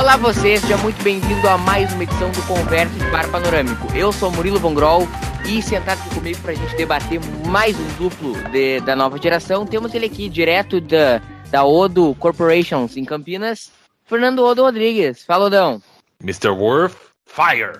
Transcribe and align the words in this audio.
Olá 0.00 0.16
vocês, 0.16 0.62
seja 0.62 0.78
muito 0.78 1.00
bem-vindo 1.04 1.46
a 1.46 1.58
mais 1.58 1.92
uma 1.92 2.04
edição 2.04 2.30
do 2.30 2.42
Conversa 2.46 2.98
de 2.98 3.10
Bar 3.10 3.30
Panorâmico. 3.30 3.86
Eu 3.94 4.10
sou 4.10 4.32
Murilo 4.32 4.58
Von 4.58 4.72
Grol 4.72 5.06
e 5.46 5.60
sentado 5.60 6.00
aqui 6.00 6.14
comigo 6.14 6.40
para 6.40 6.52
a 6.52 6.54
gente 6.54 6.74
debater 6.74 7.20
mais 7.46 7.78
um 7.78 7.86
duplo 7.98 8.32
de, 8.50 8.80
da 8.80 8.96
nova 8.96 9.18
geração, 9.18 9.66
temos 9.66 9.92
ele 9.92 10.06
aqui 10.06 10.30
direto 10.30 10.80
da, 10.80 11.20
da 11.50 11.66
Odo 11.66 12.14
Corporations 12.14 12.96
em 12.96 13.04
Campinas, 13.04 13.70
Fernando 14.06 14.42
Odo 14.42 14.62
Rodrigues. 14.62 15.22
Fala, 15.22 15.44
Odão. 15.44 15.82
Mr. 16.22 16.48
Worth, 16.48 16.96
fire! 17.26 17.78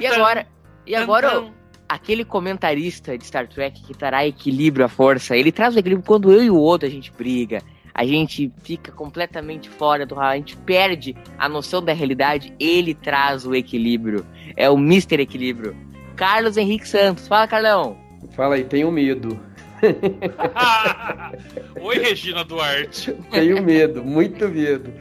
E 0.00 0.06
agora, 0.08 0.46
e 0.84 0.96
agora 0.96 1.44
aquele 1.88 2.24
comentarista 2.24 3.16
de 3.16 3.24
Star 3.24 3.46
Trek 3.46 3.84
que 3.84 3.96
trará 3.96 4.26
equilíbrio 4.26 4.84
à 4.84 4.88
força, 4.88 5.36
ele 5.36 5.52
traz 5.52 5.76
o 5.76 5.78
equilíbrio 5.78 6.04
quando 6.04 6.32
eu 6.32 6.42
e 6.42 6.50
o 6.50 6.56
outro 6.56 6.88
a 6.88 6.90
gente 6.90 7.12
briga, 7.12 7.62
a 7.94 8.04
gente 8.04 8.52
fica 8.62 8.90
completamente 8.90 9.68
fora 9.68 10.04
do 10.04 10.18
a 10.18 10.34
gente 10.36 10.56
perde 10.56 11.16
a 11.38 11.48
noção 11.48 11.82
da 11.82 11.92
realidade, 11.92 12.52
ele 12.58 12.92
traz 12.92 13.46
o 13.46 13.54
equilíbrio. 13.54 14.26
É 14.56 14.68
o 14.68 14.76
Mr. 14.76 15.22
Equilíbrio. 15.22 15.76
Carlos 16.16 16.56
Henrique 16.56 16.88
Santos. 16.88 17.28
Fala, 17.28 17.46
Carlão. 17.46 17.96
Fala 18.30 18.56
aí, 18.56 18.64
tenho 18.64 18.90
medo. 18.90 19.38
Oi, 21.80 21.98
Regina 21.98 22.44
Duarte. 22.44 23.12
Tenho 23.30 23.62
medo, 23.62 24.02
muito 24.02 24.48
medo. 24.48 24.92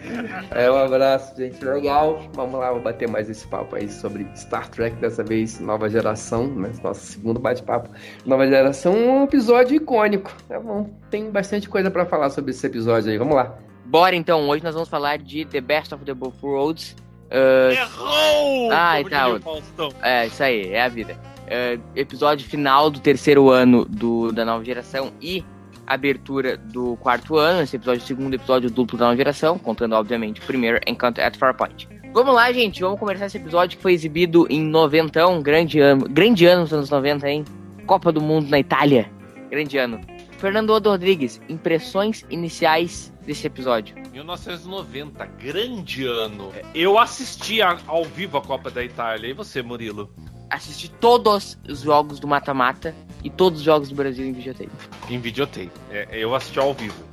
É, 0.51 0.69
um 0.69 0.77
abraço, 0.77 1.35
gente. 1.37 1.63
Legal. 1.63 2.21
Vamos 2.33 2.59
lá, 2.59 2.71
vou 2.71 2.81
bater 2.81 3.07
mais 3.07 3.29
esse 3.29 3.47
papo 3.47 3.75
aí 3.75 3.89
sobre 3.89 4.27
Star 4.35 4.69
Trek, 4.69 4.95
dessa 4.97 5.23
vez, 5.23 5.59
nova 5.59 5.89
geração, 5.89 6.47
né? 6.47 6.71
Nosso 6.83 7.05
segundo 7.05 7.39
bate-papo. 7.39 7.89
Nova 8.25 8.47
geração, 8.47 8.93
um 8.93 9.23
episódio 9.23 9.75
icônico. 9.75 10.31
Tá 10.47 10.59
bom, 10.59 10.89
tem 11.09 11.29
bastante 11.31 11.69
coisa 11.69 11.89
pra 11.89 12.05
falar 12.05 12.29
sobre 12.29 12.51
esse 12.51 12.65
episódio 12.65 13.11
aí. 13.11 13.17
Vamos 13.17 13.35
lá. 13.35 13.57
Bora 13.85 14.15
então, 14.15 14.47
hoje 14.49 14.63
nós 14.63 14.73
vamos 14.73 14.89
falar 14.89 15.17
de 15.17 15.45
The 15.45 15.61
Best 15.61 15.93
of 15.93 16.03
the 16.03 16.13
Both 16.13 16.41
Worlds. 16.41 16.95
Ah, 17.29 17.73
Errou! 17.73 18.71
Ai, 18.71 19.03
Como 19.03 19.61
tá. 19.91 20.07
É, 20.07 20.27
isso 20.27 20.43
aí, 20.43 20.71
é 20.71 20.83
a 20.83 20.87
vida. 20.87 21.32
É, 21.47 21.77
episódio 21.95 22.47
final 22.47 22.89
do 22.89 22.99
terceiro 22.99 23.49
ano 23.49 23.85
do, 23.85 24.31
da 24.31 24.45
nova 24.45 24.63
geração 24.63 25.11
e 25.21 25.43
abertura 25.85 26.57
do 26.57 26.95
quarto 26.97 27.37
ano. 27.37 27.61
Esse 27.61 27.75
episódio, 27.75 28.05
segundo 28.05 28.33
episódio 28.33 28.69
duplo 28.69 28.97
da 28.97 29.05
nova 29.05 29.17
geração, 29.17 29.57
contando, 29.57 29.93
obviamente, 29.93 30.41
o 30.41 30.43
primeiro 30.43 30.79
Encounter 30.87 31.25
at 31.25 31.37
Farpoint. 31.37 31.87
Vamos 32.13 32.35
lá, 32.35 32.51
gente, 32.51 32.81
vamos 32.81 32.99
começar 32.99 33.25
esse 33.25 33.37
episódio 33.37 33.75
que 33.75 33.81
foi 33.81 33.93
exibido 33.93 34.45
em 34.49 34.61
noventão, 34.61 35.41
grande 35.41 35.79
ano, 35.79 36.07
grande 36.07 36.45
ano 36.45 36.61
nos 36.61 36.73
anos 36.73 36.89
90, 36.89 37.27
hein? 37.27 37.43
Copa 37.87 38.11
do 38.11 38.21
Mundo 38.21 38.49
na 38.49 38.59
Itália, 38.59 39.09
grande 39.49 39.77
ano. 39.77 39.99
Fernando 40.37 40.69
Odo 40.71 40.89
Rodrigues, 40.89 41.41
impressões 41.49 42.23
iniciais 42.29 43.11
desse 43.25 43.47
episódio. 43.47 43.95
1990, 44.11 45.25
grande 45.25 46.05
ano. 46.05 46.51
Eu 46.75 46.99
assisti 46.99 47.61
ao 47.61 48.03
vivo 48.03 48.37
a 48.37 48.41
Copa 48.41 48.69
da 48.69 48.83
Itália. 48.83 49.29
E 49.29 49.33
você, 49.33 49.63
Murilo? 49.63 50.13
Assisti 50.53 50.87
todos 50.87 51.57
os 51.67 51.81
jogos 51.81 52.19
do 52.19 52.27
mata-mata 52.27 52.93
e 53.23 53.29
todos 53.31 53.57
os 53.57 53.65
jogos 53.65 53.89
do 53.89 53.95
Brasil 53.95 54.23
em 54.23 54.33
videotape. 54.33 54.69
Em 55.09 55.17
videotape. 55.19 55.71
É, 55.89 56.07
eu 56.11 56.35
assisti 56.35 56.59
ao 56.59 56.75
vivo, 56.75 57.03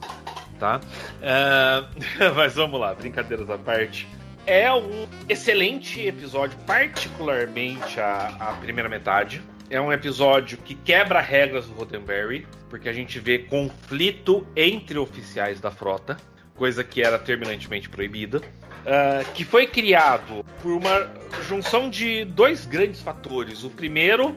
tá? 0.59 0.79
Ah, 1.23 1.89
mas 2.37 2.55
vamos 2.57 2.79
lá, 2.79 2.95
brincadeiras 2.95 3.49
à 3.49 3.57
parte. 3.57 4.07
É 4.47 4.71
um 4.71 5.09
excelente 5.27 6.07
episódio, 6.07 6.59
particularmente 6.67 7.99
a, 7.99 8.27
a 8.39 8.53
primeira 8.61 8.91
metade. 8.91 9.41
É 9.71 9.81
um 9.81 9.91
episódio 9.91 10.59
que 10.59 10.75
quebra 10.75 11.23
regras 11.23 11.65
do 11.67 11.73
Roddenberry, 11.73 12.47
porque 12.69 12.91
a 12.91 12.93
gente 12.93 13.19
vê 13.19 13.39
conflito 13.39 14.47
entre 14.55 14.99
oficiais 14.99 15.63
da 15.63 15.71
frota, 15.71 16.19
coisa 16.61 16.85
que 16.85 17.03
era 17.03 17.19
terminantemente 17.19 17.89
proibida. 17.89 18.43
Ah, 18.87 19.25
que 19.35 19.47
foi 19.47 19.67
criado 19.67 20.45
por 20.61 20.73
uma 20.73 21.11
junção 21.49 21.89
de 21.89 22.27
dois 22.27 22.67
grandes 22.67 23.01
fatores. 23.01 23.65
O 23.65 23.71
primeiro, 23.71 24.37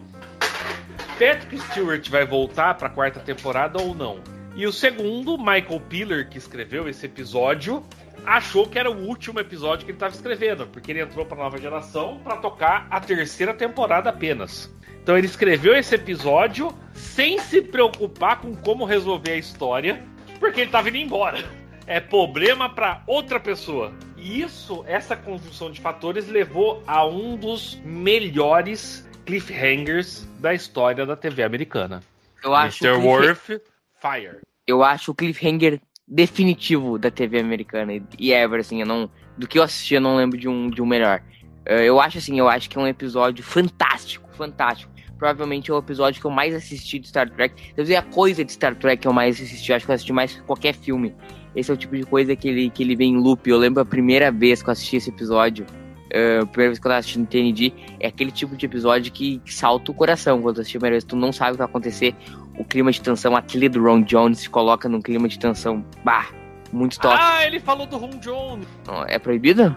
Patrick 1.20 1.60
Stewart 1.60 2.10
vai 2.10 2.26
voltar 2.26 2.76
para 2.76 2.88
a 2.88 2.90
quarta 2.90 3.20
temporada 3.20 3.82
ou 3.82 3.94
não? 3.94 4.22
E 4.56 4.66
o 4.66 4.72
segundo, 4.72 5.38
Michael 5.38 5.82
Piller, 5.90 6.30
que 6.30 6.38
escreveu 6.38 6.88
esse 6.88 7.06
episódio, 7.06 7.84
achou 8.26 8.70
que 8.70 8.80
era 8.80 8.90
o 8.90 9.06
último 9.06 9.42
episódio 9.42 9.84
que 9.84 9.92
ele 9.92 9.98
estava 9.98 10.16
escrevendo, 10.16 10.66
porque 10.68 10.94
ele 10.94 11.02
entrou 11.02 11.26
para 11.26 11.38
nova 11.38 11.58
geração 11.58 12.22
para 12.24 12.38
tocar 12.38 12.88
a 12.90 13.02
terceira 13.02 13.54
temporada 13.54 14.10
apenas. 14.10 14.74
Então 15.02 15.18
ele 15.18 15.28
escreveu 15.28 15.76
esse 15.76 15.94
episódio 15.96 16.74
sem 16.94 17.38
se 17.40 17.62
preocupar 17.62 18.40
com 18.40 18.56
como 18.56 18.86
resolver 18.86 19.32
a 19.32 19.38
história, 19.38 20.02
porque 20.40 20.62
ele 20.62 20.70
estava 20.70 20.88
indo 20.88 20.98
embora. 20.98 21.63
É 21.86 22.00
problema 22.00 22.70
para 22.70 23.04
outra 23.08 23.40
pessoa. 23.40 23.94
E 24.18 24.42
isso, 24.42 24.84
essa 24.88 25.16
conjunção 25.18 25.70
de 25.72 25.82
fatores 25.82 26.28
levou 26.30 26.82
a 26.88 27.06
um 27.06 27.36
dos 27.36 27.80
melhores 27.84 29.08
cliffhangers 29.26 30.26
da 30.40 30.54
história 30.54 31.06
da 31.06 31.16
TV 31.16 31.44
americana. 31.44 32.02
Eu 32.44 32.54
acho, 32.56 32.86
Mr. 32.86 33.00
cliff- 33.02 33.08
Worth, 33.08 33.62
Fire. 34.02 34.38
eu 34.68 34.84
acho 34.84 35.12
o 35.12 35.16
cliffhanger 35.16 35.80
definitivo 36.08 36.98
da 36.98 37.10
TV 37.10 37.40
americana 37.40 37.94
e- 38.20 38.32
ever, 38.34 38.60
assim, 38.60 38.80
eu 38.82 38.86
não, 38.86 39.10
do 39.38 39.48
que 39.48 39.58
eu 39.58 39.64
assisti 39.64 39.96
eu 39.96 40.02
não 40.02 40.16
lembro 40.18 40.38
de 40.38 40.48
um, 40.48 40.70
de 40.70 40.82
um 40.82 40.86
melhor. 40.86 41.22
Eh, 41.66 41.86
eu 41.86 42.00
acho 42.00 42.18
assim, 42.18 42.38
eu 42.38 42.48
acho 42.50 42.70
que 42.70 42.78
é 42.78 42.82
um 42.82 42.88
episódio 42.88 43.44
fantástico, 43.44 44.30
fantástico. 44.36 44.92
Provavelmente 45.18 45.72
é 45.72 45.74
o 45.74 45.78
episódio 45.78 46.20
que 46.20 46.28
eu 46.28 46.32
mais 46.32 46.54
assisti 46.54 47.00
de 47.00 47.08
Star 47.08 47.30
Trek. 47.30 47.56
Quer 47.74 47.82
dizer, 47.82 47.96
a 47.96 48.02
coisa 48.02 48.44
de 48.44 48.52
Star 48.52 48.76
Trek 48.76 49.02
que 49.02 49.08
eu 49.08 49.14
mais 49.14 49.40
assisti, 49.42 49.72
eu 49.72 49.76
acho 49.78 49.86
que 49.86 49.92
eu 49.92 49.96
assisti 49.96 50.12
mais 50.12 50.34
que 50.36 50.42
qualquer 50.42 50.74
filme. 50.76 51.16
Esse 51.56 51.72
é 51.72 51.74
o 51.74 51.78
tipo 51.78 51.96
de 51.96 52.04
coisa 52.04 52.36
que 52.36 52.48
ele, 52.48 52.70
que 52.70 52.84
ele 52.84 52.96
vem 52.96 53.14
em 53.14 53.18
loop. 53.18 53.50
Eu 53.50 53.58
lembro 53.58 53.82
a 53.82 53.86
primeira 53.86 54.32
vez 54.32 54.62
que 54.62 54.70
eu 54.70 54.72
assisti 54.72 54.98
esse 54.98 55.10
episódio, 55.10 55.66
eh, 56.10 56.40
a 56.42 56.46
primeira 56.46 56.72
vez 56.72 56.80
que 56.80 56.86
eu 56.86 56.90
tava 56.90 57.00
assistindo 57.00 57.28
TND, 57.28 57.74
é 58.00 58.08
aquele 58.08 58.32
tipo 58.32 58.56
de 58.56 58.66
episódio 58.66 59.12
que, 59.12 59.40
que 59.40 59.54
salta 59.54 59.92
o 59.92 59.94
coração 59.94 60.42
quando 60.42 60.56
tu 60.56 60.62
assiste 60.62 60.78
a 60.78 60.80
primeira 60.80 60.96
vez. 60.96 61.04
Tu 61.04 61.16
não 61.16 61.32
sabe 61.32 61.52
o 61.52 61.54
que 61.54 61.58
vai 61.60 61.68
acontecer, 61.68 62.16
o 62.58 62.64
clima 62.64 62.92
de 62.92 63.02
tensão, 63.02 63.36
a 63.36 63.42
trilha 63.42 63.70
do 63.70 63.84
Ron 63.84 64.02
Jones 64.02 64.40
se 64.40 64.50
coloca 64.50 64.90
num 64.90 65.02
clima 65.02 65.28
de 65.28 65.38
tensão, 65.38 65.86
bah, 66.04 66.28
muito 66.72 67.00
top. 67.00 67.16
Ah, 67.20 67.46
ele 67.46 67.60
falou 67.60 67.86
do 67.86 67.98
Ron 67.98 68.18
Jones. 68.20 68.68
É 69.08 69.20
proibido? 69.20 69.76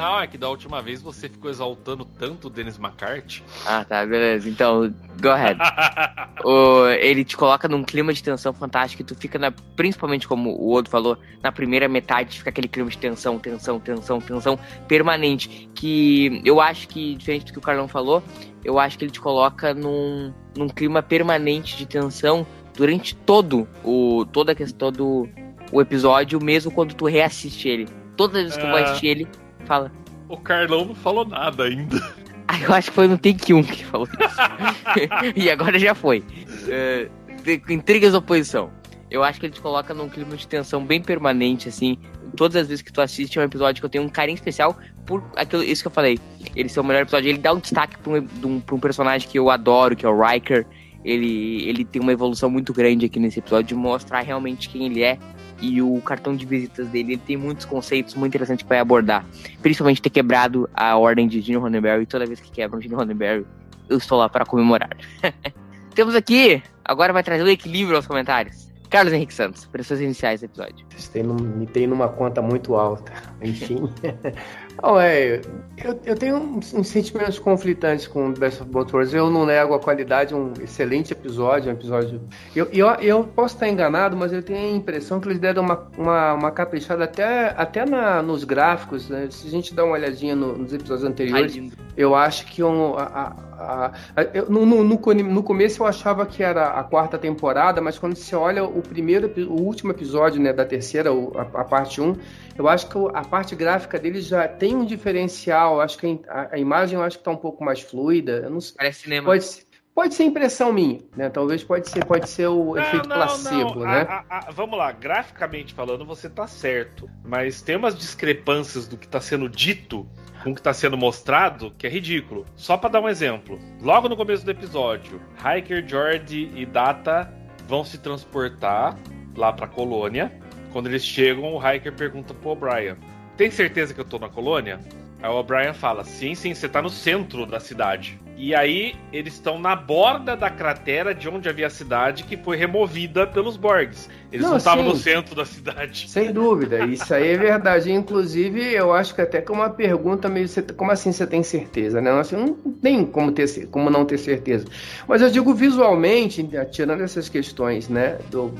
Não, 0.00 0.20
é 0.20 0.26
que 0.26 0.38
da 0.38 0.48
última 0.48 0.80
vez 0.82 1.00
você 1.02 1.28
ficou 1.28 1.50
exaltando 1.50 2.04
tanto 2.04 2.46
o 2.46 2.50
Dennis 2.50 2.78
McCarthy. 2.78 3.42
Ah, 3.66 3.84
tá, 3.84 4.04
beleza. 4.06 4.48
Então, 4.48 4.94
go 5.20 5.28
ahead. 5.30 5.58
O- 6.44 6.86
ele 6.88 7.24
te 7.24 7.36
coloca 7.36 7.66
num 7.68 7.82
clima 7.82 8.12
de 8.12 8.22
tensão 8.22 8.52
fantástico 8.52 9.02
e 9.02 9.04
tu 9.04 9.14
fica, 9.14 9.38
na, 9.38 9.50
principalmente 9.50 10.26
como 10.28 10.50
o 10.50 10.66
outro 10.68 10.90
falou, 10.90 11.18
na 11.42 11.50
primeira 11.50 11.88
metade 11.88 12.38
fica 12.38 12.50
aquele 12.50 12.68
clima 12.68 12.88
de 12.88 12.96
tensão, 12.96 13.38
tensão, 13.40 13.80
tensão, 13.80 14.20
tensão 14.20 14.58
permanente. 14.86 15.68
Que 15.74 16.40
eu 16.44 16.60
acho 16.60 16.86
que, 16.88 17.16
diferente 17.16 17.46
do 17.46 17.52
que 17.52 17.58
o 17.58 17.62
Carlão 17.62 17.88
falou, 17.88 18.22
eu 18.64 18.78
acho 18.78 18.96
que 18.96 19.04
ele 19.04 19.10
te 19.10 19.20
coloca 19.20 19.74
num, 19.74 20.32
num 20.56 20.68
clima 20.68 21.02
permanente 21.02 21.76
de 21.76 21.86
tensão 21.86 22.46
durante 22.76 23.14
todo 23.16 23.66
o 23.84 24.24
toda 24.32 24.52
a 24.52 24.54
questão 24.54 24.92
do 24.92 25.28
o 25.72 25.80
episódio, 25.82 26.42
mesmo 26.42 26.70
quando 26.70 26.94
tu 26.94 27.04
reassiste 27.06 27.68
ele. 27.68 27.88
Todas 28.16 28.36
as 28.36 28.42
vezes 28.44 28.56
que 28.58 28.64
tu 28.64 28.70
vai 28.70 28.82
Ah. 28.82 28.84
assistir 28.86 29.06
ele, 29.08 29.28
fala. 29.66 29.90
o 30.28 30.36
Carlão 30.36 30.84
não 30.86 30.94
falou 30.94 31.24
nada 31.26 31.64
ainda. 31.64 31.96
Ah, 32.50 32.58
eu 32.62 32.72
acho 32.72 32.88
que 32.88 32.94
foi 32.94 33.06
no 33.06 33.18
Take 33.18 33.52
1 33.52 33.62
que 33.62 33.84
falou 33.84 34.06
isso. 34.08 34.38
e 35.36 35.50
agora 35.50 35.78
já 35.78 35.94
foi. 35.94 36.24
É, 36.66 37.06
de- 37.44 37.62
intrigas 37.68 38.12
da 38.12 38.20
oposição. 38.20 38.70
Eu 39.10 39.22
acho 39.22 39.38
que 39.38 39.44
ele 39.44 39.52
te 39.52 39.60
coloca 39.60 39.92
num 39.92 40.08
clima 40.08 40.34
de 40.34 40.48
tensão 40.48 40.82
bem 40.82 41.02
permanente, 41.02 41.68
assim. 41.68 41.98
Todas 42.34 42.56
as 42.56 42.66
vezes 42.66 42.80
que 42.80 42.90
tu 42.90 43.02
assiste 43.02 43.38
é 43.38 43.42
um 43.42 43.44
episódio 43.44 43.82
que 43.82 43.84
eu 43.84 43.90
tenho 43.90 44.02
um 44.02 44.08
carinho 44.08 44.34
especial 44.36 44.78
por 45.04 45.22
aquilo, 45.36 45.62
isso 45.62 45.82
que 45.82 45.88
eu 45.88 45.92
falei. 45.92 46.18
Ele 46.56 46.70
ser 46.70 46.80
o 46.80 46.84
melhor 46.84 47.02
episódio. 47.02 47.28
Ele 47.28 47.36
dá 47.38 47.52
um 47.52 47.58
destaque 47.58 47.98
pra 47.98 48.12
um, 48.14 48.26
um- 48.46 48.60
pra 48.60 48.74
um 48.74 48.80
personagem 48.80 49.28
que 49.28 49.38
eu 49.38 49.50
adoro, 49.50 49.94
que 49.94 50.06
é 50.06 50.08
o 50.08 50.18
Riker. 50.18 50.66
Ele, 51.04 51.68
ele 51.68 51.84
tem 51.84 52.00
uma 52.00 52.12
evolução 52.12 52.48
muito 52.48 52.72
grande 52.72 53.04
aqui 53.04 53.20
nesse 53.20 53.40
episódio 53.40 53.66
de 53.68 53.74
mostrar 53.74 54.20
realmente 54.22 54.70
quem 54.70 54.86
ele 54.86 55.02
é. 55.02 55.18
E 55.60 55.82
o 55.82 56.00
cartão 56.02 56.36
de 56.36 56.46
visitas 56.46 56.88
dele, 56.88 57.14
ele 57.14 57.22
tem 57.24 57.36
muitos 57.36 57.64
conceitos 57.64 58.14
muito 58.14 58.30
interessantes 58.30 58.64
vai 58.66 58.78
abordar. 58.78 59.24
Principalmente 59.60 60.00
ter 60.00 60.10
quebrado 60.10 60.68
a 60.72 60.96
ordem 60.96 61.26
de 61.26 61.40
Gene 61.40 61.58
Roddenberry. 61.58 62.02
E 62.02 62.06
toda 62.06 62.26
vez 62.26 62.40
que 62.40 62.50
quebram 62.50 62.80
Gene 62.80 62.94
Roddenberry, 62.94 63.44
eu 63.88 63.98
estou 63.98 64.18
lá 64.18 64.28
para 64.28 64.44
comemorar. 64.44 64.96
Temos 65.94 66.14
aqui, 66.14 66.62
agora 66.84 67.12
vai 67.12 67.24
trazer 67.24 67.42
o 67.42 67.48
equilíbrio 67.48 67.96
aos 67.96 68.06
comentários. 68.06 68.67
Carlos 68.90 69.12
Henrique 69.12 69.34
Santos, 69.34 69.66
pressões 69.66 70.00
iniciais 70.00 70.40
do 70.40 70.46
episódio. 70.46 70.86
Vocês 70.96 71.26
me 71.26 71.66
tem 71.66 71.86
numa 71.86 72.08
conta 72.08 72.40
muito 72.40 72.74
alta. 72.74 73.12
Enfim. 73.42 73.88
Não, 74.80 74.98
é, 74.98 75.40
eu, 75.82 76.00
eu 76.04 76.14
tenho 76.16 76.36
uns, 76.36 76.72
uns, 76.72 76.86
sentimentos 76.86 77.36
conflitantes 77.38 78.06
com 78.06 78.32
Best 78.32 78.62
of 78.62 78.70
Both 78.70 78.92
Worlds. 78.92 79.12
Eu 79.12 79.28
não 79.28 79.44
nego 79.44 79.74
a 79.74 79.80
qualidade, 79.80 80.32
um 80.32 80.52
excelente 80.62 81.12
episódio, 81.12 81.68
um 81.68 81.74
episódio. 81.74 82.20
Eu, 82.54 82.68
eu, 82.72 82.86
eu 83.00 83.24
posso 83.24 83.54
estar 83.54 83.68
enganado, 83.68 84.16
mas 84.16 84.32
eu 84.32 84.40
tenho 84.40 84.74
a 84.74 84.76
impressão 84.76 85.18
que 85.18 85.26
eles 85.26 85.40
deram 85.40 85.64
uma, 85.64 85.88
uma, 85.98 86.34
uma 86.34 86.50
caprichada 86.52 87.04
até, 87.04 87.52
até 87.56 87.84
na, 87.84 88.22
nos 88.22 88.44
gráficos. 88.44 89.08
Né? 89.08 89.26
Se 89.30 89.48
a 89.48 89.50
gente 89.50 89.74
dá 89.74 89.84
uma 89.84 89.94
olhadinha 89.94 90.36
no, 90.36 90.56
nos 90.56 90.72
episódios 90.72 91.04
anteriores, 91.04 91.56
Ai, 91.58 91.72
eu 91.96 92.14
acho 92.14 92.46
que 92.46 92.62
um, 92.62 92.94
a, 92.94 93.02
a, 93.02 93.36
a, 93.58 93.92
eu, 94.32 94.48
no, 94.48 94.64
no, 94.64 94.84
no, 94.84 95.42
começo 95.42 95.82
eu 95.82 95.86
achava 95.86 96.24
que 96.24 96.42
era 96.42 96.68
a 96.68 96.84
quarta 96.84 97.18
temporada, 97.18 97.80
mas 97.80 97.98
quando 97.98 98.14
você 98.14 98.36
olha 98.36 98.64
o 98.64 98.80
primeiro, 98.80 99.32
o 99.48 99.60
último 99.60 99.90
episódio 99.90 100.40
né, 100.40 100.52
da 100.52 100.64
terceira, 100.64 101.10
a, 101.10 101.60
a 101.60 101.64
parte 101.64 102.00
1, 102.00 102.16
eu 102.56 102.68
acho 102.68 102.88
que 102.88 102.98
a 103.14 103.24
parte 103.24 103.56
gráfica 103.56 103.98
dele 103.98 104.20
já 104.20 104.46
tem 104.46 104.76
um 104.76 104.84
diferencial. 104.84 105.80
Acho 105.80 105.98
que 105.98 106.20
a, 106.28 106.54
a 106.54 106.58
imagem 106.58 106.98
eu 106.98 107.04
acho 107.04 107.16
que 107.16 107.22
está 107.22 107.30
um 107.30 107.36
pouco 107.36 107.64
mais 107.64 107.80
fluida. 107.80 108.42
Eu 108.44 108.50
não 108.50 108.60
sei. 108.60 108.76
Parece 108.76 109.02
cinema. 109.02 109.26
Pode 109.26 109.44
ser, 109.44 109.64
pode 109.98 110.14
ser 110.14 110.22
impressão 110.22 110.72
minha, 110.72 111.00
né? 111.16 111.28
Talvez 111.28 111.64
pode 111.64 111.90
ser, 111.90 112.04
pode 112.04 112.28
ser 112.28 112.46
o 112.46 112.76
não, 112.76 112.78
efeito 112.80 113.08
não, 113.08 113.16
placebo, 113.16 113.80
não. 113.80 113.84
né? 113.84 114.06
A, 114.08 114.24
a, 114.30 114.50
vamos 114.52 114.78
lá, 114.78 114.92
graficamente 114.92 115.74
falando, 115.74 116.04
você 116.04 116.30
tá 116.30 116.46
certo. 116.46 117.10
Mas 117.24 117.62
tem 117.62 117.74
umas 117.74 117.98
discrepâncias 117.98 118.86
do 118.86 118.96
que 118.96 119.06
está 119.06 119.20
sendo 119.20 119.48
dito 119.48 120.08
com 120.44 120.52
o 120.52 120.54
que 120.54 120.60
está 120.60 120.72
sendo 120.72 120.96
mostrado, 120.96 121.72
que 121.76 121.84
é 121.84 121.90
ridículo. 121.90 122.46
Só 122.54 122.76
para 122.76 122.90
dar 122.90 123.00
um 123.00 123.08
exemplo. 123.08 123.58
Logo 123.82 124.08
no 124.08 124.16
começo 124.16 124.44
do 124.44 124.52
episódio, 124.52 125.20
Hiker, 125.40 125.84
Jordi 125.84 126.48
e 126.54 126.64
Data 126.64 127.34
vão 127.66 127.84
se 127.84 127.98
transportar 127.98 128.96
lá 129.36 129.52
para 129.52 129.64
a 129.64 129.68
colônia. 129.68 130.32
Quando 130.72 130.86
eles 130.86 131.04
chegam, 131.04 131.56
o 131.56 131.58
Hiker 131.58 131.92
pergunta 131.92 132.32
pro 132.32 132.50
O'Brien: 132.50 132.94
Tem 133.36 133.50
certeza 133.50 133.92
que 133.92 134.00
eu 134.00 134.04
tô 134.04 134.16
na 134.16 134.28
colônia? 134.28 134.78
Aí 135.20 135.28
o 135.28 135.40
O'Brien 135.40 135.74
fala: 135.74 136.04
Sim, 136.04 136.36
sim, 136.36 136.54
você 136.54 136.68
tá 136.68 136.80
no 136.80 136.88
centro 136.88 137.44
da 137.44 137.58
cidade. 137.58 138.16
E 138.38 138.54
aí 138.54 138.94
eles 139.12 139.34
estão 139.34 139.58
na 139.58 139.74
borda 139.74 140.36
da 140.36 140.48
cratera 140.48 141.12
de 141.12 141.28
onde 141.28 141.48
havia 141.48 141.66
a 141.66 141.70
cidade 141.70 142.22
que 142.22 142.36
foi 142.36 142.56
removida 142.56 143.26
pelos 143.26 143.56
Borgs. 143.56 144.08
Eles 144.30 144.46
não 144.46 144.58
estavam 144.58 144.84
no 144.84 144.94
centro 144.94 145.34
da 145.34 145.44
cidade. 145.44 146.08
Sem 146.08 146.32
dúvida, 146.32 146.84
isso 146.84 147.12
aí 147.12 147.32
é 147.32 147.36
verdade. 147.36 147.90
Inclusive, 147.90 148.62
eu 148.72 148.92
acho 148.92 149.12
que 149.12 149.22
até 149.22 149.40
que 149.40 149.50
é 149.50 149.54
uma 149.54 149.70
pergunta 149.70 150.28
meio. 150.28 150.46
Como 150.76 150.92
assim 150.92 151.10
você 151.10 151.26
tem 151.26 151.42
certeza? 151.42 152.00
Né? 152.00 152.12
Assim, 152.12 152.36
não 152.36 152.54
tem 152.54 153.04
como, 153.04 153.32
ter, 153.32 153.66
como 153.66 153.90
não 153.90 154.04
ter 154.04 154.18
certeza. 154.18 154.66
Mas 155.08 155.20
eu 155.20 155.30
digo 155.30 155.52
visualmente, 155.52 156.48
tirando 156.70 157.02
essas 157.02 157.28
questões 157.28 157.88
né, 157.88 158.18
do, 158.30 158.52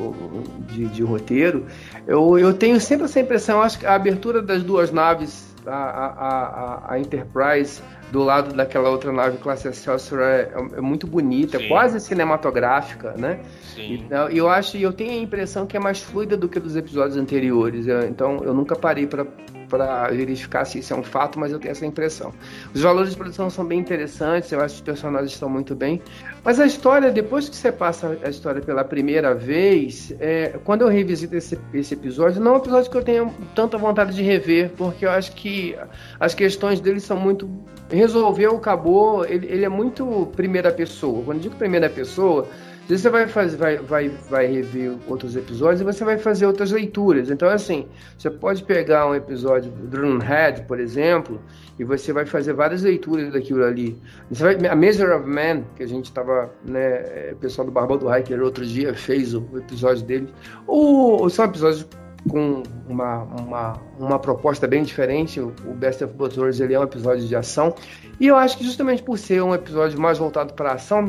de, 0.68 0.86
de 0.86 1.02
roteiro, 1.04 1.66
eu, 2.04 2.36
eu 2.36 2.52
tenho 2.52 2.80
sempre 2.80 3.04
essa 3.04 3.20
impressão. 3.20 3.62
Acho 3.62 3.78
que 3.78 3.86
a 3.86 3.94
abertura 3.94 4.42
das 4.42 4.64
duas 4.64 4.90
naves 4.90 5.47
a, 5.74 6.86
a, 6.86 6.92
a, 6.94 6.98
Enterprise 6.98 7.82
do 8.10 8.22
lado 8.22 8.54
daquela 8.54 8.88
outra 8.88 9.12
nave 9.12 9.38
classe 9.38 9.68
Excelsior 9.68 10.20
é, 10.22 10.52
é 10.76 10.80
muito 10.80 11.06
bonita, 11.06 11.58
Sim. 11.58 11.68
quase 11.68 12.00
cinematográfica, 12.00 13.12
né? 13.16 13.40
Sim. 13.74 13.94
Então, 13.94 14.28
eu 14.28 14.48
acho, 14.48 14.76
eu 14.76 14.92
tenho 14.92 15.12
a 15.12 15.16
impressão 15.16 15.66
que 15.66 15.76
é 15.76 15.80
mais 15.80 16.00
fluida 16.02 16.36
do 16.36 16.48
que 16.48 16.58
dos 16.58 16.76
episódios 16.76 17.16
anteriores. 17.16 17.86
então, 18.08 18.42
eu 18.42 18.54
nunca 18.54 18.74
parei 18.74 19.06
para 19.06 19.26
para 19.68 20.08
verificar 20.08 20.64
se 20.64 20.78
isso 20.78 20.92
é 20.92 20.96
um 20.96 21.02
fato, 21.02 21.38
mas 21.38 21.52
eu 21.52 21.58
tenho 21.58 21.72
essa 21.72 21.86
impressão. 21.86 22.32
Os 22.74 22.80
valores 22.80 23.10
de 23.10 23.16
produção 23.16 23.50
são 23.50 23.64
bem 23.64 23.78
interessantes, 23.78 24.50
eu 24.50 24.60
acho 24.60 24.74
que 24.74 24.80
os 24.80 24.84
personagens 24.84 25.32
estão 25.32 25.48
muito 25.48 25.74
bem. 25.74 26.02
Mas 26.44 26.58
a 26.58 26.66
história, 26.66 27.10
depois 27.10 27.48
que 27.48 27.56
você 27.56 27.70
passa 27.70 28.18
a 28.22 28.28
história 28.28 28.62
pela 28.62 28.84
primeira 28.84 29.34
vez, 29.34 30.14
é, 30.18 30.58
quando 30.64 30.82
eu 30.82 30.88
revisito 30.88 31.36
esse, 31.36 31.58
esse 31.74 31.94
episódio, 31.94 32.40
não 32.40 32.52
é 32.52 32.54
um 32.54 32.58
episódio 32.58 32.90
que 32.90 32.96
eu 32.96 33.04
tenho 33.04 33.34
tanta 33.54 33.76
vontade 33.76 34.14
de 34.14 34.22
rever, 34.22 34.70
porque 34.76 35.04
eu 35.04 35.10
acho 35.10 35.32
que 35.32 35.76
as 36.18 36.34
questões 36.34 36.80
dele 36.80 37.00
são 37.00 37.18
muito. 37.18 37.48
Resolveu, 37.90 38.56
acabou, 38.56 39.24
ele, 39.24 39.46
ele 39.46 39.64
é 39.64 39.68
muito 39.68 40.30
primeira 40.36 40.70
pessoa. 40.70 41.22
Quando 41.24 41.38
eu 41.38 41.42
digo 41.44 41.56
primeira 41.56 41.88
pessoa, 41.88 42.46
você 42.96 43.10
vai, 43.10 43.28
fazer, 43.28 43.58
vai, 43.58 43.76
vai, 43.76 44.08
vai 44.30 44.46
rever 44.46 44.96
outros 45.06 45.36
episódios 45.36 45.82
e 45.82 45.84
você 45.84 46.04
vai 46.04 46.16
fazer 46.16 46.46
outras 46.46 46.70
leituras. 46.70 47.30
Então, 47.30 47.46
assim, 47.46 47.86
você 48.16 48.30
pode 48.30 48.62
pegar 48.62 49.06
um 49.06 49.14
episódio 49.14 49.70
do 49.70 49.86
Drumhead, 49.86 50.62
por 50.62 50.80
exemplo, 50.80 51.38
e 51.78 51.84
você 51.84 52.14
vai 52.14 52.24
fazer 52.24 52.54
várias 52.54 52.82
leituras 52.82 53.30
daquilo 53.30 53.62
ali. 53.62 54.00
Você 54.30 54.42
vai, 54.42 54.66
a 54.66 54.74
Measure 54.74 55.10
of 55.10 55.28
Man, 55.28 55.64
que 55.76 55.82
a 55.82 55.86
gente 55.86 56.06
estava, 56.06 56.50
né, 56.64 56.80
é, 56.80 57.30
o 57.34 57.36
pessoal 57.36 57.66
do 57.66 57.72
Barba 57.72 57.98
do 57.98 58.10
Hiker 58.10 58.42
outro 58.42 58.64
dia 58.64 58.94
fez 58.94 59.34
o 59.34 59.46
episódio 59.56 60.02
dele. 60.06 60.32
Ou 60.66 61.28
são 61.28 61.44
episódios 61.44 61.86
com 62.28 62.62
uma, 62.88 63.22
uma, 63.22 63.80
uma 63.98 64.18
proposta 64.18 64.66
bem 64.66 64.82
diferente. 64.82 65.40
O 65.40 65.74
Best 65.74 66.02
of 66.02 66.14
Both 66.14 66.36
Worlds 66.36 66.60
ele 66.60 66.74
é 66.74 66.80
um 66.80 66.84
episódio 66.84 67.26
de 67.26 67.36
ação. 67.36 67.74
E 68.20 68.26
eu 68.26 68.36
acho 68.36 68.58
que 68.58 68.64
justamente 68.64 69.02
por 69.02 69.18
ser 69.18 69.42
um 69.42 69.54
episódio 69.54 70.00
mais 70.00 70.18
voltado 70.18 70.52
para 70.54 70.72
ação, 70.72 71.02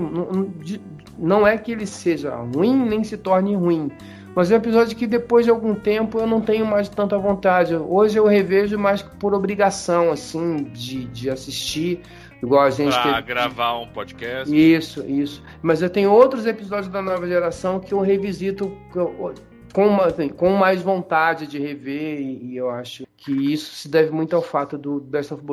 não, 1.20 1.46
é 1.46 1.58
que 1.58 1.72
ele 1.72 1.86
seja 1.86 2.36
ruim 2.36 2.76
nem 2.76 3.04
se 3.04 3.18
torne 3.18 3.56
ruim. 3.56 3.92
Mas 4.36 4.52
é 4.52 4.56
um 4.56 4.58
episódio 4.58 4.96
que 4.96 5.08
depois 5.08 5.46
de 5.46 5.52
algum 5.52 5.76
tempo 5.76 6.20
eu 6.20 6.28
não 6.28 6.40
tenho 6.40 6.66
mais 6.66 6.88
tanta 6.88 7.18
vontade. 7.18 7.76
Hoje 7.76 8.18
eu 8.18 8.26
revejo 8.26 8.78
mais 8.78 9.02
por 9.02 9.34
obrigação, 9.34 10.12
assim, 10.12 10.64
de, 10.72 11.06
de 11.06 11.30
assistir. 11.30 12.02
Igual 12.42 12.62
a 12.62 12.70
gente. 12.70 12.94
Pra 12.94 13.16
teve... 13.16 13.22
gravar 13.24 13.80
um 13.80 13.88
podcast. 13.88 14.56
Isso, 14.56 15.06
isso. 15.06 15.44
Mas 15.62 15.82
eu 15.82 15.90
tenho 15.90 16.12
outros 16.12 16.46
episódios 16.46 16.88
da 16.88 17.02
nova 17.02 17.28
geração 17.28 17.80
que 17.80 17.94
eu 17.94 18.00
revisito 18.00 18.72
com, 19.74 19.88
uma, 19.88 20.06
assim, 20.06 20.30
com 20.30 20.52
mais 20.52 20.82
vontade 20.82 21.46
de 21.46 21.60
rever, 21.60 22.22
e, 22.22 22.52
e, 22.52 22.58
eu 22.58 22.70
acho 22.70 23.06
que 23.18 23.32
isso 23.32 23.76
se 23.76 23.90
deve 23.90 24.12
muito 24.12 24.36
ao 24.36 24.42
fato 24.42 24.78
do 24.78 25.00
Best 25.00 25.34
of, 25.34 25.44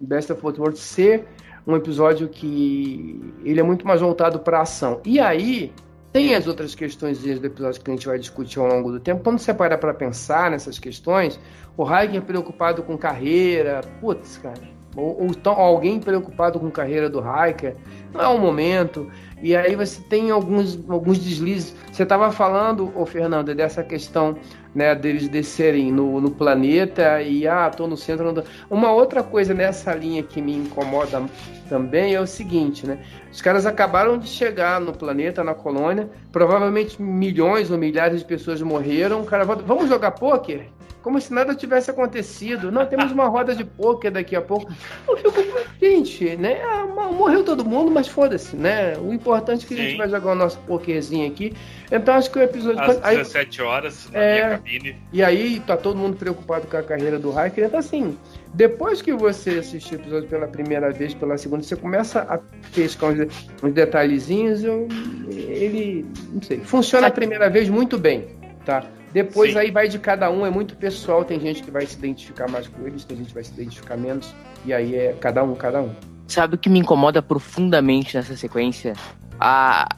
Best 0.00 0.32
of 0.32 0.40
Both 0.40 0.58
Worlds 0.58 0.80
ser 0.80 1.26
um 1.66 1.74
episódio 1.76 2.28
que 2.28 3.20
ele 3.44 3.58
é 3.58 3.62
muito 3.62 3.86
mais 3.86 4.00
voltado 4.00 4.38
para 4.38 4.60
ação. 4.60 5.00
E 5.04 5.18
aí 5.18 5.72
tem 6.12 6.34
as 6.34 6.46
outras 6.46 6.74
questões 6.74 7.18
do 7.18 7.46
episódio 7.46 7.80
que 7.82 7.90
a 7.90 7.94
gente 7.94 8.06
vai 8.06 8.18
discutir 8.18 8.58
ao 8.58 8.66
longo 8.66 8.92
do 8.92 9.00
tempo. 9.00 9.22
Quando 9.22 9.38
você 9.38 9.52
para 9.52 9.76
para 9.76 9.92
pensar 9.92 10.50
nessas 10.50 10.78
questões, 10.78 11.38
o 11.76 11.84
Hiker 11.84 12.22
preocupado 12.22 12.82
com 12.82 12.96
carreira, 12.96 13.80
putz, 14.00 14.38
cara, 14.38 14.62
ou, 14.96 15.26
ou 15.26 15.50
alguém 15.50 16.00
preocupado 16.00 16.58
com 16.58 16.68
a 16.68 16.70
carreira 16.70 17.10
do 17.10 17.20
Hiker, 17.20 17.76
não 18.14 18.22
é 18.22 18.28
o 18.28 18.38
momento. 18.38 19.10
E 19.42 19.54
aí 19.54 19.76
você 19.76 20.00
tem 20.02 20.30
alguns, 20.30 20.78
alguns 20.88 21.18
deslizes. 21.18 21.74
Você 21.92 22.02
estava 22.02 22.32
falando, 22.32 22.90
ô 22.94 23.04
Fernando, 23.04 23.54
dessa 23.54 23.82
questão 23.82 24.36
né, 24.74 24.94
deles 24.94 25.28
descerem 25.28 25.92
no, 25.92 26.20
no 26.20 26.30
planeta 26.30 27.20
e 27.20 27.46
ah, 27.46 27.68
tô 27.70 27.86
no 27.86 27.96
centro. 27.96 28.42
Uma 28.70 28.92
outra 28.92 29.22
coisa 29.22 29.52
nessa 29.52 29.94
linha 29.94 30.22
que 30.22 30.40
me 30.40 30.56
incomoda 30.56 31.22
também 31.68 32.14
é 32.14 32.20
o 32.20 32.26
seguinte, 32.26 32.86
né? 32.86 32.98
Os 33.30 33.42
caras 33.42 33.66
acabaram 33.66 34.18
de 34.18 34.28
chegar 34.28 34.80
no 34.80 34.92
planeta, 34.92 35.44
na 35.44 35.54
colônia, 35.54 36.08
provavelmente 36.32 37.00
milhões 37.00 37.70
ou 37.70 37.76
milhares 37.76 38.20
de 38.20 38.26
pessoas 38.26 38.62
morreram. 38.62 39.20
O 39.20 39.26
cara, 39.26 39.44
vamos 39.44 39.88
jogar 39.88 40.12
pôquer? 40.12 40.70
Como 41.06 41.20
se 41.20 41.32
nada 41.32 41.54
tivesse 41.54 41.88
acontecido. 41.88 42.72
Não, 42.72 42.84
temos 42.84 43.12
uma 43.12 43.28
roda 43.28 43.54
de 43.54 43.62
pôquer 43.62 44.10
daqui 44.10 44.34
a 44.34 44.42
pouco. 44.42 44.72
Eu 45.06 45.30
fico, 45.30 45.60
gente, 45.80 46.34
né? 46.34 46.60
Ah, 46.60 46.84
morreu 46.84 47.44
todo 47.44 47.64
mundo, 47.64 47.92
mas 47.92 48.08
foda-se, 48.08 48.56
né? 48.56 48.98
O 48.98 49.14
importante 49.14 49.64
é 49.64 49.68
que 49.68 49.76
Sim. 49.76 49.80
a 49.80 49.84
gente 49.84 49.98
vai 49.98 50.08
jogar 50.08 50.32
o 50.32 50.34
nosso 50.34 50.58
pokerzinho 50.66 51.24
aqui. 51.30 51.54
Então 51.92 52.12
acho 52.12 52.28
que 52.28 52.40
o 52.40 52.42
episódio. 52.42 52.80
Às 52.80 53.04
aí, 53.04 53.18
17 53.18 53.62
horas 53.62 54.10
na 54.10 54.18
é, 54.18 54.34
minha 54.34 54.50
cabine. 54.58 54.96
E 55.12 55.22
aí 55.22 55.60
tá 55.60 55.76
todo 55.76 55.96
mundo 55.96 56.16
preocupado 56.16 56.66
com 56.66 56.76
a 56.76 56.82
carreira 56.82 57.20
do 57.20 57.30
Hiker. 57.30 57.66
Então, 57.66 57.78
assim, 57.78 58.18
depois 58.52 59.00
que 59.00 59.12
você 59.12 59.50
assistir 59.60 59.94
o 59.94 59.98
episódio 60.00 60.28
pela 60.28 60.48
primeira 60.48 60.90
vez, 60.90 61.14
pela 61.14 61.38
segunda, 61.38 61.62
você 61.62 61.76
começa 61.76 62.22
a 62.22 62.40
pescar 62.74 63.12
uns, 63.12 63.28
uns 63.62 63.72
detalhezinhos. 63.72 64.64
Eu, 64.64 64.88
ele, 65.28 66.04
não 66.32 66.42
sei, 66.42 66.58
funciona 66.58 67.06
a 67.06 67.12
primeira 67.12 67.48
vez 67.48 67.68
muito 67.68 67.96
bem, 67.96 68.26
tá? 68.64 68.84
Depois 69.16 69.54
Sim. 69.54 69.60
aí 69.60 69.70
vai 69.70 69.88
de 69.88 69.98
cada 69.98 70.30
um, 70.30 70.44
é 70.44 70.50
muito 70.50 70.76
pessoal. 70.76 71.24
Tem 71.24 71.40
gente 71.40 71.62
que 71.62 71.70
vai 71.70 71.86
se 71.86 71.96
identificar 71.96 72.50
mais 72.50 72.68
com 72.68 72.86
eles, 72.86 73.02
tem 73.02 73.16
gente 73.16 73.28
que 73.28 73.34
vai 73.34 73.44
se 73.44 73.50
identificar 73.50 73.96
menos. 73.96 74.34
E 74.62 74.74
aí 74.74 74.94
é 74.94 75.14
cada 75.18 75.42
um, 75.42 75.54
cada 75.54 75.80
um. 75.80 75.90
Sabe 76.28 76.56
o 76.56 76.58
que 76.58 76.68
me 76.68 76.80
incomoda 76.80 77.22
profundamente 77.22 78.14
nessa 78.14 78.36
sequência? 78.36 78.92
A. 79.40 79.88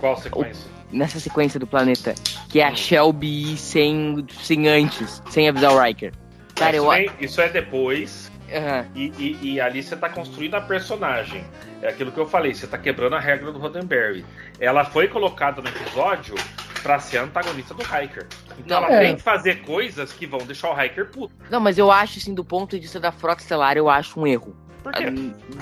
Qual 0.00 0.16
sequência? 0.16 0.68
O... 0.92 0.96
Nessa 0.96 1.20
sequência 1.20 1.60
do 1.60 1.66
planeta. 1.68 2.12
Que 2.48 2.58
é 2.58 2.66
a 2.66 2.72
hum. 2.72 2.74
Shelby 2.74 3.52
ir 3.52 3.56
sem, 3.56 4.26
sem 4.42 4.66
antes, 4.66 5.22
sem 5.30 5.48
avisar 5.48 5.72
o 5.72 5.80
Riker. 5.80 6.12
Cara, 6.56 6.76
isso, 6.76 6.86
eu... 6.86 6.92
é, 6.92 7.06
isso 7.20 7.40
é 7.40 7.48
depois. 7.48 8.32
Uhum. 8.48 8.90
E, 8.96 9.12
e, 9.16 9.38
e, 9.42 9.60
ali 9.60 9.80
você 9.80 9.94
tá 9.94 10.08
construindo 10.08 10.56
a 10.56 10.60
personagem. 10.60 11.44
É 11.80 11.90
aquilo 11.90 12.10
que 12.10 12.18
eu 12.18 12.26
falei, 12.26 12.52
você 12.52 12.66
tá 12.66 12.78
quebrando 12.78 13.14
a 13.14 13.20
regra 13.20 13.52
do 13.52 13.60
Roddenberry. 13.60 14.24
Ela 14.58 14.84
foi 14.84 15.06
colocada 15.06 15.62
no 15.62 15.68
episódio 15.68 16.34
pra 16.86 17.00
ser 17.00 17.18
antagonista 17.18 17.74
do 17.74 17.82
Hiker. 17.82 18.28
Então 18.58 18.80
não, 18.80 18.88
ela 18.88 18.96
é. 19.02 19.06
tem 19.06 19.16
que 19.16 19.22
fazer 19.22 19.62
coisas 19.62 20.12
que 20.12 20.24
vão 20.24 20.38
deixar 20.38 20.72
o 20.72 20.80
Hiker 20.80 21.10
puto. 21.10 21.34
Não, 21.50 21.58
mas 21.58 21.78
eu 21.78 21.90
acho, 21.90 22.18
assim, 22.18 22.32
do 22.32 22.44
ponto 22.44 22.76
de 22.76 22.82
vista 22.82 23.00
da 23.00 23.10
Frota 23.10 23.42
Estelar, 23.42 23.76
eu 23.76 23.88
acho 23.90 24.20
um 24.20 24.26
erro. 24.26 24.56
Por 24.84 24.92
quê? 24.92 25.06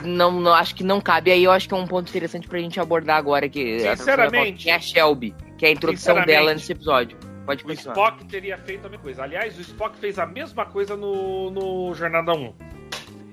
Não, 0.05 0.31
não, 0.31 0.53
acho 0.53 0.75
que 0.75 0.85
não 0.85 1.01
cabe. 1.01 1.33
Aí 1.33 1.43
eu 1.43 1.51
acho 1.51 1.67
que 1.67 1.75
é 1.75 1.77
um 1.79 1.87
ponto 1.87 2.11
interessante 2.11 2.47
pra 2.47 2.59
gente 2.59 2.79
abordar 2.79 3.17
agora. 3.17 3.49
Que 3.49 3.81
Sinceramente. 3.97 4.65
Que 4.65 4.71
é 4.71 4.75
a 4.75 4.79
Shelby. 4.79 5.31
Que 5.31 5.55
que 5.65 5.67
é 5.67 5.69
a 5.71 5.73
introdução 5.73 6.23
dela 6.27 6.53
nesse 6.53 6.73
episódio. 6.73 7.17
Pode 7.47 7.65
o 7.65 7.73
Spock 7.73 8.25
teria 8.27 8.59
feito 8.59 8.87
a 8.87 8.91
mesma 8.91 9.03
coisa. 9.03 9.23
Aliás, 9.23 9.57
o 9.57 9.63
Spock 9.63 9.97
fez 9.99 10.19
a 10.19 10.27
mesma 10.27 10.67
coisa 10.67 10.95
no, 10.95 11.51
no 11.51 11.95
Jornada 11.95 12.35
1. 12.35 12.55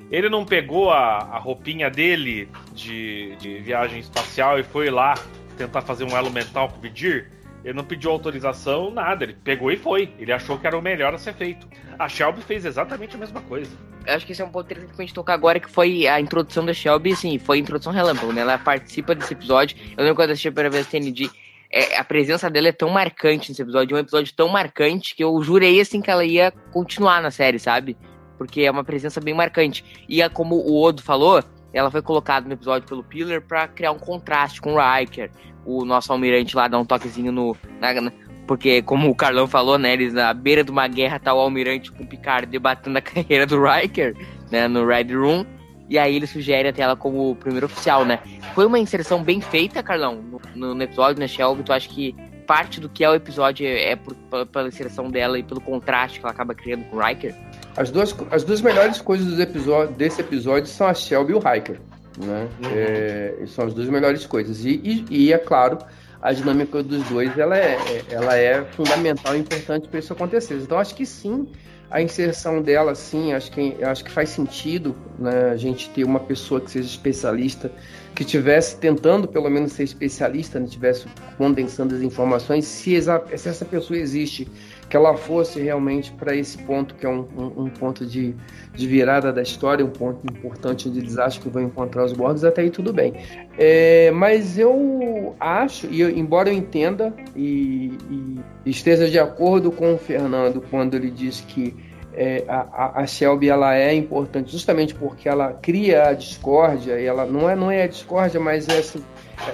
Ele 0.09 0.29
não 0.29 0.45
pegou 0.45 0.91
a, 0.91 1.17
a 1.17 1.37
roupinha 1.37 1.89
dele 1.89 2.49
de, 2.73 3.35
de 3.37 3.59
viagem 3.59 3.99
espacial 3.99 4.59
e 4.59 4.63
foi 4.63 4.89
lá 4.89 5.15
tentar 5.57 5.81
fazer 5.81 6.05
um 6.05 6.15
elo 6.15 6.31
mental 6.31 6.69
com 6.69 6.77
o 6.77 6.81
Vidir? 6.81 7.31
Ele 7.63 7.73
não 7.73 7.83
pediu 7.83 8.11
autorização, 8.11 8.91
nada. 8.91 9.23
Ele 9.23 9.33
pegou 9.33 9.71
e 9.71 9.77
foi. 9.77 10.13
Ele 10.17 10.31
achou 10.31 10.57
que 10.57 10.65
era 10.65 10.77
o 10.77 10.81
melhor 10.81 11.13
a 11.13 11.17
ser 11.17 11.33
feito. 11.33 11.67
A 11.97 12.09
Shelby 12.09 12.41
fez 12.41 12.65
exatamente 12.65 13.15
a 13.15 13.19
mesma 13.19 13.41
coisa. 13.41 13.71
Eu 14.05 14.15
acho 14.15 14.25
que 14.25 14.31
esse 14.31 14.41
é 14.41 14.45
um 14.45 14.49
ponto 14.49 14.65
interessante 14.65 14.95
pra 14.95 15.05
gente 15.05 15.13
tocar 15.13 15.33
agora, 15.33 15.59
que 15.59 15.69
foi 15.69 16.07
a 16.07 16.19
introdução 16.19 16.65
da 16.65 16.73
Shelby, 16.73 17.11
assim, 17.11 17.37
foi 17.37 17.57
a 17.57 17.59
introdução 17.59 17.93
relâmpago, 17.93 18.33
né? 18.33 18.41
Ela 18.41 18.57
participa 18.57 19.13
desse 19.13 19.33
episódio. 19.33 19.77
Eu 19.95 20.03
lembro 20.03 20.15
quando 20.15 20.29
eu 20.29 20.33
assisti 20.33 20.47
a 20.47 20.51
primeira 20.51 20.69
vez 20.71 20.87
TND, 20.87 21.29
é, 21.71 21.97
a 21.97 22.03
presença 22.03 22.49
dela 22.49 22.67
é 22.67 22.71
tão 22.71 22.89
marcante 22.89 23.49
nesse 23.49 23.61
episódio, 23.61 23.95
é 23.95 23.97
um 23.97 24.01
episódio 24.01 24.33
tão 24.35 24.49
marcante 24.49 25.15
que 25.15 25.23
eu 25.23 25.41
jurei, 25.41 25.79
assim, 25.79 26.01
que 26.01 26.09
ela 26.09 26.25
ia 26.25 26.51
continuar 26.71 27.21
na 27.21 27.31
série, 27.31 27.59
sabe? 27.59 27.95
Porque 28.37 28.61
é 28.61 28.71
uma 28.71 28.83
presença 28.83 29.21
bem 29.21 29.33
marcante. 29.33 29.85
E 30.09 30.21
é 30.21 30.27
como 30.27 30.55
o 30.55 30.81
Odo 30.81 31.01
falou, 31.01 31.43
ela 31.73 31.89
foi 31.89 32.01
colocada 32.01 32.47
no 32.47 32.53
episódio 32.53 32.87
pelo 32.87 33.03
Pillar 33.03 33.41
para 33.41 33.67
criar 33.67 33.91
um 33.91 33.99
contraste 33.99 34.59
com 34.59 34.73
o 34.73 34.77
Riker. 34.77 35.31
O 35.65 35.85
nosso 35.85 36.11
almirante 36.11 36.55
lá 36.55 36.67
dá 36.67 36.77
um 36.79 36.85
toquezinho 36.85 37.31
no. 37.31 37.55
Na, 37.79 38.11
porque, 38.47 38.81
como 38.81 39.09
o 39.09 39.15
Carlão 39.15 39.47
falou, 39.47 39.77
né? 39.77 39.93
Eles 39.93 40.13
na 40.13 40.33
beira 40.33 40.63
de 40.63 40.71
uma 40.71 40.87
guerra 40.87 41.19
tá 41.19 41.33
o 41.33 41.39
almirante 41.39 41.91
com 41.91 42.03
o 42.03 42.07
Picard 42.07 42.47
debatendo 42.47 42.97
a 42.97 43.01
carreira 43.01 43.45
do 43.45 43.61
Riker, 43.63 44.15
né? 44.51 44.67
No 44.67 44.85
Red 44.85 45.13
Room. 45.13 45.45
E 45.89 45.97
aí 45.97 46.15
ele 46.15 46.25
sugere 46.25 46.69
até 46.69 46.81
ela 46.81 46.95
como 46.95 47.35
primeiro 47.35 47.65
oficial, 47.65 48.05
né? 48.05 48.19
Foi 48.55 48.65
uma 48.65 48.79
inserção 48.79 49.21
bem 49.23 49.41
feita, 49.41 49.83
Carlão, 49.83 50.23
no, 50.55 50.73
no 50.73 50.81
episódio, 50.81 51.19
né, 51.19 51.27
Shelby? 51.27 51.63
Tu 51.63 51.73
acha 51.73 51.89
que 51.89 52.15
parte 52.47 52.79
do 52.79 52.89
que 52.89 53.03
é 53.03 53.09
o 53.09 53.15
episódio 53.15 53.65
é, 53.65 53.91
é 53.91 53.95
por, 53.95 54.15
pela 54.47 54.67
inserção 54.67 55.09
dela 55.09 55.37
e 55.37 55.43
pelo 55.43 55.61
contraste 55.61 56.19
que 56.19 56.25
ela 56.25 56.33
acaba 56.33 56.53
criando 56.53 56.83
com 56.85 56.97
o 56.97 56.99
Riker? 57.01 57.35
As 57.77 57.91
duas, 57.91 58.15
as 58.31 58.43
duas 58.43 58.61
melhores 58.61 59.01
coisas 59.01 59.39
episódio, 59.39 59.93
desse 59.95 60.21
episódio 60.21 60.67
são 60.67 60.87
a 60.87 60.93
Shelby 60.93 61.31
e 61.31 61.35
o 61.35 61.39
Hiker. 61.39 61.79
Né? 62.17 62.47
Uhum. 62.63 62.69
É, 62.73 63.43
são 63.47 63.65
as 63.65 63.73
duas 63.73 63.87
melhores 63.89 64.25
coisas. 64.25 64.65
E, 64.65 64.81
e, 64.83 65.05
e, 65.09 65.33
é 65.33 65.37
claro, 65.37 65.77
a 66.21 66.33
dinâmica 66.33 66.83
dos 66.83 67.03
dois 67.09 67.37
ela 67.37 67.57
é, 67.57 67.77
ela 68.09 68.35
é 68.35 68.63
fundamental 68.63 69.35
e 69.35 69.39
importante 69.39 69.87
para 69.87 69.99
isso 69.99 70.13
acontecer. 70.13 70.55
Então, 70.55 70.77
acho 70.77 70.93
que 70.93 71.05
sim, 71.05 71.47
a 71.89 72.01
inserção 72.01 72.61
dela, 72.61 72.95
sim, 72.95 73.33
acho 73.33 73.51
que, 73.51 73.83
acho 73.83 74.03
que 74.03 74.11
faz 74.11 74.29
sentido 74.29 74.95
né, 75.19 75.51
a 75.51 75.57
gente 75.57 75.89
ter 75.89 76.03
uma 76.03 76.19
pessoa 76.19 76.61
que 76.61 76.71
seja 76.71 76.87
especialista, 76.87 77.71
que 78.15 78.23
tivesse 78.23 78.77
tentando 78.77 79.27
pelo 79.27 79.49
menos 79.49 79.73
ser 79.73 79.83
especialista, 79.83 80.59
né, 80.59 80.67
tivesse 80.67 81.05
condensando 81.37 81.93
as 81.93 82.01
informações, 82.01 82.65
se, 82.65 83.01
se 83.01 83.49
essa 83.49 83.65
pessoa 83.65 83.97
existe 83.97 84.47
que 84.91 84.97
ela 84.97 85.15
fosse 85.15 85.61
realmente 85.61 86.11
para 86.11 86.35
esse 86.35 86.57
ponto 86.57 86.93
que 86.95 87.05
é 87.05 87.09
um, 87.09 87.25
um, 87.37 87.63
um, 87.63 87.69
ponto 87.69 88.05
de, 88.05 88.35
de 88.75 88.87
virada 88.87 89.31
da 89.31 89.41
história, 89.41 89.85
um 89.85 89.89
ponto 89.89 90.19
importante 90.27 90.89
de 90.89 91.01
desastre 91.01 91.41
que 91.41 91.47
vão 91.47 91.63
encontrar 91.63 92.03
os 92.03 92.11
bordos, 92.11 92.43
até 92.43 92.63
aí 92.63 92.69
tudo 92.69 92.91
bem. 92.91 93.13
É, 93.57 94.11
mas 94.11 94.59
eu 94.59 95.33
acho, 95.39 95.87
e 95.87 96.01
eu, 96.01 96.09
embora 96.09 96.49
eu 96.49 96.53
entenda 96.53 97.13
e, 97.33 97.97
e, 98.09 98.69
esteja 98.69 99.09
de 99.09 99.17
acordo 99.17 99.71
com 99.71 99.93
o 99.93 99.97
Fernando 99.97 100.61
quando 100.69 100.95
ele 100.95 101.09
diz 101.09 101.39
que 101.39 101.73
é, 102.13 102.43
a, 102.49 102.99
a, 102.99 103.07
Shelby 103.07 103.47
ela 103.47 103.73
é 103.73 103.93
importante 103.93 104.51
justamente 104.51 104.93
porque 104.93 105.29
ela 105.29 105.53
cria 105.53 106.09
a 106.09 106.13
discórdia, 106.13 106.99
e 106.99 107.05
ela 107.05 107.25
não 107.25 107.49
é, 107.49 107.55
não 107.55 107.71
é 107.71 107.83
a 107.83 107.87
discórdia, 107.87 108.41
mas 108.41 108.67
é, 108.67 108.79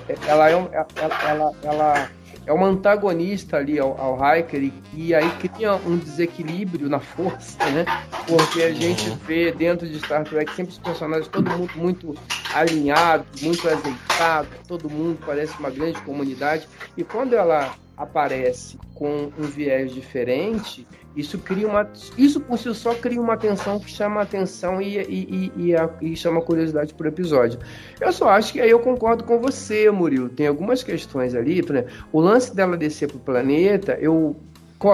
é, 0.10 0.16
ela, 0.28 0.50
é, 0.50 0.54
ela, 0.54 1.30
ela, 1.30 1.52
ela 1.62 2.10
é 2.48 2.54
uma 2.54 2.68
antagonista 2.68 3.58
ali 3.58 3.78
ao, 3.78 4.00
ao 4.00 4.18
Hiker 4.18 4.64
e, 4.64 4.74
e, 4.94 5.14
aí 5.14 5.30
cria 5.32 5.76
um 5.76 5.98
desequilíbrio 5.98 6.90
na 6.90 7.00
força, 7.00 7.58
né? 7.72 7.86
Porque 8.26 8.64
a 8.64 8.74
gente 8.74 9.10
vê 9.28 9.52
dentro 9.52 9.86
de 9.86 10.00
Star 10.00 10.24
Trek 10.24 10.50
sempre 10.56 10.72
os 10.72 10.80
personagens 10.80 11.28
todo 11.28 11.52
mundo 11.52 11.72
muito 11.76 12.16
alinhado, 12.54 13.26
muito 13.42 13.68
azeitado, 13.68 14.48
todo 14.66 14.90
mundo 14.90 15.20
parece 15.26 15.60
uma 15.60 15.70
grande 15.70 16.02
comunidade 16.02 16.70
e 16.96 17.04
quando 17.04 17.34
ela 17.34 17.76
aparece 17.98 18.80
com 18.94 19.30
um 19.38 19.44
viés 19.44 19.94
diferente, 19.94 20.88
isso 21.18 21.40
cria 21.40 21.68
uma. 21.68 21.90
Isso 22.16 22.40
por 22.40 22.60
si 22.60 22.74
só 22.76 22.94
cria 22.94 23.20
uma 23.20 23.36
tensão 23.36 23.80
que 23.80 23.90
chama 23.90 24.22
atenção 24.22 24.80
e, 24.80 24.98
e, 25.00 25.52
e, 25.58 26.12
e, 26.12 26.16
chama 26.16 26.42
curiosidade 26.42 26.94
por 26.94 27.08
episódio. 27.08 27.60
Eu 28.00 28.14
só 28.14 28.30
acho 28.30 28.54
que 28.54 28.62
aí 28.62 28.70
eu 28.70 28.80
concordo 28.80 29.24
com 29.24 29.40
você, 29.40 29.90
Murilo. 29.90 30.30
Tem 30.30 30.46
algumas 30.46 30.84
questões 30.84 31.34
ali. 31.34 31.62
o 32.12 32.22
lance 32.22 32.56
dela 32.56 32.78
descer 32.78 33.08
pro 33.10 33.18
planeta, 33.18 33.98
eu. 34.00 34.36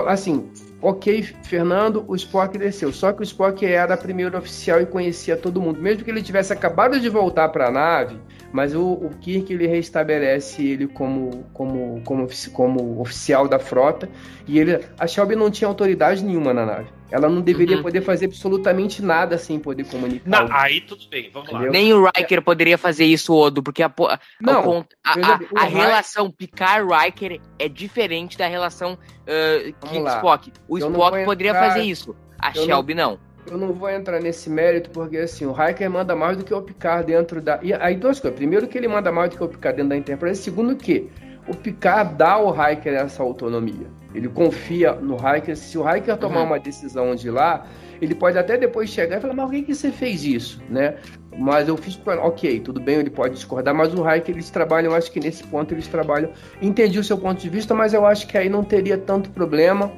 Assim, 0.08 0.50
ok, 0.84 1.24
Fernando, 1.44 2.04
o 2.08 2.16
Spock 2.16 2.58
desceu. 2.58 2.92
Só 2.92 3.14
que 3.14 3.22
o 3.22 3.24
Spock 3.24 3.66
era 3.66 3.96
primeiro 3.96 4.38
oficial 4.38 4.82
e 4.82 4.86
conhecia 4.86 5.38
todo 5.38 5.62
mundo. 5.62 5.82
Mesmo 5.82 6.04
que 6.04 6.12
ele 6.12 6.22
tivesse 6.22 6.52
acabado 6.52 7.00
de 7.00 7.08
voltar 7.08 7.50
para 7.50 7.68
a 7.68 7.72
nave, 7.72 8.20
mas 8.52 8.76
o, 8.76 8.84
o 8.84 9.10
Kirk 9.22 9.52
ele 9.52 9.66
restabelece 9.66 10.62
ele 10.62 10.88
como, 10.88 11.46
como, 11.54 12.02
como, 12.04 12.28
como 12.52 13.02
oficial 13.02 13.48
da 13.48 13.58
frota 13.58 14.10
e 14.46 14.60
ele 14.60 14.80
a 15.00 15.08
Shelby 15.08 15.36
não 15.36 15.50
tinha 15.50 15.68
autoridade 15.68 16.24
nenhuma 16.24 16.54
na 16.54 16.66
nave. 16.66 16.88
Ela 17.14 17.30
não 17.30 17.42
deveria 17.42 17.78
uhum. 17.78 17.84
poder 17.84 18.02
fazer 18.02 18.26
absolutamente 18.26 19.00
nada 19.00 19.38
sem 19.38 19.60
poder 19.60 19.86
comunicar. 19.86 20.28
Não, 20.28 20.48
aí 20.52 20.82
tudo 20.82 21.08
bem, 21.08 21.30
vamos 21.32 21.48
Entendeu? 21.48 21.68
lá. 21.68 21.72
Nem 21.72 21.94
o 21.94 22.06
Riker 22.06 22.42
poderia 22.42 22.76
fazer 22.76 23.06
isso, 23.06 23.36
Odo, 23.36 23.62
porque 23.62 23.84
a, 23.84 23.86
a, 23.86 24.20
não, 24.42 24.84
a, 25.04 25.12
a, 25.12 25.40
a 25.62 25.64
relação 25.66 26.32
Picard-Riker 26.32 27.40
é 27.60 27.70
diferente 27.70 28.36
da 28.36 28.48
relação 28.48 28.94
uh, 28.94 29.88
Kirk-Spock. 29.88 30.54
O 30.68 30.80
eu 30.80 30.90
Spock 30.90 31.24
poderia 31.24 31.52
entrar, 31.52 31.68
fazer 31.68 31.84
isso, 31.84 32.16
a 32.40 32.52
Shelby 32.52 32.96
não. 32.96 33.12
não. 33.12 33.20
Eu 33.46 33.58
não 33.60 33.74
vou 33.74 33.92
entrar 33.92 34.20
nesse 34.20 34.50
mérito, 34.50 34.90
porque 34.90 35.18
assim, 35.18 35.46
o 35.46 35.52
Riker 35.52 35.92
manda 35.92 36.16
mais 36.16 36.36
do 36.36 36.44
que 36.44 36.52
o 36.52 36.62
Picard 36.64 37.06
dentro 37.06 37.40
da. 37.40 37.60
E 37.62 37.76
aí 37.76 37.96
duas 37.96 38.20
coisas. 38.20 38.36
Primeiro 38.36 38.68
que 38.68 38.76
ele 38.76 38.88
manda 38.88 39.12
mais 39.12 39.30
do 39.30 39.38
que 39.38 39.44
o 39.44 39.48
Picard 39.48 39.78
dentro 39.78 39.90
da 39.90 39.98
Enterprise. 39.98 40.42
Segundo 40.42 40.76
que 40.76 41.12
o 41.48 41.56
Picard 41.56 42.16
dá 42.16 42.34
ao 42.34 42.52
Riker 42.52 42.94
essa 42.94 43.22
autonomia. 43.22 43.88
Ele 44.14 44.30
confia 44.30 44.94
no 44.94 45.16
Riker. 45.16 45.58
Se 45.58 45.78
o 45.78 45.84
Riker 45.84 46.16
tomar 46.18 46.42
uhum. 46.42 46.48
uma 46.48 46.60
decisão 46.60 47.16
de 47.16 47.28
ir 47.28 47.32
lá, 47.32 47.66
ele 48.02 48.16
pode 48.16 48.38
até 48.38 48.58
depois 48.58 48.90
chegar 48.90 49.18
e 49.18 49.22
falar, 49.22 49.34
mas 49.34 49.46
por 49.46 49.52
que, 49.52 49.64
que 49.64 49.76
você 49.76 49.92
fez 49.92 50.24
isso? 50.24 50.62
Né? 50.70 50.96
Mas 51.38 51.68
eu 51.68 51.76
fiz 51.76 51.96
para. 51.96 52.22
Ok, 52.22 52.60
tudo 52.60 52.80
bem, 52.80 52.98
ele 52.98 53.10
pode 53.10 53.34
discordar, 53.34 53.74
mas 53.74 53.94
o 53.94 54.04
Riker 54.04 54.36
eles 54.36 54.50
trabalham, 54.50 54.94
acho 54.94 55.12
que 55.12 55.20
nesse 55.20 55.44
ponto 55.44 55.74
eles 55.74 55.88
trabalham. 55.88 56.32
Entendi 56.62 57.00
o 57.00 57.04
seu 57.04 57.18
ponto 57.18 57.42
de 57.42 57.50
vista, 57.50 57.74
mas 57.74 57.94
eu 57.94 58.06
acho 58.06 58.28
que 58.28 58.38
aí 58.38 58.50
não 58.50 58.64
teria 58.64 58.98
tanto 58.98 59.30
problema 59.32 59.92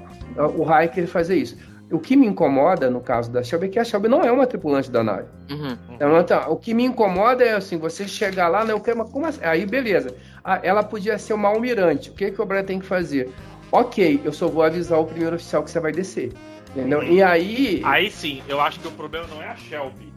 o 0.58 0.64
Riker 0.64 1.08
fazer 1.08 1.36
isso. 1.36 1.58
O 1.92 2.00
que 2.00 2.16
me 2.16 2.26
incomoda 2.26 2.90
no 2.90 3.00
caso 3.00 3.32
da 3.32 3.44
Shelby 3.44 3.68
é 3.68 3.70
que 3.70 3.80
a 3.80 3.84
Shelby 3.84 4.08
não 4.08 4.24
é 4.24 4.32
uma 4.32 4.48
tripulante 4.48 4.90
da 4.90 5.04
nave. 5.04 5.28
Uhum. 5.50 5.78
Então, 6.20 6.52
o 6.52 6.56
que 6.56 6.74
me 6.74 6.84
incomoda 6.84 7.44
é 7.44 7.54
assim, 7.54 7.78
você 7.78 8.08
chegar 8.08 8.48
lá, 8.48 8.66
né? 8.66 8.74
Eu 8.74 8.80
quero, 8.80 9.06
como 9.06 9.26
assim? 9.26 9.40
Aí, 9.44 9.66
beleza. 9.66 10.16
Ah, 10.44 10.60
ela 10.64 10.84
podia 10.84 11.18
ser 11.20 11.34
uma 11.34 11.50
almirante. 11.50 12.10
O 12.10 12.14
que, 12.14 12.32
que 12.32 12.42
o 12.42 12.46
Brian 12.46 12.64
tem 12.64 12.80
que 12.80 12.86
fazer? 12.86 13.30
Ok, 13.72 14.22
eu 14.24 14.34
só 14.34 14.48
vou 14.48 14.64
avisar 14.64 15.00
o 15.00 15.06
primeiro 15.06 15.36
oficial 15.36 15.64
que 15.64 15.70
você 15.70 15.80
vai 15.80 15.92
descer. 15.92 16.34
Entendeu? 16.72 17.04
E 17.04 17.22
aí. 17.22 17.82
Aí 17.86 18.10
sim, 18.10 18.42
eu 18.48 18.60
acho 18.60 18.80
que 18.80 18.88
o 18.88 18.92
problema 18.92 19.28
não 19.28 19.42
é 19.42 19.50
a 19.50 19.56
Shelby. 19.56 20.14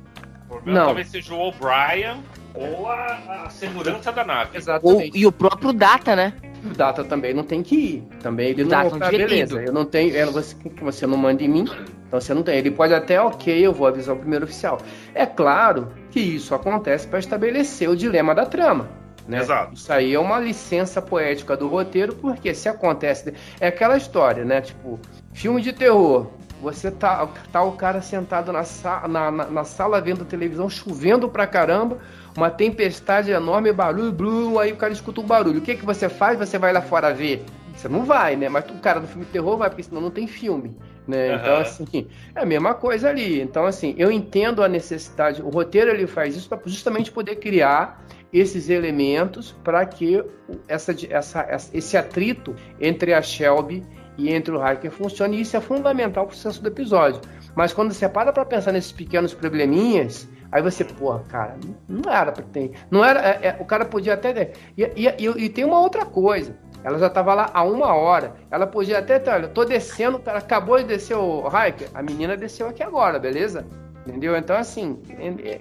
O 0.46 0.48
problema 0.48 0.78
não. 0.78 0.86
talvez 0.86 1.08
seja 1.08 1.34
o 1.34 1.40
O'Brien 1.40 2.22
ou 2.54 2.88
a, 2.88 3.44
a, 3.44 3.50
segurança 3.50 4.10
da 4.10 4.24
nave. 4.24 4.56
Exatamente. 4.56 5.10
Ou, 5.10 5.16
e 5.16 5.26
o 5.26 5.30
próprio 5.30 5.72
Data, 5.72 6.16
né? 6.16 6.32
O 6.64 6.74
Data 6.74 7.04
também 7.04 7.32
não 7.34 7.44
tem 7.44 7.62
que 7.62 7.74
ir. 7.76 8.02
Também 8.22 8.50
ele 8.50 8.64
não 8.64 8.70
tá, 8.70 9.10
beleza. 9.10 9.62
Eu 9.62 9.72
não 9.72 9.84
tenho. 9.84 10.16
Ela, 10.16 10.30
você, 10.30 10.56
você 10.80 11.06
não 11.06 11.16
manda 11.16 11.42
em 11.42 11.48
mim, 11.48 11.64
então 12.06 12.20
você 12.20 12.34
não 12.34 12.42
tem. 12.42 12.58
Ele 12.58 12.70
pode 12.70 12.94
até, 12.94 13.20
ok, 13.20 13.66
eu 13.66 13.72
vou 13.72 13.86
avisar 13.86 14.14
o 14.14 14.18
primeiro 14.18 14.44
oficial. 14.44 14.78
É 15.14 15.26
claro 15.26 15.92
que 16.10 16.20
isso 16.20 16.54
acontece 16.54 17.06
para 17.06 17.18
estabelecer 17.18 17.88
o 17.88 17.96
dilema 17.96 18.34
da 18.34 18.46
trama. 18.46 18.88
Né? 19.28 19.40
Exato. 19.40 19.74
Isso 19.74 19.92
aí 19.92 20.14
é 20.14 20.18
uma 20.18 20.38
licença 20.38 21.02
poética 21.02 21.54
do 21.54 21.68
roteiro, 21.68 22.14
porque 22.14 22.54
se 22.54 22.68
acontece. 22.68 23.34
É 23.60 23.68
aquela 23.68 23.96
história, 23.96 24.44
né? 24.44 24.62
Tipo, 24.62 24.98
filme 25.34 25.60
de 25.60 25.72
terror. 25.72 26.28
Você 26.62 26.90
tá, 26.90 27.28
tá 27.52 27.62
o 27.62 27.72
cara 27.72 28.00
sentado 28.00 28.52
na, 28.52 28.64
na, 29.06 29.30
na, 29.30 29.46
na 29.46 29.64
sala 29.64 30.00
vendo 30.00 30.24
televisão, 30.24 30.68
chovendo 30.68 31.28
pra 31.28 31.46
caramba, 31.46 31.98
uma 32.38 32.50
tempestade 32.50 33.32
enorme, 33.32 33.72
barulho, 33.72 34.12
blum, 34.12 34.60
aí 34.60 34.72
o 34.72 34.76
cara 34.76 34.92
escuta 34.92 35.20
um 35.20 35.26
barulho. 35.26 35.58
O 35.58 35.60
que, 35.60 35.74
que 35.74 35.84
você 35.84 36.08
faz? 36.08 36.38
Você 36.38 36.56
vai 36.56 36.72
lá 36.72 36.80
fora 36.80 37.12
ver? 37.12 37.44
Você 37.74 37.88
não 37.88 38.04
vai, 38.04 38.36
né? 38.36 38.48
Mas 38.48 38.64
o 38.70 38.74
cara 38.74 39.00
do 39.00 39.08
filme 39.08 39.24
de 39.24 39.32
terror 39.32 39.56
vai, 39.56 39.68
porque 39.68 39.82
senão 39.82 40.00
não 40.00 40.10
tem 40.10 40.28
filme. 40.28 40.76
Né? 41.04 41.30
Uhum. 41.30 41.36
Então, 41.36 41.56
assim, 41.56 42.06
é 42.36 42.40
a 42.40 42.46
mesma 42.46 42.74
coisa 42.74 43.08
ali. 43.08 43.40
Então, 43.40 43.66
assim, 43.66 43.92
eu 43.98 44.12
entendo 44.12 44.62
a 44.62 44.68
necessidade. 44.68 45.42
O 45.42 45.48
roteiro 45.48 45.90
ele 45.90 46.06
faz 46.06 46.36
isso 46.36 46.48
para 46.48 46.60
justamente 46.64 47.10
poder 47.10 47.36
criar 47.36 48.04
esses 48.32 48.70
elementos 48.70 49.56
para 49.64 49.84
que 49.84 50.22
essa, 50.68 50.94
essa, 51.10 51.68
esse 51.72 51.96
atrito 51.96 52.54
entre 52.80 53.14
a 53.14 53.22
Shelby 53.22 53.82
e 54.16 54.32
entre 54.32 54.54
o 54.54 54.64
Hiker 54.64 54.92
funciona, 54.92 55.34
e 55.34 55.40
isso 55.40 55.56
é 55.56 55.60
fundamental 55.60 56.26
para 56.26 56.34
o 56.34 56.36
sucesso 56.36 56.62
do 56.62 56.68
episódio. 56.68 57.20
Mas 57.56 57.72
quando 57.72 57.92
você 57.92 58.08
para 58.08 58.32
para 58.32 58.44
pensar 58.44 58.70
nesses 58.70 58.92
pequenos 58.92 59.34
probleminhas, 59.34 60.28
aí 60.50 60.62
você, 60.62 60.84
porra, 60.84 61.22
cara, 61.28 61.56
não 61.88 62.10
era 62.12 62.32
para 62.32 62.44
ter. 62.44 62.72
Não 62.90 63.04
era. 63.04 63.20
É, 63.20 63.48
é, 63.48 63.56
o 63.60 63.64
cara 63.64 63.84
podia 63.84 64.14
até. 64.14 64.52
E, 64.76 64.82
e, 64.82 65.06
e, 65.06 65.44
e 65.44 65.48
tem 65.48 65.64
uma 65.64 65.80
outra 65.80 66.04
coisa. 66.04 66.56
Ela 66.84 66.98
já 66.98 67.08
estava 67.08 67.34
lá 67.34 67.50
há 67.52 67.62
uma 67.64 67.94
hora. 67.94 68.34
Ela 68.50 68.66
podia 68.66 68.98
até, 68.98 69.20
olha, 69.30 69.48
tô 69.48 69.64
descendo, 69.64 70.18
cara, 70.18 70.38
acabou 70.38 70.78
de 70.78 70.84
descer 70.84 71.16
o 71.16 71.46
hiker. 71.48 71.88
A 71.92 72.02
menina 72.02 72.36
desceu 72.36 72.68
aqui 72.68 72.82
agora, 72.82 73.18
beleza? 73.18 73.66
Entendeu? 74.06 74.36
Então, 74.36 74.56
assim. 74.56 75.00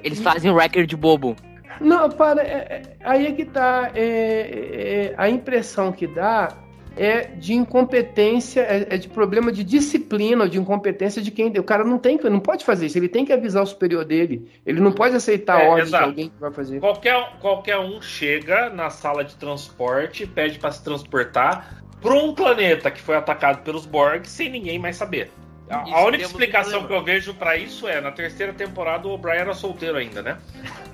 Eles 0.04 0.20
fazem 0.22 0.52
um 0.52 0.56
record 0.56 0.88
de 0.88 0.96
bobo. 0.96 1.36
Não, 1.82 2.10
para. 2.10 2.42
É, 2.42 2.46
é, 2.48 2.82
aí 3.04 3.28
é 3.28 3.32
que 3.32 3.46
tá. 3.46 3.92
É, 3.94 5.12
é, 5.12 5.14
a 5.18 5.30
impressão 5.30 5.92
que 5.92 6.08
dá 6.08 6.50
é 6.98 7.24
de 7.36 7.54
incompetência, 7.54 8.62
é, 8.62 8.96
é, 8.96 8.98
de 8.98 9.08
problema 9.08 9.52
de 9.52 9.64
disciplina, 9.64 10.50
de 10.50 10.58
incompetência 10.58 11.22
de 11.22 11.32
quem. 11.32 11.50
O 11.58 11.64
cara 11.64 11.84
não 11.84 11.98
tem, 11.98 12.18
não 12.24 12.40
pode 12.40 12.66
fazer 12.66 12.88
isso, 12.88 12.98
ele 12.98 13.08
tem 13.08 13.24
que 13.24 13.32
avisar 13.32 13.64
o 13.64 13.68
superior 13.68 14.04
dele. 14.04 14.52
Ele 14.66 14.80
não 14.80 14.92
pode 14.92 15.16
aceitar 15.16 15.62
é, 15.62 15.66
a 15.66 15.70
ordem 15.70 15.86
exato. 15.86 16.04
de 16.04 16.10
alguém 16.10 16.30
que 16.30 16.40
vai 16.40 16.52
fazer. 16.52 16.80
Qualquer, 16.80 17.38
qualquer 17.40 17.78
um 17.78 18.02
chega 18.02 18.70
na 18.70 18.90
sala 18.90 19.24
de 19.24 19.36
transporte, 19.36 20.26
pede 20.26 20.60
para 20.60 20.72
se 20.72 20.84
transportar 20.84 21.84
para 22.02 22.14
um 22.14 22.34
planeta 22.34 22.92
que 22.92 23.02
foi 23.02 23.16
atacado 23.16 23.64
pelos 23.64 23.86
Borg 23.86 24.26
sem 24.26 24.50
ninguém 24.50 24.80
mais 24.80 24.96
saber. 24.96 25.32
A, 25.70 25.80
a 25.80 26.06
única 26.06 26.24
explicação 26.24 26.88
que 26.88 26.94
eu 26.94 27.04
vejo 27.04 27.34
para 27.34 27.58
isso 27.58 27.88
é, 27.88 28.00
na 28.00 28.12
terceira 28.12 28.54
temporada 28.54 29.08
o 29.08 29.12
O'Brien 29.12 29.40
era 29.40 29.54
solteiro 29.54 29.98
ainda, 29.98 30.22
né? 30.22 30.38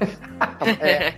é, 0.82 1.14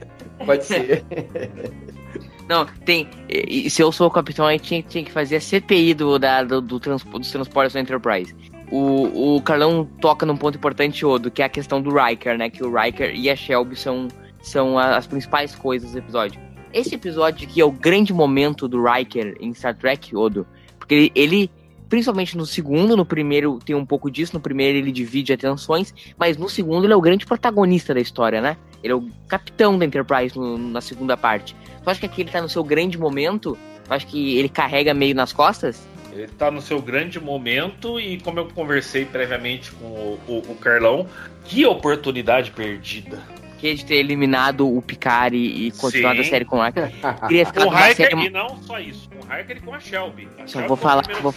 pode 0.46 0.66
ser. 0.66 1.04
Não, 2.48 2.66
tem. 2.86 3.08
E, 3.28 3.70
se 3.70 3.82
eu 3.82 3.92
sou 3.92 4.08
o 4.08 4.12
capitão, 4.12 4.46
aí 4.46 4.60
tinha, 4.60 4.82
tinha 4.82 5.04
que 5.04 5.12
fazer 5.12 5.38
a 5.38 5.42
CPI 5.42 5.94
do, 5.94 6.20
da, 6.20 6.44
do, 6.44 6.62
do 6.62 6.80
transpo, 6.80 7.18
dos 7.18 7.32
transportes 7.32 7.74
da 7.74 7.82
Enterprise. 7.82 8.36
O, 8.72 9.36
o 9.36 9.42
Carlão 9.42 9.88
toca 10.00 10.26
num 10.26 10.38
ponto 10.38 10.58
importante, 10.58 11.06
Odo, 11.06 11.32
que 11.32 11.42
é 11.42 11.46
a 11.46 11.50
questão 11.50 11.82
do 11.82 11.92
Riker, 11.96 12.38
né? 12.38 12.50
Que 12.50 12.64
o 12.64 12.74
Riker 12.74 13.16
e 13.16 13.30
a 13.30 13.36
Shelby 13.36 13.76
são, 13.76 14.08
são 14.42 14.78
as 14.78 15.08
principais 15.08 15.56
coisas 15.56 15.92
do 15.92 15.98
episódio. 15.98 16.40
Esse 16.74 16.96
episódio 16.96 17.48
aqui 17.48 17.62
é 17.62 17.66
o 17.66 17.72
grande 17.72 18.14
momento 18.14 18.68
do 18.68 18.84
Riker 18.84 19.36
em 19.40 19.54
Star 19.54 19.76
Trek, 19.76 20.16
Odo. 20.16 20.46
Porque 20.78 21.12
ele 21.16 21.50
principalmente 21.88 22.36
no 22.36 22.46
segundo, 22.46 22.98
no 22.98 23.06
primeiro 23.06 23.60
tem 23.64 23.76
um 23.76 23.86
pouco 23.86 24.10
disso, 24.10 24.34
no 24.34 24.40
primeiro 24.40 24.78
ele 24.78 24.92
divide 24.92 25.34
atenções, 25.34 25.94
mas 26.18 26.38
no 26.38 26.50
segundo 26.50 26.84
ele 26.84 26.94
é 26.94 26.96
o 26.96 27.02
grande 27.02 27.26
protagonista 27.26 27.94
da 27.94 28.00
história, 28.00 28.42
né? 28.42 28.58
Ele 28.86 28.94
é 28.94 28.96
o 28.96 29.10
capitão 29.28 29.80
da 29.80 29.84
Enterprise 29.84 30.38
no, 30.38 30.60
na 30.60 30.80
segunda 30.80 31.18
parte. 31.18 31.56
Tu 31.84 31.90
acha 31.90 32.00
que 32.00 32.06
aqui 32.06 32.22
ele 32.22 32.30
tá 32.30 32.40
no 32.40 32.48
seu 32.48 32.64
grande 32.64 33.00
momento? 33.00 33.58
Tu 33.84 33.92
acha 33.92 34.06
que 34.06 34.38
ele 34.38 34.48
carrega 34.48 34.94
meio 34.94 35.16
nas 35.16 35.34
costas? 35.34 35.88
Ele 36.14 36.28
tá 36.28 36.52
no 36.52 36.62
seu 36.62 36.80
grande 36.80 37.20
momento 37.20 38.00
e 38.00 38.20
como 38.22 38.40
eu 38.40 38.48
conversei 38.48 39.04
previamente 39.04 39.72
com 39.72 39.86
o, 39.86 40.20
o, 40.28 40.38
o 40.52 40.56
Carlão, 40.56 41.08
que 41.44 41.66
oportunidade 41.66 42.52
perdida 42.52 43.18
que 43.58 43.74
de 43.74 43.86
ter 43.86 43.96
eliminado 43.96 44.68
o 44.68 44.82
Picard 44.82 45.36
e, 45.36 45.72
continuado 45.72 46.18
Sim. 46.18 46.22
a 46.22 46.30
série 46.30 46.46
com 46.46 46.58
o 46.58 46.64
Riker. 46.64 46.92
Queria 47.28 47.46
ficar 47.48 47.64
com 47.64 47.70
o 47.70 47.74
Riker 47.74 47.96
série... 47.96 48.26
e 48.26 48.30
não 48.30 48.62
só 48.62 48.80
isso, 48.80 49.10
com 49.10 49.26
o 49.26 49.36
Riker 49.36 49.58
e 49.58 49.60
com 49.62 49.74
a 49.74 49.80
Shelby. 49.80 50.28
A 50.38 50.42
Só 50.42 50.60
Shelby 50.60 50.68
vou 50.68 50.78
falar, 50.78 51.04
vou... 51.22 51.34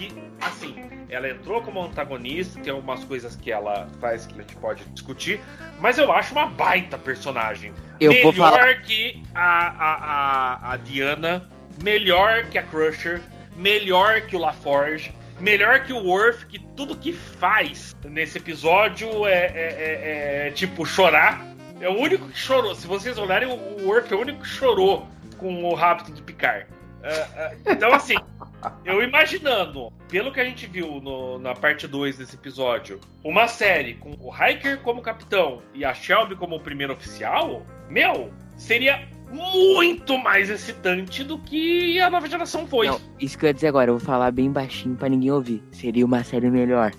que, 0.00 0.14
assim, 0.40 0.74
ela 1.10 1.28
entrou 1.28 1.60
como 1.60 1.82
antagonista, 1.82 2.58
tem 2.60 2.72
algumas 2.72 3.04
coisas 3.04 3.36
que 3.36 3.52
ela 3.52 3.86
faz 4.00 4.24
que 4.24 4.32
a 4.32 4.42
gente 4.42 4.56
pode 4.56 4.82
discutir, 4.86 5.40
mas 5.78 5.98
eu 5.98 6.10
acho 6.10 6.32
uma 6.32 6.46
baita 6.46 6.96
personagem. 6.96 7.74
Eu 8.00 8.10
melhor 8.10 8.22
vou 8.22 8.32
falar... 8.32 8.80
que 8.80 9.22
a, 9.34 9.68
a, 9.68 9.94
a, 9.94 10.72
a 10.72 10.76
Diana, 10.78 11.46
melhor 11.82 12.46
que 12.46 12.56
a 12.56 12.62
Crusher, 12.62 13.20
melhor 13.54 14.22
que 14.22 14.34
o 14.34 14.38
LaForge, 14.38 15.12
melhor 15.38 15.84
que 15.84 15.92
o 15.92 15.98
Worf, 15.98 16.46
que 16.46 16.58
tudo 16.58 16.96
que 16.96 17.12
faz 17.12 17.94
nesse 18.04 18.38
episódio 18.38 19.26
é, 19.26 19.32
é, 19.34 19.52
é, 19.54 20.46
é, 20.46 20.50
tipo 20.52 20.86
chorar. 20.86 21.46
É 21.78 21.88
o 21.88 21.98
único 21.98 22.28
que 22.28 22.38
chorou. 22.38 22.74
Se 22.74 22.86
vocês 22.86 23.18
olharem, 23.18 23.48
o 23.48 23.86
Worf 23.86 24.12
é 24.12 24.16
o 24.16 24.20
único 24.20 24.40
que 24.40 24.48
chorou 24.48 25.06
com 25.36 25.64
o 25.64 25.74
rapto 25.74 26.12
de 26.12 26.22
Picard. 26.22 26.66
Uh, 27.00 27.06
uh, 27.06 27.72
então, 27.72 27.92
assim, 27.94 28.16
eu 28.84 29.02
imaginando, 29.02 29.92
pelo 30.08 30.32
que 30.32 30.40
a 30.40 30.44
gente 30.44 30.66
viu 30.66 31.00
no, 31.00 31.38
na 31.38 31.54
parte 31.54 31.86
2 31.86 32.18
desse 32.18 32.36
episódio, 32.36 33.00
uma 33.24 33.46
série 33.48 33.94
com 33.94 34.10
o 34.20 34.32
Hiker 34.34 34.80
como 34.80 35.02
capitão 35.02 35.62
e 35.74 35.84
a 35.84 35.94
Shelby 35.94 36.36
como 36.36 36.60
primeiro 36.60 36.92
oficial, 36.92 37.64
meu, 37.88 38.32
seria 38.56 39.08
muito 39.30 40.18
mais 40.18 40.50
excitante 40.50 41.22
do 41.22 41.38
que 41.38 42.00
a 42.00 42.10
nova 42.10 42.28
geração 42.28 42.66
foi. 42.66 42.88
Não, 42.88 43.00
isso 43.18 43.38
que 43.38 43.44
eu 43.44 43.48
ia 43.48 43.54
dizer 43.54 43.68
agora, 43.68 43.90
eu 43.90 43.98
vou 43.98 44.04
falar 44.04 44.30
bem 44.32 44.50
baixinho 44.50 44.96
para 44.96 45.08
ninguém 45.08 45.30
ouvir. 45.30 45.62
Seria 45.70 46.04
uma 46.04 46.24
série 46.24 46.50
melhor. 46.50 46.92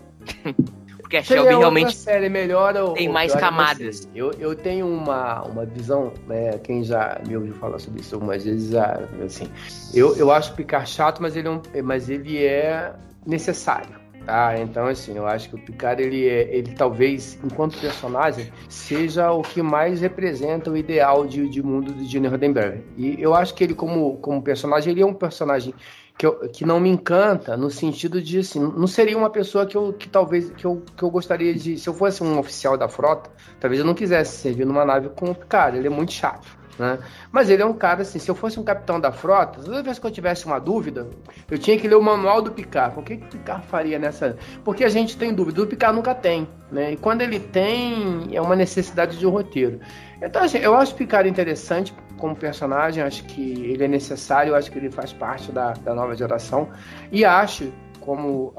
Porque 1.12 1.18
a 1.18 1.24
Shelby 1.24 1.56
realmente 1.56 1.94
série 1.94 2.30
melhor, 2.30 2.74
ou, 2.78 2.94
tem 2.94 3.10
mais 3.10 3.36
camadas. 3.36 4.08
Eu, 4.16 4.32
eu 4.40 4.56
tenho 4.56 4.88
uma, 4.88 5.42
uma 5.44 5.66
visão, 5.66 6.14
né? 6.26 6.58
Quem 6.60 6.86
já 6.86 7.20
me 7.28 7.36
ouviu 7.36 7.54
falar 7.56 7.80
sobre 7.80 8.00
isso 8.00 8.16
algumas 8.16 8.46
vezes, 8.46 8.74
assim, 8.74 9.50
eu, 9.94 10.16
eu 10.16 10.32
acho 10.32 10.54
o 10.54 10.56
Picard 10.56 10.90
chato, 10.90 11.22
mas 11.22 11.36
ele, 11.36 11.50
é 11.50 11.52
um, 11.52 11.62
mas 11.84 12.10
ele 12.10 12.42
é 12.42 12.94
necessário. 13.28 14.00
Tá, 14.26 14.56
então 14.60 14.86
assim, 14.86 15.18
eu 15.18 15.26
acho 15.26 15.50
que 15.50 15.56
o 15.56 15.58
Picard 15.58 16.02
ele, 16.02 16.30
é, 16.30 16.56
ele 16.56 16.76
talvez, 16.76 17.40
enquanto 17.44 17.78
personagem, 17.80 18.54
seja 18.70 19.32
o 19.32 19.42
que 19.42 19.64
mais 19.64 20.00
representa 20.00 20.70
o 20.70 20.78
ideal 20.78 21.26
de, 21.26 21.50
de 21.50 21.62
mundo 21.62 21.92
de 21.92 22.06
Gene 22.06 22.28
Roddenberry. 22.28 22.86
E 22.96 23.20
eu 23.20 23.34
acho 23.34 23.54
que 23.56 23.64
ele 23.64 23.74
como, 23.74 24.18
como 24.18 24.42
personagem, 24.42 24.92
ele 24.92 25.02
é 25.02 25.06
um 25.06 25.14
personagem 25.14 25.74
que, 26.18 26.26
eu, 26.26 26.50
que 26.50 26.66
não 26.66 26.80
me 26.80 26.90
encanta 26.90 27.58
no 27.58 27.70
sentido 27.70 28.22
de 28.22 28.40
assim, 28.40 28.60
não 28.60 28.88
seria 28.88 29.18
uma 29.18 29.30
pessoa 29.30 29.66
que 29.66 29.76
eu 29.76 29.94
que 29.94 30.08
talvez 30.08 30.50
que 30.52 30.66
eu, 30.66 30.84
que 30.96 31.04
eu 31.04 31.10
gostaria 31.10 31.54
de, 31.54 31.78
se 31.78 31.88
eu 31.90 31.94
fosse 31.94 32.24
um 32.24 32.38
oficial 32.38 32.78
da 32.78 32.88
frota, 32.88 33.30
talvez 33.60 33.80
eu 33.80 33.86
não 33.86 33.94
quisesse 33.94 34.38
servir 34.38 34.66
numa 34.66 34.86
nave 34.86 35.10
com 35.10 35.32
o 35.32 35.36
Picard, 35.36 35.78
ele 35.78 35.88
é 35.88 35.90
muito 35.90 36.12
chato. 36.12 36.62
Né? 36.82 36.98
Mas 37.32 37.50
ele 37.50 37.62
é 37.62 37.66
um 37.66 37.74
cara 37.74 38.02
assim, 38.02 38.18
se 38.18 38.30
eu 38.30 38.36
fosse 38.36 38.60
um 38.60 38.64
capitão 38.64 39.00
da 39.00 39.12
frota, 39.12 39.62
toda 39.62 39.84
vez 39.84 40.00
que 40.00 40.06
eu 40.08 40.12
tivesse 40.12 40.46
uma 40.46 40.60
dúvida, 40.60 41.08
eu 41.50 41.58
tinha 41.58 41.78
que 41.78 41.88
ler 41.88 41.96
o 41.96 42.02
manual 42.02 42.42
do 42.42 42.52
Picard. 42.52 42.98
O 43.00 43.04
que, 43.04 43.18
que 43.18 43.26
o 43.26 43.30
Picard 43.30 43.66
faria 43.68 44.00
nessa. 44.00 44.36
Porque 44.64 44.84
a 44.84 44.90
gente 44.90 45.18
tem 45.18 45.34
dúvida, 45.34 45.62
o 45.62 45.68
Picard 45.68 45.96
nunca 45.96 46.16
tem. 46.16 46.48
Né? 46.72 46.94
E 46.94 46.98
quando 46.98 47.22
ele 47.22 47.40
tem, 47.40 48.30
é 48.32 48.42
uma 48.42 48.56
necessidade 48.56 49.18
de 49.18 49.26
roteiro. 49.26 49.80
Então, 50.22 50.44
assim, 50.44 50.58
eu 50.58 50.76
acho 50.76 50.94
o 50.94 50.98
Picard 50.98 51.30
interessante 51.30 51.94
como 52.22 52.36
personagem, 52.36 53.04
acho 53.04 53.26
que 53.26 53.42
ele 53.42 53.84
é 53.84 53.88
necessário, 53.88 54.56
acho 54.56 54.72
que 54.72 54.78
ele 54.78 54.92
faz 54.92 55.12
parte 55.12 55.52
da, 55.52 55.74
da 55.74 55.96
nova 55.96 56.16
geração. 56.16 56.70
E 57.12 57.26
acho, 57.26 57.74
como 58.00 58.54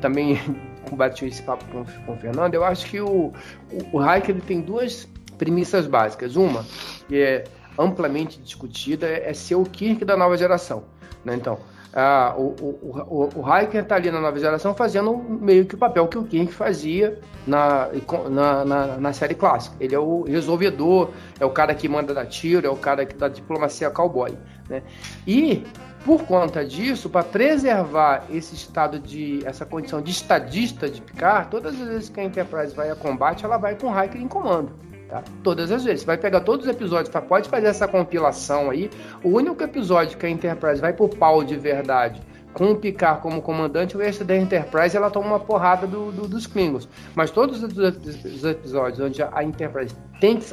também 0.00 0.38
combati 0.88 1.26
esse 1.26 1.42
papo 1.42 1.64
com, 1.66 1.84
com 1.84 2.12
o 2.12 2.16
Fernando, 2.16 2.54
eu 2.54 2.64
acho 2.64 2.86
que 2.86 3.00
o, 3.00 3.32
o, 3.72 3.96
o 3.98 4.00
Hayek 4.00 4.30
ele 4.30 4.40
tem 4.40 4.60
duas 4.60 5.08
premissas 5.36 5.88
básicas. 5.88 6.36
Uma, 6.36 6.64
que 7.08 7.20
é 7.20 7.44
amplamente 7.76 8.40
discutida, 8.40 9.08
é 9.08 9.32
ser 9.34 9.56
o 9.56 9.64
Kirk 9.64 10.04
da 10.04 10.16
nova 10.16 10.36
geração. 10.36 10.84
Né? 11.24 11.34
Então, 11.34 11.58
ah, 11.96 12.34
o, 12.36 12.54
o, 12.60 13.28
está 13.72 13.94
ali 13.94 14.10
na 14.10 14.20
nova 14.20 14.36
geração 14.36 14.74
fazendo 14.74 15.16
meio 15.16 15.64
que 15.64 15.76
o 15.76 15.78
papel 15.78 16.08
que 16.08 16.18
o 16.18 16.24
Kirk 16.24 16.52
fazia 16.52 17.20
na, 17.46 17.88
na, 18.28 18.64
na, 18.64 18.86
na, 18.98 19.12
série 19.12 19.34
clássica. 19.34 19.76
Ele 19.78 19.94
é 19.94 19.98
o 19.98 20.22
resolvedor, 20.22 21.12
é 21.38 21.44
o 21.44 21.50
cara 21.50 21.72
que 21.72 21.88
manda 21.88 22.12
dar 22.12 22.26
tiro, 22.26 22.66
é 22.66 22.70
o 22.70 22.76
cara 22.76 23.06
que 23.06 23.14
dá 23.14 23.28
diplomacia 23.28 23.90
cowboy. 23.90 24.36
Né? 24.68 24.82
E, 25.24 25.62
por 26.04 26.24
conta 26.24 26.64
disso, 26.64 27.08
para 27.08 27.22
preservar 27.22 28.24
esse 28.28 28.56
estado 28.56 28.98
de, 28.98 29.46
essa 29.46 29.64
condição 29.64 30.02
de 30.02 30.10
estadista 30.10 30.90
de 30.90 31.00
Picard, 31.00 31.48
todas 31.48 31.80
as 31.80 31.86
vezes 31.86 32.08
que 32.08 32.18
a 32.18 32.24
Enterprise 32.24 32.74
vai 32.74 32.90
a 32.90 32.96
combate, 32.96 33.44
ela 33.44 33.56
vai 33.56 33.76
com 33.76 33.86
o 33.86 34.04
Hiker 34.04 34.20
em 34.20 34.26
comando. 34.26 34.72
Tá? 35.14 35.22
Todas 35.44 35.70
as 35.70 35.84
vezes. 35.84 36.00
Você 36.00 36.06
vai 36.06 36.18
pegar 36.18 36.40
todos 36.40 36.66
os 36.66 36.72
episódios, 36.72 37.08
tá? 37.08 37.22
pode 37.22 37.48
fazer 37.48 37.68
essa 37.68 37.86
compilação 37.86 38.68
aí. 38.68 38.90
O 39.22 39.28
único 39.28 39.62
episódio 39.62 40.18
que 40.18 40.26
a 40.26 40.28
Enterprise 40.28 40.80
vai 40.80 40.92
pro 40.92 41.08
pau 41.08 41.44
de 41.44 41.56
verdade 41.56 42.20
com 42.52 42.72
o 42.72 42.76
Picard 42.76 43.20
como 43.20 43.40
comandante, 43.40 43.96
o 43.96 44.02
esse 44.02 44.24
da 44.24 44.36
Enterprise 44.36 44.96
ela 44.96 45.10
toma 45.10 45.26
uma 45.26 45.40
porrada 45.40 45.86
do, 45.86 46.10
do, 46.10 46.26
dos 46.26 46.48
Klingons. 46.48 46.88
Mas 47.14 47.30
todos 47.30 47.62
os 47.62 48.44
episódios 48.44 49.00
onde 49.00 49.22
a 49.22 49.44
Enterprise 49.44 49.94
tem 50.20 50.38
que 50.38 50.52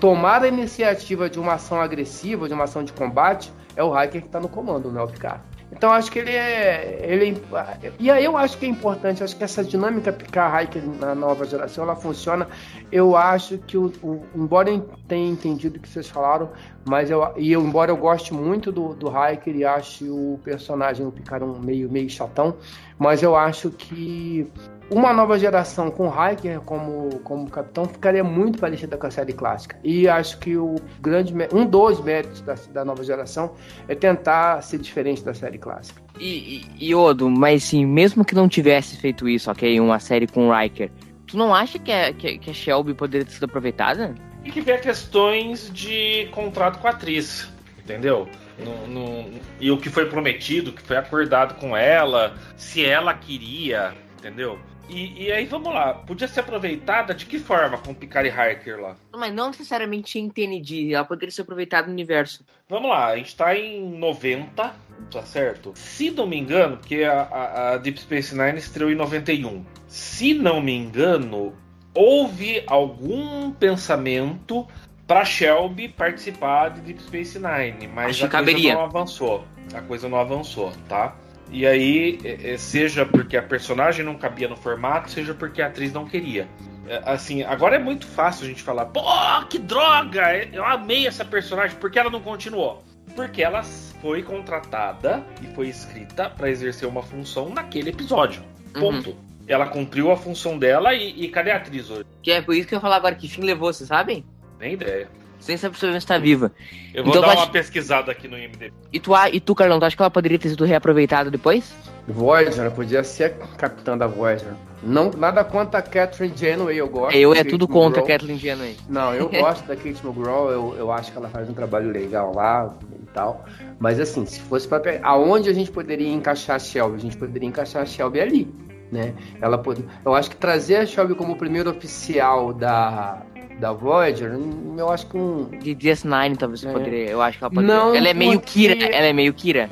tomar 0.00 0.42
a 0.42 0.48
iniciativa 0.48 1.28
de 1.28 1.40
uma 1.40 1.54
ação 1.54 1.80
agressiva, 1.80 2.46
de 2.46 2.54
uma 2.54 2.64
ação 2.64 2.84
de 2.84 2.92
combate, 2.92 3.52
é 3.74 3.82
o 3.82 3.92
Riker 3.92 4.20
que 4.20 4.28
está 4.28 4.38
no 4.38 4.48
comando, 4.48 4.92
não 4.92 5.00
é 5.00 5.04
o 5.04 5.08
Picard. 5.08 5.40
Então 5.82 5.90
acho 5.90 6.12
que 6.12 6.20
ele 6.20 6.30
é, 6.30 7.00
ele 7.02 7.42
é, 7.82 7.90
e 7.98 8.08
aí 8.08 8.24
eu 8.24 8.36
acho 8.36 8.56
que 8.56 8.64
é 8.64 8.68
importante, 8.68 9.24
acho 9.24 9.34
que 9.34 9.42
essa 9.42 9.64
dinâmica 9.64 10.12
Picard 10.12 10.62
Hiker 10.62 10.80
na 11.00 11.12
nova 11.12 11.44
geração 11.44 11.82
ela 11.82 11.96
funciona. 11.96 12.46
Eu 12.92 13.16
acho 13.16 13.58
que 13.58 13.76
o, 13.76 13.92
o, 14.00 14.24
embora 14.32 14.70
eu 14.70 14.88
tenha 15.08 15.28
entendido 15.28 15.78
o 15.78 15.80
que 15.80 15.88
vocês 15.88 16.08
falaram, 16.08 16.50
mas 16.84 17.10
eu 17.10 17.34
e 17.36 17.50
eu 17.50 17.60
embora 17.60 17.90
eu 17.90 17.96
goste 17.96 18.32
muito 18.32 18.70
do 18.70 18.94
do 18.94 19.08
Hiker 19.08 19.56
e 19.56 19.64
acho 19.64 20.04
o 20.04 20.38
personagem 20.44 21.04
o 21.04 21.12
um 21.44 21.58
meio 21.58 21.90
meio 21.90 22.08
chatão, 22.08 22.54
mas 22.96 23.20
eu 23.20 23.34
acho 23.34 23.68
que 23.68 24.46
uma 24.92 25.12
nova 25.12 25.38
geração 25.38 25.90
com 25.90 26.08
Hiker 26.08 26.60
como, 26.60 27.18
como 27.20 27.50
capitão 27.50 27.86
ficaria 27.86 28.22
muito 28.22 28.58
parecida 28.58 28.96
com 28.96 29.06
a 29.06 29.10
série 29.10 29.32
clássica. 29.32 29.78
E 29.82 30.06
acho 30.06 30.38
que 30.38 30.56
o 30.56 30.76
grande, 31.00 31.34
um 31.52 31.64
dos 31.64 32.00
méritos 32.00 32.42
da, 32.42 32.54
da 32.72 32.84
nova 32.84 33.02
geração 33.02 33.54
é 33.88 33.94
tentar 33.94 34.62
ser 34.62 34.78
diferente 34.78 35.24
da 35.24 35.32
série 35.32 35.58
clássica. 35.58 36.02
E, 36.20 36.66
e, 36.78 36.88
e 36.88 36.94
Odo, 36.94 37.30
mas 37.30 37.64
sim, 37.64 37.86
mesmo 37.86 38.24
que 38.24 38.34
não 38.34 38.48
tivesse 38.48 38.96
feito 38.96 39.28
isso, 39.28 39.50
ok, 39.50 39.80
uma 39.80 39.98
série 39.98 40.26
com 40.26 40.52
Riker, 40.52 40.90
tu 41.26 41.36
não 41.36 41.54
acha 41.54 41.78
que 41.78 41.90
a, 41.90 42.12
que, 42.12 42.38
que 42.38 42.50
a 42.50 42.54
Shelby 42.54 42.92
poderia 42.94 43.24
ter 43.24 43.32
sido 43.32 43.44
aproveitada? 43.44 44.14
E 44.44 44.50
que 44.50 44.60
ver 44.60 44.80
questões 44.80 45.70
de 45.72 46.28
contrato 46.32 46.78
com 46.78 46.86
a 46.86 46.90
atriz, 46.90 47.48
entendeu? 47.78 48.28
No, 48.58 48.86
no, 48.86 49.30
e 49.58 49.70
o 49.70 49.78
que 49.78 49.88
foi 49.88 50.06
prometido, 50.06 50.70
o 50.70 50.74
que 50.74 50.82
foi 50.82 50.96
acordado 50.96 51.54
com 51.54 51.76
ela, 51.76 52.34
se 52.56 52.84
ela 52.84 53.14
queria, 53.14 53.94
entendeu? 54.18 54.58
E, 54.88 55.24
e, 55.24 55.32
aí 55.32 55.46
vamos 55.46 55.72
lá, 55.72 55.94
podia 55.94 56.28
ser 56.28 56.40
aproveitada 56.40 57.14
de 57.14 57.24
que 57.24 57.38
forma 57.38 57.78
com 57.78 57.94
Picard 57.94 58.28
e 58.28 58.32
Harker 58.32 58.80
lá? 58.80 58.96
Mas 59.14 59.32
não 59.32 59.48
necessariamente 59.48 60.18
em 60.18 60.28
TND, 60.28 60.92
ela 60.92 61.04
poderia 61.04 61.30
ser 61.30 61.42
aproveitada 61.42 61.86
no 61.86 61.92
universo. 61.92 62.44
Vamos 62.68 62.90
lá, 62.90 63.06
a 63.06 63.16
gente 63.16 63.34
tá 63.34 63.56
em 63.56 63.98
90, 63.98 64.74
tá 65.10 65.22
certo? 65.22 65.72
Se 65.76 66.10
não 66.10 66.26
me 66.26 66.36
engano, 66.36 66.76
porque 66.76 67.04
a, 67.04 67.22
a, 67.22 67.72
a 67.72 67.76
Deep 67.78 68.00
Space 68.00 68.34
Nine 68.34 68.58
estreou 68.58 68.90
em 68.90 68.94
91. 68.94 69.64
Se 69.86 70.34
não 70.34 70.60
me 70.60 70.74
engano, 70.74 71.54
houve 71.94 72.62
algum 72.66 73.50
pensamento 73.52 74.66
para 75.06 75.24
Shelby 75.24 75.88
participar 75.88 76.70
de 76.70 76.80
Deep 76.80 77.02
Space 77.02 77.38
Nine, 77.38 77.88
mas 77.88 78.10
Acho 78.10 78.26
a 78.26 78.28
coisa 78.28 78.46
caberia. 78.46 78.74
não 78.74 78.84
avançou. 78.84 79.44
A 79.74 79.80
coisa 79.82 80.08
não 80.08 80.18
avançou, 80.18 80.72
tá? 80.88 81.14
E 81.52 81.66
aí, 81.66 82.18
é, 82.24 82.54
é, 82.54 82.56
seja 82.56 83.04
porque 83.04 83.36
a 83.36 83.42
personagem 83.42 84.02
não 84.02 84.16
cabia 84.16 84.48
no 84.48 84.56
formato, 84.56 85.10
seja 85.10 85.34
porque 85.34 85.60
a 85.60 85.66
atriz 85.66 85.92
não 85.92 86.06
queria. 86.06 86.48
É, 86.88 87.02
Assim, 87.04 87.42
agora 87.42 87.76
é 87.76 87.78
muito 87.78 88.06
fácil 88.06 88.46
a 88.46 88.48
gente 88.48 88.62
falar, 88.62 88.86
pô, 88.86 89.02
que 89.50 89.58
droga! 89.58 90.34
Eu 90.50 90.64
amei 90.64 91.06
essa 91.06 91.26
personagem, 91.26 91.76
por 91.76 91.90
que 91.90 91.98
ela 91.98 92.08
não 92.08 92.20
continuou? 92.20 92.82
Porque 93.14 93.42
ela 93.42 93.62
foi 93.62 94.22
contratada 94.22 95.22
e 95.42 95.54
foi 95.54 95.68
escrita 95.68 96.30
para 96.30 96.48
exercer 96.48 96.88
uma 96.88 97.02
função 97.02 97.50
naquele 97.50 97.90
episódio. 97.90 98.42
Ponto. 98.72 99.14
Ela 99.46 99.66
cumpriu 99.66 100.10
a 100.10 100.16
função 100.16 100.58
dela 100.58 100.94
e, 100.94 101.24
e 101.24 101.28
cadê 101.28 101.50
a 101.50 101.56
atriz 101.56 101.90
hoje? 101.90 102.06
Que 102.22 102.32
é 102.32 102.40
por 102.40 102.54
isso 102.54 102.66
que 102.66 102.74
eu 102.74 102.78
ia 102.78 102.80
falar 102.80 102.96
agora 102.96 103.14
que 103.14 103.28
fim 103.28 103.42
levou, 103.42 103.70
vocês 103.70 103.88
sabem? 103.88 104.24
Nem 104.58 104.72
ideia. 104.72 105.08
Sem 105.42 105.56
saber 105.56 105.76
se 105.76 105.84
ela 105.86 105.96
está 105.98 106.16
viva. 106.18 106.52
Eu 106.94 107.02
vou 107.04 107.10
Então, 107.12 107.20
dar 107.28 107.36
uma 107.36 107.46
pesquisada 107.48 108.10
aqui 108.12 108.28
no 108.28 108.38
IMDb. 108.38 108.72
E 108.92 109.00
tu, 109.00 109.14
a- 109.14 109.28
e 109.28 109.40
tu, 109.40 109.54
Carlão, 109.54 109.78
tu 109.80 109.84
acha 109.84 109.96
que 109.96 110.02
ela 110.02 110.10
poderia 110.10 110.38
ter 110.38 110.48
sido 110.48 110.64
reaproveitada 110.64 111.30
depois? 111.30 111.74
Voyager, 112.06 112.70
podia 112.70 113.02
ser 113.04 113.24
a 113.24 113.56
capitã 113.56 113.96
da 113.98 114.06
Voyager. 114.06 114.52
Não, 114.82 115.10
nada 115.16 115.44
contra 115.44 115.78
a 115.78 115.82
Catherine 115.82 116.34
Janeway, 116.36 116.76
eu 116.76 116.88
gosto. 116.88 117.16
eu 117.16 117.32
é 117.32 117.38
Kate 117.38 117.50
tudo 117.50 117.68
contra 117.68 118.02
a. 118.02 118.06
Kathleen 118.06 118.38
Janeway. 118.38 118.76
Não, 118.88 119.14
eu 119.14 119.28
gosto 119.30 119.64
da 119.66 119.76
Kate 119.76 120.00
McGraw, 120.04 120.50
eu, 120.50 120.74
eu 120.76 120.90
acho 120.90 121.12
que 121.12 121.18
ela 121.18 121.28
faz 121.28 121.48
um 121.48 121.54
trabalho 121.54 121.90
legal 121.90 122.32
lá 122.34 122.74
e 123.00 123.06
tal. 123.14 123.44
Mas 123.78 124.00
assim, 124.00 124.24
se 124.26 124.40
fosse 124.40 124.66
pra 124.66 124.80
pegar. 124.80 125.06
Aonde 125.06 125.48
a 125.48 125.52
gente 125.52 125.70
poderia 125.70 126.08
encaixar 126.12 126.56
a 126.56 126.58
Shelby? 126.58 126.96
A 126.96 127.00
gente 127.00 127.16
poderia 127.16 127.48
encaixar 127.48 127.82
a 127.82 127.86
Shelby 127.86 128.20
ali, 128.20 128.52
né? 128.90 129.14
Ela 129.40 129.56
pode. 129.58 129.84
Eu 130.04 130.14
acho 130.14 130.30
que 130.30 130.36
trazer 130.36 130.76
a 130.76 130.86
Shelby 130.86 131.14
como 131.14 131.36
primeiro 131.36 131.70
oficial 131.70 132.52
da, 132.52 133.22
da 133.62 133.72
Voyager, 133.72 134.32
hum, 134.36 134.74
eu 134.76 134.90
acho 134.90 135.06
que 135.06 135.16
um. 135.16 135.44
De 135.44 135.72
DS9, 135.72 136.36
talvez 136.36 136.60
você 136.60 136.68
É. 136.68 136.72
poderia. 136.72 137.08
Eu 137.10 137.22
acho 137.22 137.38
que 137.38 137.44
ela 137.44 137.50
poderia. 137.52 137.74
Não, 137.76 137.94
ela 137.94 138.08
é 138.08 138.12
meio 138.14 138.40
porque- 138.40 138.50
Kira. 138.74 138.86
Ela 138.86 139.06
é 139.06 139.12
meio 139.12 139.32
Kira. 139.32 139.70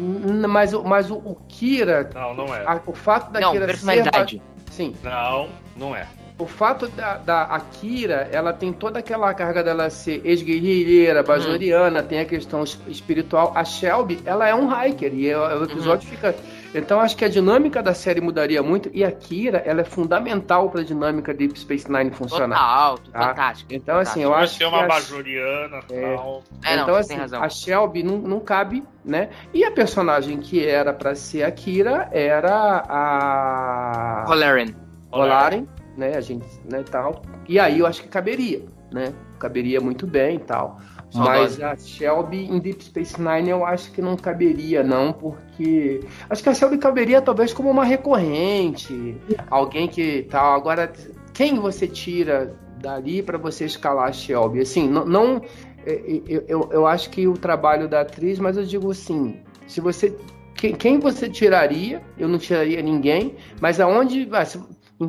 Mas, 0.48 0.72
o- 0.72 0.85
mas 0.85 1.11
o, 1.11 1.16
o 1.16 1.37
Kira. 1.48 2.09
Não, 2.14 2.33
não 2.35 2.55
é. 2.55 2.62
a- 2.64 2.81
o 2.87 2.92
fato 2.94 3.33
da 3.33 3.40
Não, 3.40 3.50
Kira 3.53 3.66
personalidade. 3.66 4.40
ser. 4.70 4.72
Sim. 4.72 4.94
Não, 5.03 5.48
não 5.76 5.96
é. 5.96 6.07
O 6.38 6.46
fato 6.46 6.87
da, 6.88 7.16
da 7.18 7.42
Akira, 7.42 8.26
ela 8.33 8.53
tem 8.53 8.72
toda 8.72 9.00
aquela 9.00 9.35
carga 9.35 9.62
dela 9.62 9.90
ser 9.90 10.22
ex-guerrilheira, 10.24 11.22
bajoriana, 11.22 12.03
tem 12.03 12.20
a 12.20 12.24
questão 12.24 12.62
es- 12.62 12.79
espiritual. 12.88 13.53
A 13.55 13.62
Shelby, 13.64 14.20
ela 14.24 14.48
é 14.48 14.55
um 14.55 14.70
hiker 14.70 15.12
e 15.12 15.29
é- 15.29 15.37
o 15.37 15.64
episódio 15.64 16.09
fica. 16.09 16.35
Então 16.72 17.00
acho 17.00 17.16
que 17.16 17.24
a 17.24 17.28
dinâmica 17.28 17.83
da 17.83 17.92
série 17.92 18.20
mudaria 18.20 18.62
muito 18.62 18.88
e 18.92 19.04
a 19.04 19.11
Kira, 19.11 19.59
ela 19.66 19.80
é 19.80 19.85
fundamental 19.85 20.70
para 20.70 20.83
a 20.83 20.85
dinâmica 20.85 21.33
de 21.35 21.46
Deep 21.46 21.59
Space 21.59 21.90
Nine 21.90 22.11
funcionar. 22.12 22.56
Total, 22.56 22.98
Tá? 23.12 23.28
fantástico. 23.28 23.74
Então 23.74 23.98
assim, 23.98 24.22
eu 24.22 24.30
Vai 24.30 24.44
acho 24.44 24.52
ser 24.54 24.59
que 24.64 24.64
uma 24.70 24.85
a- 24.85 24.87
bajoriana 24.87 25.80
É. 25.90 26.14
tal. 26.14 26.42
É, 26.64 26.76
não, 26.76 26.83
então, 26.85 26.94
você 26.94 27.00
assim, 27.00 27.09
tem 27.09 27.18
razão. 27.18 27.42
a 27.42 27.48
Shelby 27.48 28.02
não, 28.04 28.18
não 28.18 28.38
cabe, 28.40 28.85
né? 29.04 29.30
E 29.52 29.64
a 29.64 29.70
personagem 29.72 30.38
que 30.38 30.64
era 30.64 30.92
pra 30.92 31.14
ser 31.16 31.42
a 31.42 31.50
Kira 31.50 32.09
era 32.12 32.85
a 32.88 34.24
Colaren. 34.26 34.68
Rolaren, 35.12 35.66
né? 35.96 36.16
A 36.16 36.20
gente, 36.20 36.46
né, 36.70 36.85
tal. 36.88 37.22
E 37.48 37.59
aí 37.59 37.80
eu 37.80 37.87
acho 37.87 38.02
que 38.02 38.09
caberia, 38.09 38.62
né? 38.92 39.12
Caberia 39.40 39.80
muito 39.80 40.06
bem 40.06 40.37
e 40.37 40.40
tal. 40.40 40.78
Mas 41.14 41.55
Saudosa. 41.55 41.70
a 41.70 41.77
Shelby 41.77 42.44
em 42.44 42.59
Deep 42.59 42.85
Space 42.85 43.20
Nine 43.20 43.51
eu 43.51 43.64
acho 43.64 43.90
que 43.90 44.01
não 44.01 44.16
caberia, 44.16 44.83
não, 44.83 45.12
porque. 45.12 46.01
Acho 46.29 46.42
que 46.42 46.49
a 46.49 46.55
Shelby 46.55 46.79
caberia 46.79 47.20
talvez 47.20 47.53
como 47.53 47.70
uma 47.70 47.85
recorrente, 47.85 49.16
alguém 49.51 49.88
que 49.88 50.23
tal. 50.31 50.55
Agora, 50.55 50.92
quem 51.35 51.59
você 51.59 51.88
tira 51.88 52.55
dali 52.81 53.23
para 53.23 53.38
você 53.38 53.64
escalar 53.64 54.09
a 54.09 54.12
Shelby? 54.12 54.61
Assim, 54.61 54.88
não. 54.88 55.05
não 55.05 55.42
é, 55.87 56.20
eu, 56.29 56.44
eu, 56.46 56.68
eu 56.73 56.87
acho 56.87 57.11
que 57.11 57.27
o 57.27 57.35
trabalho 57.35 57.88
da 57.88 58.03
atriz, 58.03 58.38
mas 58.38 58.57
eu 58.57 58.64
digo 58.64 58.90
assim: 58.90 59.40
se 59.66 59.81
você. 59.81 60.16
Quem, 60.55 60.75
quem 60.75 60.99
você 60.99 61.29
tiraria? 61.29 62.03
Eu 62.18 62.29
não 62.29 62.38
tiraria 62.38 62.83
ninguém, 62.83 63.35
mas 63.61 63.81
aonde. 63.81 64.29
ah, 64.33 64.44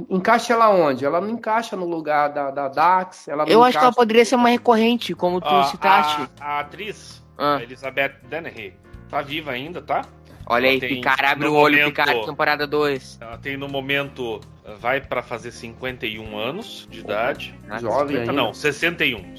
Encaixa 0.09 0.53
ela 0.53 0.69
onde? 0.69 1.03
Ela 1.05 1.19
não 1.19 1.29
encaixa 1.29 1.75
no 1.75 1.85
lugar 1.85 2.29
da, 2.29 2.49
da 2.49 2.67
Dax. 2.69 3.27
Ela 3.27 3.45
não 3.45 3.51
Eu 3.51 3.63
acho 3.63 3.77
que 3.77 3.83
ela 3.83 3.93
poderia 3.93 4.23
ser 4.23 4.35
uma 4.35 4.49
recorrente, 4.49 5.13
como 5.13 5.41
tu 5.41 5.47
Ó, 5.47 5.63
citaste. 5.63 6.21
a, 6.39 6.45
a 6.45 6.59
atriz, 6.61 7.21
Ah. 7.37 7.57
a 7.57 7.63
Elizabeth 7.63 8.13
Dennehy, 8.29 8.73
tá 9.09 9.21
viva 9.21 9.51
ainda, 9.51 9.81
tá? 9.81 10.03
Olha 10.47 10.69
aí, 10.69 10.79
tem- 10.79 10.95
Picard 10.95 11.25
abre 11.25 11.47
o 11.47 11.53
olho, 11.53 11.77
momento- 11.77 11.95
Picard 11.95 12.25
temporada 12.25 12.65
2. 12.67 13.17
Ela 13.21 13.37
tem 13.37 13.55
no 13.57 13.67
momento, 13.67 14.39
vai 14.79 14.99
pra 15.01 15.21
fazer 15.21 15.51
51 15.51 16.37
anos 16.37 16.87
de 16.89 17.01
idade. 17.01 17.53
Jovem 17.79 18.17
50 18.17 18.19
ainda. 18.21 18.31
não, 18.33 18.53
61. 18.53 19.35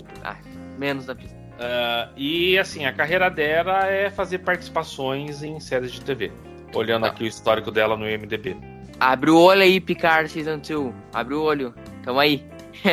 Menos 0.78 1.06
da 1.06 1.14
pista. 1.14 1.36
Ah, 1.60 2.08
e 2.16 2.58
assim, 2.58 2.84
a 2.86 2.92
carreira 2.92 3.30
dela 3.30 3.86
é 3.86 4.10
fazer 4.10 4.38
participações 4.38 5.42
em 5.42 5.60
séries 5.60 5.92
de 5.92 6.00
TV. 6.00 6.32
Olhando 6.74 7.04
Ah. 7.04 7.08
aqui 7.08 7.24
o 7.24 7.26
histórico 7.26 7.70
dela 7.70 7.96
no 7.96 8.08
IMDB. 8.08 8.56
Abre 9.02 9.32
o 9.32 9.36
olho 9.36 9.62
aí, 9.62 9.80
Picard 9.80 10.30
Season 10.30 10.58
2. 10.58 10.94
Abre 11.12 11.34
o 11.34 11.42
olho. 11.42 11.74
Tamo 12.04 12.20
aí. 12.20 12.46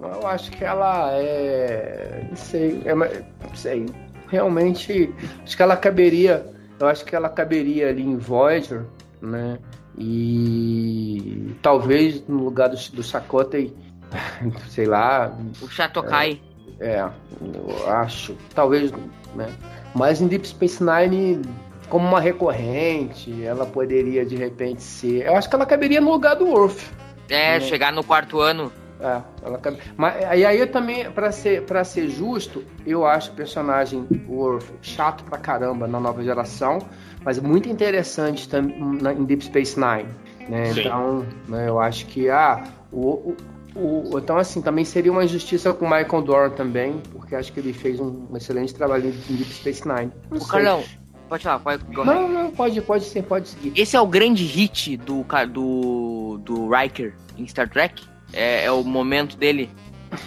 Eu 0.00 0.24
acho 0.28 0.48
que 0.52 0.64
ela 0.64 1.10
é. 1.12 2.24
Não 2.28 2.36
sei. 2.36 2.80
É, 2.84 2.94
não 2.94 3.54
sei. 3.56 3.86
Realmente. 4.28 5.12
Acho 5.42 5.56
que 5.56 5.62
ela 5.62 5.76
caberia. 5.76 6.46
Eu 6.78 6.86
acho 6.86 7.04
que 7.04 7.16
ela 7.16 7.28
caberia 7.28 7.88
ali 7.88 8.02
em 8.02 8.16
Voyager, 8.16 8.84
né? 9.20 9.58
E. 9.98 11.52
Talvez 11.62 12.24
no 12.28 12.44
lugar 12.44 12.68
do, 12.68 12.76
do 12.76 13.02
Chakotay. 13.02 13.74
Sei 14.70 14.86
lá. 14.86 15.36
O 15.60 15.68
Chatokai. 15.68 16.40
É. 16.78 17.00
Eu 17.00 17.90
acho. 17.92 18.36
Talvez. 18.54 18.92
Né? 19.34 19.52
Mas 19.96 20.20
em 20.20 20.28
Deep 20.28 20.46
Space 20.46 20.80
Nine. 20.80 21.42
Como 21.88 22.06
uma 22.06 22.20
recorrente, 22.20 23.42
ela 23.42 23.64
poderia 23.66 24.24
de 24.24 24.36
repente 24.36 24.82
ser. 24.82 25.26
Eu 25.26 25.36
acho 25.36 25.48
que 25.48 25.54
ela 25.54 25.66
caberia 25.66 26.00
no 26.00 26.10
lugar 26.10 26.36
do 26.36 26.46
Worf. 26.46 26.90
É, 27.28 27.56
É. 27.56 27.60
chegar 27.60 27.92
no 27.92 28.02
quarto 28.04 28.40
ano. 28.40 28.72
É, 29.00 29.20
ela 29.44 29.58
cabe- 29.58 29.78
Mas 29.96 30.16
e 30.36 30.44
aí 30.44 30.58
eu 30.58 30.66
também, 30.72 31.08
pra 31.12 31.30
ser, 31.30 31.62
pra 31.62 31.84
ser 31.84 32.08
justo, 32.08 32.64
eu 32.84 33.06
acho 33.06 33.30
o 33.30 33.34
personagem 33.34 34.04
Worf 34.28 34.68
chato 34.82 35.22
pra 35.24 35.38
caramba 35.38 35.86
na 35.86 36.00
nova 36.00 36.20
geração, 36.22 36.78
mas 37.24 37.38
muito 37.38 37.68
interessante 37.68 38.48
em 38.56 39.24
Deep 39.24 39.44
Space 39.44 39.78
Nine. 39.78 40.08
Né? 40.48 40.72
Então, 40.72 41.24
né, 41.46 41.68
eu 41.68 41.78
acho 41.78 42.06
que 42.06 42.28
ah, 42.28 42.64
o, 42.90 43.34
o, 43.76 44.10
o- 44.14 44.18
então 44.18 44.36
assim, 44.36 44.60
também 44.60 44.84
seria 44.84 45.12
uma 45.12 45.22
injustiça 45.24 45.72
com 45.72 45.84
o 45.84 45.88
Michael 45.90 46.22
Dorn 46.22 46.56
também, 46.56 47.00
porque 47.12 47.36
acho 47.36 47.52
que 47.52 47.60
ele 47.60 47.72
fez 47.72 48.00
um, 48.00 48.26
um 48.30 48.36
excelente 48.36 48.74
trabalho 48.74 49.06
em 49.30 49.34
Deep 49.36 49.52
Space 49.52 49.86
Nine. 49.86 50.10
Não 50.30 50.38
O 50.38 50.40
sei. 50.40 50.50
Carlão, 50.50 50.82
pode 51.28 51.42
falar, 51.44 51.58
pode. 51.58 51.82
Não, 51.92 52.28
não, 52.28 52.50
pode, 52.50 52.80
pode 52.80 53.04
sim, 53.04 53.22
pode 53.22 53.48
seguir. 53.48 53.72
Esse 53.76 53.96
é 53.96 54.00
o 54.00 54.06
grande 54.06 54.44
hit 54.44 54.96
do, 54.96 55.24
do, 55.52 56.38
do 56.42 56.68
Riker 56.70 57.14
em 57.36 57.46
Star 57.46 57.68
Trek? 57.68 58.02
É, 58.32 58.64
é 58.64 58.72
o 58.72 58.82
momento 58.82 59.36
dele? 59.36 59.70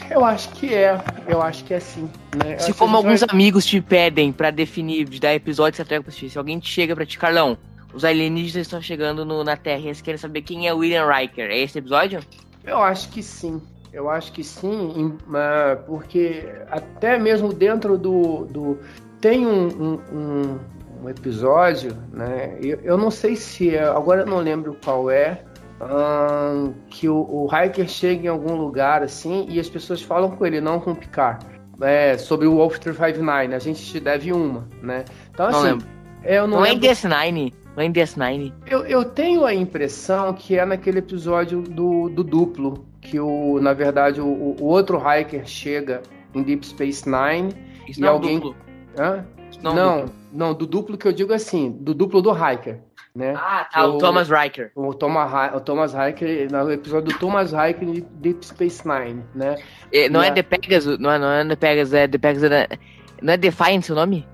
Eu 0.09 0.23
acho 0.23 0.49
que 0.51 0.73
é, 0.73 0.99
eu 1.27 1.41
acho 1.41 1.63
que 1.63 1.73
é 1.73 1.79
sim. 1.79 2.07
Né? 2.35 2.57
Se 2.59 2.73
como 2.73 2.95
alguns 2.95 3.21
vai- 3.21 3.29
amigos 3.31 3.65
te 3.65 3.81
pedem 3.81 4.31
pra 4.31 4.51
definir, 4.51 5.05
de 5.05 5.19
dar 5.19 5.33
episódio 5.33 5.71
de 5.71 5.75
Star 5.77 5.87
Trek 5.87 6.03
pra 6.03 6.09
assistir, 6.09 6.29
se 6.29 6.37
alguém 6.37 6.59
te 6.59 6.69
chega 6.69 6.95
pra 6.95 7.05
ti, 7.05 7.17
Carlão, 7.17 7.57
os 7.93 8.05
alienígenas 8.05 8.67
estão 8.67 8.81
chegando 8.81 9.25
no- 9.25 9.43
na 9.43 9.57
Terra 9.57 9.81
e 9.81 9.85
eles 9.87 10.01
querem 10.01 10.17
saber 10.19 10.43
quem 10.43 10.67
é 10.67 10.73
William 10.73 11.11
Riker. 11.11 11.49
É 11.49 11.57
esse 11.57 11.77
episódio? 11.79 12.19
Eu 12.63 12.81
acho 12.81 13.09
que 13.09 13.23
sim. 13.23 13.59
Eu 13.91 14.09
acho 14.09 14.31
que 14.31 14.43
sim, 14.43 15.17
ah, 15.33 15.77
porque 15.85 16.45
até 16.69 17.17
mesmo 17.19 17.51
dentro 17.51 17.97
do. 17.97 18.45
do 18.45 18.79
tem 19.19 19.45
um, 19.45 19.67
um, 19.67 19.99
um- 20.13 20.59
um 21.01 21.09
episódio, 21.09 21.95
né? 22.13 22.57
Eu, 22.61 22.79
eu 22.83 22.97
não 22.97 23.09
sei 23.11 23.35
se 23.35 23.75
é. 23.75 23.83
Agora 23.83 24.21
eu 24.21 24.25
não 24.27 24.39
lembro 24.39 24.77
qual 24.83 25.09
é, 25.09 25.43
que 26.89 27.09
o, 27.09 27.15
o 27.15 27.47
Hiker 27.47 27.87
chega 27.87 28.25
em 28.25 28.29
algum 28.29 28.55
lugar 28.55 29.01
assim 29.03 29.45
e 29.49 29.59
as 29.59 29.69
pessoas 29.69 30.01
falam 30.01 30.31
com 30.31 30.45
ele, 30.45 30.61
não 30.61 30.79
com 30.79 30.91
o 30.91 30.95
Picard. 30.95 31.45
É, 31.81 32.15
sobre 32.17 32.45
o 32.45 32.55
Wolf 32.57 32.77
359, 32.77 33.55
a 33.55 33.59
gente 33.59 33.83
te 33.83 33.99
deve 33.99 34.31
uma, 34.31 34.67
né? 34.83 35.03
Então, 35.31 35.49
Não 35.49 35.57
assim, 35.57 35.67
lembro. 35.69 35.87
eu 36.23 36.47
não, 36.47 36.57
Não, 36.59 36.65
é 36.65 36.69
em 36.69 36.73
lembro- 36.73 36.89
DS9. 36.89 37.53
Não 37.75 37.83
é 37.83 37.85
em 37.85 37.91
DS9. 37.93 38.53
eu, 38.67 38.85
eu 38.85 39.05
tenho 39.05 39.45
a 39.45 39.53
impressão 39.53 40.31
que 40.33 40.59
é 40.59 40.65
naquele 40.65 40.99
episódio 40.99 41.61
do, 41.63 42.09
do 42.09 42.23
duplo, 42.23 42.85
que 42.99 43.19
o, 43.19 43.59
na 43.61 43.73
verdade 43.73 44.21
o, 44.21 44.25
o 44.59 44.65
outro 44.65 44.99
Hiker 44.99 45.47
chega 45.47 46.01
em 46.35 46.43
Deep 46.43 46.67
Space 46.67 47.03
Nine. 47.09 47.51
Isso 47.87 47.99
E 48.01 48.03
é 48.03 48.07
alguém- 48.07 48.39
duplo. 48.39 48.55
Hã? 48.99 49.25
Não, 49.61 49.73
Não, 49.75 49.81
é 49.99 50.03
um 50.03 50.05
não, 50.31 50.47
duplo. 50.49 50.53
do 50.53 50.67
duplo 50.67 50.97
que 50.97 51.07
eu 51.07 51.11
digo 51.13 51.33
assim, 51.33 51.71
do 51.71 51.93
duplo 51.93 52.21
do 52.21 52.31
Hiker, 52.31 52.79
né? 53.15 53.33
Ah, 53.35 53.67
tá. 53.71 53.85
O 53.85 53.95
o- 53.95 53.97
Thomas 53.97 54.29
Riker. 54.29 54.71
O 54.75 54.93
Thomas, 54.93 55.31
Hi- 55.31 55.55
o 55.55 55.59
Thomas 55.59 55.93
Hiker, 55.93 56.51
no 56.51 56.71
episódio 56.71 57.13
do 57.13 57.19
Thomas 57.19 57.51
Hiker 57.51 57.83
em 57.87 58.05
Deep 58.13 58.45
Space 58.45 58.87
Nine, 58.87 59.23
né? 59.35 59.57
É, 59.91 60.09
Não 60.09 60.21
é 60.21 60.27
Yeah. 60.27 60.35
The 60.35 60.43
Pegasus. 60.43 60.99
Não 60.99 61.11
é, 61.11 61.19
não 61.19 61.27
é 61.31 61.45
The 61.45 61.55
Pegasus, 61.55 61.93
é 61.93 62.07
The 62.07 62.17
Pegasus. 62.17 62.51
é- 62.51 62.67
Não 63.21 63.33
é 63.33 63.37
Defiant 63.37 63.83
seu 63.83 63.95
nome? 63.95 64.25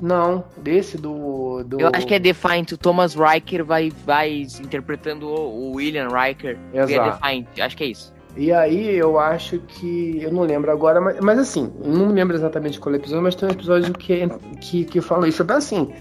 Não, 0.00 0.44
desse 0.58 0.96
do. 0.96 1.64
do... 1.64 1.80
Eu 1.80 1.90
acho 1.92 2.06
que 2.06 2.14
é 2.14 2.18
Defiant. 2.20 2.70
O 2.72 2.78
Thomas 2.78 3.14
Riker 3.16 3.64
vai, 3.64 3.90
vai 4.06 4.46
interpretando 4.60 5.26
o 5.28 5.70
o 5.72 5.76
William 5.76 6.08
Riker. 6.08 6.56
E 6.72 6.78
é 6.78 6.82
Exato. 6.82 7.10
Defiant. 7.20 7.46
Acho 7.60 7.76
que 7.76 7.84
é 7.84 7.86
isso. 7.88 8.14
E 8.36 8.52
aí 8.52 8.94
eu 8.96 9.18
acho 9.18 9.58
que. 9.60 10.18
Eu 10.22 10.32
não 10.32 10.42
lembro 10.42 10.70
agora, 10.70 11.00
mas, 11.00 11.18
mas 11.20 11.38
assim, 11.38 11.72
não 11.84 12.08
lembro 12.08 12.36
exatamente 12.36 12.78
qual 12.78 12.94
episódio, 12.94 13.22
mas 13.22 13.34
tem 13.34 13.48
um 13.48 13.52
episódio 13.52 13.92
que, 13.94 14.28
que, 14.60 14.84
que 14.84 15.00
fala 15.00 15.26
isso. 15.28 15.42
Então, 15.42 15.56
assim, 15.56 15.92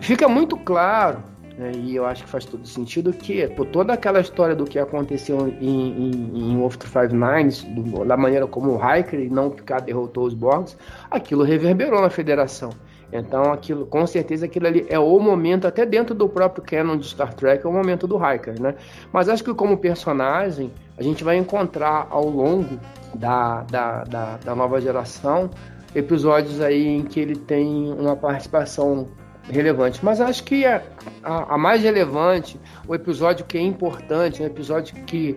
fica 0.00 0.28
muito 0.28 0.56
claro, 0.56 1.18
né, 1.58 1.72
e 1.74 1.96
eu 1.96 2.06
acho 2.06 2.22
que 2.24 2.30
faz 2.30 2.44
todo 2.44 2.66
sentido, 2.66 3.12
que 3.12 3.46
por 3.48 3.66
toda 3.66 3.92
aquela 3.92 4.20
história 4.20 4.54
do 4.54 4.64
que 4.64 4.78
aconteceu 4.78 5.48
em, 5.60 6.10
em, 6.10 6.52
em 6.52 6.56
Wolf 6.58 6.76
359, 6.76 7.74
do- 7.74 8.04
da 8.04 8.16
maneira 8.16 8.46
como 8.46 8.76
o 8.76 8.80
Hiker 8.80 9.28
não 9.32 9.50
Picard 9.50 9.86
derrotou 9.86 10.24
os 10.26 10.34
Borgs, 10.34 10.76
aquilo 11.10 11.42
reverberou 11.42 12.00
na 12.00 12.10
federação. 12.10 12.70
Então, 13.12 13.52
aquilo, 13.52 13.86
com 13.86 14.06
certeza, 14.06 14.46
aquilo 14.46 14.66
ali 14.66 14.86
é 14.88 14.98
o 14.98 15.18
momento, 15.18 15.66
até 15.66 15.86
dentro 15.86 16.14
do 16.14 16.28
próprio 16.28 16.62
canon 16.62 16.96
de 16.96 17.06
Star 17.06 17.32
Trek, 17.32 17.64
é 17.64 17.68
o 17.68 17.72
momento 17.72 18.06
do 18.06 18.16
Hiker, 18.16 18.60
né? 18.60 18.74
Mas 19.12 19.28
acho 19.28 19.42
que 19.42 19.54
como 19.54 19.78
personagem, 19.78 20.70
a 20.96 21.02
gente 21.02 21.24
vai 21.24 21.36
encontrar 21.36 22.06
ao 22.10 22.28
longo 22.28 22.78
da, 23.14 23.62
da, 23.62 24.04
da, 24.04 24.36
da 24.36 24.54
nova 24.54 24.80
geração 24.80 25.50
episódios 25.94 26.60
aí 26.60 26.86
em 26.86 27.02
que 27.02 27.18
ele 27.18 27.34
tem 27.34 27.92
uma 27.92 28.14
participação 28.14 29.08
relevante. 29.50 30.04
Mas 30.04 30.20
acho 30.20 30.44
que 30.44 30.66
a, 30.66 30.82
a, 31.22 31.54
a 31.54 31.58
mais 31.58 31.82
relevante, 31.82 32.60
o 32.86 32.94
episódio 32.94 33.46
que 33.46 33.56
é 33.56 33.62
importante, 33.62 34.42
o 34.42 34.46
episódio 34.46 34.94
que 35.04 35.36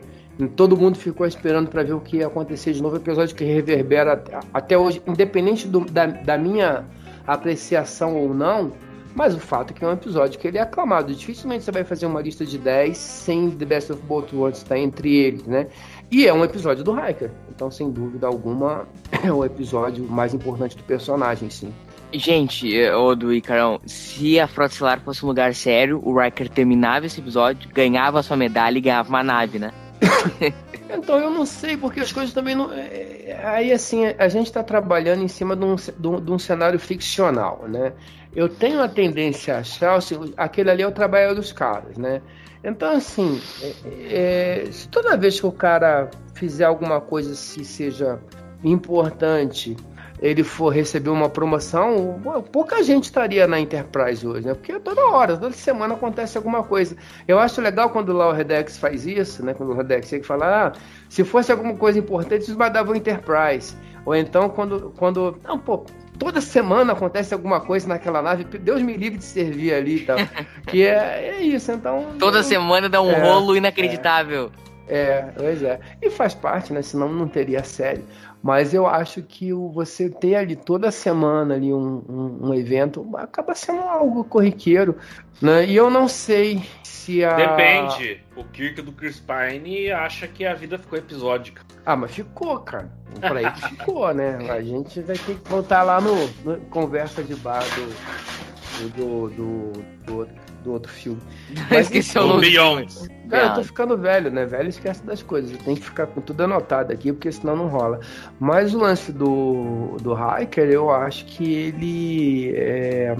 todo 0.55 0.75
mundo 0.75 0.97
ficou 0.97 1.25
esperando 1.25 1.69
para 1.69 1.83
ver 1.83 1.93
o 1.93 1.99
que 1.99 2.17
ia 2.17 2.27
acontecer 2.27 2.73
de 2.73 2.81
novo, 2.81 2.95
episódio 2.95 3.35
que 3.35 3.43
reverbera 3.43 4.13
até, 4.13 4.39
até 4.53 4.77
hoje, 4.77 5.01
independente 5.07 5.67
do, 5.67 5.81
da, 5.81 6.05
da 6.07 6.37
minha 6.37 6.85
apreciação 7.25 8.15
ou 8.15 8.33
não, 8.33 8.71
mas 9.13 9.35
o 9.35 9.39
fato 9.39 9.71
é 9.71 9.73
que 9.73 9.83
é 9.83 9.87
um 9.87 9.91
episódio 9.91 10.39
que 10.39 10.47
ele 10.47 10.57
é 10.57 10.61
aclamado. 10.61 11.13
Dificilmente 11.13 11.63
você 11.63 11.71
vai 11.71 11.83
fazer 11.83 12.05
uma 12.05 12.21
lista 12.21 12.45
de 12.45 12.57
10 12.57 12.97
sem 12.97 13.51
The 13.51 13.65
Best 13.65 13.91
of 13.91 14.01
Both 14.03 14.33
Worlds 14.33 14.61
estar 14.61 14.77
entre 14.77 15.15
eles, 15.15 15.45
né? 15.45 15.67
E 16.09 16.27
é 16.27 16.33
um 16.33 16.43
episódio 16.43 16.83
do 16.83 16.93
Hiker. 16.93 17.31
Então, 17.49 17.69
sem 17.69 17.91
dúvida 17.91 18.27
alguma, 18.27 18.87
é 19.23 19.31
o 19.31 19.43
episódio 19.43 20.05
mais 20.05 20.33
importante 20.33 20.77
do 20.77 20.83
personagem, 20.83 21.49
sim. 21.49 21.73
Gente, 22.13 22.77
eh, 22.77 22.93
ô 22.93 23.15
do 23.15 23.33
Icarão, 23.33 23.79
se 23.85 24.37
a 24.37 24.45
Frota 24.45 24.73
Estelar 24.73 24.99
fosse 24.99 25.23
um 25.23 25.29
lugar 25.29 25.55
sério, 25.55 26.01
o 26.03 26.19
Riker 26.19 26.49
terminava 26.49 27.05
esse 27.05 27.21
episódio, 27.21 27.69
ganhava 27.69 28.21
sua 28.21 28.35
medalha 28.35 28.77
e 28.77 28.81
ganhava 28.81 29.07
uma 29.07 29.23
nave, 29.23 29.59
né? 29.59 29.71
Então 30.97 31.17
eu 31.19 31.29
não 31.29 31.45
sei, 31.45 31.77
porque 31.77 31.99
as 31.99 32.11
coisas 32.11 32.33
também 32.33 32.55
não. 32.55 32.71
é, 32.73 33.39
Aí 33.43 33.71
assim, 33.71 34.05
a 34.17 34.27
gente 34.27 34.47
está 34.47 34.63
trabalhando 34.63 35.23
em 35.23 35.27
cima 35.27 35.55
de 35.55 35.63
um, 35.65 35.75
de 35.75 36.31
um- 36.31 36.39
cenário 36.39 36.79
ficcional, 36.79 37.65
né? 37.67 37.93
Eu 38.35 38.47
tenho 38.47 38.81
a 38.81 38.87
tendência 38.87 39.55
a 39.55 39.59
achar, 39.59 39.95
assim, 39.95 40.33
aquele 40.37 40.69
ali 40.71 40.83
é 40.83 40.87
o 40.87 40.91
trabalho 40.91 41.35
dos 41.35 41.51
caras, 41.51 41.97
né? 41.97 42.21
Então, 42.63 42.91
assim, 42.95 43.41
é, 43.61 44.63
é, 44.67 44.71
se 44.71 44.87
toda 44.87 45.17
vez 45.17 45.39
que 45.39 45.45
o 45.45 45.51
cara 45.51 46.09
fizer 46.33 46.65
alguma 46.65 47.01
coisa 47.01 47.31
que 47.31 47.65
seja 47.65 48.19
importante, 48.63 49.75
ele 50.21 50.43
for 50.43 50.69
receber 50.69 51.09
uma 51.09 51.29
promoção, 51.29 52.21
pouca 52.51 52.83
gente 52.83 53.05
estaria 53.05 53.47
na 53.47 53.59
Enterprise 53.59 54.25
hoje, 54.27 54.45
né? 54.45 54.53
Porque 54.53 54.79
toda 54.79 55.01
hora, 55.07 55.35
toda 55.35 55.51
semana 55.53 55.95
acontece 55.95 56.37
alguma 56.37 56.63
coisa. 56.63 56.95
Eu 57.27 57.39
acho 57.39 57.59
legal 57.59 57.89
quando 57.89 58.13
lá 58.13 58.29
o 58.29 58.31
Redex 58.31 58.77
faz 58.77 59.07
isso, 59.07 59.43
né? 59.43 59.53
Quando 59.55 59.71
o 59.71 59.75
Redex 59.75 60.07
chega 60.07 60.23
e 60.23 60.27
fala, 60.27 60.67
ah, 60.67 60.71
se 61.09 61.23
fosse 61.23 61.51
alguma 61.51 61.73
coisa 61.75 61.97
importante, 61.97 62.45
eles 62.45 62.55
mandavam 62.55 62.95
Enterprise. 62.95 63.75
Ou 64.05 64.15
então 64.15 64.49
quando, 64.49 64.93
quando. 64.97 65.37
Não, 65.43 65.57
pô, 65.57 65.85
toda 66.19 66.39
semana 66.41 66.93
acontece 66.93 67.33
alguma 67.33 67.59
coisa 67.59 67.87
naquela 67.87 68.21
nave, 68.21 68.43
Deus 68.43 68.81
me 68.81 68.95
livre 68.97 69.17
de 69.17 69.25
servir 69.25 69.73
ali 69.73 69.97
e 69.97 70.05
tal. 70.05 70.17
que 70.67 70.85
é, 70.85 71.35
é 71.37 71.41
isso, 71.41 71.71
então. 71.71 72.07
Toda 72.19 72.39
eu- 72.39 72.43
semana 72.43 72.87
dá 72.87 73.01
um 73.01 73.11
É, 73.11 73.21
rolo 73.21 73.55
inacreditável. 73.55 74.51
é, 74.87 75.21
pois 75.35 75.61
é. 75.63 75.79
E 76.01 76.09
faz 76.11 76.33
parte, 76.35 76.73
né? 76.73 76.81
Senão 76.81 77.09
não 77.11 77.27
teria 77.27 77.63
série. 77.63 78.03
Mas 78.41 78.73
eu 78.73 78.87
acho 78.87 79.21
que 79.21 79.53
você 79.53 80.09
ter 80.09 80.35
ali 80.35 80.55
toda 80.55 80.91
semana 80.91 81.55
ali 81.55 81.71
um, 81.71 82.03
um, 82.09 82.47
um 82.49 82.53
evento 82.53 83.07
acaba 83.15 83.53
sendo 83.53 83.81
algo 83.81 84.23
corriqueiro, 84.23 84.97
né? 85.39 85.65
E 85.65 85.75
eu 85.75 85.89
não 85.91 86.07
sei 86.07 86.63
se 86.83 87.23
a... 87.23 87.35
Depende. 87.35 88.23
O 88.35 88.43
Kirk 88.43 88.81
do 88.81 88.91
Chris 88.91 89.19
Pine 89.19 89.91
acha 89.91 90.27
que 90.27 90.45
a 90.45 90.55
vida 90.55 90.79
ficou 90.79 90.97
episódica. 90.97 91.61
Ah, 91.85 91.95
mas 91.95 92.11
ficou, 92.11 92.59
cara. 92.59 92.91
Pra 93.19 93.41
ele 93.41 93.51
ficou, 93.51 94.13
né? 94.13 94.37
A 94.49 94.61
gente 94.61 95.01
vai 95.01 95.17
ter 95.17 95.35
que 95.35 95.49
voltar 95.49 95.83
lá 95.83 96.01
no, 96.01 96.27
no 96.43 96.57
conversa 96.69 97.23
de 97.23 97.35
bar 97.35 97.63
do, 97.63 98.89
do, 98.89 99.29
do, 99.29 99.71
do, 100.05 100.17
outro, 100.17 100.35
do 100.61 100.71
outro 100.71 100.91
filme. 100.91 101.21
Mas 101.69 101.87
Esqueci 101.87 102.17
o 102.17 102.27
nome. 102.27 102.49
Beyond. 102.49 102.93
Cara, 103.29 103.47
eu 103.47 103.53
tô 103.55 103.63
ficando 103.63 103.97
velho, 103.97 104.29
né? 104.29 104.45
Velho 104.45 104.67
esquece 104.67 105.05
das 105.05 105.23
coisas. 105.23 105.57
Tem 105.63 105.75
que 105.75 105.81
ficar 105.81 106.07
com 106.07 106.19
tudo 106.19 106.41
anotado 106.41 106.91
aqui, 106.91 107.13
porque 107.13 107.31
senão 107.31 107.55
não 107.55 107.67
rola. 107.67 107.99
Mas 108.39 108.73
o 108.73 108.79
lance 108.79 109.11
do, 109.11 109.97
do 110.01 110.13
Hiker, 110.13 110.69
eu 110.69 110.91
acho 110.91 111.25
que 111.25 111.53
ele. 111.53 112.53
É, 112.55 113.15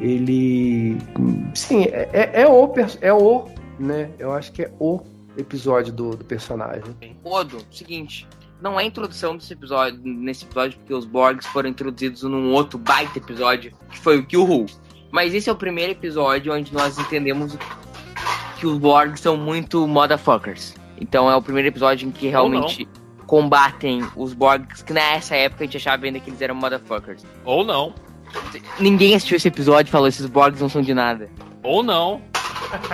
ele. 0.00 0.96
Sim, 1.54 1.84
é, 1.84 2.08
é, 2.12 2.42
é 2.42 2.48
o. 2.48 2.72
É 3.00 3.12
o. 3.12 3.48
Né? 3.78 4.10
Eu 4.18 4.32
acho 4.32 4.52
que 4.52 4.62
é 4.62 4.72
o 4.78 5.00
episódio 5.36 5.92
do, 5.92 6.10
do 6.16 6.24
personagem. 6.24 6.94
Odo, 7.22 7.58
seguinte. 7.70 8.26
Não 8.60 8.78
é 8.78 8.84
introdução 8.84 9.36
desse 9.36 9.52
episódio, 9.54 9.98
nesse 10.04 10.44
episódio, 10.44 10.78
porque 10.78 10.92
os 10.92 11.06
Borgs 11.06 11.46
foram 11.46 11.70
introduzidos 11.70 12.22
num 12.22 12.52
outro 12.52 12.78
baita 12.78 13.18
episódio, 13.18 13.72
que 13.90 13.98
foi 13.98 14.18
o 14.18 14.26
Kill 14.26 14.44
Who. 14.44 14.66
Mas 15.10 15.34
esse 15.34 15.48
é 15.48 15.52
o 15.52 15.56
primeiro 15.56 15.92
episódio 15.92 16.52
onde 16.54 16.72
nós 16.72 16.98
entendemos 16.98 17.56
que 18.58 18.66
os 18.66 18.78
Borgs 18.78 19.20
são 19.20 19.36
muito 19.36 19.86
motherfuckers. 19.86 20.74
Então 21.00 21.30
é 21.30 21.34
o 21.34 21.42
primeiro 21.42 21.68
episódio 21.68 22.06
em 22.08 22.10
que 22.10 22.28
realmente 22.28 22.86
combatem 23.26 24.02
os 24.16 24.32
Borgs, 24.34 24.82
que 24.84 24.92
nessa 24.92 25.34
época 25.36 25.62
a 25.64 25.66
gente 25.66 25.76
achava 25.76 26.04
ainda 26.04 26.20
que 26.20 26.30
eles 26.30 26.40
eram 26.42 26.54
motherfuckers. 26.54 27.24
Ou 27.44 27.64
não. 27.64 27.94
Ninguém 28.78 29.14
assistiu 29.14 29.36
esse 29.36 29.48
episódio 29.48 29.88
e 29.90 29.92
falou: 29.92 30.06
esses 30.08 30.26
Borgs 30.26 30.60
não 30.60 30.68
são 30.68 30.82
de 30.82 30.94
nada. 30.94 31.28
Ou 31.62 31.82
não. 31.82 32.22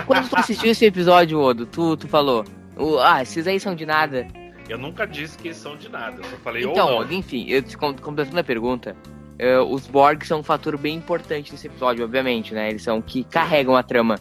Quando 0.05 0.27
tu 0.29 0.35
assistiu 0.37 0.71
esse 0.71 0.85
episódio, 0.85 1.39
Odo, 1.39 1.65
tu, 1.65 1.95
tu 1.97 2.07
falou: 2.07 2.43
"O- 2.75 2.97
ah, 2.99 3.21
esses 3.21 3.45
aí 3.45 3.59
são 3.59 3.75
de 3.75 3.85
nada. 3.85 4.27
Eu 4.67 4.77
nunca 4.77 5.05
disse 5.05 5.37
que 5.37 5.49
eles 5.49 5.57
são 5.57 5.77
de 5.77 5.87
nada. 5.89 6.17
Eu 6.17 6.23
só 6.23 6.35
falei 6.43 6.63
Então, 6.63 6.87
ou 6.95 7.05
não. 7.05 7.11
enfim, 7.13 7.45
eu 7.47 7.63
com- 7.77 7.93
completando 7.95 8.39
a 8.39 8.43
pergunta, 8.43 8.95
eh, 9.39 9.59
os 9.59 9.87
Borg 9.87 10.23
são 10.25 10.39
um 10.39 10.43
fator 10.43 10.77
bem 10.77 10.95
importante 10.95 11.51
nesse 11.51 11.67
episódio, 11.67 12.03
obviamente, 12.03 12.53
né? 12.53 12.69
Eles 12.69 12.81
são 12.83 13.01
que 13.01 13.23
carregam 13.23 13.75
a 13.75 13.83
trama. 13.83 14.19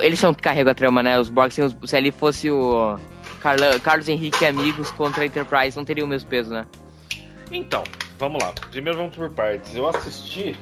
Eles 0.00 0.18
são 0.18 0.32
que 0.32 0.42
carregam 0.42 0.70
a 0.72 0.74
trama, 0.74 1.02
né? 1.02 1.18
Os 1.18 1.28
Borg, 1.28 1.50
se, 1.52 1.60
se 1.84 1.96
ali 1.96 2.10
fosse 2.10 2.50
o 2.50 2.98
Carla- 3.40 3.78
Carlos 3.80 4.08
Henrique 4.08 4.44
e 4.44 4.46
amigos 4.46 4.90
contra 4.92 5.22
a 5.22 5.26
Enterprise, 5.26 5.76
não 5.76 5.84
teria 5.84 6.04
o 6.04 6.08
mesmo 6.08 6.28
peso, 6.28 6.50
né? 6.50 6.66
Então, 7.50 7.84
vamos 8.18 8.42
lá. 8.42 8.52
Primeiro 8.70 8.98
vamos 8.98 9.14
por 9.14 9.28
partes. 9.30 9.74
Eu 9.74 9.86
assisti 9.88 10.56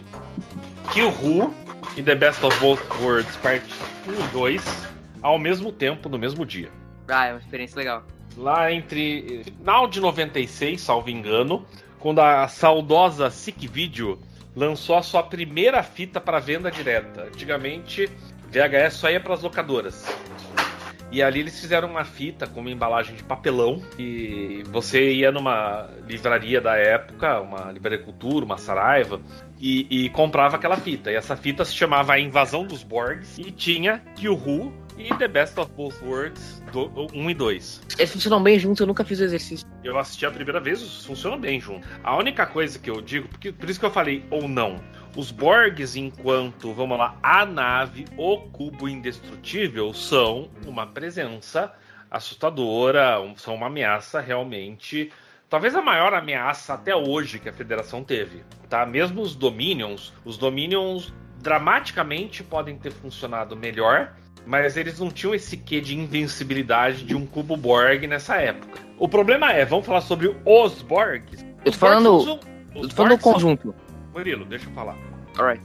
Kill 0.93 1.09
Who 1.23 1.55
e 1.97 2.03
The 2.03 2.15
Best 2.15 2.45
of 2.45 2.59
Both 2.59 2.83
Worlds, 3.01 3.37
parte 3.37 3.73
1 4.09 4.13
e 4.13 4.29
2, 4.33 4.87
ao 5.23 5.39
mesmo 5.39 5.71
tempo, 5.71 6.09
no 6.09 6.19
mesmo 6.19 6.45
dia. 6.45 6.69
Ah, 7.09 7.27
é 7.27 7.33
uma 7.33 7.41
experiência 7.41 7.77
legal. 7.79 8.03
Lá 8.37 8.73
entre 8.73 9.43
final 9.45 9.87
de 9.89 10.01
96, 10.01 10.81
salvo 10.81 11.11
engano, 11.11 11.65
quando 12.01 12.21
a 12.21 12.49
saudosa 12.49 13.31
Sick 13.31 13.69
Video 13.69 14.19
lançou 14.57 14.97
a 14.97 15.03
sua 15.03 15.23
primeira 15.23 15.83
fita 15.83 16.21
para 16.21 16.41
venda 16.41 16.71
direta. 16.71 17.25
Antigamente, 17.25 18.11
VHS 18.51 18.95
só 18.95 19.11
ia 19.11 19.21
para 19.21 19.35
as 19.35 19.43
locadoras. 19.43 20.05
E 21.13 21.23
ali 21.23 21.41
eles 21.41 21.59
fizeram 21.61 21.89
uma 21.89 22.05
fita 22.05 22.47
com 22.47 22.61
uma 22.61 22.71
embalagem 22.71 23.17
de 23.17 23.25
papelão 23.25 23.83
e 23.99 24.63
você 24.71 25.13
ia 25.13 25.33
numa 25.33 25.91
livraria 26.07 26.61
da 26.61 26.77
época, 26.77 27.41
uma 27.41 27.73
livraria 27.73 27.99
cultura, 27.99 28.45
uma 28.45 28.57
Saraiva, 28.57 29.21
e, 29.59 30.05
e 30.05 30.11
comprava 30.11 30.57
aquela 30.57 30.77
fita. 30.77 31.11
E 31.11 31.17
essa 31.17 31.37
fita 31.37 31.65
se 31.65 31.75
chamava 31.75 32.13
A 32.13 32.21
Invasão 32.21 32.65
dos 32.65 32.85
Borgs 32.85 33.39
e 33.39 33.51
tinha 33.51 33.99
Kill 34.15 34.35
Who 34.35 34.73
e 35.01 35.15
The 35.17 35.29
Best 35.29 35.59
of 35.59 35.73
Both 35.73 36.03
Worlds 36.03 36.63
1 37.15 37.31
e 37.31 37.35
2. 37.35 37.81
Eles 37.99 38.13
funcionam 38.13 38.43
bem 38.43 38.59
juntos, 38.59 38.81
eu 38.81 38.87
nunca 38.87 39.05
fiz 39.05 39.21
o 39.21 39.25
exercício. 39.25 39.67
Eu 39.83 39.99
assisti 39.99 40.27
a 40.27 40.31
primeira 40.31 40.61
vez, 40.61 41.05
funcionam 41.05 41.39
bem 41.39 41.61
juntos. 41.61 41.89
A 42.05 42.17
única 42.17 42.47
coisa 42.47 42.79
que 42.79 42.91
eu 42.91 43.01
digo, 43.01 43.29
porque, 43.29 43.53
por 43.53 43.69
isso 43.69 43.81
que 43.81 43.87
eu 43.87 43.91
falei 43.91 44.25
ou 44.31 44.47
não, 44.47 44.81
os 45.17 45.31
Borgs, 45.31 45.99
enquanto, 45.99 46.73
vamos 46.73 46.99
lá, 46.99 47.17
a 47.23 47.45
nave, 47.47 48.05
o 48.17 48.39
cubo 48.39 48.89
indestrutível, 48.89 49.93
são 49.93 50.51
uma 50.67 50.87
presença 50.87 51.73
assustadora, 52.11 53.17
são 53.37 53.55
uma 53.55 53.67
ameaça 53.67 54.21
realmente. 54.21 55.11
Talvez 55.49 55.75
a 55.75 55.83
maior 55.83 56.15
ameaça 56.15 56.75
até 56.75 56.95
hoje 56.95 57.39
que 57.39 57.49
a 57.49 57.53
Federação 57.53 58.05
teve, 58.05 58.45
tá? 58.69 58.87
Mesmo 58.87 59.21
os 59.23 59.35
Dominions, 59.35 60.13
os 60.25 60.37
Dominions 60.37 61.13
dramaticamente 61.41 62.45
podem 62.45 62.77
ter 62.77 62.93
funcionado 62.93 63.57
melhor, 63.57 64.15
mas 64.47 64.77
eles 64.77 64.99
não 64.99 65.11
tinham 65.11 65.35
esse 65.35 65.57
quê 65.57 65.81
de 65.81 65.97
invencibilidade 65.97 67.05
de 67.05 67.15
um 67.15 67.27
cubo 67.27 67.57
Borg 67.57 68.07
nessa 68.07 68.37
época. 68.37 68.81
O 68.99 69.09
problema 69.09 69.53
é, 69.53 69.65
vamos 69.65 69.87
falar 69.87 70.01
sobre 70.01 70.35
os 70.45 70.83
Borgs. 70.83 71.45
Eu 71.65 71.73
tô 71.73 71.79
falando, 71.79 72.41
eu 72.75 72.83
tô 72.83 72.95
falando 72.95 73.17
do 73.17 73.23
conjunto. 73.23 73.75
Murilo, 74.13 74.45
deixa 74.45 74.69
eu 74.69 74.73
falar. 74.73 74.97
Alright. 75.39 75.65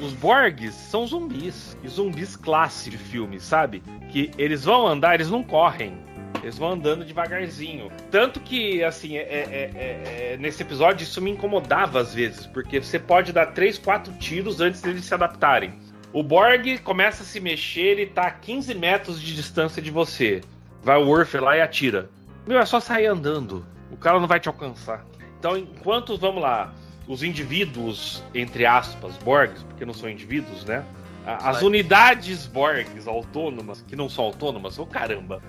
Os 0.00 0.12
Borgs 0.12 0.74
são 0.74 1.06
zumbis. 1.06 1.76
E 1.82 1.88
zumbis 1.88 2.36
classe 2.36 2.90
de 2.90 2.98
filme, 2.98 3.40
sabe? 3.40 3.82
Que 4.10 4.30
eles 4.38 4.64
vão 4.64 4.86
andar, 4.86 5.14
eles 5.14 5.30
não 5.30 5.42
correm. 5.42 5.98
Eles 6.42 6.58
vão 6.58 6.72
andando 6.72 7.04
devagarzinho. 7.04 7.90
Tanto 8.10 8.38
que, 8.40 8.84
assim, 8.84 9.16
é, 9.16 9.22
é, 9.22 9.70
é, 9.74 10.32
é 10.34 10.36
nesse 10.38 10.62
episódio 10.62 11.02
isso 11.02 11.20
me 11.20 11.30
incomodava 11.30 12.00
às 12.00 12.14
vezes. 12.14 12.46
Porque 12.46 12.80
você 12.80 12.98
pode 12.98 13.32
dar 13.32 13.46
3, 13.46 13.78
4 13.78 14.12
tiros 14.14 14.60
antes 14.60 14.80
deles 14.80 15.04
se 15.04 15.14
adaptarem. 15.14 15.74
O 16.12 16.22
Borg 16.22 16.78
começa 16.78 17.22
a 17.22 17.26
se 17.26 17.40
mexer, 17.40 17.80
ele 17.80 18.06
tá 18.06 18.22
a 18.22 18.30
15 18.30 18.74
metros 18.74 19.20
de 19.20 19.34
distância 19.34 19.82
de 19.82 19.90
você. 19.90 20.40
Vai 20.82 20.96
o 20.96 21.06
Worf 21.06 21.36
lá 21.38 21.56
e 21.56 21.60
atira. 21.60 22.08
Meu, 22.46 22.58
é 22.58 22.64
só 22.64 22.80
sair 22.80 23.06
andando. 23.06 23.66
O 23.90 23.96
cara 23.96 24.20
não 24.20 24.26
vai 24.26 24.40
te 24.40 24.48
alcançar. 24.48 25.04
Então, 25.38 25.56
enquanto, 25.56 26.16
vamos 26.16 26.42
lá, 26.42 26.72
os 27.06 27.22
indivíduos, 27.22 28.22
entre 28.34 28.64
aspas, 28.64 29.16
Borgs, 29.18 29.62
porque 29.64 29.84
não 29.84 29.92
são 29.92 30.08
indivíduos, 30.08 30.64
né? 30.64 30.84
As 31.26 31.60
unidades 31.60 32.46
Borgs 32.46 33.08
autônomas, 33.08 33.82
que 33.82 33.96
não 33.96 34.08
são 34.08 34.26
autônomas, 34.26 34.78
ô 34.78 34.82
oh, 34.82 34.86
caramba. 34.86 35.42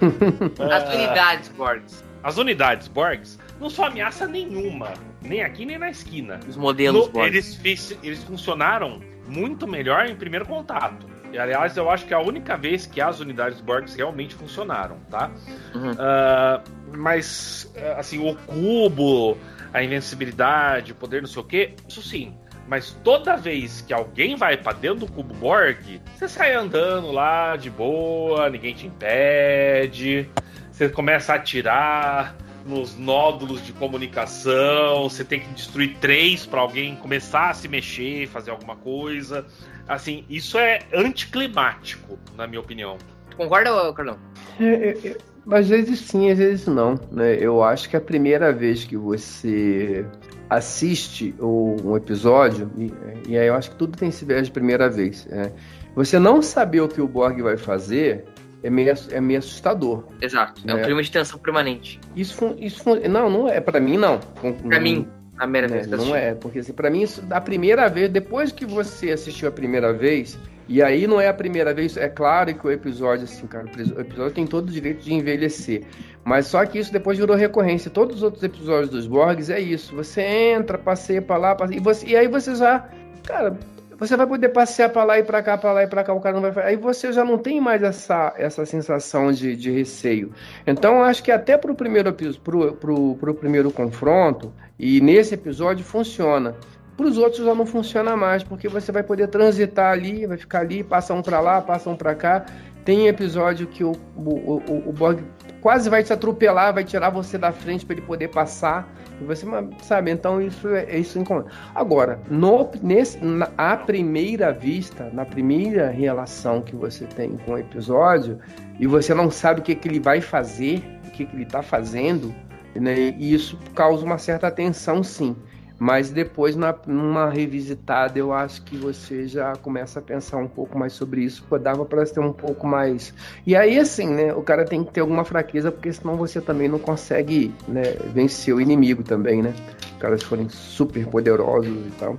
As 0.58 0.92
unidades 0.92 1.48
Borgs. 1.50 2.04
As 2.22 2.36
unidades 2.36 2.88
Borgs 2.88 3.38
não 3.60 3.70
são 3.70 3.84
ameaça 3.84 4.26
nenhuma, 4.26 4.92
nem 5.22 5.42
aqui 5.42 5.64
nem 5.64 5.78
na 5.78 5.88
esquina. 5.88 6.40
Os 6.48 6.56
modelos 6.56 7.06
no, 7.06 7.12
Borgs. 7.12 7.60
Eles, 7.64 7.98
eles 8.02 8.24
funcionaram 8.24 9.00
muito 9.30 9.66
melhor 9.66 10.06
em 10.06 10.16
primeiro 10.16 10.44
contato. 10.44 11.06
E, 11.32 11.38
aliás, 11.38 11.76
eu 11.76 11.88
acho 11.88 12.06
que 12.06 12.12
é 12.12 12.16
a 12.16 12.20
única 12.20 12.56
vez 12.56 12.86
que 12.86 13.00
as 13.00 13.20
unidades 13.20 13.60
Borgs 13.60 13.94
realmente 13.94 14.34
funcionaram, 14.34 14.96
tá? 15.08 15.30
Uhum. 15.74 15.92
Uh, 15.92 16.96
mas, 16.96 17.72
assim, 17.96 18.18
o 18.18 18.34
cubo, 18.34 19.38
a 19.72 19.82
invencibilidade, 19.82 20.90
o 20.90 20.94
poder 20.94 21.22
não 21.22 21.28
sei 21.28 21.42
o 21.42 21.44
quê, 21.44 21.74
isso 21.88 22.02
sim. 22.02 22.34
Mas 22.66 22.92
toda 23.04 23.36
vez 23.36 23.80
que 23.80 23.92
alguém 23.92 24.36
vai 24.36 24.56
para 24.56 24.72
dentro 24.72 25.00
do 25.00 25.06
cubo 25.08 25.34
Borg, 25.34 26.00
você 26.14 26.28
sai 26.28 26.54
andando 26.54 27.10
lá 27.10 27.56
de 27.56 27.70
boa, 27.70 28.48
ninguém 28.50 28.74
te 28.74 28.86
impede, 28.86 30.28
você 30.70 30.88
começa 30.88 31.32
a 31.32 31.36
atirar 31.36 32.36
nos 32.66 32.96
nódulos 32.96 33.64
de 33.64 33.72
comunicação, 33.72 35.08
você 35.08 35.24
tem 35.24 35.40
que 35.40 35.48
destruir 35.54 35.96
três 36.00 36.46
para 36.46 36.60
alguém 36.60 36.96
começar 36.96 37.50
a 37.50 37.54
se 37.54 37.68
mexer, 37.68 38.26
fazer 38.28 38.50
alguma 38.50 38.76
coisa. 38.76 39.44
Assim, 39.88 40.24
isso 40.28 40.58
é 40.58 40.80
anticlimático, 40.94 42.18
na 42.36 42.46
minha 42.46 42.60
opinião. 42.60 42.96
Concorda, 43.36 43.70
Carlão? 43.92 44.18
É, 44.58 44.64
é, 44.64 45.08
é, 45.08 45.16
às 45.50 45.68
vezes 45.68 46.00
sim, 46.00 46.30
às 46.30 46.38
vezes 46.38 46.66
não. 46.66 46.98
Né? 47.10 47.36
Eu 47.40 47.62
acho 47.62 47.88
que 47.88 47.96
a 47.96 48.00
primeira 48.00 48.52
vez 48.52 48.84
que 48.84 48.96
você 48.96 50.04
assiste 50.48 51.34
um 51.40 51.96
episódio, 51.96 52.70
e, 52.76 52.92
e 53.28 53.38
aí 53.38 53.46
eu 53.46 53.54
acho 53.54 53.70
que 53.70 53.76
tudo 53.76 53.96
tem 53.96 54.08
esse 54.08 54.24
viés 54.24 54.46
de 54.46 54.52
primeira 54.52 54.88
vez. 54.88 55.26
É, 55.30 55.52
você 55.94 56.18
não 56.18 56.42
saber 56.42 56.80
o 56.80 56.88
que 56.88 57.00
o 57.00 57.08
Borg 57.08 57.40
vai 57.40 57.56
fazer 57.56 58.24
é 58.62 58.70
meio, 58.70 58.92
é 59.10 59.20
meio 59.20 59.38
assustador. 59.38 60.04
Exato, 60.20 60.62
é 60.66 60.74
um 60.74 60.76
né? 60.76 60.84
clima 60.84 61.02
de 61.02 61.10
tensão 61.10 61.38
permanente. 61.38 62.00
Isso, 62.14 62.54
isso 62.58 62.82
não, 63.08 63.30
não 63.30 63.48
é 63.48 63.60
para 63.60 63.80
mim 63.80 63.96
não. 63.96 64.20
Para 64.68 64.80
mim, 64.80 65.08
a 65.36 65.42
primeira 65.42 65.68
né? 65.68 65.78
vez. 65.78 65.88
Não 65.88 66.14
é, 66.14 66.34
porque 66.34 66.58
assim, 66.58 66.72
para 66.72 66.90
mim 66.90 67.02
isso, 67.02 67.22
a 67.30 67.40
primeira 67.40 67.88
vez, 67.88 68.10
depois 68.10 68.52
que 68.52 68.66
você 68.66 69.12
assistiu 69.12 69.48
a 69.48 69.52
primeira 69.52 69.92
vez, 69.92 70.38
e 70.68 70.82
aí 70.82 71.06
não 71.06 71.20
é 71.20 71.28
a 71.28 71.34
primeira 71.34 71.74
vez, 71.74 71.96
é 71.96 72.08
claro 72.08 72.54
que 72.54 72.66
o 72.66 72.70
episódio, 72.70 73.24
assim, 73.24 73.46
cara, 73.46 73.66
o 73.66 74.00
episódio 74.00 74.32
tem 74.32 74.46
todo 74.46 74.68
o 74.68 74.72
direito 74.72 75.02
de 75.02 75.12
envelhecer. 75.12 75.84
Mas 76.24 76.46
só 76.46 76.64
que 76.64 76.78
isso 76.78 76.92
depois 76.92 77.18
virou 77.18 77.34
recorrência. 77.34 77.90
Todos 77.90 78.18
os 78.18 78.22
outros 78.22 78.42
episódios 78.42 78.90
dos 78.90 79.06
Borgs 79.06 79.50
é 79.50 79.58
isso. 79.58 79.96
Você 79.96 80.20
entra, 80.20 80.76
passeia 80.78 81.22
pra 81.22 81.36
lá, 81.36 81.54
passeia, 81.54 81.78
e, 81.78 81.80
você, 81.80 82.06
e 82.06 82.16
aí 82.16 82.28
você 82.28 82.54
já. 82.54 82.88
Cara, 83.26 83.58
você 84.00 84.16
vai 84.16 84.26
poder 84.26 84.48
passear 84.48 84.88
para 84.88 85.04
lá 85.04 85.18
e 85.18 85.22
para 85.22 85.42
cá, 85.42 85.58
para 85.58 85.72
lá 85.74 85.82
e 85.82 85.86
para 85.86 86.02
cá, 86.02 86.14
o 86.14 86.20
cara 86.20 86.40
não 86.40 86.50
vai 86.50 86.64
Aí 86.64 86.76
você 86.76 87.12
já 87.12 87.22
não 87.22 87.36
tem 87.36 87.60
mais 87.60 87.82
essa, 87.82 88.32
essa 88.38 88.64
sensação 88.64 89.30
de, 89.30 89.54
de 89.54 89.70
receio. 89.70 90.32
Então, 90.66 91.04
acho 91.04 91.22
que 91.22 91.30
até 91.30 91.58
pro 91.58 91.74
primeiro, 91.74 92.10
pro, 92.42 92.72
pro, 92.72 93.14
pro 93.16 93.34
primeiro 93.34 93.70
confronto, 93.70 94.50
e 94.78 95.02
nesse 95.02 95.34
episódio 95.34 95.84
funciona. 95.84 96.56
Para 96.96 97.06
os 97.06 97.18
outros 97.18 97.44
já 97.44 97.54
não 97.54 97.66
funciona 97.66 98.16
mais, 98.16 98.42
porque 98.42 98.68
você 98.68 98.90
vai 98.90 99.02
poder 99.02 99.28
transitar 99.28 99.92
ali, 99.92 100.26
vai 100.26 100.38
ficar 100.38 100.60
ali, 100.60 100.82
passa 100.82 101.12
um 101.12 101.20
para 101.20 101.38
lá, 101.38 101.60
passa 101.60 101.90
um 101.90 101.96
para 101.96 102.14
cá. 102.14 102.46
Tem 102.86 103.06
episódio 103.06 103.66
que 103.66 103.84
o, 103.84 103.92
o, 104.16 104.62
o, 104.66 104.88
o 104.88 104.92
Borg 104.92 105.20
quase 105.60 105.90
vai 105.90 106.02
te 106.02 106.12
atropelar, 106.12 106.72
vai 106.72 106.84
tirar 106.84 107.10
você 107.10 107.36
da 107.36 107.52
frente 107.52 107.84
para 107.84 107.96
ele 107.96 108.06
poder 108.06 108.28
passar. 108.28 108.90
Você 109.26 109.46
sabe, 109.82 110.10
então 110.10 110.40
isso 110.40 110.68
é 110.68 110.98
isso 110.98 111.18
incomoda. 111.18 111.50
Agora, 111.74 112.18
no, 112.30 112.70
nesse, 112.82 113.22
na 113.24 113.50
à 113.56 113.76
primeira 113.76 114.52
vista, 114.52 115.10
na 115.12 115.24
primeira 115.24 115.90
relação 115.90 116.62
que 116.62 116.74
você 116.74 117.06
tem 117.06 117.36
com 117.38 117.52
o 117.52 117.58
episódio, 117.58 118.38
e 118.78 118.86
você 118.86 119.14
não 119.14 119.30
sabe 119.30 119.60
o 119.60 119.62
que, 119.62 119.74
que 119.74 119.88
ele 119.88 120.00
vai 120.00 120.20
fazer, 120.20 120.82
o 121.06 121.10
que, 121.10 121.26
que 121.26 121.36
ele 121.36 121.42
está 121.42 121.62
fazendo, 121.62 122.34
né, 122.74 123.14
e 123.18 123.34
isso 123.34 123.58
causa 123.74 124.04
uma 124.04 124.18
certa 124.18 124.50
tensão, 124.50 125.02
sim. 125.02 125.36
Mas 125.80 126.10
depois, 126.10 126.54
na, 126.54 126.74
numa 126.86 127.30
revisitada, 127.30 128.18
eu 128.18 128.34
acho 128.34 128.60
que 128.64 128.76
você 128.76 129.26
já 129.26 129.56
começa 129.56 129.98
a 129.98 130.02
pensar 130.02 130.36
um 130.36 130.46
pouco 130.46 130.78
mais 130.78 130.92
sobre 130.92 131.24
isso. 131.24 131.42
Pô, 131.48 131.58
dava 131.58 131.86
para 131.86 132.04
ter 132.04 132.20
um 132.20 132.34
pouco 132.34 132.66
mais. 132.66 133.14
E 133.46 133.56
aí, 133.56 133.78
assim, 133.78 134.06
né? 134.06 134.34
O 134.34 134.42
cara 134.42 134.66
tem 134.66 134.84
que 134.84 134.92
ter 134.92 135.00
alguma 135.00 135.24
fraqueza, 135.24 135.72
porque 135.72 135.90
senão 135.90 136.18
você 136.18 136.38
também 136.38 136.68
não 136.68 136.78
consegue 136.78 137.50
né, 137.66 137.94
vencer 138.12 138.54
o 138.54 138.60
inimigo 138.60 139.02
também, 139.02 139.40
né? 139.40 139.54
Os 139.94 139.98
caras 139.98 140.22
forem 140.22 140.50
super 140.50 141.06
poderosos 141.06 141.86
e 141.86 141.90
tal. 141.98 142.18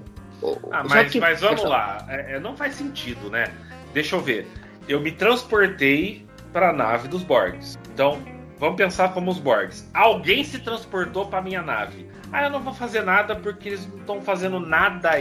Ah, 0.71 0.83
mas, 0.89 1.11
que... 1.11 1.19
mas 1.19 1.41
vamos 1.41 1.63
lá. 1.63 2.03
É, 2.09 2.37
é, 2.37 2.39
não 2.39 2.57
faz 2.57 2.73
sentido, 2.73 3.29
né? 3.29 3.45
Deixa 3.93 4.15
eu 4.15 4.21
ver. 4.21 4.47
Eu 4.89 4.99
me 4.99 5.11
transportei 5.11 6.25
para 6.51 6.71
a 6.71 6.73
nave 6.73 7.07
dos 7.07 7.21
Borgs. 7.21 7.77
Então, 7.93 8.19
vamos 8.61 8.77
pensar 8.77 9.13
como 9.13 9.29
os 9.29 9.39
Borgs. 9.39 9.89
Alguém 9.93 10.45
se 10.45 10.59
transportou 10.59 11.25
para 11.25 11.41
minha 11.41 11.61
nave 11.61 12.09
ah, 12.31 12.45
eu 12.45 12.49
não 12.49 12.61
vou 12.61 12.73
fazer 12.73 13.03
nada 13.03 13.35
porque 13.35 13.69
eles 13.69 13.85
não 13.87 13.97
estão 13.97 14.21
fazendo 14.21 14.59
nada 14.59 15.11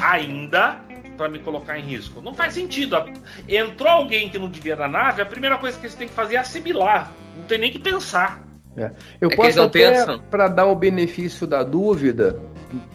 ainda 0.00 0.80
para 1.16 1.28
me 1.28 1.38
colocar 1.38 1.78
em 1.78 1.82
risco. 1.82 2.22
Não 2.22 2.34
faz 2.34 2.54
sentido. 2.54 2.96
Entrou 3.46 3.88
alguém 3.88 4.30
que 4.30 4.38
não 4.38 4.48
devia 4.48 4.74
na 4.74 4.88
nave, 4.88 5.20
a 5.20 5.26
primeira 5.26 5.58
coisa 5.58 5.78
que 5.78 5.84
eles 5.84 5.94
têm 5.94 6.08
que 6.08 6.14
fazer 6.14 6.36
é 6.36 6.38
assimilar. 6.38 7.12
Não 7.36 7.44
tem 7.44 7.58
nem 7.58 7.70
que 7.70 7.78
pensar. 7.78 8.42
É. 8.76 8.90
Eu 9.20 9.30
é 9.30 9.36
posso 9.36 9.60
até, 9.60 10.18
para 10.30 10.48
dar 10.48 10.66
o 10.66 10.74
benefício 10.74 11.46
da 11.46 11.62
dúvida, 11.62 12.40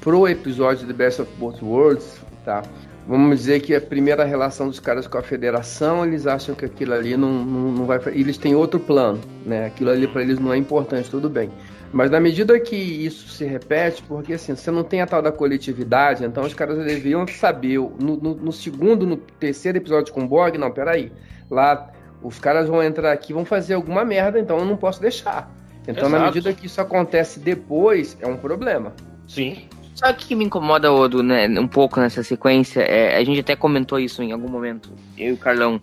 pro 0.01 0.27
episódio 0.27 0.87
de 0.87 0.91
Best 0.91 1.21
of 1.21 1.31
Both 1.37 1.61
Worlds, 1.61 2.19
tá? 2.43 2.63
Vamos 3.07 3.39
dizer 3.39 3.61
que 3.61 3.73
a 3.73 3.81
primeira 3.81 4.23
relação 4.23 4.67
dos 4.67 4.79
caras 4.79 5.07
com 5.07 5.17
a 5.17 5.23
federação, 5.23 6.05
eles 6.05 6.27
acham 6.27 6.53
que 6.53 6.65
aquilo 6.65 6.93
ali 6.93 7.17
não, 7.17 7.31
não, 7.31 7.71
não 7.71 7.85
vai. 7.85 7.99
Eles 8.07 8.37
têm 8.37 8.53
outro 8.53 8.79
plano, 8.79 9.19
né? 9.45 9.65
Aquilo 9.65 9.89
ali 9.89 10.07
para 10.07 10.21
eles 10.21 10.39
não 10.39 10.53
é 10.53 10.57
importante, 10.57 11.09
tudo 11.09 11.29
bem. 11.29 11.49
Mas 11.91 12.11
na 12.11 12.19
medida 12.19 12.59
que 12.59 12.75
isso 12.75 13.29
se 13.29 13.45
repete, 13.45 14.03
porque 14.03 14.33
assim, 14.33 14.55
você 14.55 14.69
não 14.69 14.83
tem 14.83 15.01
a 15.01 15.07
tal 15.07 15.23
da 15.23 15.31
coletividade, 15.31 16.23
então 16.23 16.43
os 16.43 16.53
caras 16.53 16.77
deveriam 16.77 17.25
saber, 17.27 17.79
no, 17.79 18.15
no, 18.15 18.35
no 18.35 18.51
segundo, 18.51 19.07
no 19.07 19.17
terceiro 19.17 19.79
episódio 19.79 20.13
com 20.13 20.23
o 20.23 20.27
Borg, 20.27 20.55
não, 20.57 20.69
peraí, 20.69 21.11
lá 21.49 21.91
os 22.21 22.37
caras 22.37 22.67
vão 22.67 22.83
entrar 22.83 23.11
aqui 23.11 23.33
vão 23.33 23.45
fazer 23.45 23.73
alguma 23.73 24.05
merda, 24.05 24.39
então 24.39 24.59
eu 24.59 24.65
não 24.65 24.77
posso 24.77 25.01
deixar. 25.01 25.51
Então, 25.83 26.07
Exato. 26.07 26.11
na 26.11 26.25
medida 26.25 26.53
que 26.53 26.67
isso 26.67 26.79
acontece 26.79 27.39
depois, 27.39 28.15
é 28.21 28.27
um 28.27 28.37
problema. 28.37 28.93
Sim. 29.27 29.67
Sabe 29.99 30.13
o 30.13 30.15
que 30.27 30.33
me 30.35 30.45
incomoda, 30.45 30.93
Odo, 30.93 31.21
né, 31.21 31.47
um 31.59 31.67
pouco 31.67 31.99
nessa 31.99 32.23
sequência? 32.23 32.79
É, 32.81 33.17
a 33.17 33.23
gente 33.23 33.41
até 33.41 33.53
comentou 33.55 33.99
isso 33.99 34.23
em 34.23 34.31
algum 34.31 34.49
momento, 34.49 34.93
eu 35.17 35.29
e 35.29 35.31
o 35.33 35.37
Carlão. 35.37 35.79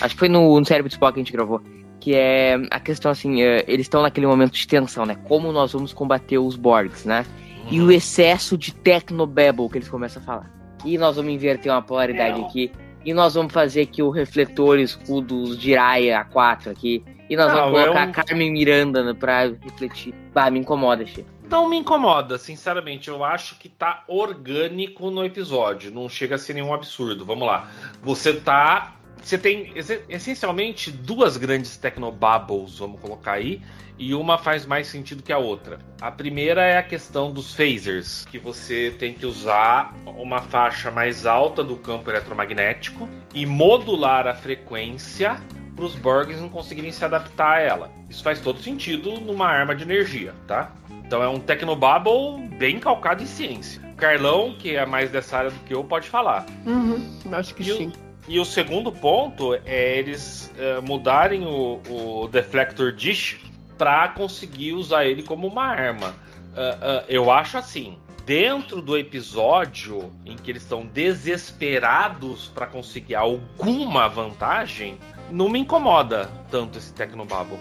Acho 0.00 0.14
que 0.14 0.18
foi 0.18 0.28
no, 0.28 0.58
no 0.58 0.66
Cérebro 0.66 0.88
de 0.88 0.94
Spock 0.94 1.14
que 1.14 1.20
a 1.20 1.22
gente 1.22 1.32
gravou 1.32 1.62
que 2.00 2.16
é 2.16 2.60
a 2.72 2.80
questão 2.80 3.12
assim, 3.12 3.42
é, 3.42 3.64
eles 3.68 3.84
estão 3.86 4.02
naquele 4.02 4.26
momento 4.26 4.54
de 4.54 4.66
tensão, 4.66 5.06
né? 5.06 5.16
Como 5.28 5.52
nós 5.52 5.72
vamos 5.72 5.92
combater 5.92 6.36
os 6.36 6.56
Borgs, 6.56 7.06
né? 7.06 7.24
E 7.70 7.80
o 7.80 7.92
excesso 7.92 8.58
de 8.58 8.74
technobabble 8.74 9.68
que 9.68 9.78
eles 9.78 9.88
começam 9.88 10.20
a 10.20 10.24
falar. 10.24 10.50
E 10.84 10.98
nós 10.98 11.14
vamos 11.14 11.32
inverter 11.32 11.70
uma 11.70 11.80
polaridade 11.80 12.40
é, 12.40 12.44
aqui. 12.44 12.72
e 13.04 13.14
nós 13.14 13.34
vamos 13.34 13.52
fazer 13.52 13.82
aqui 13.82 14.02
o 14.02 14.10
refletor 14.10 14.80
escudos 14.80 15.56
de 15.56 15.66
Jiraiya 15.66 16.24
4 16.24 16.72
aqui. 16.72 17.04
E 17.30 17.36
nós 17.36 17.52
Não, 17.52 17.54
vamos 17.70 17.80
colocar 17.80 18.00
é 18.02 18.06
um- 18.06 18.10
a 18.10 18.12
Carmen 18.12 18.50
Miranda 18.52 19.14
pra 19.14 19.44
refletir. 19.62 20.12
Bah, 20.34 20.50
me 20.50 20.58
incomoda, 20.58 21.06
Che. 21.06 21.24
Não 21.52 21.68
me 21.68 21.76
incomoda, 21.76 22.38
sinceramente. 22.38 23.08
Eu 23.10 23.22
acho 23.22 23.56
que 23.58 23.68
tá 23.68 24.04
orgânico 24.08 25.10
no 25.10 25.22
episódio. 25.22 25.92
Não 25.92 26.08
chega 26.08 26.36
a 26.36 26.38
ser 26.38 26.54
nenhum 26.54 26.72
absurdo. 26.72 27.26
Vamos 27.26 27.46
lá. 27.46 27.70
Você 28.02 28.32
tá. 28.32 28.94
Você 29.22 29.36
tem 29.36 29.70
esse- 29.76 30.02
essencialmente 30.08 30.90
duas 30.90 31.36
grandes 31.36 31.76
technobubbles, 31.76 32.78
vamos 32.78 32.98
colocar 33.00 33.32
aí, 33.32 33.60
e 33.98 34.14
uma 34.14 34.38
faz 34.38 34.64
mais 34.64 34.86
sentido 34.86 35.22
que 35.22 35.30
a 35.32 35.36
outra. 35.36 35.78
A 36.00 36.10
primeira 36.10 36.62
é 36.64 36.78
a 36.78 36.82
questão 36.82 37.30
dos 37.30 37.54
phasers, 37.54 38.24
que 38.24 38.38
você 38.38 38.90
tem 38.98 39.12
que 39.12 39.26
usar 39.26 39.94
uma 40.06 40.40
faixa 40.40 40.90
mais 40.90 41.26
alta 41.26 41.62
do 41.62 41.76
campo 41.76 42.10
eletromagnético 42.10 43.06
e 43.32 43.44
modular 43.46 44.26
a 44.26 44.34
frequência 44.34 45.38
para 45.76 45.84
os 45.84 45.94
Borgs 45.94 46.40
não 46.40 46.48
conseguirem 46.48 46.90
se 46.90 47.04
adaptar 47.04 47.58
a 47.58 47.60
ela. 47.60 47.90
Isso 48.10 48.24
faz 48.24 48.40
todo 48.40 48.58
sentido 48.60 49.20
numa 49.20 49.46
arma 49.46 49.74
de 49.74 49.84
energia, 49.84 50.34
tá? 50.48 50.72
Então 51.12 51.22
é 51.22 51.28
um 51.28 51.38
Tecnobubble 51.38 52.48
bem 52.56 52.78
calcado 52.78 53.22
em 53.22 53.26
ciência. 53.26 53.82
Carlão, 53.98 54.54
que 54.58 54.74
é 54.76 54.86
mais 54.86 55.10
dessa 55.10 55.36
área 55.36 55.50
do 55.50 55.58
que 55.58 55.74
eu, 55.74 55.84
pode 55.84 56.08
falar. 56.08 56.46
Uhum, 56.64 57.06
acho 57.32 57.54
que 57.54 57.62
E 57.64 57.70
o- 57.70 57.76
sim. 57.76 57.92
E 58.26 58.40
o 58.40 58.46
segundo 58.46 58.90
ponto 58.90 59.52
é 59.66 59.98
eles 59.98 60.50
eh, 60.56 60.80
mudarem 60.80 61.44
o, 61.46 61.82
o 61.90 62.28
Deflector 62.28 62.92
Dish 62.92 63.38
para 63.76 64.08
conseguir 64.08 64.72
usar 64.72 65.04
ele 65.04 65.22
como 65.22 65.46
uma 65.46 65.64
arma. 65.64 66.14
Ah, 66.56 66.78
ah, 66.80 67.04
eu 67.10 67.30
acho 67.30 67.58
assim. 67.58 67.98
Dentro 68.24 68.80
do 68.80 68.96
episódio 68.96 70.10
em 70.24 70.34
que 70.36 70.50
eles 70.50 70.62
estão 70.62 70.86
desesperados 70.86 72.48
para 72.54 72.66
conseguir 72.66 73.16
alguma 73.16 74.08
vantagem, 74.08 74.96
não 75.30 75.50
me 75.50 75.58
incomoda 75.58 76.30
tanto 76.50 76.78
esse 76.78 76.94
Tecnobubble. 76.94 77.58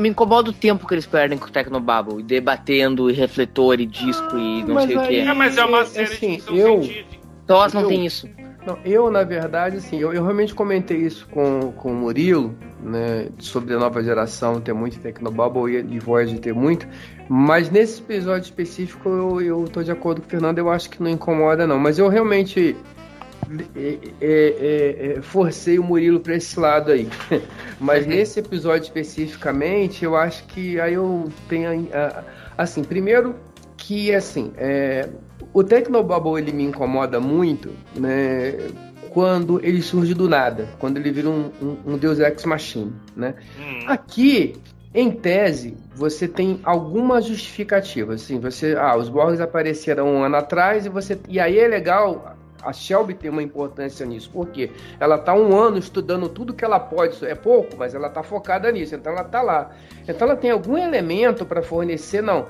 Me 0.00 0.08
incomoda 0.08 0.50
o 0.50 0.52
tempo 0.52 0.86
que 0.86 0.94
eles 0.94 1.06
perdem 1.06 1.38
com 1.38 1.46
o 1.46 1.50
Tecnobubble, 1.50 2.22
debatendo 2.22 3.10
e 3.10 3.12
refletor 3.14 3.80
e 3.80 3.86
disco 3.86 4.36
e 4.36 4.62
não 4.64 4.74
Mas 4.74 4.86
sei 4.86 4.96
o 4.96 5.02
que. 5.02 5.08
aí- 5.08 5.18
É, 5.20 5.32
mas 5.34 5.56
é 5.56 5.64
uma 5.64 5.80
É, 5.80 5.84
série 5.86 6.12
assim, 6.12 6.36
de 6.36 6.58
eu- 6.58 6.82
científica. 6.82 7.20
Toss 7.46 7.72
não 7.74 7.82
eu- 7.82 7.88
tem 7.88 8.06
isso. 8.06 8.28
Não, 8.66 8.78
eu, 8.84 9.10
na 9.10 9.22
verdade, 9.24 9.78
assim, 9.78 9.98
eu, 9.98 10.12
eu 10.12 10.22
realmente 10.22 10.54
comentei 10.54 10.98
isso 10.98 11.26
com, 11.30 11.72
com 11.72 11.90
o 11.92 11.94
Murilo, 11.94 12.54
né, 12.82 13.28
sobre 13.38 13.72
a 13.74 13.78
nova 13.78 14.02
geração 14.02 14.60
ter 14.60 14.74
muito 14.74 14.98
Tecnobubble 15.00 15.74
e, 15.76 15.94
e 15.94 15.98
Voyager 15.98 16.38
ter 16.38 16.52
muito, 16.52 16.86
mas 17.26 17.70
nesse 17.70 18.02
episódio 18.02 18.44
específico 18.44 19.08
eu, 19.08 19.40
eu 19.40 19.64
tô 19.64 19.82
de 19.82 19.90
acordo 19.90 20.20
com 20.20 20.26
o 20.26 20.30
Fernando, 20.30 20.58
eu 20.58 20.70
acho 20.70 20.90
que 20.90 21.02
não 21.02 21.10
incomoda 21.10 21.66
não, 21.66 21.78
mas 21.78 21.98
eu 21.98 22.06
realmente 22.08 22.76
é, 23.74 23.98
é, 24.20 24.26
é, 24.26 25.12
é, 25.18 25.22
forcei 25.22 25.78
o 25.78 25.82
Murilo 25.82 26.20
para 26.20 26.36
esse 26.36 26.58
lado 26.58 26.92
aí, 26.92 27.08
mas 27.80 28.06
nesse 28.06 28.40
episódio 28.40 28.84
especificamente, 28.84 30.04
eu 30.04 30.16
acho 30.16 30.44
que 30.44 30.78
aí 30.80 30.94
eu 30.94 31.30
tenho, 31.48 31.88
assim, 32.56 32.84
primeiro 32.84 33.34
que, 33.76 34.14
assim, 34.14 34.52
é, 34.56 35.08
o 35.52 35.64
Tecnobubble 35.64 36.40
ele 36.40 36.52
me 36.52 36.64
incomoda 36.64 37.18
muito, 37.18 37.70
né? 37.96 38.56
Quando 39.10 39.58
ele 39.64 39.82
surge 39.82 40.14
do 40.14 40.28
nada, 40.28 40.68
quando 40.78 40.96
ele 40.98 41.10
vira 41.10 41.28
um, 41.28 41.50
um, 41.60 41.76
um 41.84 41.98
Deus 41.98 42.20
Ex 42.20 42.44
Machina, 42.44 42.92
né? 43.16 43.34
Hum. 43.58 43.84
Aqui, 43.88 44.54
em 44.94 45.10
tese, 45.10 45.76
você 45.94 46.28
tem 46.28 46.60
alguma 46.62 47.20
justificativa, 47.20 48.14
assim, 48.14 48.38
você, 48.38 48.76
ah, 48.78 48.96
os 48.96 49.08
Borgs 49.08 49.40
apareceram 49.40 50.06
um 50.06 50.22
ano 50.22 50.36
atrás 50.36 50.86
e 50.86 50.88
você, 50.88 51.18
e 51.28 51.40
aí 51.40 51.58
é 51.58 51.66
legal 51.66 52.36
a 52.62 52.72
Shelby 52.72 53.14
tem 53.14 53.30
uma 53.30 53.42
importância 53.42 54.04
nisso, 54.06 54.30
porque 54.32 54.70
ela 54.98 55.16
está 55.16 55.34
um 55.34 55.56
ano 55.56 55.78
estudando 55.78 56.28
tudo 56.28 56.54
que 56.54 56.64
ela 56.64 56.78
pode, 56.78 57.24
é 57.24 57.34
pouco, 57.34 57.76
mas 57.76 57.94
ela 57.94 58.08
está 58.08 58.22
focada 58.22 58.70
nisso, 58.70 58.94
então 58.94 59.12
ela 59.12 59.22
está 59.22 59.42
lá. 59.42 59.70
Então 60.06 60.28
ela 60.28 60.36
tem 60.36 60.50
algum 60.50 60.76
elemento 60.76 61.44
para 61.44 61.62
fornecer, 61.62 62.22
não, 62.22 62.46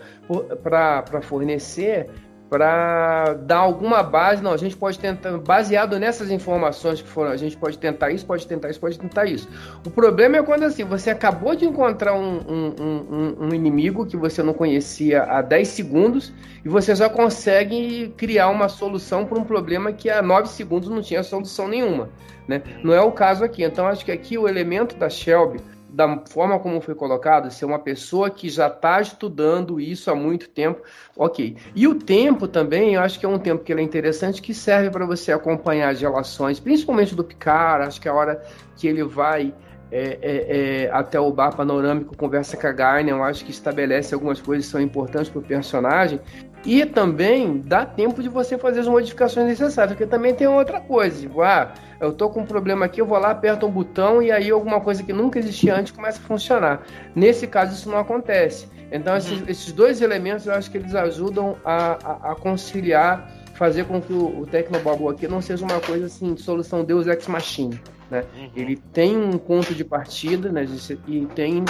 para 0.63 1.23
fornecer 1.23 2.11
para 2.51 3.35
dar 3.35 3.59
alguma 3.59 4.03
base. 4.03 4.43
Não, 4.43 4.53
a 4.53 4.57
gente 4.57 4.77
pode 4.77 4.99
tentar, 4.99 5.39
baseado 5.39 5.99
nessas 6.01 6.33
informações 6.33 7.01
que 7.01 7.09
foram, 7.09 7.31
a 7.31 7.37
gente 7.37 7.57
pode 7.57 7.79
tentar 7.79 8.11
isso, 8.11 8.27
pode 8.27 8.45
tentar 8.45 8.69
isso, 8.69 8.81
pode 8.81 8.99
tentar 8.99 9.25
isso. 9.27 9.49
O 9.87 9.91
problema 9.91 10.37
é 10.37 10.43
quando 10.43 10.65
assim, 10.65 10.85
você 10.85 11.11
acabou 11.11 11.55
de 11.55 11.65
encontrar 11.65 12.13
um, 12.15 12.41
um, 12.41 12.75
um, 12.81 13.47
um 13.47 13.55
inimigo 13.55 14.05
que 14.05 14.17
você 14.17 14.43
não 14.43 14.53
conhecia 14.53 15.23
há 15.23 15.41
10 15.41 15.69
segundos 15.69 16.33
e 16.65 16.69
você 16.69 16.93
já 16.93 17.09
consegue 17.09 18.13
criar 18.17 18.49
uma 18.49 18.69
solução 18.69 19.25
para 19.25 19.39
um 19.39 19.45
problema 19.45 19.93
que 19.93 20.11
há 20.11 20.21
9 20.21 20.49
segundos 20.49 20.89
não 20.89 21.01
tinha 21.01 21.23
solução 21.23 21.69
nenhuma. 21.69 22.11
Né? 22.49 22.63
Não 22.83 22.93
é 22.93 23.01
o 23.01 23.13
caso 23.13 23.45
aqui. 23.45 23.63
Então, 23.63 23.87
acho 23.87 24.05
que 24.05 24.11
aqui 24.11 24.37
o 24.37 24.49
elemento 24.49 24.97
da 24.97 25.09
Shelby 25.09 25.61
da 25.93 26.24
forma 26.26 26.59
como 26.59 26.80
foi 26.80 26.95
colocado, 26.95 27.51
ser 27.51 27.64
uma 27.64 27.78
pessoa 27.78 28.30
que 28.30 28.49
já 28.49 28.68
está 28.68 29.01
estudando 29.01 29.80
isso 29.80 30.11
há 30.11 30.14
muito 30.14 30.49
tempo, 30.49 30.82
ok. 31.16 31.57
E 31.74 31.86
o 31.86 31.95
tempo 31.95 32.47
também, 32.47 32.95
eu 32.95 33.01
acho 33.01 33.18
que 33.18 33.26
é 33.26 33.28
um 33.28 33.38
tempo 33.38 33.64
que 33.64 33.72
é 33.72 33.80
interessante, 33.80 34.41
que 34.41 34.55
serve 34.55 34.91
para 34.91 35.07
você 35.07 35.32
acompanhar 35.32 35.91
as 35.91 36.01
relações, 36.01 36.61
principalmente 36.61 37.14
do 37.14 37.24
Picard, 37.24 37.86
acho 37.86 38.01
que 38.01 38.09
é 38.09 38.11
a 38.11 38.14
hora 38.14 38.43
que 38.76 38.86
ele 38.86 39.05
vai 39.05 39.55
é, 39.93 40.18
é, 40.22 40.84
é, 40.84 40.91
até 40.93 41.18
o 41.18 41.32
bar 41.32 41.55
panorâmico, 41.57 42.16
conversa 42.16 42.57
com 42.57 42.66
a 42.66 42.72
Garner, 42.72 43.12
eu 43.12 43.24
acho 43.24 43.45
que 43.45 43.51
estabelece 43.51 44.14
algumas 44.14 44.41
coisas 44.41 44.66
que 44.66 44.70
são 44.70 44.80
importantes 44.80 45.28
para 45.28 45.41
o 45.41 45.43
personagem, 45.43 46.20
e 46.65 46.85
também 46.85 47.59
dá 47.65 47.87
tempo 47.87 48.23
de 48.23 48.29
você 48.29 48.59
fazer 48.59 48.81
as 48.81 48.89
modificações 48.89 49.47
necessárias, 49.47 49.97
porque 49.97 50.09
também 50.09 50.35
tem 50.35 50.47
outra 50.47 50.81
coisa, 50.81 51.21
tipo, 51.21 51.41
ah, 51.41 51.73
eu 52.01 52.13
tô 52.13 52.29
com 52.29 52.41
um 52.41 52.47
problema 52.47 52.85
aqui, 52.87 53.01
eu 53.01 53.07
vou 53.07 53.19
lá, 53.19 53.31
aperto 53.31 53.67
um 53.67 53.71
botão 53.71 54.23
e 54.23 54.31
aí 54.31 54.51
alguma 54.51 54.81
coisa 54.81 55.03
que 55.03 55.13
nunca 55.13 55.39
existia 55.39 55.75
antes 55.75 55.93
começa 55.93 56.19
a 56.19 56.23
funcionar. 56.23 56.83
Nesse 57.15 57.47
caso, 57.47 57.75
isso 57.75 57.91
não 57.91 57.99
acontece. 57.99 58.69
Então, 58.93 59.17
esses, 59.17 59.43
esses 59.49 59.73
dois 59.73 60.03
elementos, 60.03 60.47
eu 60.47 60.55
acho 60.55 60.71
que 60.71 60.77
eles 60.77 60.95
ajudam 60.95 61.57
a, 61.65 61.99
a, 62.03 62.33
a 62.33 62.35
conciliar, 62.35 63.31
fazer 63.55 63.85
com 63.85 64.01
que 64.01 64.13
o, 64.13 64.41
o 64.41 64.47
Tecnobubble 64.47 65.09
aqui 65.09 65.29
não 65.29 65.41
seja 65.41 65.65
uma 65.65 65.81
coisa 65.81 66.07
assim, 66.07 66.35
de 66.35 66.43
solução 66.43 66.85
Deus 66.85 67.07
Ex 67.07 67.27
Machina. 67.27 67.79
Né? 68.11 68.25
Uhum. 68.37 68.51
Ele 68.57 68.77
tem 68.93 69.17
um 69.17 69.39
ponto 69.39 69.75
de 69.75 69.85
partida 69.85 70.51
né, 70.51 70.67
e 71.07 71.27
tem 71.27 71.65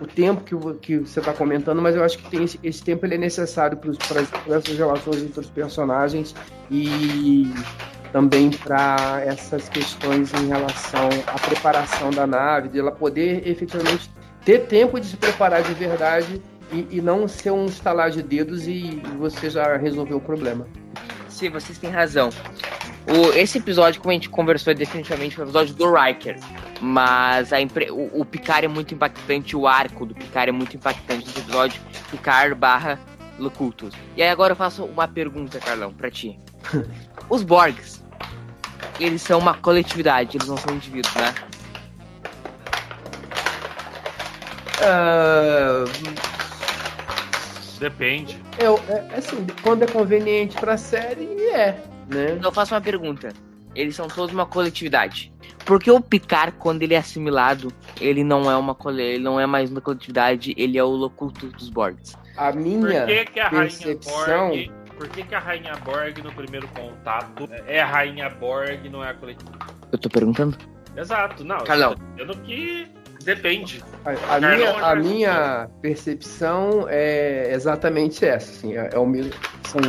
o 0.00 0.06
tempo 0.06 0.42
que, 0.42 0.56
que 0.80 0.98
você 0.98 1.20
está 1.20 1.32
comentando, 1.32 1.80
mas 1.80 1.94
eu 1.94 2.02
acho 2.02 2.18
que 2.18 2.30
tem 2.30 2.44
esse, 2.44 2.58
esse 2.62 2.82
tempo 2.82 3.04
ele 3.04 3.14
é 3.16 3.18
necessário 3.18 3.76
para 3.76 4.56
essas 4.56 4.76
relações 4.76 5.22
entre 5.22 5.40
os 5.40 5.50
personagens 5.50 6.34
e 6.70 7.52
também 8.12 8.50
para 8.50 9.22
essas 9.24 9.68
questões 9.68 10.32
em 10.34 10.46
relação 10.46 11.08
à 11.26 11.38
preparação 11.38 12.10
da 12.10 12.26
nave, 12.26 12.68
de 12.68 12.78
ela 12.78 12.92
poder 12.92 13.46
efetivamente 13.46 14.10
ter 14.44 14.66
tempo 14.66 15.00
de 15.00 15.06
se 15.06 15.16
preparar 15.16 15.62
de 15.62 15.74
verdade 15.74 16.40
e, 16.72 16.86
e 16.90 17.00
não 17.00 17.26
ser 17.26 17.50
um 17.50 17.66
estalar 17.66 18.10
de 18.10 18.22
dedos 18.22 18.66
e 18.66 19.02
você 19.18 19.50
já 19.50 19.76
resolveu 19.76 20.18
o 20.18 20.20
problema. 20.20 20.66
Sim, 21.34 21.50
vocês 21.50 21.76
têm 21.78 21.90
razão. 21.90 22.30
O, 23.08 23.32
esse 23.32 23.58
episódio, 23.58 24.00
como 24.00 24.12
a 24.12 24.14
gente 24.14 24.28
conversou, 24.28 24.70
é 24.70 24.74
definitivamente 24.74 25.38
o 25.40 25.42
episódio 25.42 25.74
do 25.74 25.92
Riker. 25.92 26.38
Mas 26.80 27.52
a 27.52 27.60
impre... 27.60 27.90
o, 27.90 28.20
o 28.20 28.24
Picard 28.24 28.64
é 28.66 28.68
muito 28.68 28.94
impactante, 28.94 29.56
o 29.56 29.66
arco 29.66 30.06
do 30.06 30.14
Picard 30.14 30.50
é 30.50 30.52
muito 30.52 30.76
impactante 30.76 31.26
nesse 31.26 31.40
episódio. 31.40 31.82
Picard 32.08 32.54
barra 32.54 33.00
Locutus. 33.36 33.92
E 34.16 34.22
aí 34.22 34.28
agora 34.28 34.52
eu 34.52 34.56
faço 34.56 34.84
uma 34.84 35.08
pergunta, 35.08 35.58
Carlão, 35.58 35.92
pra 35.92 36.08
ti. 36.08 36.38
Os 37.28 37.42
Borgs, 37.42 38.00
eles 39.00 39.20
são 39.20 39.40
uma 39.40 39.54
coletividade, 39.54 40.36
eles 40.36 40.46
não 40.46 40.56
são 40.56 40.72
indivíduos, 40.72 41.14
né? 41.16 41.34
Uh, 44.78 46.33
Depende. 47.78 48.40
eu, 48.58 48.78
é, 48.88 49.16
assim, 49.16 49.46
quando 49.62 49.82
é 49.82 49.86
conveniente 49.86 50.56
para 50.56 50.74
a 50.74 50.78
série, 50.78 51.24
é. 51.50 51.72
Né? 52.08 52.32
Então 52.32 52.50
eu 52.50 52.52
faço 52.52 52.74
uma 52.74 52.80
pergunta. 52.80 53.32
Eles 53.74 53.96
são 53.96 54.06
todos 54.06 54.32
uma 54.32 54.46
coletividade. 54.46 55.32
Porque 55.64 55.90
o 55.90 56.00
Picard, 56.00 56.56
quando 56.58 56.82
ele 56.82 56.94
é 56.94 56.98
assimilado, 56.98 57.72
ele 58.00 58.22
não 58.22 58.50
é 58.50 58.56
uma 58.56 58.74
cole... 58.74 59.02
ele 59.02 59.24
não 59.24 59.40
é 59.40 59.46
mais 59.46 59.70
uma 59.70 59.80
coletividade, 59.80 60.54
ele 60.56 60.78
é 60.78 60.84
o 60.84 60.88
Locutus 60.88 61.52
dos 61.52 61.70
Borgs. 61.70 62.16
A 62.36 62.52
minha 62.52 63.00
Por 63.00 63.06
que, 63.06 63.24
que 63.24 63.40
a 63.40 63.48
Rainha 63.48 63.62
percepção... 63.62 64.48
Borg. 64.50 64.70
Por 64.96 65.08
que, 65.08 65.22
que 65.24 65.34
a 65.34 65.40
Rainha 65.40 65.74
Borg 65.84 66.22
no 66.22 66.32
primeiro 66.32 66.68
contato 66.68 67.48
é 67.66 67.80
a 67.80 67.86
Rainha 67.86 68.30
Borg 68.30 68.88
não 68.88 69.02
é 69.02 69.10
a 69.10 69.14
coletiva? 69.14 69.50
Eu 69.90 69.98
tô 69.98 70.08
perguntando? 70.08 70.56
Exato, 70.96 71.42
não. 71.42 71.58
Carlão. 71.64 71.96
Eu 72.16 72.26
tô 72.26 72.34
dizendo 72.34 72.46
que 72.46 72.88
depende. 73.24 73.82
A, 74.04 74.36
a 74.36 74.40
minha, 74.40 74.70
a 74.72 74.96
minha 74.96 75.70
percepção 75.80 76.86
é 76.88 77.52
exatamente 77.52 78.24
essa. 78.24 78.50
Assim, 78.50 78.76
é, 78.76 78.90
é 78.92 78.98
o 78.98 79.06
mesmo, 79.06 79.32
são 79.66 79.80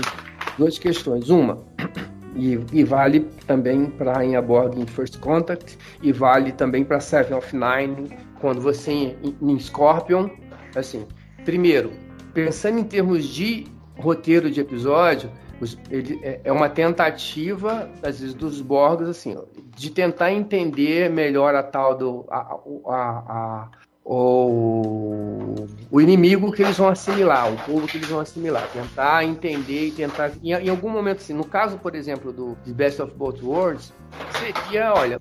duas 0.57 0.77
questões. 0.77 1.29
Uma, 1.29 1.63
e, 2.35 2.59
e 2.71 2.83
vale 2.83 3.21
também 3.45 3.87
para 3.87 4.13
Rainha 4.13 4.41
Borg 4.41 4.79
em 4.79 4.85
First 4.85 5.19
Contact, 5.19 5.77
e 6.01 6.11
vale 6.11 6.51
também 6.51 6.83
para 6.83 6.99
Seven 6.99 7.37
of 7.37 7.55
Nine, 7.55 8.09
quando 8.39 8.61
você 8.61 8.91
em, 8.91 9.35
em 9.41 9.59
Scorpion. 9.59 10.29
Assim, 10.75 11.05
primeiro, 11.43 11.91
pensando 12.33 12.79
em 12.79 12.83
termos 12.83 13.25
de 13.25 13.65
roteiro 13.97 14.51
de 14.51 14.59
episódio, 14.59 15.31
Os, 15.59 15.77
ele, 15.89 16.19
é, 16.23 16.41
é 16.43 16.51
uma 16.51 16.69
tentativa, 16.69 17.89
às 18.03 18.19
vezes, 18.19 18.33
dos 18.33 18.61
Borgs, 18.61 19.09
assim, 19.09 19.37
de 19.75 19.89
tentar 19.89 20.31
entender 20.31 21.09
melhor 21.09 21.55
a 21.55 21.63
tal 21.63 21.97
do. 21.97 22.25
A, 22.29 22.57
a, 22.87 22.99
a, 23.27 23.69
o, 24.07 25.55
o 25.89 25.99
inimigo 25.99 26.51
que 26.51 26.61
eles 26.61 26.77
vão 26.77 26.89
assimilar, 26.89 27.51
o 27.51 27.57
povo 27.65 27.87
que 27.87 27.97
eles 27.97 28.07
vão 28.07 28.19
assimilar, 28.19 28.69
tentar 28.71 29.23
entender 29.23 29.87
e 29.87 29.91
tentar. 29.91 30.31
Em, 30.43 30.51
em 30.51 30.69
algum 30.69 30.89
momento, 30.89 31.17
assim, 31.17 31.33
no 31.33 31.43
caso, 31.43 31.79
por 31.79 31.95
exemplo, 31.95 32.31
do 32.31 32.55
The 32.65 32.73
Best 32.73 33.01
of 33.01 33.13
Both 33.15 33.41
Worlds, 33.41 33.91
seria: 34.37 34.93
olha, 34.93 35.19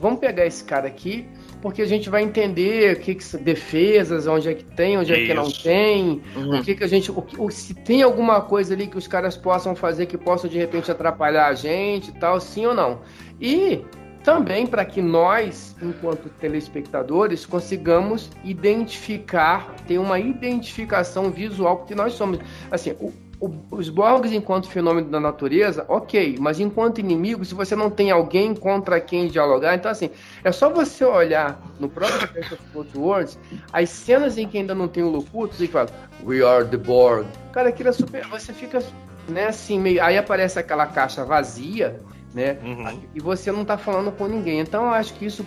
vamos 0.00 0.18
pegar 0.18 0.44
esse 0.44 0.64
cara 0.64 0.88
aqui, 0.88 1.28
porque 1.60 1.82
a 1.82 1.86
gente 1.86 2.08
vai 2.08 2.22
entender 2.22 2.96
o 2.96 3.00
que, 3.00 3.14
que 3.14 3.36
defesas, 3.38 4.26
onde 4.26 4.48
é 4.48 4.54
que 4.54 4.64
tem, 4.64 4.98
onde 4.98 5.12
Isso. 5.12 5.22
é 5.22 5.26
que 5.26 5.34
não 5.34 5.50
tem, 5.50 6.22
uhum. 6.36 6.58
o 6.58 6.62
que, 6.62 6.74
que 6.74 6.84
a 6.84 6.86
gente. 6.86 7.10
O, 7.10 7.50
se 7.50 7.74
tem 7.74 8.02
alguma 8.02 8.40
coisa 8.40 8.74
ali 8.74 8.86
que 8.86 8.98
os 8.98 9.06
caras 9.06 9.36
possam 9.36 9.74
fazer 9.74 10.06
que 10.06 10.18
possam 10.18 10.48
de 10.48 10.58
repente 10.58 10.90
atrapalhar 10.90 11.46
a 11.46 11.54
gente 11.54 12.10
e 12.10 12.14
tal, 12.14 12.40
sim 12.40 12.66
ou 12.66 12.74
não. 12.74 13.00
E 13.40 13.82
também 14.26 14.66
para 14.66 14.84
que 14.84 15.00
nós, 15.00 15.76
enquanto 15.80 16.28
telespectadores, 16.40 17.46
consigamos 17.46 18.28
identificar, 18.42 19.72
ter 19.86 19.98
uma 19.98 20.18
identificação 20.18 21.30
visual, 21.30 21.76
porque 21.76 21.94
nós 21.94 22.14
somos, 22.14 22.40
assim, 22.68 22.90
o, 22.98 23.12
o, 23.40 23.50
os 23.70 23.88
Borgs 23.88 24.32
enquanto 24.32 24.68
fenômeno 24.68 25.08
da 25.08 25.20
natureza, 25.20 25.84
ok, 25.88 26.36
mas 26.40 26.60
enquanto 26.60 26.98
inimigo, 26.98 27.44
se 27.44 27.54
você 27.54 27.76
não 27.76 27.90
tem 27.90 28.10
alguém 28.10 28.54
contra 28.54 29.00
quem 29.00 29.28
dialogar, 29.28 29.74
então 29.74 29.90
assim, 29.90 30.10
é 30.42 30.52
só 30.52 30.70
você 30.70 31.04
olhar 31.04 31.60
no 31.78 31.88
próprio 31.88 32.30
Breath 32.32 32.52
of 32.52 32.62
Both 32.72 32.94
Worlds, 32.96 33.38
as 33.72 33.90
cenas 33.90 34.38
em 34.38 34.48
que 34.48 34.58
ainda 34.58 34.74
não 34.74 34.88
tem 34.88 35.02
o 35.02 35.10
Locutus 35.10 35.60
e 35.60 35.66
fala, 35.66 35.88
We 36.24 36.42
are 36.42 36.64
the 36.66 36.76
Borg. 36.76 37.26
Cara, 37.52 37.68
aquilo 37.68 37.90
é 37.90 37.92
super. 37.92 38.26
Você 38.28 38.52
fica, 38.52 38.82
né, 39.28 39.48
assim, 39.48 39.78
meio. 39.78 40.02
Aí 40.02 40.16
aparece 40.16 40.58
aquela 40.58 40.86
caixa 40.86 41.24
vazia 41.24 42.00
né? 42.36 42.58
Uhum. 42.62 43.00
E 43.14 43.18
você 43.18 43.50
não 43.50 43.62
está 43.62 43.78
falando 43.78 44.12
com 44.12 44.26
ninguém. 44.26 44.60
Então, 44.60 44.84
eu 44.84 44.90
acho 44.90 45.14
que 45.14 45.24
isso 45.24 45.42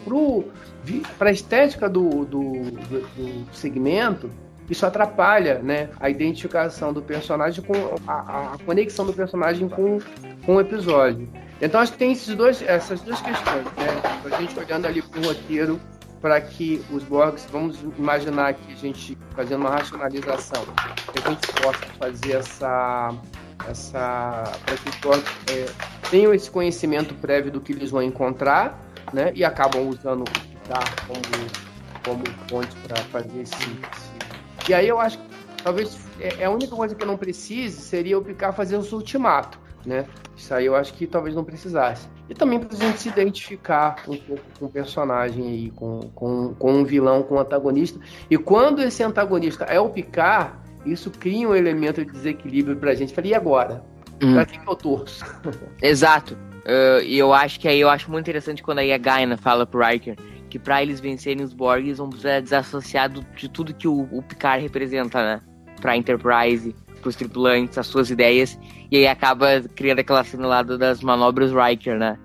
para 1.20 1.30
a 1.30 1.32
estética 1.32 1.88
do, 1.88 2.26
do, 2.26 2.72
do, 2.72 3.46
segmento, 3.54 4.28
isso 4.70 4.86
atrapalha, 4.86 5.60
né? 5.60 5.90
A 6.00 6.10
identificação 6.10 6.94
do 6.94 7.02
personagem 7.02 7.64
com 7.64 7.74
a, 8.08 8.54
a 8.54 8.58
conexão 8.66 9.06
do 9.06 9.14
personagem 9.14 9.68
com, 9.68 10.00
com 10.46 10.56
o 10.56 10.62
episódio. 10.62 11.28
Então, 11.62 11.82
acho 11.82 11.92
que 11.94 11.98
tem 11.98 12.12
esses 12.12 12.36
dois, 12.36 12.62
essas 12.62 13.02
duas 13.02 13.20
questões, 13.22 13.66
né? 13.66 14.02
A 14.26 14.42
gente 14.42 14.58
olhando 14.58 14.86
ali 14.86 15.02
para 15.02 15.20
o 15.20 15.24
roteiro 15.26 15.80
para 16.22 16.40
que 16.42 16.84
os 16.92 17.04
Borgs, 17.04 17.48
vamos 17.50 17.80
imaginar 17.98 18.54
que 18.54 18.74
a 18.74 18.76
gente 18.76 19.18
fazendo 19.36 19.62
uma 19.62 19.70
racionalização, 19.70 20.64
que 21.14 21.20
a 21.28 21.30
gente 21.30 21.48
possa 21.62 21.86
fazer 21.98 22.34
essa 22.34 23.14
essa 23.68 24.44
para 24.66 24.78
que 24.78 24.90
os 24.90 25.54
é, 25.54 25.66
tenham 26.10 26.34
esse 26.34 26.50
conhecimento 26.50 27.14
prévio 27.16 27.52
do 27.52 27.60
que 27.60 27.74
eles 27.74 27.92
vão 27.92 28.02
encontrar, 28.02 28.80
né? 29.14 29.32
E 29.36 29.44
acabam 29.44 29.88
usando 29.88 30.22
o 30.22 30.24
Picard 30.26 30.92
como 31.08 31.70
como 32.06 32.24
fonte 32.50 32.76
para 32.88 32.98
fazer 33.06 33.42
esse, 33.42 33.80
E 34.70 34.74
aí 34.74 34.88
eu 34.88 35.00
acho 35.00 35.18
que 35.18 35.24
talvez 35.64 35.98
é, 36.20 36.44
é, 36.44 36.46
a 36.46 36.52
única 36.52 36.76
coisa 36.76 36.94
que 36.94 37.02
eu 37.02 37.08
não 37.08 37.18
precise 37.18 37.82
seria 37.82 38.20
o 38.20 38.22
Picard 38.22 38.56
fazer 38.56 38.78
o 38.78 38.96
ultimato, 38.96 39.60
né? 39.84 40.06
Isso 40.38 40.54
aí 40.54 40.68
eu 40.68 40.76
acho 40.76 40.94
que 40.94 41.08
talvez 41.08 41.36
não 41.36 41.44
precisasse. 41.44 42.08
E 42.30 42.36
também 42.36 42.60
para 42.60 42.78
a 42.78 42.80
gente 42.80 43.00
se 43.00 43.10
identificar 43.10 43.96
um 44.08 44.16
pouco 44.16 44.44
com 44.60 44.66
o 44.68 44.70
personagem 44.70 45.48
aí, 45.48 45.72
com, 45.72 46.02
com, 46.14 46.54
com 46.54 46.72
um 46.72 46.84
vilão, 46.86 47.24
com 47.24 47.34
um 47.34 47.40
antagonista. 47.40 48.00
E 48.30 48.38
quando 48.38 48.84
esse 48.84 49.02
antagonista 49.02 49.64
é 49.64 49.80
o 49.80 49.90
Picard, 49.90 50.54
isso 50.86 51.10
cria 51.10 51.50
um 51.50 51.56
elemento 51.56 52.06
de 52.06 52.12
desequilíbrio 52.12 52.78
pra 52.78 52.94
gente. 52.94 53.12
Falei, 53.12 53.32
e 53.32 53.34
agora? 53.34 53.84
Hum. 54.22 54.36
Pra 54.36 54.46
quem 54.46 54.60
que 54.60 54.70
eu 54.70 54.76
torço? 54.76 55.26
Exato. 55.82 56.36
Uh, 56.60 57.02
e 57.04 57.18
eu 57.18 57.34
acho 57.34 57.60
que 57.60 57.68
aí 57.68 57.80
eu 57.80 57.90
acho 57.90 58.12
muito 58.12 58.26
interessante 58.26 58.62
quando 58.62 58.78
aí 58.78 58.94
a 58.94 58.98
Gaina 59.00 59.36
fala 59.36 59.66
pro 59.66 59.84
Riker 59.84 60.16
que 60.50 60.58
para 60.58 60.82
eles 60.82 61.00
vencerem 61.00 61.44
os 61.44 61.54
Borgs 61.54 61.98
vão 61.98 62.10
precisar 62.10 62.40
desassociar 62.40 63.10
de 63.10 63.50
tudo 63.50 63.74
que 63.74 63.88
o, 63.88 64.08
o 64.12 64.24
Picard 64.24 64.62
representa, 64.64 65.22
né? 65.22 65.42
Pra 65.80 65.96
Enterprise, 65.96 66.76
pros 67.02 67.16
tripulantes, 67.16 67.78
as 67.78 67.88
suas 67.88 68.10
ideias. 68.10 68.60
E 68.92 68.98
aí 68.98 69.08
acaba 69.08 69.62
criando 69.76 70.00
aquela 70.00 70.24
cena 70.24 70.48
lá 70.48 70.64
das 70.64 71.02
manobras 71.02 71.52
Riker, 71.52 71.98
né? 71.98 72.18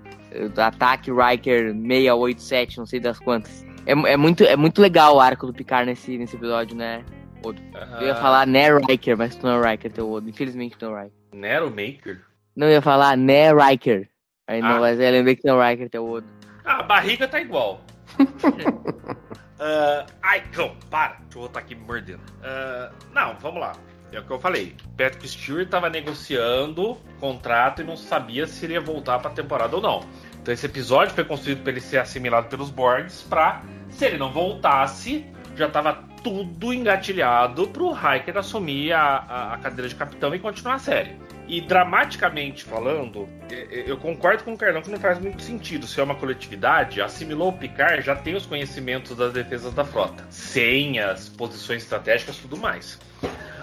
Ataque 0.57 1.11
Riker 1.11 1.73
687, 1.73 2.77
não 2.77 2.85
sei 2.85 2.99
das 2.99 3.19
quantas. 3.19 3.65
É, 3.85 3.91
é, 3.91 4.17
muito, 4.17 4.43
é 4.43 4.55
muito 4.55 4.81
legal 4.81 5.15
o 5.15 5.19
arco 5.19 5.45
do 5.45 5.53
Picard 5.53 5.85
nesse, 5.85 6.17
nesse 6.17 6.35
episódio, 6.35 6.75
né? 6.75 7.03
Odo. 7.43 7.61
Eu 8.01 8.07
ia 8.07 8.15
falar 8.15 8.47
Nero 8.47 8.79
Riker, 8.85 9.15
mas 9.15 9.35
tu 9.35 9.45
não 9.45 9.63
é 9.63 9.71
Riker, 9.71 9.91
teu 9.91 10.11
Odo. 10.11 10.27
Infelizmente 10.27 10.75
não 10.81 10.97
é 10.97 11.03
Riker. 11.03 11.17
Nero 11.33 11.69
Maker? 11.69 12.21
Não, 12.55 12.67
ia 12.67 12.81
falar 12.81 13.15
Nero 13.15 13.59
Riker. 13.59 14.09
Aí 14.47 14.61
não, 14.61 14.77
ah. 14.77 14.79
mas 14.79 14.99
eu 14.99 15.11
lembrei 15.11 15.35
que 15.35 15.47
não 15.47 15.61
é 15.61 15.71
Riker, 15.71 15.89
teu 15.89 16.09
Odo. 16.09 16.27
Ah, 16.63 16.79
a 16.79 16.83
barriga 16.83 17.27
tá 17.27 17.39
igual. 17.39 17.79
Uh, 18.19 20.05
ai, 20.21 20.41
cão, 20.51 20.75
para. 20.89 21.13
Deixa 21.13 21.37
eu 21.37 21.41
voltar 21.41 21.59
aqui 21.59 21.75
me 21.75 21.85
mordendo. 21.85 22.21
Uh, 22.21 22.93
não, 23.13 23.35
vamos 23.39 23.59
lá. 23.59 23.73
É 24.11 24.19
o 24.19 24.23
que 24.23 24.31
eu 24.31 24.39
falei. 24.39 24.75
Patrick 24.97 25.27
Stewart 25.27 25.65
estava 25.65 25.89
negociando 25.89 26.97
contrato 27.19 27.81
e 27.81 27.85
não 27.85 27.97
sabia 27.97 28.47
se 28.47 28.63
iria 28.63 28.79
voltar 28.79 29.19
para 29.19 29.31
a 29.31 29.33
temporada 29.33 29.75
ou 29.75 29.81
não. 29.81 30.05
Então 30.41 30.53
esse 30.53 30.65
episódio 30.65 31.13
foi 31.13 31.25
construído 31.25 31.63
para 31.63 31.71
ele 31.71 31.81
ser 31.81 31.97
assimilado 31.97 32.47
pelos 32.47 32.69
Borgs 32.69 33.23
para, 33.23 33.61
se 33.89 34.05
ele 34.05 34.17
não 34.17 34.31
voltasse, 34.31 35.25
já 35.55 35.67
estava 35.67 36.03
tudo 36.23 36.73
engatilhado 36.73 37.67
pro 37.67 37.91
Hiker 37.91 38.37
assumir 38.37 38.93
a, 38.93 39.01
a, 39.01 39.53
a, 39.53 39.57
cadeira 39.57 39.89
de 39.89 39.95
capitão 39.95 40.33
e 40.33 40.39
continuar 40.39 40.75
a 40.75 40.79
série. 40.79 41.15
E 41.47 41.61
dramaticamente 41.61 42.63
falando, 42.63 43.29
eu 43.69 43.97
concordo 43.97 44.43
com 44.43 44.53
o 44.53 44.57
Carlão 44.57 44.81
que 44.81 44.89
não 44.89 44.99
faz 44.99 45.19
muito 45.19 45.41
sentido. 45.41 45.85
Se 45.85 45.99
é 45.99 46.03
uma 46.03 46.15
coletividade, 46.15 47.01
assimilou 47.01 47.49
o 47.49 47.53
Picard, 47.53 48.01
já 48.01 48.15
tem 48.15 48.35
os 48.35 48.45
conhecimentos 48.45 49.15
das 49.15 49.33
defesas 49.33 49.73
da 49.73 49.85
frota, 49.85 50.25
senhas, 50.31 51.29
posições 51.29 51.83
estratégicas, 51.83 52.37
tudo 52.37 52.57
mais. 52.57 52.99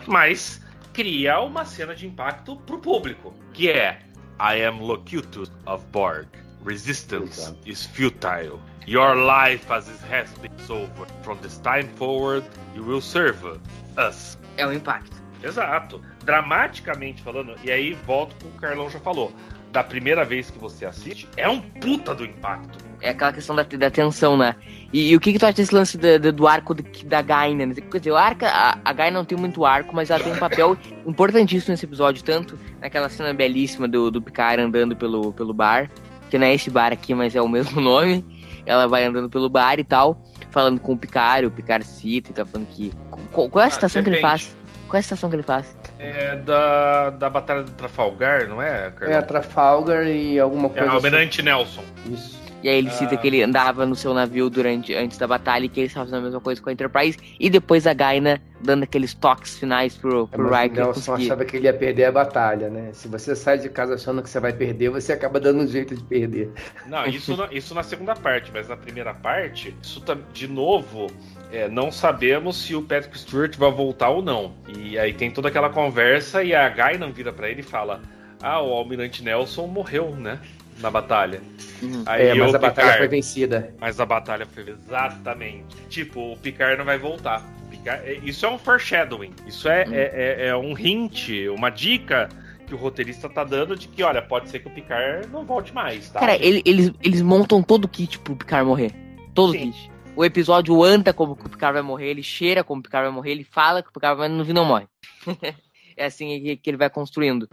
Mas 0.06 0.62
cria 0.92 1.40
uma 1.40 1.64
cena 1.64 1.94
de 1.94 2.06
impacto 2.06 2.56
pro 2.56 2.78
público, 2.78 3.34
que 3.52 3.68
é 3.68 3.98
I 4.40 4.64
am 4.64 4.80
Locutus 4.80 5.50
of 5.66 5.84
Borg. 5.92 6.28
Resistance 6.64 7.52
is 7.66 7.86
futile. 7.86 8.60
Your 8.86 9.16
life 9.16 9.70
as 9.72 9.88
it 9.88 9.98
has 10.12 10.30
been 10.38 10.52
over. 10.68 11.06
From 11.22 11.38
this 11.38 11.58
time 11.58 11.88
forward, 11.96 12.46
you 12.74 12.84
will 12.84 13.00
serve 13.00 13.58
us. 13.96 14.38
É 14.56 14.66
o 14.66 14.72
impacto. 14.72 15.16
Exato. 15.42 16.00
Dramaticamente 16.24 17.22
falando, 17.22 17.54
e 17.64 17.70
aí 17.70 17.94
volto 18.06 18.34
com 18.42 18.48
o 18.48 18.60
Carlão 18.60 18.88
já 18.88 19.00
falou. 19.00 19.32
Da 19.72 19.82
primeira 19.82 20.22
vez 20.24 20.50
que 20.50 20.58
você 20.58 20.84
assiste, 20.84 21.26
é 21.36 21.48
um 21.48 21.60
puta 21.60 22.14
do 22.14 22.24
impacto. 22.24 22.84
É 23.00 23.08
aquela 23.08 23.32
questão 23.32 23.56
da, 23.56 23.62
da 23.62 23.90
tensão, 23.90 24.36
né? 24.36 24.54
E, 24.92 25.10
e 25.10 25.16
o 25.16 25.20
que, 25.20 25.32
que 25.32 25.38
tu 25.38 25.46
acha 25.46 25.54
desse 25.54 25.74
lance 25.74 25.96
do, 25.96 26.20
do, 26.20 26.32
do 26.32 26.46
arco 26.46 26.74
do, 26.74 26.84
da 27.06 27.22
Gaina? 27.22 27.64
Né? 27.64 27.74
Quer 27.74 27.98
dizer, 27.98 28.10
o 28.12 28.16
arco, 28.16 28.44
a, 28.44 28.78
a 28.84 28.92
Gaina 28.92 29.18
não 29.18 29.24
tem 29.24 29.36
muito 29.36 29.64
arco, 29.64 29.96
mas 29.96 30.10
ela 30.10 30.22
tem 30.22 30.32
um 30.32 30.38
papel 30.38 30.76
importantíssimo 31.06 31.72
nesse 31.72 31.86
episódio, 31.86 32.22
tanto 32.22 32.58
naquela 32.80 33.08
cena 33.08 33.32
belíssima 33.32 33.88
do, 33.88 34.10
do 34.10 34.20
Picard 34.20 34.62
andando 34.62 34.94
pelo, 34.94 35.32
pelo 35.32 35.54
bar, 35.54 35.90
que 36.28 36.38
não 36.38 36.46
é 36.46 36.54
esse 36.54 36.70
bar 36.70 36.92
aqui, 36.92 37.14
mas 37.14 37.34
é 37.34 37.40
o 37.40 37.48
mesmo 37.48 37.80
nome, 37.82 38.24
ela 38.66 38.86
vai 38.86 39.04
andando 39.04 39.30
pelo 39.30 39.48
bar 39.48 39.80
e 39.80 39.84
tal, 39.84 40.22
falando 40.50 40.78
com 40.78 40.92
o 40.92 40.98
Picard, 40.98 41.46
o 41.46 41.50
Picard 41.50 41.84
cita 41.86 42.30
e 42.30 42.34
tá 42.34 42.44
falando 42.44 42.68
que. 42.68 42.92
Qual, 43.32 43.48
qual 43.48 43.64
é 43.64 43.68
a 43.68 43.70
citação 43.70 44.00
ah, 44.00 44.04
que 44.04 44.10
ele 44.10 44.20
faz? 44.20 44.54
Qual 44.92 44.98
é 44.98 45.00
a 45.00 45.02
citação 45.02 45.30
que 45.30 45.36
ele 45.36 45.42
faz? 45.42 45.74
É 45.98 46.36
da, 46.36 47.08
da 47.08 47.30
Batalha 47.30 47.62
do 47.62 47.70
Trafalgar, 47.70 48.46
não 48.46 48.60
é, 48.60 48.90
Carlos? 48.90 49.16
É, 49.16 49.22
Trafalgar 49.22 50.06
e 50.06 50.38
alguma 50.38 50.68
coisa. 50.68 50.86
É, 50.86 50.90
Almirante 50.90 51.40
assim. 51.40 51.48
Nelson. 51.48 51.82
Isso. 52.12 52.42
E 52.62 52.68
aí 52.68 52.76
ele 52.76 52.90
cita 52.90 53.14
ah. 53.14 53.16
que 53.16 53.26
ele 53.26 53.42
andava 53.42 53.86
no 53.86 53.96
seu 53.96 54.12
navio 54.12 54.50
durante 54.50 54.94
antes 54.94 55.16
da 55.16 55.26
batalha 55.26 55.64
e 55.64 55.68
que 55.70 55.80
ele 55.80 55.86
estava 55.86 56.04
fazendo 56.04 56.20
a 56.20 56.24
mesma 56.24 56.40
coisa 56.42 56.60
com 56.60 56.68
a 56.68 56.72
Enterprise. 56.74 57.18
E 57.40 57.48
depois 57.48 57.86
a 57.86 57.94
Gaina 57.94 58.38
dando 58.60 58.82
aqueles 58.82 59.14
toques 59.14 59.58
finais 59.58 59.96
pro, 59.96 60.28
pro 60.28 60.54
é, 60.54 60.64
Riker. 60.64 60.84
Nelson 60.84 61.12
conseguir. 61.12 61.24
achava 61.24 61.44
que 61.46 61.56
ele 61.56 61.66
ia 61.66 61.72
perder 61.72 62.04
a 62.04 62.12
batalha, 62.12 62.68
né? 62.68 62.90
Se 62.92 63.08
você 63.08 63.34
sai 63.34 63.58
de 63.58 63.70
casa 63.70 63.94
achando 63.94 64.22
que 64.22 64.28
você 64.28 64.38
vai 64.38 64.52
perder, 64.52 64.90
você 64.90 65.14
acaba 65.14 65.40
dando 65.40 65.62
um 65.62 65.66
jeito 65.66 65.96
de 65.96 66.04
perder. 66.04 66.50
Não, 66.86 67.06
isso, 67.06 67.34
na, 67.34 67.48
isso 67.50 67.74
na 67.74 67.82
segunda 67.82 68.14
parte, 68.14 68.50
mas 68.52 68.68
na 68.68 68.76
primeira 68.76 69.14
parte, 69.14 69.74
isso 69.82 70.02
tá, 70.02 70.16
de 70.34 70.46
novo, 70.46 71.06
é, 71.52 71.68
não 71.68 71.92
sabemos 71.92 72.56
se 72.56 72.74
o 72.74 72.82
Patrick 72.82 73.18
Stewart 73.18 73.56
vai 73.56 73.70
voltar 73.70 74.08
ou 74.08 74.22
não. 74.22 74.54
E 74.76 74.98
aí 74.98 75.12
tem 75.12 75.30
toda 75.30 75.48
aquela 75.48 75.70
conversa 75.70 76.42
e 76.42 76.54
a 76.54 76.68
Gaina 76.68 77.06
vira 77.08 77.32
para 77.32 77.50
ele 77.50 77.60
e 77.60 77.64
fala: 77.64 78.00
Ah, 78.40 78.60
o 78.60 78.72
Almirante 78.72 79.22
Nelson 79.22 79.66
morreu, 79.66 80.16
né? 80.16 80.40
na 80.80 80.90
batalha. 80.90 81.40
Uhum. 81.80 82.02
Aí 82.06 82.28
é, 82.28 82.34
mas 82.34 82.54
a 82.54 82.58
Picard, 82.58 82.76
batalha 82.76 82.98
foi 82.98 83.08
vencida. 83.08 83.74
Mas 83.80 84.00
a 84.00 84.06
batalha 84.06 84.46
foi 84.46 84.68
exatamente. 84.68 85.76
Tipo, 85.88 86.32
o 86.32 86.36
Picard 86.36 86.76
não 86.76 86.84
vai 86.84 86.98
voltar. 86.98 87.46
Picard, 87.70 88.04
é, 88.04 88.18
isso 88.22 88.44
é 88.46 88.50
um 88.50 88.58
foreshadowing. 88.58 89.32
Isso 89.46 89.68
é, 89.68 89.84
uhum. 89.84 89.94
é, 89.94 90.02
é, 90.02 90.46
é, 90.48 90.56
um 90.56 90.76
hint, 90.76 91.28
uma 91.54 91.70
dica 91.70 92.28
que 92.66 92.74
o 92.74 92.76
roteirista 92.76 93.28
tá 93.28 93.44
dando 93.44 93.76
de 93.76 93.88
que, 93.88 94.02
olha, 94.02 94.22
pode 94.22 94.48
ser 94.48 94.60
que 94.60 94.68
o 94.68 94.70
Picard 94.70 95.28
não 95.28 95.44
volte 95.44 95.74
mais, 95.74 96.08
tá? 96.10 96.20
Cara, 96.20 96.36
ele, 96.36 96.62
eles, 96.64 96.92
eles 97.02 97.22
montam 97.22 97.62
todo 97.62 97.84
o 97.84 97.88
kit 97.88 98.18
pro 98.18 98.36
Picard 98.36 98.66
morrer. 98.66 98.92
Todo 99.34 99.50
o 99.50 99.58
kit. 99.58 99.91
O 100.14 100.24
episódio 100.24 100.82
anda 100.82 101.12
como 101.12 101.32
o 101.32 101.36
Picard 101.36 101.74
vai 101.74 101.82
morrer, 101.82 102.10
ele 102.10 102.22
cheira 102.22 102.62
como 102.62 102.80
o 102.80 102.82
Picard 102.82 103.06
vai 103.06 103.14
morrer, 103.14 103.30
ele 103.30 103.44
fala 103.44 103.82
que 103.82 103.88
o 103.88 103.92
Picard 103.92 104.18
vai, 104.18 104.28
no 104.28 104.44
não 104.44 104.64
morre. 104.64 104.86
é 105.96 106.04
assim 106.04 106.40
que, 106.40 106.56
que 106.56 106.70
ele 106.70 106.76
vai 106.76 106.90
construindo. 106.90 107.48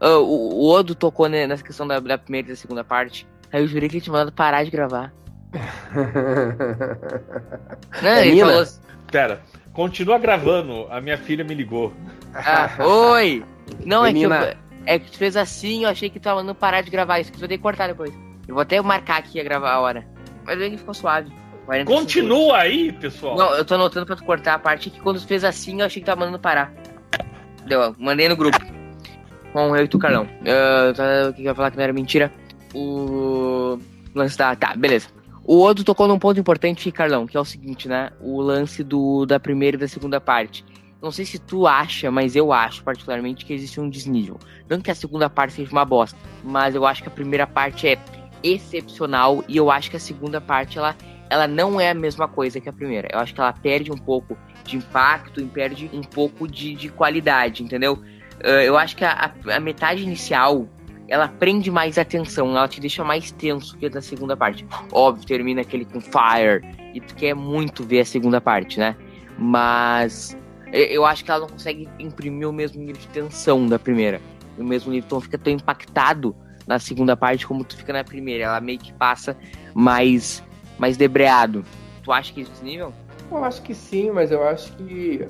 Uh, 0.00 0.18
o, 0.18 0.64
o 0.64 0.70
Odo 0.70 0.94
tocou 0.94 1.28
né, 1.28 1.46
nessa 1.46 1.62
questão 1.62 1.86
da, 1.86 2.00
da 2.00 2.18
primeira 2.18 2.48
e 2.48 2.50
da 2.50 2.56
segunda 2.56 2.82
parte. 2.82 3.26
Aí 3.52 3.62
eu 3.62 3.68
jurei 3.68 3.88
que 3.88 3.96
ele 3.96 4.02
tinha 4.02 4.12
mandado 4.12 4.32
parar 4.32 4.64
de 4.64 4.70
gravar. 4.70 5.12
Não, 8.02 8.10
É 8.10 8.26
ele 8.26 8.40
falou 8.40 8.60
assim, 8.60 8.80
Pera, 9.12 9.42
continua 9.72 10.18
gravando. 10.18 10.86
A 10.90 11.00
minha 11.00 11.18
filha 11.18 11.44
me 11.44 11.54
ligou. 11.54 11.92
ah, 12.34 12.70
oi! 12.80 13.44
Não, 13.84 14.04
é 14.04 14.12
que, 14.12 14.22
eu, 14.22 14.30
Menina. 14.30 14.56
é 14.86 14.98
que 14.98 15.10
tu 15.10 15.18
fez 15.18 15.36
assim, 15.36 15.84
eu 15.84 15.90
achei 15.90 16.08
que 16.08 16.18
tu 16.18 16.22
tava 16.24 16.40
mandando 16.40 16.58
parar 16.58 16.80
de 16.80 16.90
gravar 16.90 17.20
isso, 17.20 17.30
que 17.30 17.36
tu 17.36 17.40
vai 17.40 17.48
ter 17.48 17.58
que 17.58 17.62
cortar 17.62 17.88
depois. 17.88 18.10
Eu 18.48 18.54
vou 18.54 18.62
até 18.62 18.80
marcar 18.80 19.18
aqui 19.18 19.38
a 19.38 19.44
gravar 19.44 19.72
a 19.72 19.80
hora. 19.80 20.06
Mas 20.44 20.58
ele 20.58 20.78
ficou 20.78 20.94
suave. 20.94 21.30
45 21.66 22.00
Continua 22.00 22.58
aí, 22.58 22.92
pessoal. 22.92 23.36
Não, 23.36 23.54
eu 23.54 23.64
tô 23.64 23.74
anotando 23.74 24.06
pra 24.06 24.16
tu 24.16 24.24
cortar 24.24 24.54
a 24.54 24.58
parte 24.58 24.90
que 24.90 25.00
quando 25.00 25.20
tu 25.20 25.26
fez 25.26 25.44
assim, 25.44 25.80
eu 25.80 25.86
achei 25.86 26.00
que 26.00 26.06
tava 26.06 26.20
mandando 26.20 26.38
parar. 26.38 26.72
Deu, 27.66 27.94
mandei 27.98 28.28
no 28.28 28.36
grupo. 28.36 28.58
Bom, 29.54 29.76
eu 29.76 29.84
e 29.84 29.88
tu, 29.88 29.98
Carlão. 29.98 30.26
Tá, 30.96 31.28
o 31.28 31.32
que 31.32 31.42
que 31.42 31.42
eu 31.42 31.50
ia 31.50 31.54
falar 31.54 31.70
que 31.70 31.76
não 31.76 31.84
era 31.84 31.92
mentira? 31.92 32.32
O 32.74 33.78
lance 34.14 34.36
da... 34.36 34.56
Tá, 34.56 34.74
beleza. 34.74 35.08
O 35.44 35.60
Odo 35.62 35.84
tocou 35.84 36.06
num 36.06 36.18
ponto 36.18 36.38
importante, 36.38 36.90
Carlão, 36.92 37.26
que 37.26 37.36
é 37.36 37.40
o 37.40 37.44
seguinte, 37.44 37.88
né? 37.88 38.10
O 38.20 38.40
lance 38.40 38.82
do, 38.84 39.26
da 39.26 39.40
primeira 39.40 39.76
e 39.76 39.80
da 39.80 39.88
segunda 39.88 40.20
parte. 40.20 40.64
Não 41.02 41.10
sei 41.10 41.24
se 41.24 41.36
tu 41.36 41.66
acha, 41.66 42.12
mas 42.12 42.36
eu 42.36 42.52
acho 42.52 42.84
particularmente 42.84 43.44
que 43.44 43.52
existe 43.52 43.80
um 43.80 43.90
desnível. 43.90 44.38
Não 44.68 44.80
que 44.80 44.90
a 44.90 44.94
segunda 44.94 45.28
parte 45.28 45.54
seja 45.54 45.72
uma 45.72 45.84
bosta, 45.84 46.16
mas 46.44 46.76
eu 46.76 46.86
acho 46.86 47.02
que 47.02 47.08
a 47.08 47.12
primeira 47.12 47.44
parte 47.44 47.88
é 47.88 47.98
excepcional 48.40 49.44
e 49.48 49.56
eu 49.56 49.68
acho 49.68 49.90
que 49.90 49.96
a 49.96 50.00
segunda 50.00 50.40
parte 50.40 50.78
ela, 50.78 50.96
ela 51.32 51.48
não 51.48 51.80
é 51.80 51.88
a 51.88 51.94
mesma 51.94 52.28
coisa 52.28 52.60
que 52.60 52.68
a 52.68 52.72
primeira. 52.74 53.08
Eu 53.10 53.18
acho 53.18 53.32
que 53.32 53.40
ela 53.40 53.54
perde 53.54 53.90
um 53.90 53.96
pouco 53.96 54.36
de 54.64 54.76
impacto 54.76 55.40
e 55.40 55.46
perde 55.46 55.88
um 55.90 56.02
pouco 56.02 56.46
de, 56.46 56.74
de 56.74 56.90
qualidade, 56.90 57.62
entendeu? 57.62 57.98
Ah, 58.44 58.62
eu 58.62 58.76
acho 58.76 58.94
que 58.94 59.02
a, 59.02 59.32
a- 59.50 59.58
metade 59.58 60.02
inicial 60.02 60.68
ela 61.08 61.28
prende 61.28 61.70
mais 61.70 61.96
atenção, 61.96 62.50
ela 62.54 62.68
te 62.68 62.80
deixa 62.82 63.02
mais 63.02 63.30
tenso 63.32 63.78
que 63.78 63.86
a 63.86 63.88
da 63.88 64.02
segunda 64.02 64.36
parte. 64.36 64.66
Óbvio, 64.92 65.26
termina 65.26 65.62
aquele 65.62 65.86
com 65.86 66.02
Fire 66.02 66.60
e 66.92 67.00
tu 67.00 67.14
quer 67.14 67.34
muito 67.34 67.82
ver 67.82 68.00
a 68.00 68.04
segunda 68.04 68.38
parte, 68.38 68.78
né? 68.78 68.94
Mas 69.38 70.36
eu- 70.70 71.06
acho 71.06 71.24
que 71.24 71.30
ela 71.30 71.40
não 71.40 71.48
consegue 71.48 71.88
imprimir 71.98 72.46
o 72.46 72.52
mesmo 72.52 72.78
nível 72.78 73.00
de 73.00 73.08
tensão 73.08 73.66
da 73.66 73.78
primeira. 73.78 74.20
O 74.58 74.62
mesmo 74.64 74.92
nível, 74.92 75.08
não 75.12 75.20
fica 75.22 75.38
tão 75.38 75.50
impactado 75.52 76.36
na 76.66 76.78
segunda 76.78 77.16
parte 77.16 77.46
como 77.46 77.64
tu 77.64 77.74
fica 77.74 77.92
na 77.94 78.04
primeira. 78.04 78.44
Ela 78.44 78.60
meio 78.60 78.78
que 78.78 78.92
passa 78.92 79.34
mais, 79.74 80.42
mais 80.82 80.96
debreado. 80.96 81.64
Tu 82.02 82.10
acha 82.10 82.32
que 82.32 82.40
esse 82.40 82.64
nível? 82.64 82.92
Eu 83.30 83.44
acho 83.44 83.62
que 83.62 83.72
sim, 83.72 84.10
mas 84.10 84.32
eu 84.32 84.42
acho 84.42 84.72
que 84.72 85.24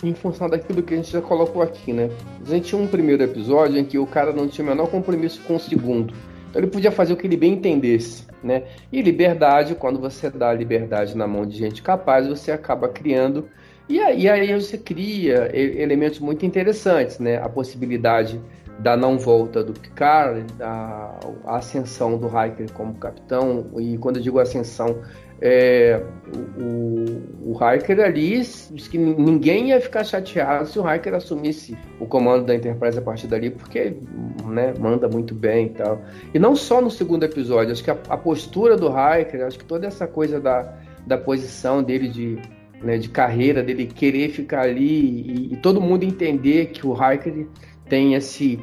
em 0.00 0.14
função 0.14 0.48
daquilo 0.48 0.80
que 0.80 0.94
a 0.94 0.96
gente 0.96 1.10
já 1.10 1.20
colocou 1.20 1.60
aqui, 1.60 1.92
né? 1.92 2.08
A 2.46 2.50
gente 2.50 2.68
tinha 2.68 2.80
um 2.80 2.86
primeiro 2.86 3.20
episódio 3.20 3.76
em 3.76 3.84
que 3.84 3.98
o 3.98 4.06
cara 4.06 4.32
não 4.32 4.46
tinha 4.46 4.64
o 4.64 4.68
menor 4.68 4.86
compromisso 4.86 5.40
com 5.42 5.56
o 5.56 5.60
segundo. 5.60 6.14
Então 6.48 6.62
ele 6.62 6.70
podia 6.70 6.92
fazer 6.92 7.12
o 7.12 7.16
que 7.16 7.26
ele 7.26 7.36
bem 7.36 7.54
entendesse, 7.54 8.24
né? 8.44 8.62
E 8.92 9.02
liberdade, 9.02 9.74
quando 9.74 9.98
você 9.98 10.30
dá 10.30 10.52
liberdade 10.54 11.16
na 11.16 11.26
mão 11.26 11.44
de 11.44 11.58
gente 11.58 11.82
capaz, 11.82 12.28
você 12.28 12.52
acaba 12.52 12.88
criando. 12.88 13.48
E 13.88 13.98
aí, 13.98 14.28
aí 14.28 14.54
você 14.54 14.78
cria 14.78 15.50
elementos 15.52 16.20
muito 16.20 16.46
interessantes, 16.46 17.18
né? 17.18 17.42
A 17.42 17.48
possibilidade 17.48 18.40
da 18.82 18.96
não 18.96 19.18
volta 19.18 19.62
do 19.62 19.72
Picard, 19.72 20.46
a, 20.60 21.20
a 21.44 21.56
ascensão 21.56 22.16
do 22.16 22.26
Riker 22.28 22.72
como 22.72 22.94
capitão, 22.94 23.66
e 23.78 23.98
quando 23.98 24.16
eu 24.16 24.22
digo 24.22 24.38
ascensão, 24.38 25.02
é, 25.42 26.02
o, 26.58 27.52
o, 27.52 27.54
Hiker 27.54 28.00
ali 28.00 28.38
diz 28.38 28.88
que 28.90 28.98
ninguém 28.98 29.70
ia 29.70 29.80
ficar 29.80 30.04
chateado 30.04 30.66
se 30.66 30.78
o 30.78 30.94
Hiker 30.94 31.14
assumisse 31.14 31.76
o 31.98 32.06
comando 32.06 32.44
da 32.44 32.54
Enterprise 32.54 32.98
a 32.98 33.02
partir 33.02 33.26
dali, 33.26 33.50
porque 33.50 33.96
né, 34.44 34.74
manda 34.78 35.08
muito 35.08 35.34
bem 35.34 35.66
e 35.66 35.70
tal. 35.70 36.02
E 36.34 36.38
não 36.38 36.54
só 36.54 36.82
no 36.82 36.90
segundo 36.90 37.24
episódio, 37.24 37.72
acho 37.72 37.82
que 37.82 37.90
a, 37.90 37.96
a 38.10 38.16
postura 38.18 38.76
do 38.76 38.88
Hiker, 38.88 39.46
acho 39.46 39.58
que 39.58 39.64
toda 39.64 39.86
essa 39.86 40.06
coisa 40.06 40.38
da, 40.38 40.74
da 41.06 41.16
posição 41.16 41.82
dele 41.82 42.08
de, 42.08 42.38
né, 42.82 42.98
de 42.98 43.08
carreira, 43.08 43.62
dele 43.62 43.86
querer 43.86 44.28
ficar 44.30 44.62
ali 44.62 44.82
e, 44.82 45.54
e 45.54 45.56
todo 45.56 45.80
mundo 45.80 46.04
entender 46.04 46.66
que 46.66 46.86
o 46.86 46.92
Hiker 46.92 47.46
tem 47.90 48.14
esse. 48.14 48.58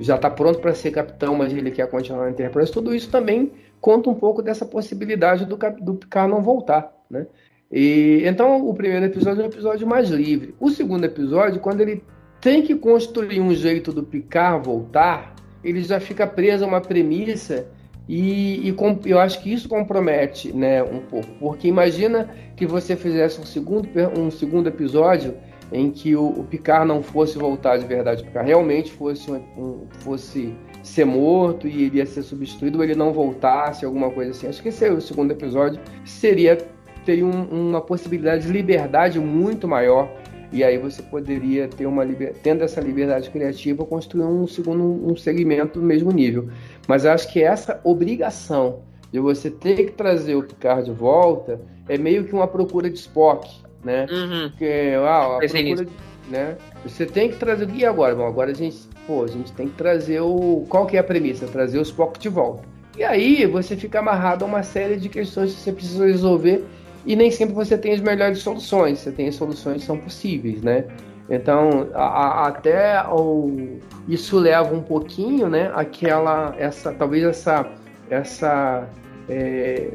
já 0.00 0.14
está 0.14 0.30
pronto 0.30 0.60
para 0.60 0.74
ser 0.74 0.92
capitão, 0.92 1.34
mas 1.34 1.52
ele 1.52 1.72
quer 1.72 1.88
continuar 1.90 2.26
na 2.26 2.30
Enterprise, 2.30 2.70
tudo 2.70 2.94
isso 2.94 3.10
também 3.10 3.50
conta 3.80 4.10
um 4.10 4.14
pouco 4.14 4.42
dessa 4.42 4.64
possibilidade 4.66 5.44
do, 5.44 5.56
do 5.80 5.94
Picard 5.94 6.30
não 6.30 6.42
voltar, 6.42 6.92
né? 7.10 7.26
E, 7.70 8.22
então, 8.24 8.66
o 8.66 8.74
primeiro 8.74 9.04
episódio 9.06 9.42
é 9.42 9.44
um 9.44 9.48
episódio 9.48 9.86
mais 9.86 10.08
livre. 10.08 10.54
O 10.58 10.70
segundo 10.70 11.04
episódio, 11.04 11.60
quando 11.60 11.80
ele 11.80 12.02
tem 12.40 12.62
que 12.62 12.74
construir 12.74 13.40
um 13.40 13.54
jeito 13.54 13.92
do 13.92 14.02
Picard 14.02 14.64
voltar, 14.64 15.34
ele 15.62 15.82
já 15.82 16.00
fica 16.00 16.26
preso 16.26 16.64
a 16.64 16.68
uma 16.68 16.80
premissa 16.80 17.66
e, 18.08 18.66
e 18.66 18.72
com- 18.72 18.98
eu 19.04 19.18
acho 19.18 19.42
que 19.42 19.52
isso 19.52 19.68
compromete 19.68 20.50
né, 20.52 20.82
um 20.82 21.00
pouco. 21.00 21.28
Porque 21.38 21.68
imagina 21.68 22.30
que 22.56 22.64
você 22.66 22.96
fizesse 22.96 23.40
um 23.40 23.44
segundo, 23.44 23.88
um 24.18 24.30
segundo 24.30 24.66
episódio 24.68 25.34
em 25.72 25.90
que 25.90 26.16
o, 26.16 26.26
o 26.28 26.44
Picard 26.44 26.86
não 26.86 27.02
fosse 27.02 27.36
voltar 27.38 27.76
de 27.76 27.86
verdade, 27.86 28.22
Picard 28.24 28.48
realmente 28.48 28.90
fosse, 28.92 29.30
um- 29.30 29.42
um- 29.56 29.86
fosse 30.00 30.54
ser 30.82 31.04
morto 31.04 31.66
e 31.68 31.84
ele 31.84 31.98
ia 31.98 32.06
ser 32.06 32.22
substituído 32.22 32.78
ou 32.78 32.84
ele 32.84 32.94
não 32.94 33.12
voltasse, 33.12 33.84
alguma 33.84 34.10
coisa 34.10 34.30
assim. 34.30 34.46
Acho 34.46 34.62
que 34.62 34.68
esse 34.68 34.84
é 34.86 34.90
o 34.92 35.00
segundo 35.00 35.30
episódio 35.32 35.80
seria 36.04 36.56
teria 37.04 37.24
um- 37.24 37.70
uma 37.70 37.80
possibilidade 37.80 38.46
de 38.46 38.52
liberdade 38.52 39.18
muito 39.18 39.66
maior 39.66 40.10
e 40.52 40.62
aí 40.62 40.76
você 40.76 41.02
poderia 41.02 41.66
ter 41.68 41.86
uma 41.86 42.06
tendo 42.42 42.62
essa 42.64 42.80
liberdade 42.80 43.30
criativa 43.30 43.84
construir 43.84 44.24
um 44.24 44.46
segundo 44.46 44.82
um 44.84 45.16
segmento 45.16 45.80
do 45.80 45.86
mesmo 45.86 46.10
nível. 46.10 46.48
Mas 46.86 47.04
eu 47.04 47.12
acho 47.12 47.32
que 47.32 47.42
essa 47.42 47.80
obrigação 47.84 48.80
de 49.10 49.18
você 49.20 49.50
ter 49.50 49.76
que 49.86 49.92
trazer 49.92 50.34
o 50.34 50.42
Picard 50.42 50.84
de 50.84 50.90
volta 50.90 51.60
é 51.88 51.96
meio 51.96 52.24
que 52.24 52.34
uma 52.34 52.46
procura 52.46 52.90
de 52.90 52.98
Spock, 52.98 53.48
né? 53.88 54.06
Uhum. 54.10 54.50
Porque 54.50 54.92
ah, 55.02 55.36
a 55.36 55.38
procura, 55.76 55.86
né? 56.30 56.56
Você 56.84 57.06
tem 57.06 57.30
que 57.30 57.36
trazer 57.36 57.68
e 57.74 57.84
agora, 57.86 58.14
bom, 58.14 58.26
agora 58.26 58.50
a 58.50 58.54
gente, 58.54 58.76
pô, 59.06 59.24
a 59.24 59.26
gente 59.26 59.50
tem 59.52 59.66
que 59.68 59.74
trazer 59.74 60.20
o 60.20 60.64
qual 60.68 60.86
que 60.86 60.96
é 60.96 61.00
a 61.00 61.04
premissa, 61.04 61.46
trazer 61.46 61.78
o 61.78 61.82
Spock 61.82 62.18
de 62.20 62.28
volta. 62.28 62.62
E 62.96 63.02
aí 63.02 63.46
você 63.46 63.76
fica 63.76 64.00
amarrado 64.00 64.44
a 64.44 64.48
uma 64.48 64.62
série 64.62 64.96
de 64.96 65.08
questões 65.08 65.54
que 65.54 65.60
você 65.60 65.72
precisa 65.72 66.04
resolver 66.06 66.64
e 67.06 67.16
nem 67.16 67.30
sempre 67.30 67.54
você 67.54 67.78
tem 67.78 67.92
as 67.94 68.00
melhores 68.00 68.40
soluções. 68.40 68.98
Você 68.98 69.10
tem 69.10 69.28
as 69.28 69.36
soluções 69.36 69.78
que 69.80 69.86
são 69.86 69.96
possíveis, 69.96 70.62
né? 70.62 70.84
Então, 71.30 71.88
a- 71.94 72.02
a- 72.04 72.48
até 72.48 73.02
o- 73.08 73.78
isso 74.08 74.38
leva 74.38 74.74
um 74.74 74.82
pouquinho, 74.82 75.48
né? 75.48 75.70
Aquela, 75.74 76.54
essa, 76.58 76.92
talvez 76.92 77.22
essa, 77.24 77.66
essa 78.10 78.86
é, 79.28 79.90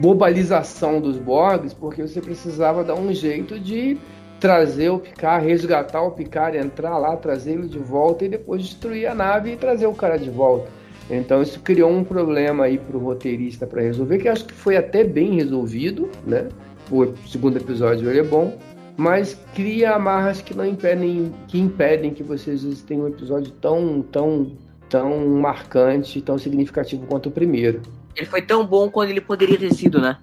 globalização 0.00 1.00
dos 1.00 1.18
Borgs, 1.18 1.74
porque 1.74 2.02
você 2.02 2.20
precisava 2.20 2.82
dar 2.82 2.94
um 2.94 3.12
jeito 3.12 3.58
de 3.58 3.96
trazer 4.40 4.90
o 4.90 4.98
Picard, 4.98 5.46
resgatar 5.46 6.02
o 6.02 6.10
Picard, 6.10 6.58
entrar 6.58 6.98
lá, 6.98 7.16
trazer 7.16 7.52
ele 7.52 7.68
de 7.68 7.78
volta 7.78 8.24
e 8.24 8.28
depois 8.28 8.62
destruir 8.62 9.06
a 9.06 9.14
nave 9.14 9.52
e 9.52 9.56
trazer 9.56 9.86
o 9.86 9.94
cara 9.94 10.16
de 10.16 10.28
volta. 10.30 10.68
Então 11.08 11.42
isso 11.42 11.60
criou 11.60 11.90
um 11.90 12.02
problema 12.02 12.64
aí 12.64 12.78
para 12.78 12.96
o 12.96 13.00
roteirista 13.00 13.66
para 13.66 13.82
resolver, 13.82 14.18
que 14.18 14.28
acho 14.28 14.44
que 14.44 14.54
foi 14.54 14.76
até 14.76 15.04
bem 15.04 15.36
resolvido, 15.36 16.08
né? 16.26 16.48
O 16.90 17.06
segundo 17.28 17.56
episódio 17.56 18.10
ele 18.10 18.18
é 18.18 18.24
bom, 18.24 18.58
mas 18.96 19.38
cria 19.54 19.92
amarras 19.92 20.42
que 20.42 20.54
não 20.54 20.66
impedem, 20.66 21.32
que 21.48 21.58
impedem 21.58 22.12
que 22.12 22.22
vocês 22.22 22.82
tenham 22.82 23.04
um 23.04 23.08
episódio 23.08 23.52
tão, 23.60 24.02
tão, 24.02 24.52
tão 24.88 25.28
marcante, 25.28 26.20
tão 26.20 26.36
significativo 26.36 27.06
quanto 27.06 27.28
o 27.28 27.32
primeiro. 27.32 27.80
Ele 28.16 28.26
foi 28.26 28.42
tão 28.42 28.66
bom 28.66 28.90
quando 28.90 29.10
ele 29.10 29.20
poderia 29.20 29.58
ter 29.58 29.72
sido, 29.72 30.00
né? 30.00 30.18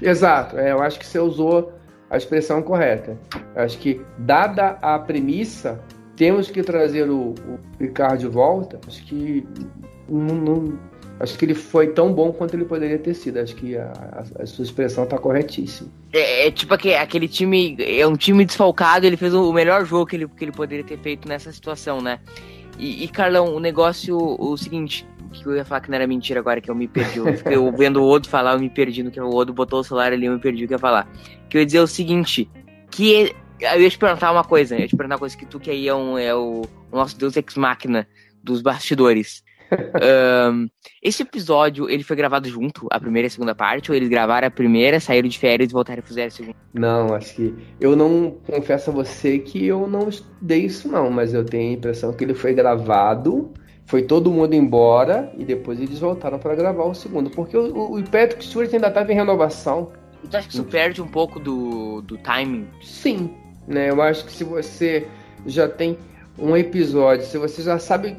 Exato, 0.00 0.58
é, 0.58 0.72
eu 0.72 0.82
acho 0.82 0.98
que 0.98 1.06
você 1.06 1.18
usou 1.18 1.72
a 2.10 2.16
expressão 2.16 2.62
correta. 2.62 3.18
Eu 3.54 3.62
acho 3.62 3.78
que, 3.78 4.00
dada 4.18 4.78
a 4.82 4.98
premissa, 4.98 5.80
temos 6.16 6.50
que 6.50 6.62
trazer 6.62 7.08
o, 7.08 7.34
o 7.48 8.16
de 8.18 8.26
volta. 8.26 8.78
Acho 8.86 9.02
que 9.04 9.46
não, 10.08 10.34
não- 10.34 10.78
acho 11.18 11.38
que 11.38 11.44
ele 11.44 11.54
foi 11.54 11.88
tão 11.88 12.12
bom 12.12 12.32
quanto 12.32 12.54
ele 12.54 12.64
poderia 12.64 12.98
ter 12.98 13.14
sido. 13.14 13.38
Acho 13.38 13.54
que 13.54 13.76
a, 13.76 13.92
a- 14.12 14.42
a 14.42 14.46
sua 14.46 14.64
expressão 14.64 15.04
está 15.04 15.16
corretíssima. 15.18 15.88
É, 16.12 16.48
é 16.48 16.50
tipo 16.50 16.74
aque- 16.74 16.94
aquele 16.94 17.28
time, 17.28 17.76
é 17.78 18.06
um 18.06 18.16
time 18.16 18.44
desfalcado, 18.44 19.06
ele 19.06 19.16
fez 19.16 19.32
o 19.32 19.52
melhor 19.52 19.84
jogo 19.86 20.06
que 20.06 20.16
ele, 20.16 20.28
que 20.28 20.44
ele 20.44 20.52
poderia 20.52 20.84
ter 20.84 20.98
feito 20.98 21.28
nessa 21.28 21.52
situação, 21.52 22.00
né? 22.02 22.18
E, 22.78 23.04
e, 23.04 23.08
Carlão, 23.08 23.54
o 23.54 23.60
negócio, 23.60 24.16
o 24.18 24.56
seguinte, 24.56 25.06
que 25.32 25.46
eu 25.46 25.56
ia 25.56 25.64
falar 25.64 25.80
que 25.80 25.90
não 25.90 25.96
era 25.96 26.06
mentira 26.06 26.40
agora, 26.40 26.60
que 26.60 26.70
eu 26.70 26.74
me 26.74 26.88
perdi. 26.88 27.18
Eu 27.18 27.36
fiquei 27.36 27.56
vendo 27.76 28.02
o 28.02 28.08
Odo 28.08 28.28
falar, 28.28 28.54
eu 28.54 28.58
me 28.58 28.70
perdi 28.70 29.02
no 29.02 29.10
que 29.10 29.20
o 29.20 29.28
Odo 29.28 29.52
botou 29.52 29.80
o 29.80 29.84
celular 29.84 30.12
ali, 30.12 30.26
eu 30.26 30.32
me 30.32 30.40
perdi 30.40 30.64
o 30.64 30.68
que 30.68 30.74
eu 30.74 30.76
ia 30.76 30.80
falar. 30.80 31.08
Que 31.48 31.56
eu 31.56 31.60
ia 31.60 31.66
dizer 31.66 31.80
o 31.80 31.86
seguinte, 31.86 32.50
que 32.90 33.34
eu 33.60 33.80
ia 33.80 33.90
te 33.90 33.98
perguntar 33.98 34.32
uma 34.32 34.44
coisa, 34.44 34.74
eu 34.74 34.80
ia 34.80 34.88
te 34.88 34.96
perguntar 34.96 35.14
uma 35.14 35.20
coisa 35.20 35.36
que 35.36 35.46
tu 35.46 35.60
que 35.60 35.70
aí 35.70 35.88
é, 35.88 35.94
um, 35.94 36.18
é 36.18 36.34
o, 36.34 36.62
o 36.90 36.96
nosso 36.96 37.18
deus 37.18 37.36
ex-máquina 37.36 38.06
dos 38.42 38.62
bastidores. 38.62 39.42
Ahn, 40.02 40.66
esse 41.02 41.22
episódio, 41.22 41.88
ele 41.88 42.02
foi 42.02 42.16
gravado 42.16 42.48
junto, 42.48 42.88
a 42.90 42.98
primeira 42.98 43.26
e 43.26 43.28
a 43.28 43.30
segunda 43.30 43.54
parte, 43.54 43.90
ou 43.90 43.96
eles 43.96 44.08
gravaram 44.08 44.48
a 44.48 44.50
primeira, 44.50 44.98
saíram 44.98 45.28
de 45.28 45.38
férias 45.38 45.70
e 45.70 45.72
voltaram 45.72 46.00
a 46.00 46.06
fazer 46.06 46.22
a 46.22 46.30
segunda? 46.30 46.56
Não, 46.74 47.14
acho 47.14 47.36
que. 47.36 47.54
Eu 47.80 47.94
não 47.94 48.36
confesso 48.46 48.90
a 48.90 48.92
você 48.92 49.38
que 49.38 49.64
eu 49.64 49.86
não 49.86 50.08
estudei 50.08 50.64
isso, 50.64 50.88
não, 50.88 51.10
mas 51.10 51.32
eu 51.32 51.44
tenho 51.44 51.70
a 51.70 51.74
impressão 51.74 52.12
que 52.12 52.24
ele 52.24 52.34
foi 52.34 52.52
gravado, 52.52 53.52
foi 53.90 54.02
todo 54.02 54.30
mundo 54.30 54.54
embora 54.54 55.32
e 55.36 55.44
depois 55.44 55.80
eles 55.80 55.98
voltaram 55.98 56.38
para 56.38 56.54
gravar 56.54 56.84
o 56.84 56.94
segundo. 56.94 57.28
Porque 57.28 57.56
o, 57.56 57.96
o 57.96 58.02
Patrick 58.04 58.44
Stewart 58.44 58.72
ainda 58.72 58.86
estava 58.86 59.10
em 59.10 59.16
renovação. 59.16 59.90
Tu 60.30 60.36
acha 60.36 60.46
que 60.46 60.54
isso 60.54 60.62
perde 60.62 61.02
um 61.02 61.08
pouco 61.08 61.40
do, 61.40 62.00
do 62.02 62.16
timing? 62.18 62.68
Sim, 62.80 63.34
né? 63.66 63.90
Eu 63.90 64.00
acho 64.00 64.24
que 64.24 64.30
se 64.32 64.44
você 64.44 65.08
já 65.44 65.68
tem 65.68 65.98
um 66.38 66.56
episódio, 66.56 67.26
se 67.26 67.36
você 67.36 67.62
já 67.62 67.80
sabe. 67.80 68.16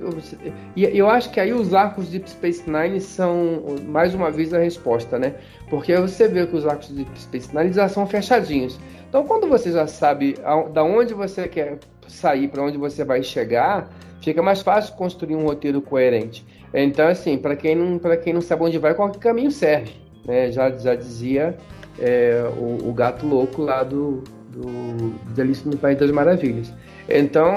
E 0.75 0.83
eu 0.83 1.09
acho 1.09 1.29
que 1.31 1.39
aí 1.39 1.53
os 1.53 1.73
arcos 1.73 2.11
de 2.11 2.19
Deep 2.19 2.29
Space 2.29 2.69
Nine 2.69 2.99
são, 2.99 3.63
mais 3.87 4.13
uma 4.13 4.29
vez, 4.29 4.53
a 4.53 4.59
resposta, 4.59 5.17
né? 5.17 5.35
Porque 5.69 5.95
você 5.95 6.27
vê 6.27 6.45
que 6.47 6.55
os 6.57 6.67
arcos 6.67 6.89
de 6.89 6.95
Deep 6.95 7.17
Space 7.17 7.55
Nine 7.55 7.71
já 7.71 7.87
são 7.87 8.05
fechadinhos. 8.05 8.77
Então, 9.07 9.23
quando 9.23 9.47
você 9.47 9.71
já 9.71 9.87
sabe 9.87 10.35
a- 10.43 10.63
da 10.63 10.83
onde 10.83 11.13
você 11.13 11.47
quer 11.47 11.79
sair, 12.09 12.49
para 12.49 12.61
onde 12.61 12.77
você 12.77 13.05
vai 13.05 13.23
chegar, 13.23 13.89
fica 14.21 14.41
mais 14.41 14.61
fácil 14.61 14.95
construir 14.95 15.35
um 15.35 15.43
roteiro 15.43 15.81
coerente. 15.81 16.45
Então, 16.73 17.07
assim, 17.07 17.37
para 17.37 17.55
quem 17.55 17.75
não, 17.75 17.99
quem 18.23 18.33
não 18.33 18.41
sabe 18.41 18.63
onde 18.63 18.77
vai, 18.77 18.93
qualquer 18.93 19.19
caminho 19.19 19.51
serve. 19.51 19.91
Né? 20.25 20.51
Já, 20.51 20.69
já 20.71 20.95
dizia 20.95 21.57
é, 21.99 22.43
o, 22.57 22.89
o 22.89 22.93
gato 22.93 23.25
louco 23.25 23.61
lá 23.61 23.83
do, 23.83 24.23
do 24.49 25.13
de 25.33 25.41
Alice 25.41 25.67
no 25.67 25.77
País 25.77 25.97
das 25.97 26.11
Maravilhas. 26.11 26.73
Então, 27.09 27.53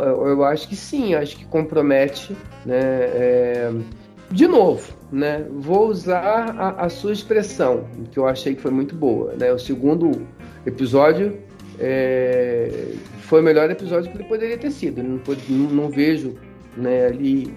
eu 0.00 0.28
eu 0.28 0.44
acho 0.44 0.68
que 0.68 0.76
sim, 0.76 1.14
acho 1.14 1.36
que 1.36 1.46
compromete, 1.46 2.36
né? 2.66 2.80
é, 2.80 3.72
de 4.30 4.46
novo, 4.46 4.92
né? 5.10 5.46
Vou 5.50 5.88
usar 5.88 6.54
a, 6.58 6.84
a 6.84 6.88
sua 6.88 7.12
expressão, 7.12 7.86
que 8.10 8.18
eu 8.18 8.26
achei 8.26 8.54
que 8.54 8.60
foi 8.60 8.70
muito 8.70 8.94
boa, 8.94 9.32
né? 9.34 9.50
O 9.52 9.58
segundo 9.58 10.26
episódio 10.66 11.38
é, 11.78 12.92
foi 13.28 13.40
o 13.40 13.44
melhor 13.44 13.70
episódio 13.70 14.10
que 14.10 14.16
ele 14.16 14.24
poderia 14.28 14.58
ter 14.58 14.70
sido. 14.70 15.02
Não, 15.02 15.20
não- 15.48 15.70
não 15.70 15.88
vejo 15.90 16.34
né, 16.76 17.06
ali 17.06 17.52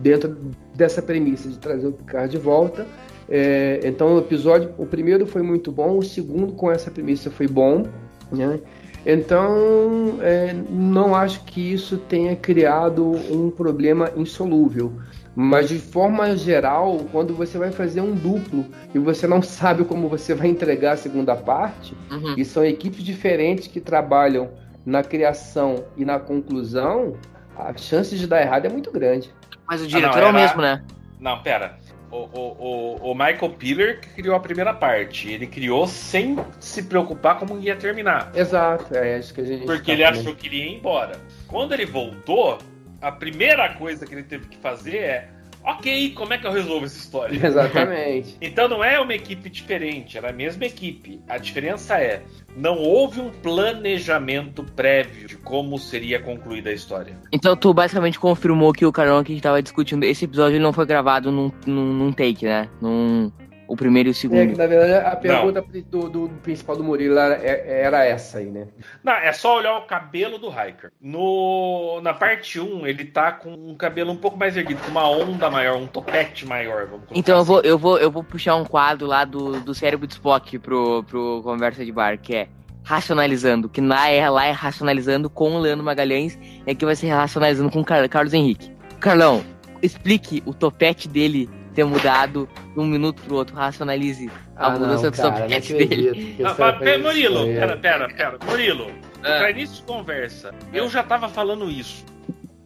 dentro 0.00 0.36
dessa 0.74 1.00
premissa 1.02 1.48
de 1.48 1.58
trazer 1.58 1.86
o 1.86 1.92
Picard 1.92 2.30
de 2.30 2.38
volta. 2.38 2.86
É, 3.28 3.80
então 3.84 4.14
o 4.14 4.18
episódio, 4.18 4.70
o 4.78 4.86
primeiro 4.86 5.26
foi 5.26 5.42
muito 5.42 5.72
bom, 5.72 5.98
o 5.98 6.02
segundo 6.02 6.52
com 6.52 6.70
essa 6.70 6.90
premissa 6.90 7.30
foi 7.30 7.48
bom, 7.48 7.84
né? 8.30 8.60
Então 9.04 10.18
é, 10.20 10.54
não 10.70 11.14
acho 11.14 11.42
que 11.44 11.72
isso 11.72 11.96
tenha 11.96 12.36
criado 12.36 13.04
um 13.30 13.50
problema 13.50 14.10
insolúvel. 14.16 14.92
Mas 15.34 15.68
de 15.68 15.78
forma 15.78 16.34
geral, 16.36 17.00
quando 17.12 17.34
você 17.34 17.58
vai 17.58 17.70
fazer 17.70 18.00
um 18.00 18.12
duplo 18.14 18.64
e 18.94 18.98
você 18.98 19.26
não 19.26 19.42
sabe 19.42 19.84
como 19.84 20.08
você 20.08 20.34
vai 20.34 20.48
entregar 20.48 20.92
a 20.92 20.96
segunda 20.96 21.34
parte, 21.36 21.94
Uhum. 22.10 22.34
e 22.38 22.44
são 22.44 22.64
equipes 22.64 23.02
diferentes 23.02 23.66
que 23.66 23.80
trabalham 23.80 24.48
na 24.86 25.02
criação 25.02 25.84
e 25.96 26.04
na 26.04 26.18
conclusão, 26.20 27.16
a 27.58 27.76
chance 27.76 28.16
de 28.16 28.26
dar 28.26 28.40
errado 28.40 28.66
é 28.66 28.68
muito 28.68 28.90
grande. 28.92 29.34
Mas 29.68 29.82
o 29.82 29.84
Ah, 29.84 29.88
diretor 29.88 30.12
não, 30.14 30.20
é 30.20 30.24
o 30.24 30.28
era- 30.28 30.32
mesmo, 30.32 30.62
né? 30.62 30.82
Não, 31.18 31.42
pera. 31.42 31.76
O, 32.08 32.18
o, 32.18 32.96
o, 33.02 33.10
o 33.10 33.14
Michael 33.14 33.50
Piller 33.58 34.00
que 34.00 34.08
criou 34.10 34.36
a 34.36 34.40
primeira 34.40 34.72
parte. 34.72 35.28
Ele 35.32 35.44
criou 35.46 35.88
sem 35.88 36.36
se 36.60 36.84
preocupar 36.84 37.36
como 37.36 37.58
ia 37.58 37.74
terminar. 37.74 38.30
Exato, 38.32 38.94
é 38.96 39.18
isso 39.18 39.34
que 39.34 39.40
a 39.40 39.44
gente. 39.44 39.66
Porque 39.66 39.86
tá 39.86 39.92
ele 39.92 40.04
achou 40.04 40.34
que 40.36 40.46
ele 40.46 40.56
ia 40.58 40.76
embora. 40.76 41.18
Quando 41.48 41.72
ele 41.72 41.84
voltou, 41.84 42.58
a 43.02 43.10
primeira 43.10 43.70
coisa 43.74 44.06
que 44.06 44.14
ele 44.14 44.22
teve 44.22 44.46
que 44.46 44.56
fazer 44.58 44.96
é: 44.98 45.28
ok, 45.66 46.12
como 46.12 46.32
é 46.32 46.38
que 46.38 46.46
eu 46.46 46.52
resolvo 46.52 46.86
essa 46.86 46.98
história? 46.98 47.34
Exatamente. 47.44 48.36
Então 48.40 48.68
não 48.68 48.82
é 48.82 48.98
uma 49.00 49.14
equipe 49.14 49.50
diferente, 49.50 50.16
era 50.16 50.30
a 50.30 50.32
mesma 50.32 50.64
equipe. 50.64 51.20
A 51.28 51.36
diferença 51.36 51.98
é: 51.98 52.22
não 52.56 52.78
houve 52.78 53.20
um 53.20 53.30
planejamento 53.30 54.62
prévio 54.62 55.26
de 55.26 55.36
como 55.36 55.78
seria 55.78 56.20
concluída 56.20 56.70
a 56.70 56.72
história. 56.72 57.18
Então 57.32 57.56
tu 57.56 57.74
basicamente 57.74 58.18
confirmou 58.18 58.72
que 58.72 58.86
o 58.86 58.92
Carão 58.92 59.22
que 59.24 59.32
a 59.32 59.34
gente 59.34 59.42
tava 59.42 59.62
discutindo, 59.62 60.04
esse 60.04 60.24
episódio 60.24 60.56
ele 60.56 60.62
não 60.62 60.72
foi 60.72 60.86
gravado 60.86 61.30
num, 61.30 61.50
num, 61.66 61.92
num 61.92 62.12
take, 62.12 62.46
né? 62.46 62.68
Num, 62.80 63.32
o 63.68 63.76
primeiro 63.76 64.08
e 64.08 64.10
o 64.10 64.12
É 64.12 64.14
que, 64.14 64.20
segundo. 64.20 64.56
na 64.56 64.66
verdade, 64.66 65.06
a 65.06 65.16
pergunta 65.16 65.64
do, 65.90 66.08
do 66.08 66.28
principal 66.42 66.76
do 66.76 66.84
Murilo 66.84 67.18
era, 67.18 67.34
é- 67.34 67.82
era 67.82 68.04
essa 68.04 68.38
aí, 68.38 68.46
né? 68.46 68.68
Não, 69.02 69.12
é 69.12 69.32
só 69.32 69.56
olhar 69.56 69.76
o 69.78 69.82
cabelo 69.82 70.38
do 70.38 70.48
Hiker. 70.48 70.90
No, 71.00 72.00
na 72.02 72.14
parte 72.14 72.60
1, 72.60 72.86
ele 72.86 73.04
tá 73.04 73.32
com 73.32 73.52
um 73.52 73.74
cabelo 73.74 74.12
um 74.12 74.16
pouco 74.16 74.36
mais 74.38 74.56
erguido, 74.56 74.80
com 74.82 74.90
uma 74.90 75.08
onda 75.08 75.50
maior, 75.50 75.76
um 75.76 75.86
topete 75.86 76.46
maior, 76.46 76.88
Então 77.14 77.34
eu 77.36 77.40
assim. 77.40 77.46
vou, 77.48 77.60
eu 77.62 77.78
vou, 77.78 77.98
eu 77.98 78.10
vou 78.10 78.22
puxar 78.22 78.54
um 78.56 78.64
quadro 78.64 79.06
lá 79.06 79.24
do, 79.24 79.60
do 79.60 79.74
cérebro 79.74 80.06
de 80.06 80.14
Spock 80.14 80.58
pro, 80.58 81.02
pro 81.04 81.40
Conversa 81.42 81.84
de 81.84 81.90
Bar, 81.92 82.18
que 82.18 82.34
é 82.36 82.48
racionalizando, 82.84 83.68
que 83.68 83.80
lá 83.80 84.08
é, 84.08 84.28
lá 84.30 84.46
é 84.46 84.52
racionalizando 84.52 85.28
com 85.28 85.56
o 85.56 85.58
Leandro 85.58 85.84
Magalhães, 85.84 86.38
e 86.66 86.70
aqui 86.70 86.84
vai 86.84 86.94
ser 86.94 87.08
racionalizando 87.08 87.70
com 87.70 87.80
o 87.80 87.84
Car- 87.84 88.08
Carlos 88.08 88.32
Henrique. 88.32 88.70
Carlão, 89.00 89.42
explique 89.82 90.42
o 90.46 90.54
topete 90.54 91.08
dele 91.08 91.50
ter 91.76 91.84
mudado 91.84 92.48
de 92.72 92.80
um 92.80 92.86
minuto 92.86 93.22
pro 93.22 93.36
outro, 93.36 93.54
racionalize 93.54 94.30
a 94.56 94.70
mudança 94.70 95.10
do 95.10 95.16
topete 95.16 95.74
dele. 95.74 96.36
Ah, 96.42 96.56
mas, 96.58 96.78
pera, 96.78 96.98
Murilo, 96.98 97.44
pera, 97.44 97.76
pera, 97.76 98.08
pera. 98.08 98.38
Murilo, 98.46 98.90
pra 99.20 99.50
início 99.50 99.76
de 99.76 99.82
conversa, 99.82 100.54
eu 100.72 100.88
já 100.88 101.02
tava 101.02 101.28
falando 101.28 101.70
isso. 101.70 102.02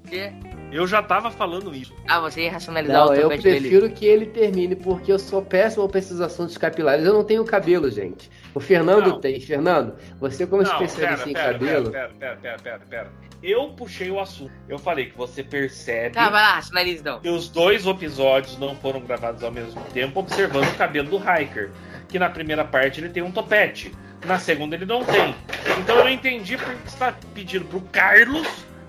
Quê? 0.09 0.33
Eu 0.71 0.87
já 0.87 1.03
tava 1.03 1.29
falando 1.33 1.75
isso. 1.75 1.93
Ah, 2.07 2.21
você 2.21 2.43
ia 2.43 2.53
racionalizar 2.53 2.97
Não, 2.97 3.09
o 3.09 3.15
eu 3.15 3.29
dele. 3.29 3.43
prefiro 3.43 3.91
que 3.91 4.07
ele 4.07 4.27
termine, 4.27 4.77
porque 4.77 5.11
eu 5.13 5.19
sou 5.19 5.43
péssimo 5.43 5.89
para 5.89 5.99
esses 5.99 6.21
assuntos 6.21 6.57
capilares. 6.57 7.05
Eu 7.05 7.13
não 7.13 7.25
tenho 7.25 7.45
cabelo, 7.45 7.91
gente. 7.91 8.31
O 8.55 8.61
Fernando 8.61 9.07
Não. 9.09 9.21
tem. 9.21 9.41
Fernando, 9.41 9.95
você 10.19 10.47
como 10.47 10.63
Não, 10.63 10.71
especialista 10.83 11.29
em 11.29 11.33
pera, 11.33 11.53
cabelo... 11.53 11.91
Pera, 11.91 12.11
pera, 12.19 12.37
pera, 12.37 12.59
pera, 12.59 12.81
pera. 12.89 13.13
Eu 13.43 13.69
puxei 13.71 14.11
o 14.11 14.21
assunto. 14.21 14.53
Eu 14.69 14.79
falei 14.79 15.07
que 15.07 15.17
você 15.17 15.43
percebe 15.43 16.15
Tá, 16.15 16.29
vai 16.29 16.43
lá, 16.43 16.55
racionalize 16.57 17.01
então. 17.01 17.21
que 17.21 17.29
os 17.29 17.49
dois 17.49 17.87
episódios 17.87 18.59
não 18.59 18.75
foram 18.77 19.01
gravados 19.01 19.43
ao 19.43 19.51
mesmo 19.51 19.81
tempo, 19.95 20.21
observando 20.21 20.69
o 20.69 20.75
cabelo 20.75 21.09
do 21.09 21.17
Hiker. 21.17 21.71
Que 22.09 22.19
na 22.19 22.29
primeira 22.29 22.65
parte 22.65 23.01
ele 23.01 23.09
tem 23.09 23.23
um 23.23 23.31
topete, 23.31 23.95
na 24.27 24.39
segunda 24.39 24.75
ele 24.77 24.85
não 24.85 25.05
tem. 25.05 25.35
Então 25.79 25.97
eu 25.99 26.05
não 26.05 26.11
entendi 26.11 26.57
porque 26.59 26.75
você 26.85 26.89
está 26.95 27.15
pedindo 27.35 27.65
pro 27.65 27.81
Carlos 27.93 28.47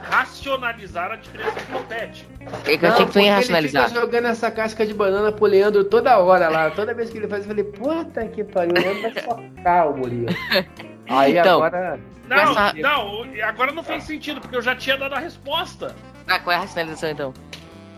racionalizar 0.10 1.12
a 1.12 1.16
diferença 1.16 1.52
do. 1.52 1.94
É 1.94 2.78
que 2.78 2.86
eu 2.86 2.90
achei 2.90 3.00
Não, 3.00 3.06
que 3.08 3.12
tu 3.14 3.20
ia 3.20 3.26
ele 3.26 3.30
racionalizar. 3.36 3.88
fica 3.90 4.00
jogando 4.02 4.28
essa 4.28 4.52
casca 4.52 4.86
de 4.86 4.94
banana 4.94 5.32
pro 5.32 5.46
Leandro 5.46 5.84
toda 5.84 6.18
hora 6.18 6.50
lá. 6.50 6.70
Toda 6.72 6.94
vez 6.94 7.10
que 7.10 7.18
ele 7.18 7.28
faz, 7.28 7.44
eu 7.44 7.50
falei, 7.50 7.64
puta 7.64 8.26
que 8.28 8.44
pariu, 8.44 8.72
o 8.72 8.80
Leandro 8.80 9.02
vai 9.02 9.24
socar 9.24 9.90
o 9.92 9.98
Murilo. 9.98 10.28
Aí 11.10 11.38
Então. 11.38 11.64
agora... 11.64 12.00
Não, 12.28 12.38
Essa- 12.38 12.74
não, 12.76 13.26
agora 13.46 13.72
não 13.74 13.84
fez 13.84 14.04
sentido, 14.06 14.40
porque 14.40 14.56
eu 14.56 14.62
já 14.62 14.74
tinha 14.74 14.96
dado 14.98 15.14
a 15.16 15.20
resposta. 15.20 15.94
Ah, 16.28 16.40
qual 16.40 16.54
é 16.54 16.58
a 16.58 16.62
racionalização 16.62 17.10
então? 17.10 17.34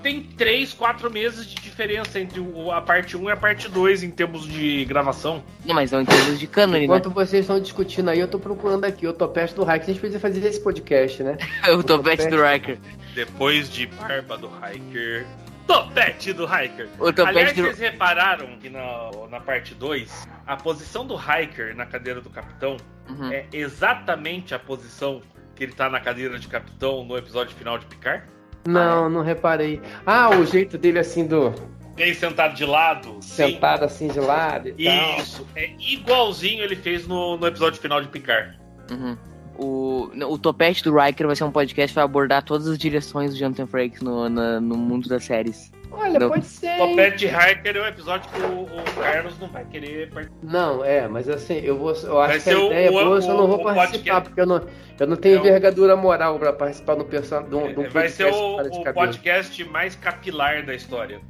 Tem 0.01 0.22
3, 0.24 0.74
4 0.74 1.12
meses 1.12 1.45
de 1.45 1.62
diferença 1.74 2.20
entre 2.20 2.42
a 2.72 2.82
parte 2.82 3.18
1 3.18 3.30
e 3.30 3.32
a 3.32 3.36
parte 3.36 3.68
2 3.68 4.04
em 4.04 4.12
termos 4.12 4.46
de 4.48 4.86
gravação. 4.86 5.44
Não, 5.66 5.74
mas 5.74 5.92
não 5.92 6.02
em 6.02 6.06
termos 6.06 6.40
de 6.40 6.48
cânone, 6.48 6.80
né? 6.80 6.86
Enquanto 6.86 7.10
vocês 7.10 7.42
estão 7.42 7.60
discutindo 7.60 8.10
aí, 8.10 8.20
eu 8.20 8.28
tô 8.28 8.38
procurando 8.40 8.86
aqui 8.86 9.08
o 9.08 9.14
topete 9.14 9.56
do 9.56 9.64
Hack. 9.64 9.82
A 9.82 9.86
gente 9.86 10.00
precisa 10.00 10.20
fazer 10.20 10.46
esse 10.48 10.62
podcast, 10.62 11.24
né? 11.24 11.38
o 11.76 11.84
topete 11.84 12.28
do 12.28 12.42
Riker. 12.44 12.78
Depois 13.16 13.70
de 13.70 13.88
Barba 13.88 14.38
do 14.38 14.48
Hiker. 14.48 15.26
Topete 15.66 16.34
do 16.34 16.44
Hiker! 16.44 16.90
O 17.00 17.06
topete 17.14 17.30
Aliás, 17.30 17.54
do. 17.54 17.62
vocês 17.64 17.80
repararam 17.80 18.58
que 18.60 18.70
na, 18.70 19.10
na 19.30 19.40
parte 19.40 19.74
2, 19.74 20.28
a 20.46 20.58
posição 20.58 21.08
do 21.08 21.16
Hiker 21.16 21.74
na 21.76 21.86
cadeira 21.86 22.20
do 22.20 22.30
capitão 22.30 22.78
Uhum. 23.10 23.32
é 23.32 23.46
exatamente 23.52 24.56
a 24.56 24.60
posição 24.60 25.22
que 25.56 25.64
ele 25.64 25.74
tá 25.74 25.90
na 25.90 26.00
cadeira 26.00 26.40
de 26.40 26.48
capitão 26.48 27.04
no 27.04 27.18
episódio 27.18 27.56
final 27.56 27.78
de 27.78 27.86
Picard? 27.86 28.24
Não, 28.66 29.09
não 29.09 29.22
reparei. 29.22 29.82
Ah, 30.05 30.30
o 30.30 30.45
jeito 30.45 30.78
dele 30.78 30.99
assim 30.99 31.26
do... 31.26 31.53
Ele 31.97 32.16
sentado 32.16 32.55
de 32.55 32.66
lado. 32.66 33.18
sim. 33.22 33.51
Sentado 33.51 33.84
assim 33.86 34.07
de 34.07 34.20
lado 34.20 34.70
e 34.70 34.86
tal. 34.86 35.18
Isso, 35.20 35.47
é 35.55 35.70
igualzinho 35.80 36.64
ele 36.64 36.76
fez 36.76 37.05
no, 37.07 37.38
no 37.38 37.45
episódio 37.45 37.80
final 37.80 38.01
de 38.01 38.07
Picard. 38.07 38.57
Uhum. 38.89 39.16
O, 39.55 40.09
o 40.32 40.38
Topete 40.39 40.84
do 40.84 40.97
Riker 40.97 41.28
vai 41.28 41.36
ser 41.36 41.43
um 41.43 41.51
podcast 41.51 41.91
que 41.91 41.95
vai 41.95 42.03
abordar 42.03 42.41
todas 42.43 42.68
as 42.68 42.78
direções 42.80 43.32
do 43.32 43.38
Jonathan 43.38 43.68
Frakes 43.68 44.01
no, 44.01 44.28
na- 44.28 44.59
no 44.59 44.76
mundo 44.76 45.07
das 45.07 45.24
séries. 45.24 45.72
Olha, 45.96 46.20
Não. 46.20 46.30
pode 46.30 46.46
ser. 46.46 46.76
O? 46.82 46.88
Topete 46.89 47.26
Hiker 47.28 47.78
é 47.78 47.82
um 47.82 47.86
episódio 47.86 48.30
que 48.32 48.41
o, 48.41 48.64
o 48.64 48.84
Carlos 49.02 49.39
não 49.39 49.48
vai 49.48 49.64
querer 49.66 50.10
participar. 50.12 50.39
Não, 50.52 50.84
é, 50.84 51.08
mas 51.08 51.30
assim, 51.30 51.60
eu 51.64 51.78
vou. 51.78 51.94
Eu 51.94 52.20
acho 52.20 52.44
que 52.44 52.50
a 52.50 52.58
o- 52.60 52.66
ideia 52.66 52.88
é 52.88 52.89
o- 52.89 52.94
boa, 52.94 53.16
eu 53.18 53.22
só 53.22 53.34
não 53.38 53.48
vou 53.48 53.60
o 53.60 53.64
participar, 53.64 54.22
podcast. 54.22 54.24
porque 54.30 54.41
eu 54.41 54.46
não, 54.46 54.62
eu 55.00 55.08
não 55.08 55.16
tenho 55.16 55.36
É 55.36 55.38
o- 55.38 55.39
envergadura 55.41 55.96
moral 55.96 56.39
pra 56.39 56.52
participar 56.52 56.96
do 56.96 57.06
person... 57.06 57.44
de 57.44 57.56
um, 57.56 57.74
de 57.74 57.80
um 57.80 57.89
Vai 57.89 58.10
ser 58.10 58.26
o, 58.34 58.58
o 58.58 58.94
podcast 58.94 59.64
mais 59.66 59.96
capilar 59.96 60.66
da 60.66 60.74
história. 60.74 61.22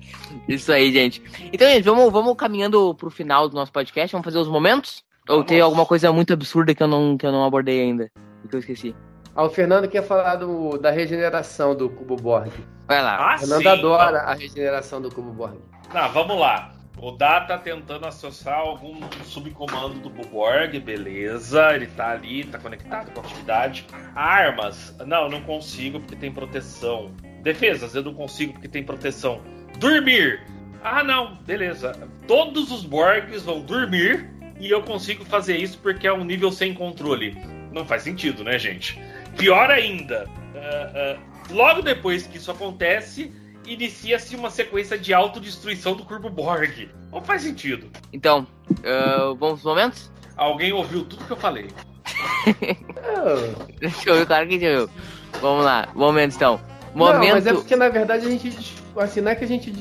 Isso 0.48 0.72
aí, 0.72 0.92
gente. 0.94 1.22
Então, 1.52 1.68
gente, 1.68 1.84
vamos, 1.84 2.12
vamos 2.12 2.36
caminhando 2.36 2.96
pro 2.96 3.10
final 3.10 3.50
do 3.50 3.56
nosso 3.56 3.72
podcast. 3.72 4.12
Vamos 4.12 4.26
fazer 4.26 4.38
os 4.40 4.48
momentos? 4.48 5.04
Ou 5.30 5.36
Vamos. 5.38 5.48
tem 5.50 5.62
alguma 5.62 5.86
coisa 5.86 6.12
muito 6.12 6.34
absurda 6.34 6.74
que 6.74 6.82
eu 6.84 6.88
não, 6.88 7.18
que 7.18 7.26
eu 7.26 7.32
não 7.32 7.46
abordei 7.46 7.82
ainda? 7.82 8.10
Que 8.50 8.56
eu 8.56 8.60
esqueci. 8.60 8.96
Ah, 9.36 9.44
o 9.46 9.50
Fernando 9.50 9.88
quer 9.88 10.04
falar 10.04 10.36
do, 10.36 10.78
da 10.78 10.92
regeneração 10.92 11.74
do 11.76 11.90
Cubo 11.90 12.16
Borg. 12.16 12.52
Vai 12.88 13.02
lá. 13.02 13.34
Ah, 13.34 13.38
sim, 13.38 13.68
adora 13.68 14.20
a 14.20 14.34
regeneração 14.34 15.02
do 15.02 15.10
Cubo 15.10 15.32
Borg. 15.32 15.58
Não, 15.94 16.10
vamos 16.12 16.40
lá. 16.40 16.74
O 16.98 17.12
Dá 17.12 17.42
tá 17.42 17.58
tentando 17.58 18.06
acessar 18.06 18.60
algum 18.60 18.96
subcomando 19.26 20.00
do 20.00 20.10
Buborg, 20.10 20.80
beleza. 20.80 21.74
Ele 21.74 21.88
tá 21.88 22.12
ali, 22.12 22.46
tá 22.46 22.60
conectado 22.60 23.12
com 23.12 23.20
a 23.20 23.24
atividade. 23.24 23.86
Armas. 24.16 24.96
Não, 25.06 25.28
não 25.28 25.42
consigo 25.42 26.00
porque 26.00 26.16
tem 26.16 26.32
proteção. 26.32 27.12
Defesas, 27.42 27.94
eu 27.96 28.04
não 28.04 28.14
consigo 28.14 28.54
porque 28.54 28.68
tem 28.68 28.84
proteção. 28.84 29.42
Dormir. 29.80 30.46
Ah, 30.84 31.04
não, 31.04 31.36
beleza. 31.38 31.94
Todos 32.28 32.72
os 32.72 32.86
Borgs 32.86 33.44
vão 33.44 33.62
dormir 33.62 34.30
e 34.60 34.70
eu 34.70 34.82
consigo 34.84 35.26
fazer 35.26 35.58
isso 35.58 35.80
porque 35.80 36.08
é 36.08 36.14
um 36.14 36.24
nível 36.24 36.52
sem 36.52 36.74
controle. 36.74 37.36
Não 37.72 37.86
faz 37.86 38.04
sentido, 38.04 38.44
né, 38.44 38.58
gente? 38.60 39.02
Pior 39.38 39.70
ainda, 39.72 40.26
uh, 40.54 41.18
uh, 41.18 41.33
logo 41.54 41.82
depois 41.82 42.28
que 42.28 42.38
isso 42.38 42.52
acontece, 42.52 43.32
inicia-se 43.66 44.36
uma 44.36 44.50
sequência 44.50 44.98
de 44.98 45.14
autodestruição 45.14 45.96
do 45.96 46.04
Corpo 46.04 46.30
Borg. 46.30 46.90
Não 47.12 47.24
faz 47.24 47.44
sentido. 47.44 47.90
Então, 48.12 48.48
uh, 48.70 49.36
vamos 49.36 49.62
pros 49.62 49.64
momentos? 49.64 50.12
Alguém 50.36 50.74
ouviu 50.74 51.06
tudo 51.06 51.26
que 51.26 51.32
eu 51.32 51.38
falei. 51.38 51.68
Deixa 53.80 54.10
eu 54.10 54.16
ver, 54.16 54.26
claro 54.26 54.48
que 54.48 54.56
eu. 54.56 54.90
Vamos 55.42 55.64
lá, 55.64 55.88
momentos 55.94 56.36
então. 56.36 56.60
Momento. 56.94 57.28
Não, 57.28 57.36
mas 57.36 57.48
é 57.48 57.54
porque 57.54 57.76
na 57.76 57.90
verdade 57.90 58.28
a 58.28 58.30
gente 58.30 58.83
assim, 59.00 59.22
não 59.22 59.32
é 59.32 59.36
que 59.36 59.44
a 59.44 59.48
gente 59.48 59.72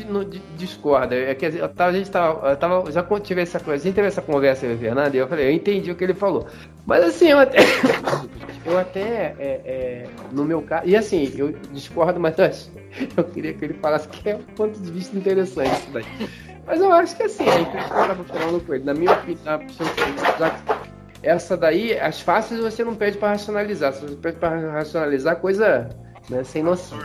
discorda, 0.56 1.14
é 1.14 1.34
que 1.34 1.46
a 1.46 1.50
gente 1.92 2.10
tava, 2.10 2.50
eu 2.50 2.56
tava 2.56 2.90
já 2.90 3.02
tive 3.20 3.42
essa 3.42 3.60
coisa, 3.60 3.82
a 3.82 3.86
gente 3.86 3.94
teve 3.94 4.08
essa 4.08 4.22
conversa 4.22 4.66
com 4.66 4.74
o 4.74 4.78
Fernando 4.78 5.14
e 5.14 5.18
eu 5.18 5.28
falei, 5.28 5.48
eu 5.48 5.52
entendi 5.52 5.90
o 5.90 5.94
que 5.94 6.04
ele 6.04 6.14
falou. 6.14 6.46
Mas 6.86 7.04
assim, 7.04 7.28
eu 7.28 7.38
até 7.38 7.58
eu 8.64 8.78
até 8.78 9.34
é, 9.38 9.60
é, 9.64 10.06
no 10.32 10.44
meu 10.44 10.62
caso, 10.62 10.86
e 10.86 10.96
assim, 10.96 11.32
eu 11.36 11.52
discordo, 11.72 12.18
mas 12.18 12.34
eu 13.16 13.24
queria 13.24 13.52
que 13.52 13.64
ele 13.64 13.74
falasse 13.74 14.08
que 14.08 14.30
é 14.30 14.36
um 14.36 14.42
ponto 14.54 14.78
de 14.78 14.90
vista 14.90 15.16
interessante 15.16 15.72
isso 15.72 15.90
daí. 15.92 16.04
Mas 16.66 16.80
eu 16.80 16.92
acho 16.92 17.16
que 17.16 17.24
assim, 17.24 17.48
a 17.48 17.58
gente 17.58 17.76
estava 17.76 18.24
falando 18.24 18.64
com 18.64 18.74
ele, 18.74 18.84
na 18.84 18.94
minha 18.94 19.12
opinião, 19.12 19.60
essa 21.22 21.56
daí, 21.56 21.98
as 21.98 22.20
fáceis 22.20 22.60
você 22.60 22.82
não 22.82 22.94
pede 22.94 23.16
para 23.16 23.30
racionalizar. 23.30 23.92
Se 23.92 24.02
você 24.02 24.16
pede 24.16 24.38
para 24.38 24.72
racionalizar, 24.72 25.36
coisa 25.36 25.88
né? 26.28 26.44
Sem 26.44 26.62
noção. 26.62 26.98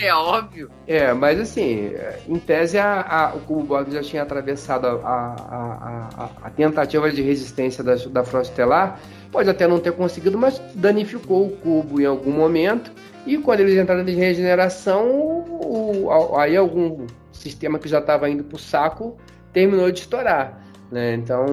É 0.00 0.12
óbvio. 0.12 0.70
É, 0.86 1.12
mas 1.12 1.40
assim, 1.40 1.92
em 2.28 2.38
tese 2.38 2.78
a, 2.78 3.00
a, 3.00 3.34
o 3.34 3.40
Cubo 3.40 3.62
Borg 3.62 3.90
já 3.90 4.02
tinha 4.02 4.22
atravessado 4.22 4.86
a, 4.86 6.30
a, 6.42 6.50
tentativa 6.50 7.10
de 7.10 7.22
resistência 7.22 7.82
da, 7.82 7.94
da 7.94 8.24
Frota 8.24 8.48
Estelar. 8.48 8.98
Pode 9.30 9.48
até 9.50 9.66
não 9.66 9.80
ter 9.80 9.92
conseguido, 9.92 10.38
mas 10.38 10.60
danificou 10.74 11.46
o 11.46 11.56
cubo 11.56 12.00
em 12.00 12.04
algum 12.04 12.30
momento. 12.30 12.92
E 13.26 13.38
quando 13.38 13.60
eles 13.60 13.76
entraram 13.76 14.06
em 14.06 14.14
regeneração, 14.14 15.08
o, 15.10 16.06
o, 16.06 16.38
aí 16.38 16.56
algum 16.56 17.06
sistema 17.32 17.78
que 17.78 17.88
já 17.88 17.98
estava 17.98 18.28
indo 18.28 18.44
para 18.44 18.56
o 18.56 18.58
saco 18.58 19.16
terminou 19.52 19.90
de 19.90 20.00
estourar. 20.00 20.60
Né? 20.90 21.14
Então, 21.14 21.46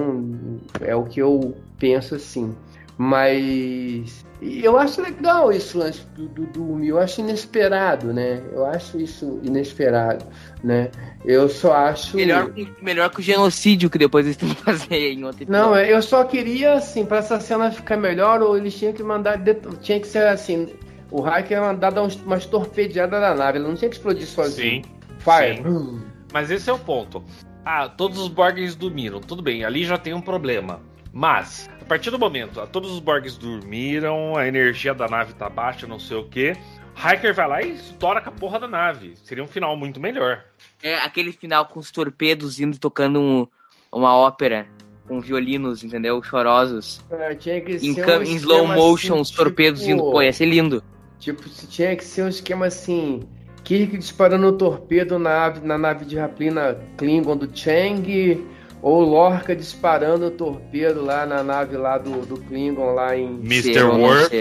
é 0.80 0.94
o 0.94 1.04
que 1.04 1.20
eu 1.20 1.56
penso 1.78 2.14
assim. 2.14 2.54
Mas 2.96 4.24
eu 4.42 4.76
acho 4.76 5.00
legal 5.00 5.52
isso 5.52 5.78
lance 5.78 6.04
do, 6.16 6.26
do, 6.26 6.46
do 6.46 6.84
eu 6.84 6.98
acho 6.98 7.20
inesperado, 7.20 8.12
né? 8.12 8.42
Eu 8.52 8.66
acho 8.66 8.98
isso 8.98 9.38
inesperado, 9.42 10.24
né? 10.64 10.90
Eu 11.24 11.48
só 11.48 11.72
acho. 11.72 12.16
Melhor, 12.16 12.52
melhor 12.80 13.08
que 13.10 13.20
o 13.20 13.22
genocídio 13.22 13.88
que 13.88 13.98
depois 13.98 14.26
eles 14.26 14.36
têm 14.36 14.48
que 14.48 14.60
fazer 14.60 15.12
em 15.12 15.24
outro 15.24 15.44
episódio. 15.44 15.70
Não, 15.70 15.76
eu 15.76 16.02
só 16.02 16.24
queria, 16.24 16.74
assim, 16.74 17.04
pra 17.04 17.18
essa 17.18 17.38
cena 17.38 17.70
ficar 17.70 17.96
melhor, 17.96 18.42
ou 18.42 18.56
eles 18.56 18.76
tinham 18.76 18.92
que 18.92 19.02
mandar. 19.02 19.40
Tinha 19.80 20.00
que 20.00 20.06
ser 20.08 20.26
assim. 20.26 20.74
O 21.10 21.20
hacker 21.20 21.60
mandar 21.60 21.92
dar 21.92 22.02
umas 22.02 22.46
torpedeadas 22.46 23.20
na 23.20 23.34
nave, 23.34 23.58
ele 23.58 23.68
não 23.68 23.76
tinha 23.76 23.88
que 23.88 23.96
explodir 23.96 24.26
sozinho. 24.26 24.82
Sim. 24.82 24.90
Fire. 25.18 25.62
Sim. 25.62 26.02
Mas 26.32 26.50
esse 26.50 26.68
é 26.68 26.72
o 26.72 26.78
ponto. 26.78 27.22
Ah, 27.64 27.88
todos 27.88 28.18
os 28.18 28.28
Borgs 28.28 28.74
dormiram. 28.74 29.20
Tudo 29.20 29.42
bem, 29.42 29.64
ali 29.64 29.84
já 29.84 29.96
tem 29.96 30.14
um 30.14 30.20
problema. 30.20 30.80
Mas, 31.12 31.68
partir 31.92 32.10
do 32.10 32.18
momento, 32.18 32.66
todos 32.68 32.90
os 32.90 33.00
Borgs 33.00 33.36
dormiram, 33.36 34.34
a 34.34 34.48
energia 34.48 34.94
da 34.94 35.06
nave 35.06 35.34
tá 35.34 35.46
baixa, 35.50 35.86
não 35.86 35.98
sei 35.98 36.16
o 36.16 36.24
que. 36.24 36.56
Hiker 36.96 37.34
vai 37.34 37.46
lá 37.46 37.62
e 37.62 37.72
estoura 37.72 38.18
com 38.18 38.30
a 38.30 38.32
porra 38.32 38.58
da 38.58 38.66
nave. 38.66 39.14
Seria 39.22 39.44
um 39.44 39.46
final 39.46 39.76
muito 39.76 40.00
melhor. 40.00 40.42
É 40.82 40.94
aquele 40.94 41.32
final 41.32 41.66
com 41.66 41.78
os 41.78 41.90
torpedos 41.90 42.58
indo 42.58 42.78
tocando 42.78 43.20
um, 43.20 43.46
uma 43.92 44.16
ópera 44.16 44.66
com 45.06 45.20
violinos, 45.20 45.84
entendeu? 45.84 46.22
Chorosos. 46.22 47.04
É, 47.10 47.34
tinha 47.34 47.60
que 47.60 47.72
em, 47.72 47.92
ser 47.92 48.08
um 48.08 48.22
em 48.22 48.36
slow 48.36 48.66
motion, 48.66 49.12
assim, 49.12 49.20
os 49.20 49.30
torpedos 49.30 49.80
tipo, 49.80 49.92
indo. 49.92 50.02
Pô, 50.02 50.22
ia 50.22 50.32
ser 50.32 50.46
lindo. 50.46 50.82
Tipo, 51.18 51.46
tinha 51.68 51.94
que 51.94 52.04
ser 52.04 52.22
um 52.22 52.28
esquema 52.28 52.66
assim. 52.66 53.20
Kirk 53.64 53.98
disparando 53.98 54.46
o 54.46 54.52
torpedo 54.52 55.18
na, 55.18 55.50
na 55.62 55.76
nave 55.76 56.06
de 56.06 56.16
Raplina 56.16 56.80
Klingon 56.96 57.36
do 57.36 57.54
Chang 57.54 58.42
ou 58.82 59.00
Lorca 59.02 59.54
disparando 59.54 60.26
o 60.26 60.30
torpedo 60.30 61.04
lá 61.04 61.24
na 61.24 61.42
nave 61.42 61.76
lá 61.76 61.96
do, 61.96 62.26
do 62.26 62.36
Klingon 62.36 62.92
lá 62.92 63.16
em 63.16 63.40
Mr. 63.40 63.84
Worf. 63.84 64.34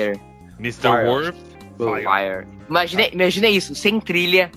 Mr. 0.59 0.87
Worf. 1.05 1.37
Fire. 1.77 2.03
Fire. 2.03 2.47
Imagina, 2.67 3.07
imagina 3.07 3.47
isso, 3.47 3.75
sem 3.75 3.99
trilha, 3.99 4.51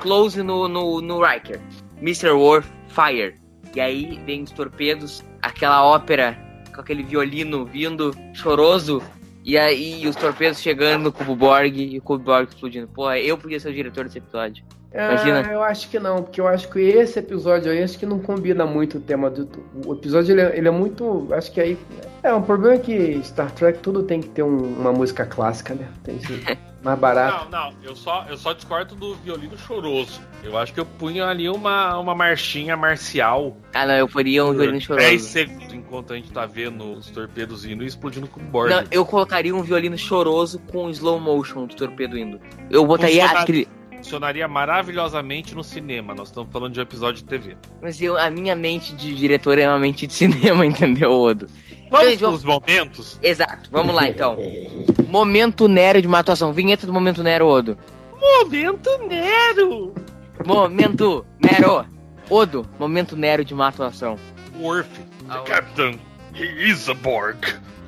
close 0.00 0.42
no, 0.42 0.68
no, 0.68 1.00
no 1.00 1.24
Riker. 1.24 1.60
Mr. 2.00 2.30
Worf, 2.30 2.68
Fire. 2.88 3.34
E 3.74 3.80
aí 3.80 4.20
vem 4.26 4.42
os 4.42 4.50
torpedos, 4.50 5.24
aquela 5.40 5.84
ópera 5.84 6.36
com 6.74 6.80
aquele 6.80 7.02
violino 7.02 7.64
vindo, 7.64 8.14
choroso, 8.34 9.02
e 9.44 9.58
aí 9.58 10.06
os 10.06 10.16
torpedos 10.16 10.60
chegando 10.60 11.04
no 11.04 11.12
Cubo 11.12 11.34
Borg 11.34 11.76
e 11.76 11.98
o 11.98 12.02
Cubo 12.02 12.24
Borg 12.24 12.48
explodindo. 12.48 12.88
Pô, 12.88 13.10
eu 13.12 13.36
podia 13.36 13.58
ser 13.58 13.70
o 13.70 13.74
diretor 13.74 14.04
desse 14.04 14.18
episódio. 14.18 14.64
Imagina. 14.94 15.44
Ah, 15.46 15.52
eu 15.52 15.62
acho 15.62 15.88
que 15.88 15.98
não, 15.98 16.22
porque 16.22 16.40
eu 16.40 16.46
acho 16.46 16.68
que 16.68 16.78
esse 16.80 17.18
episódio 17.18 17.72
aí 17.72 17.82
acho 17.82 17.98
que 17.98 18.04
não 18.04 18.18
combina 18.18 18.66
muito 18.66 18.98
o 18.98 19.00
tema 19.00 19.30
do. 19.30 19.48
O 19.86 19.94
episódio 19.94 20.32
ele 20.32 20.40
é, 20.42 20.58
ele 20.58 20.68
é 20.68 20.70
muito. 20.70 21.28
Acho 21.32 21.50
que 21.50 21.60
aí. 21.60 21.78
É, 22.22 22.32
um 22.32 22.42
problema 22.42 22.74
é 22.74 22.78
que 22.78 23.20
Star 23.24 23.50
Trek 23.50 23.80
tudo 23.80 24.02
tem 24.02 24.20
que 24.20 24.28
ter 24.28 24.42
um, 24.42 24.78
uma 24.78 24.92
música 24.92 25.26
clássica, 25.26 25.74
né? 25.74 25.88
Tem 26.04 26.18
que 26.18 26.26
ser 26.26 26.58
mais 26.82 26.98
barato. 26.98 27.48
Não, 27.50 27.70
não, 27.70 27.76
eu 27.82 27.96
só, 27.96 28.26
eu 28.28 28.36
só 28.36 28.52
discordo 28.52 28.94
do 28.94 29.14
violino 29.16 29.56
choroso. 29.56 30.20
Eu 30.42 30.56
acho 30.58 30.72
que 30.72 30.78
eu 30.78 30.86
punho 30.86 31.24
ali 31.24 31.48
uma, 31.48 31.98
uma 31.98 32.14
marchinha 32.14 32.76
marcial. 32.76 33.56
Ah, 33.72 33.86
não, 33.86 33.94
eu 33.94 34.06
faria 34.06 34.44
um 34.44 34.52
violino 34.52 34.80
choroso. 34.80 35.08
10 35.08 35.22
segundos 35.22 35.72
enquanto 35.72 36.12
a 36.12 36.16
gente 36.16 36.30
tá 36.30 36.46
vendo 36.46 36.92
os 36.92 37.10
torpedos 37.10 37.64
indo 37.64 37.82
e 37.82 37.86
explodindo 37.86 38.26
com 38.26 38.40
o 38.40 38.44
bordo. 38.44 38.74
Não, 38.74 38.84
eu 38.90 39.04
colocaria 39.04 39.54
um 39.54 39.62
violino 39.62 39.96
choroso 39.96 40.60
com 40.70 40.90
slow 40.90 41.18
motion 41.18 41.66
do 41.66 41.74
torpedo 41.74 42.18
indo. 42.18 42.40
Eu 42.70 42.86
botaria 42.86 43.26
aquele 43.26 43.66
funcionaria 44.02 44.48
maravilhosamente 44.48 45.54
no 45.54 45.62
cinema. 45.62 46.14
Nós 46.14 46.28
estamos 46.28 46.52
falando 46.52 46.74
de 46.74 46.80
um 46.80 46.82
episódio 46.82 47.22
de 47.22 47.24
TV. 47.24 47.56
Mas 47.80 48.02
eu, 48.02 48.18
a 48.18 48.28
minha 48.28 48.56
mente 48.56 48.94
de 48.94 49.14
diretor 49.14 49.58
é 49.58 49.68
uma 49.68 49.78
mente 49.78 50.06
de 50.08 50.12
cinema, 50.12 50.66
entendeu, 50.66 51.12
Odo? 51.12 51.46
Vamos 51.88 52.12
então, 52.12 52.36
vamos... 52.36 52.44
momentos? 52.44 53.18
Exato, 53.22 53.70
vamos 53.70 53.94
lá 53.94 54.08
então. 54.08 54.36
momento 55.08 55.68
Nero 55.68 56.02
de 56.02 56.08
uma 56.08 56.18
atuação. 56.18 56.52
Vinheta 56.52 56.86
do 56.86 56.92
Momento 56.92 57.22
Nero, 57.22 57.46
Odo. 57.46 57.78
Momento 58.20 58.90
Nero! 59.08 59.94
Momento 60.44 61.24
Nero! 61.40 61.86
Odo, 62.28 62.66
momento 62.78 63.16
Nero 63.16 63.44
de 63.44 63.54
uma 63.54 63.68
atuação. 63.68 64.18
Worf, 64.58 64.88
ah, 65.28 65.38
the 65.38 65.50
Captain, 65.50 66.00
he 66.34 66.70
is 66.70 66.88
a 66.88 66.94
Borg. 66.94 67.38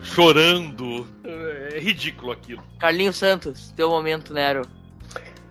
Chorando. 0.02 1.06
É 1.24 1.78
ridículo 1.80 2.32
aquilo. 2.32 2.62
Carlinhos 2.78 3.16
Santos, 3.16 3.72
teu 3.74 3.88
momento 3.88 4.34
Nero. 4.34 4.62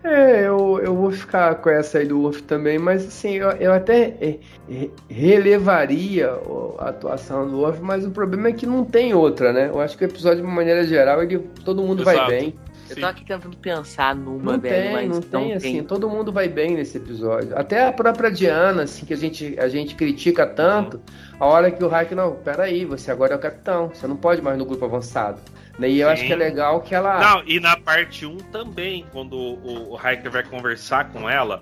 É, 0.03 0.45
eu, 0.45 0.81
eu 0.83 0.93
vou 0.93 1.11
ficar 1.11 1.55
com 1.55 1.69
essa 1.69 1.99
aí 1.99 2.05
do 2.05 2.21
Wolf 2.21 2.41
também, 2.41 2.77
mas 2.77 3.07
assim, 3.07 3.35
eu, 3.35 3.49
eu 3.51 3.71
até 3.71 4.15
é, 4.19 4.37
é, 4.69 4.89
relevaria 5.09 6.29
a 6.77 6.89
atuação 6.89 7.47
do 7.49 7.57
Wolf, 7.57 7.79
mas 7.79 8.05
o 8.05 8.11
problema 8.11 8.49
é 8.49 8.51
que 8.51 8.65
não 8.65 8.83
tem 8.83 9.13
outra, 9.13 9.53
né? 9.53 9.69
Eu 9.69 9.79
acho 9.79 9.97
que 9.97 10.03
o 10.03 10.07
episódio, 10.07 10.39
de 10.39 10.43
uma 10.43 10.53
maneira 10.53 10.85
geral, 10.85 11.23
ele, 11.23 11.39
todo 11.63 11.81
mundo 11.81 12.01
Exato. 12.01 12.17
vai 12.17 12.27
bem. 12.27 12.53
Eu 12.89 12.97
tô 12.97 13.05
aqui 13.05 13.25
tentando 13.25 13.55
pensar 13.57 14.13
numa, 14.13 14.53
não 14.53 14.59
velho, 14.59 14.83
tem, 14.83 14.93
mas 14.93 15.07
não, 15.07 15.15
não 15.15 15.21
tem, 15.21 15.41
tem, 15.47 15.53
assim, 15.53 15.83
todo 15.83 16.09
mundo 16.09 16.33
vai 16.33 16.49
bem 16.49 16.75
nesse 16.75 16.97
episódio. 16.97 17.57
Até 17.57 17.87
a 17.87 17.93
própria 17.93 18.29
Diana, 18.29 18.83
assim, 18.83 19.05
que 19.05 19.13
a 19.13 19.17
gente, 19.17 19.57
a 19.57 19.69
gente 19.69 19.95
critica 19.95 20.45
tanto, 20.45 20.99
a 21.39 21.45
hora 21.45 21.71
que 21.71 21.81
o 21.81 21.87
Hack, 21.87 22.11
não, 22.11 22.33
peraí, 22.35 22.83
você 22.83 23.09
agora 23.09 23.33
é 23.33 23.37
o 23.37 23.39
capitão, 23.39 23.89
você 23.89 24.05
não 24.05 24.17
pode 24.17 24.41
mais 24.41 24.57
no 24.57 24.65
grupo 24.65 24.83
avançado. 24.83 25.39
E 25.79 25.99
eu 25.99 26.07
Sim. 26.07 26.13
acho 26.13 26.25
que 26.25 26.33
é 26.33 26.35
legal 26.35 26.81
que 26.81 26.93
ela. 26.93 27.19
Não, 27.19 27.43
e 27.47 27.59
na 27.59 27.75
parte 27.75 28.25
1 28.25 28.37
também, 28.51 29.05
quando 29.11 29.33
o, 29.35 29.93
o 29.93 29.97
Hiker 29.97 30.29
vai 30.29 30.43
conversar 30.43 31.11
com 31.11 31.27
ela. 31.27 31.61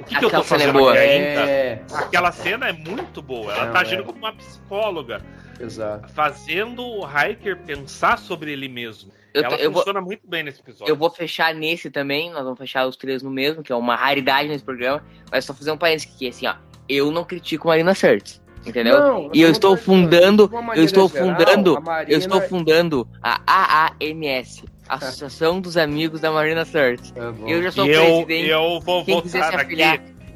O 0.00 0.04
que, 0.04 0.18
que 0.18 0.24
eu 0.24 0.30
tô 0.30 0.42
fazendo 0.42 0.70
é 0.70 0.72
boa. 0.72 0.98
É... 0.98 1.82
Aquela 1.92 2.32
cena 2.32 2.68
é 2.68 2.72
muito 2.72 3.22
boa. 3.22 3.52
Ela 3.52 3.66
Não, 3.66 3.72
tá 3.72 3.80
agindo 3.80 4.02
é. 4.02 4.04
como 4.04 4.18
uma 4.18 4.32
psicóloga. 4.32 5.22
Exato. 5.60 6.08
Fazendo 6.12 6.84
o 6.84 7.06
Hiker 7.06 7.58
pensar 7.58 8.18
sobre 8.18 8.52
ele 8.52 8.68
mesmo. 8.68 9.12
Eu, 9.32 9.44
ela 9.44 9.56
eu 9.56 9.72
funciona 9.72 10.00
vou, 10.00 10.08
muito 10.08 10.26
bem 10.26 10.42
nesse 10.42 10.60
episódio. 10.60 10.90
Eu 10.90 10.96
vou 10.96 11.10
fechar 11.10 11.54
nesse 11.54 11.90
também, 11.90 12.30
nós 12.30 12.42
vamos 12.42 12.58
fechar 12.58 12.86
os 12.86 12.96
três 12.96 13.22
no 13.22 13.30
mesmo, 13.30 13.62
que 13.62 13.70
é 13.70 13.76
uma 13.76 13.94
raridade 13.94 14.48
nesse 14.48 14.64
programa. 14.64 15.04
Mas 15.30 15.44
só 15.44 15.54
fazer 15.54 15.70
um 15.70 15.76
parênteses 15.76 16.12
aqui, 16.12 16.28
assim, 16.28 16.46
ó. 16.46 16.54
Eu 16.88 17.10
não 17.10 17.24
critico 17.24 17.68
Marina 17.68 17.94
Sirtis. 17.94 18.40
Entendeu? 18.66 18.98
Não, 19.00 19.30
e 19.32 19.40
eu 19.40 19.50
estou 19.50 19.76
fundando, 19.76 20.50
eu 20.74 20.84
estou 20.84 21.08
geral, 21.08 21.26
fundando, 21.28 21.76
a 21.76 21.80
Marina- 21.80 22.12
eu 22.12 22.18
estou 22.18 22.40
fundando 22.42 23.08
a 23.22 23.40
AAMS, 23.46 24.64
Associação 24.88 25.60
dos 25.60 25.76
Amigos 25.76 26.20
da 26.20 26.30
Marina 26.30 26.64
Search. 26.64 27.12
Tá. 27.12 27.32
Eu 27.46 27.62
já 27.62 27.70
sou 27.72 27.86
E 27.86 27.90
eu, 27.90 28.02
presidente. 28.24 28.48
eu 28.48 28.80
vou 28.80 29.04
Quem 29.04 29.14
votar 29.14 29.30
se 29.30 29.38
aqui. 29.56 29.76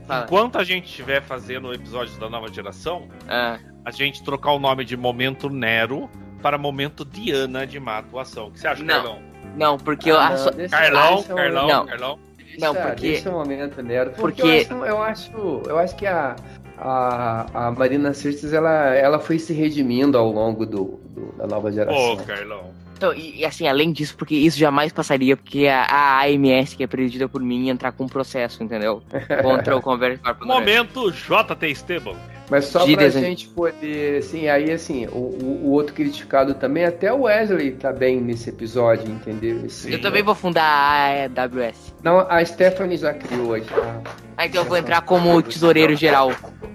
fala. 0.06 0.24
Enquanto 0.24 0.58
a 0.58 0.64
gente 0.64 0.86
estiver 0.86 1.22
fazendo 1.22 1.72
episódios 1.72 2.16
da 2.18 2.28
nova 2.28 2.48
geração, 2.52 3.08
Ah, 3.28 3.58
a 3.84 3.90
gente 3.90 4.22
trocar 4.22 4.52
o 4.52 4.58
nome 4.58 4.84
de 4.84 4.96
Momento 4.96 5.48
Nero 5.48 6.08
para 6.42 6.56
Momento 6.58 7.04
Diana 7.04 7.66
de 7.66 7.78
má 7.80 7.98
atuação. 7.98 8.48
O 8.48 8.50
que 8.50 8.60
você 8.60 8.66
acha, 8.68 8.82
Não. 8.82 8.94
Carlão? 8.94 9.18
não, 9.56 9.78
porque 9.78 10.10
eu 10.10 10.18
Ah, 10.18 10.28
acho. 10.28 10.46
não, 10.46 10.52
deixa- 10.52 10.76
Carlão, 10.76 11.24
eu- 11.28 11.34
Carlão, 11.36 11.68
Não. 11.68 11.86
Carlão. 11.86 12.18
Não, 12.58 12.74
porque- 12.74 13.00
Deixa 13.12 13.30
um 13.30 13.32
momento, 13.32 13.82
Nero. 13.82 14.10
Porque, 14.10 14.42
Porque- 14.42 14.66
Eu, 14.70 14.76
acho, 14.76 14.84
eu 14.84 15.02
acho, 15.02 15.62
eu 15.70 15.78
acho 15.78 15.96
que 15.96 16.06
a, 16.06 16.36
a, 16.82 17.46
a 17.68 17.70
Marina 17.70 18.12
Sirtis, 18.12 18.52
ela, 18.52 18.94
ela 18.94 19.18
foi 19.18 19.38
se 19.38 19.52
redimindo 19.52 20.18
ao 20.18 20.30
longo 20.30 20.66
do, 20.66 20.98
do- 21.14 21.32
da 21.38 21.46
nova 21.46 21.68
Pô, 21.68 21.74
geração. 21.74 22.16
Carlão. 22.26 22.70
Então, 22.96 23.12
e, 23.14 23.40
e 23.40 23.44
assim, 23.44 23.66
além 23.66 23.90
disso, 23.92 24.14
porque 24.16 24.34
isso 24.34 24.58
jamais 24.58 24.92
passaria, 24.92 25.36
porque 25.36 25.66
a, 25.66 25.84
a 25.84 26.24
AMS, 26.26 26.74
que 26.74 26.84
é 26.84 26.86
presidida 26.86 27.28
por 27.28 27.42
mim, 27.42 27.64
ia 27.66 27.72
entrar 27.72 27.90
com 27.92 28.04
um 28.04 28.08
processo, 28.08 28.62
entendeu? 28.62 29.02
Contra 29.42 29.76
o 29.76 29.80
Converge 29.82 30.18
Corp. 30.18 30.42
Momento 30.42 31.10
JT 31.10 31.66
Esteban. 31.70 32.14
Mas 32.52 32.66
só 32.66 32.84
pra 32.84 32.94
desenho. 32.96 33.24
gente 33.24 33.48
poder, 33.48 34.18
assim, 34.18 34.46
aí 34.46 34.70
assim, 34.70 35.06
o, 35.06 35.16
o, 35.16 35.60
o 35.64 35.70
outro 35.70 35.94
criticado 35.94 36.52
também, 36.52 36.84
até 36.84 37.10
o 37.10 37.22
Wesley 37.22 37.70
tá 37.72 37.90
bem 37.90 38.20
nesse 38.20 38.50
episódio, 38.50 39.10
entendeu? 39.10 39.64
Esse-. 39.64 39.90
Eu 39.90 40.02
também 40.02 40.22
vou 40.22 40.34
fundar 40.34 40.62
a 40.62 41.24
AWS. 41.24 41.94
Não, 42.02 42.20
a 42.28 42.44
Stephanie 42.44 42.98
já 42.98 43.14
criou 43.14 43.54
a, 43.54 43.56
a- 43.56 44.00
Ah, 44.36 44.44
então 44.46 44.62
eu 44.62 44.68
vou 44.68 44.76
entrar 44.76 45.00
como 45.00 45.40
tesoureiro 45.40 45.96
geral 45.96 46.30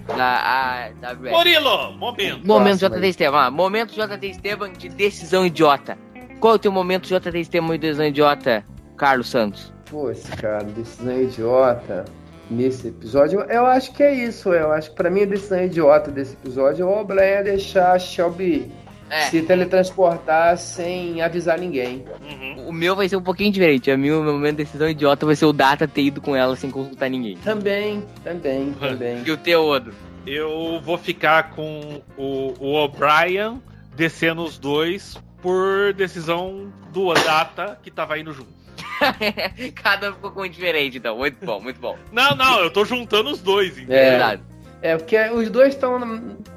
da 0.07 0.89
AWS. 1.03 1.31
Murilo, 1.31 1.91
momento. 1.93 2.47
Momento 2.47 2.79
Próximo 2.79 2.99
JT. 2.99 3.07
Esteban. 3.09 3.37
Ah, 3.39 3.51
momento 3.51 3.93
JT 3.93 4.27
Esteban 4.31 4.73
de 4.73 4.89
decisão 4.89 5.45
idiota. 5.45 5.95
Qual 6.39 6.53
é 6.53 6.55
o 6.55 6.59
teu 6.59 6.71
momento 6.71 7.07
JT 7.07 7.39
Esteban 7.39 7.67
de 7.73 7.77
decisão 7.77 8.05
idiota, 8.07 8.65
Carlos 8.97 9.29
Santos? 9.29 9.71
Pô, 9.91 10.09
esse 10.09 10.31
cara, 10.31 10.63
decisão 10.63 11.21
idiota 11.21 12.03
nesse 12.49 12.87
episódio, 12.87 13.41
eu 13.41 13.65
acho 13.65 13.93
que 13.93 14.03
é 14.03 14.13
isso. 14.13 14.53
Eu 14.53 14.71
acho 14.71 14.89
que 14.89 14.95
pra 14.95 15.09
mim 15.09 15.23
a 15.23 15.25
decisão 15.25 15.63
idiota 15.63 16.11
desse 16.11 16.33
episódio 16.33 16.83
é 16.83 16.85
o 16.85 16.99
O'Brien 17.01 17.43
deixar 17.43 17.93
a 17.93 17.99
Shelby 17.99 18.71
É, 19.09 19.21
se 19.29 19.41
teletransportar 19.41 20.57
sem 20.57 21.21
avisar 21.21 21.57
ninguém. 21.57 22.05
Uhum. 22.21 22.67
o 22.69 22.73
meu 22.73 22.95
vai 22.95 23.07
ser 23.07 23.15
um 23.15 23.21
pouquinho 23.21 23.51
diferente. 23.51 23.89
A 23.89 23.97
minha, 23.97 24.17
o 24.17 24.23
meu 24.23 24.33
momento 24.33 24.57
de 24.57 24.63
decisão 24.65 24.89
idiota 24.89 25.25
vai 25.25 25.35
ser 25.35 25.45
o 25.45 25.53
Data 25.53 25.87
ter 25.87 26.01
ido 26.01 26.19
com 26.21 26.35
ela 26.35 26.55
sem 26.55 26.69
consultar 26.69 27.09
ninguém. 27.09 27.37
Também, 27.37 28.03
também, 28.23 28.73
também. 28.79 29.23
E 29.25 29.31
o 29.31 29.37
teu, 29.37 29.63
Odo? 29.63 29.93
Eu 30.25 30.81
vou 30.83 30.97
ficar 30.97 31.51
com 31.51 32.01
o, 32.17 32.53
o 32.59 32.73
O'Brien 32.73 33.61
descendo 33.95 34.43
os 34.43 34.57
dois 34.57 35.17
por 35.41 35.93
decisão 35.93 36.71
do 36.91 37.13
Data 37.13 37.79
que 37.81 37.89
tava 37.89 38.19
indo 38.19 38.33
junto. 38.33 38.57
Cada 39.75 40.11
um 40.11 40.13
ficou 40.13 40.31
com 40.31 40.41
um 40.43 40.49
diferente, 40.49 40.97
então. 40.97 41.17
Muito 41.17 41.45
bom, 41.45 41.59
muito 41.59 41.79
bom. 41.79 41.97
Não, 42.11 42.35
não, 42.35 42.59
eu 42.61 42.71
tô 42.71 42.85
juntando 42.85 43.29
os 43.31 43.41
dois, 43.41 43.77
entendeu? 43.77 43.97
É. 43.97 44.09
Verdade. 44.11 44.41
É, 44.79 44.95
porque 44.95 45.17
os 45.29 45.49
dois 45.49 45.73
estão 45.73 45.97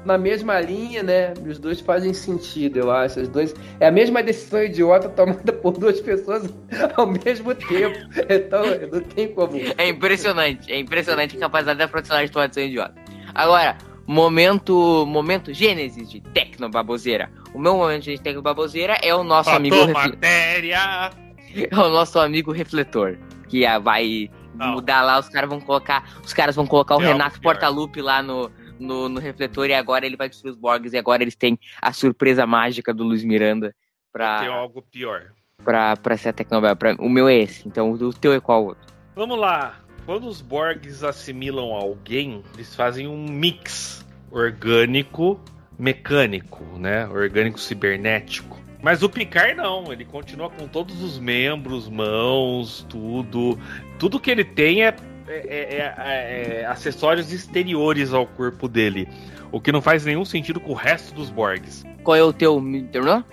na, 0.05 0.17
mesma 0.17 0.59
linha, 0.59 1.01
né? 1.01 1.33
Os 1.45 1.57
dois 1.57 1.79
fazem 1.81 2.13
sentido, 2.13 2.77
eu 2.77 2.91
acho. 2.91 3.19
Os 3.19 3.27
dois. 3.27 3.55
É 3.79 3.87
a 3.87 3.91
mesma 3.91 4.21
decisão 4.21 4.63
idiota 4.63 5.09
tomada 5.09 5.51
por 5.51 5.77
duas 5.77 5.99
pessoas 5.99 6.47
ao 6.95 7.07
mesmo 7.07 7.55
tempo. 7.55 7.97
Então, 8.29 8.63
não 8.91 9.01
tem 9.01 9.27
como. 9.33 9.59
É 9.75 9.87
impressionante, 9.87 10.71
é 10.71 10.77
impressionante 10.77 11.35
a 11.35 11.39
capacidade 11.39 11.79
da 11.79 11.87
profissional 11.87 12.23
de 12.23 12.31
tomar 12.31 12.47
decisão 12.47 12.69
idiota. 12.69 12.93
Agora, 13.33 13.75
momento, 14.05 15.05
momento 15.07 15.51
gênesis 15.51 16.09
de 16.09 16.21
Tecnobaboseira. 16.21 17.31
O 17.53 17.59
meu 17.59 17.75
momento 17.75 18.03
de 18.03 18.19
Tecnobaboseira 18.21 18.97
é 19.01 19.15
o 19.15 19.23
nosso 19.23 19.49
amigo 19.49 19.75
refle- 19.75 19.93
matéria. 19.93 21.09
É 21.55 21.75
o 21.75 21.89
nosso 21.89 22.19
amigo 22.19 22.51
refletor, 22.51 23.17
que 23.47 23.65
ah, 23.65 23.79
vai 23.79 24.29
Não. 24.55 24.73
mudar 24.73 25.01
lá, 25.03 25.19
os 25.19 25.29
caras 25.29 25.49
vão 25.49 25.59
colocar, 25.59 26.07
os 26.23 26.33
caras 26.33 26.55
vão 26.55 26.65
colocar 26.67 26.97
o 26.97 27.01
É 27.01 27.07
Renato 27.07 27.39
pior. 27.39 27.53
Portaluppi 27.53 28.01
lá 28.01 28.21
no, 28.23 28.51
no, 28.79 29.09
no 29.09 29.19
refletor 29.19 29.69
e 29.69 29.73
agora 29.73 30.05
ele 30.05 30.15
vai 30.17 30.29
destruir 30.29 30.51
os 30.51 30.57
Borgs 30.57 30.93
e 30.93 30.97
agora 30.97 31.21
eles 31.23 31.35
têm 31.35 31.57
a 31.81 31.91
surpresa 31.93 32.45
mágica 32.47 32.93
do 32.93 33.03
Luiz 33.03 33.23
Miranda 33.23 33.75
pra, 34.11 34.39
Tem 34.39 34.47
algo 34.49 34.81
pior. 34.81 35.31
pra, 35.63 35.95
pra 35.97 36.17
ser 36.17 36.29
a 36.29 36.33
Tecnobel. 36.33 36.75
Pra- 36.75 36.95
O 36.99 37.09
meu 37.09 37.27
é 37.27 37.35
esse, 37.35 37.67
então 37.67 37.91
o 37.91 38.13
teu 38.13 38.33
é 38.33 38.39
qual 38.39 38.65
outro? 38.65 38.87
Vamos 39.15 39.37
lá. 39.39 39.75
Quando 40.05 40.27
os 40.27 40.41
Borgs 40.41 41.03
assimilam 41.03 41.71
alguém, 41.73 42.41
eles 42.55 42.73
fazem 42.75 43.07
um 43.07 43.25
mix 43.29 44.03
orgânico 44.31 45.39
mecânico, 45.77 46.63
né? 46.77 47.07
Orgânico 47.07 47.59
cibernético. 47.59 48.59
Mas 48.81 49.03
o 49.03 49.09
Picard 49.09 49.53
não, 49.55 49.91
ele 49.93 50.03
continua 50.05 50.49
com 50.49 50.67
todos 50.67 51.01
os 51.03 51.19
membros, 51.19 51.87
mãos, 51.87 52.85
tudo. 52.89 53.57
Tudo 53.99 54.19
que 54.19 54.31
ele 54.31 54.43
tem 54.43 54.83
é, 54.83 54.95
é- 55.27 55.33
é- 55.47 55.95
é- 55.97 56.61
é 56.61 56.65
acessórios 56.65 57.31
exteriores 57.31 58.13
ao 58.13 58.25
corpo 58.25 58.67
dele. 58.67 59.07
O 59.51 59.59
que 59.61 59.71
não 59.71 59.81
faz 59.81 60.05
nenhum 60.05 60.25
sentido 60.25 60.59
com 60.59 60.71
o 60.71 60.75
resto 60.75 61.13
dos 61.13 61.29
Borgs. 61.29 61.83
Qual 62.03 62.15
é 62.15 62.23
o 62.23 62.33
teu, 62.33 62.55
terminou? 62.91 63.23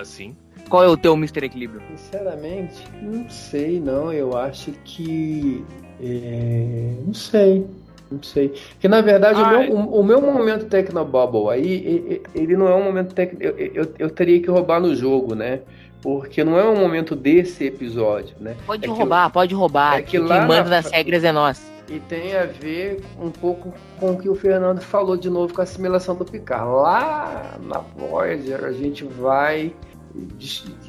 Assim. 0.00 0.36
Qual 0.68 0.82
é 0.84 0.88
o 0.88 0.96
teu 0.96 1.14
Mr. 1.14 1.46
Equilíbrio? 1.46 1.80
Sinceramente, 1.96 2.84
não 3.00 3.28
sei, 3.30 3.80
não. 3.80 4.12
Eu 4.12 4.36
acho 4.36 4.72
que. 4.84 5.64
é, 6.02 6.94
Não 7.06 7.14
sei. 7.14 7.66
Não 8.10 8.22
sei. 8.22 8.48
Porque 8.72 8.88
na 8.88 9.00
verdade, 9.02 9.38
o, 9.40 9.44
Ah, 9.44 9.50
meu, 9.58 9.72
o, 9.74 10.00
o 10.00 10.04
meu 10.04 10.20
momento 10.20 10.64
Tecnobubble 10.66 11.50
aí, 11.50 12.22
ele 12.34 12.56
não 12.56 12.66
é 12.68 12.74
um 12.74 12.82
momento 12.82 13.14
técnico. 13.14 13.42
Eu, 13.44 13.56
eu, 13.58 13.92
eu 13.98 14.10
teria 14.10 14.40
que 14.40 14.50
roubar 14.50 14.80
no 14.80 14.94
jogo, 14.94 15.34
né? 15.34 15.60
Porque 16.00 16.42
não 16.44 16.56
é 16.58 16.64
um 16.64 16.76
momento 16.76 17.14
desse 17.16 17.64
episódio, 17.66 18.34
né? 18.40 18.54
Pode 18.66 18.84
É 18.84 18.88
que- 18.88 18.94
roubar, 18.94 19.30
pode 19.30 19.54
roubar. 19.54 19.98
é 19.98 20.02
que 20.02 20.12
Quem 20.12 20.20
lá 20.20 20.46
manda 20.46 20.64
na- 20.64 20.70
nas 20.70 20.90
regras 20.90 21.22
é 21.24 21.32
nós. 21.32 21.60
E 21.90 21.98
tem 22.00 22.36
a 22.36 22.44
ver 22.44 23.00
um 23.20 23.30
pouco 23.30 23.72
com 23.98 24.12
o 24.12 24.18
que 24.18 24.28
o 24.28 24.34
Fernando 24.34 24.80
falou 24.80 25.16
de 25.16 25.28
novo 25.28 25.52
com 25.54 25.60
a 25.60 25.64
assimilação 25.64 26.14
do 26.14 26.24
Picard. 26.24 26.66
Lá 26.70 27.56
na 27.62 27.78
Voyager 27.96 28.62
a 28.64 28.72
gente 28.72 29.04
vai 29.04 29.72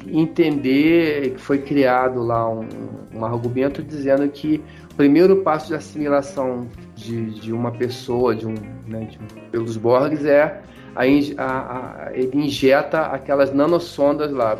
entender 0.06 1.30
que 1.34 1.40
foi 1.40 1.58
criado 1.58 2.22
lá 2.22 2.48
um, 2.48 2.66
um 3.14 3.24
argumento 3.24 3.82
dizendo 3.82 4.28
que 4.28 4.62
o 4.79 4.79
primeiro 5.00 5.36
passo 5.36 5.68
de 5.68 5.74
assimilação 5.74 6.68
de, 6.94 7.30
de 7.30 7.54
uma 7.54 7.72
pessoa, 7.72 8.36
de 8.36 8.46
um, 8.46 8.52
né, 8.86 9.08
de 9.10 9.18
um- 9.18 9.48
pelos 9.50 9.78
Borgs 9.78 10.26
é 10.26 10.60
a, 10.94 11.04
a- 11.42 12.04
a- 12.08 12.10
ele 12.12 12.36
injeta 12.36 13.00
aquelas 13.06 13.50
nanossondas 13.50 14.30
lá. 14.30 14.58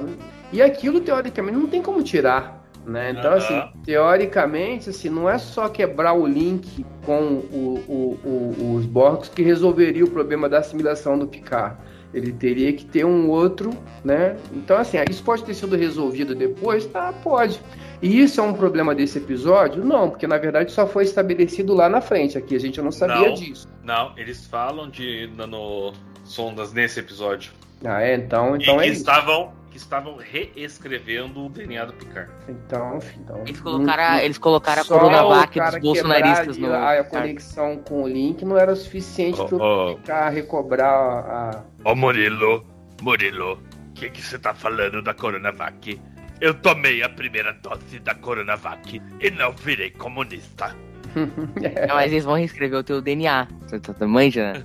E 0.51 0.63
aquilo, 0.63 0.99
teoricamente, 1.03 1.59
não 1.59 1.67
tem 1.67 1.83
como 1.83 2.03
tirar. 2.03 2.59
Né? 2.87 3.11
Então, 3.11 3.33
Aham. 3.33 3.37
assim, 3.37 3.63
teoricamente, 3.85 4.89
assim, 4.89 5.11
não 5.11 5.29
é 5.29 5.37
só 5.37 5.69
quebrar 5.69 6.15
o 6.15 6.27
link 6.27 6.87
com 7.05 7.21
o- 7.53 7.79
o- 7.87 8.19
o- 8.27 8.75
os 8.77 8.87
Borgs 8.87 9.29
que 9.29 9.43
resolveria 9.43 10.05
o 10.05 10.11
problema 10.11 10.49
da 10.49 10.61
assimilação 10.61 11.19
do 11.19 11.27
Picard. 11.27 11.77
Ele 12.15 12.33
teria 12.33 12.73
que 12.73 12.85
ter 12.87 13.05
um 13.05 13.29
outro, 13.29 13.71
né? 14.03 14.37
Então, 14.55 14.79
assim, 14.79 14.97
isso 15.09 15.23
pode 15.23 15.45
ter 15.45 15.53
sido 15.55 15.77
resolvido 15.77 16.35
depois? 16.35 16.89
Ah, 16.95 17.13
pode. 17.23 17.61
E 18.03 18.21
isso 18.23 18.41
é 18.41 18.43
um 18.43 18.55
problema 18.55 18.95
desse 18.95 19.19
episódio? 19.19 19.85
Não, 19.85 20.09
porque 20.09 20.27
na 20.27 20.39
verdade 20.39 20.73
só 20.73 20.87
foi 20.87 21.05
estabelecido 21.05 21.75
lá 21.75 21.89
na 21.89 22.01
frente. 22.01 22.39
Aqui 22.39 22.57
a 22.57 22.59
gente 22.59 22.81
não 22.81 22.91
sabia 22.91 23.29
Não. 23.29 23.35
disso. 23.35 23.69
Não, 23.85 24.13
eles 24.17 24.47
falam 24.47 24.89
de 24.89 25.29
nanosondas 25.37 26.73
nesse 26.73 27.01
episódio. 27.01 27.53
Ah, 27.85 28.03
é? 28.03 28.15
Então, 28.15 28.57
então 28.57 28.77
e 28.77 28.79
é 28.79 28.83
que 28.85 28.91
isso. 28.91 29.01
estavam, 29.01 29.53
que 29.71 29.77
estavam 29.77 30.17
reescrevendo 30.17 31.47
o 31.47 31.49
DNA 31.49 31.85
do 31.87 31.93
Picard. 31.95 32.31
Então, 32.49 32.97
enfim, 32.99 33.21
então, 33.25 33.39
Eles 33.47 33.61
colocaram, 33.61 34.03
não- 34.15 34.19
eles 34.21 34.39
colocaram 34.39 34.83
a 34.83 34.85
Coronavac 34.85 35.61
dos 35.61 35.79
bolsonaristas 35.81 36.59
no. 36.59 36.73
A, 36.73 37.01
a 37.01 37.05
conexão 37.05 37.77
com 37.79 38.03
o 38.03 38.09
link 38.09 38.45
não 38.45 38.57
era 38.59 38.75
suficiente 38.77 39.37
para 39.37 39.57
o 39.57 39.97
Picard 39.97 40.35
recobrar 40.37 40.91
a. 40.95 41.65
Ô 41.85 41.95
Murilo, 41.95 42.65
Murilo, 43.01 43.55
o 43.55 43.93
que 43.95 44.11
que 44.11 44.23
você 44.23 44.39
tá 44.39 44.55
falando 44.55 45.03
da 45.03 45.15
Coronavac? 45.15 46.01
Eu 46.41 46.55
tomei 46.55 47.03
a 47.03 47.09
primeira 47.09 47.53
dose 47.53 47.99
da 47.99 48.15
Coronavac 48.15 49.01
e 49.21 49.31
não 49.31 49.53
virei 49.53 49.91
comunista. 49.91 50.75
Não, 51.15 51.97
mas 51.97 52.13
eles 52.13 52.25
vão 52.25 52.35
reescrever 52.35 52.79
o 52.79 52.85
teu 52.85 53.03
DNA. 53.03 53.49
Tu, 53.69 53.81
tu, 53.81 53.93
tu 53.93 54.09
manja, 54.09 54.53
né? 54.53 54.65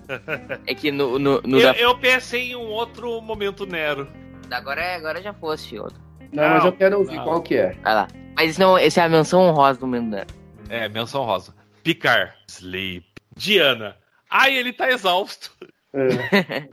É 0.68 0.76
que 0.76 0.92
no. 0.92 1.18
no, 1.18 1.42
no 1.42 1.58
Eu, 1.60 1.74
da- 1.74 1.80
eu 1.80 1.98
pensei 1.98 2.52
em 2.52 2.56
um 2.56 2.68
outro 2.68 3.20
momento 3.20 3.66
Nero. 3.66 4.08
Agora, 4.52 4.80
é- 4.80 4.96
agora 4.96 5.20
já 5.24 5.34
fosse 5.34 5.80
outro. 5.80 6.00
Não, 6.32 6.48
mas 6.50 6.64
eu 6.66 6.72
quero 6.74 7.00
ouvir 7.00 7.16
não. 7.16 7.24
qual 7.24 7.42
que 7.42 7.56
é. 7.56 7.72
Vai 7.82 7.96
lá. 7.96 8.08
Mas 8.38 8.60
não, 8.60 8.78
essa 8.78 9.02
é 9.02 9.06
a 9.06 9.10
menção 9.10 9.42
honrosa 9.42 9.80
do 9.80 9.88
Mendano. 9.88 10.28
É, 10.70 10.88
menção 10.88 11.24
rosa. 11.24 11.56
Picard, 11.84 12.32
Sleep, 12.48 13.08
Diana. 13.36 13.98
Ai, 14.30 14.56
ele 14.56 14.72
tá 14.72 14.92
exausto. 14.92 15.52
É. 15.96 16.68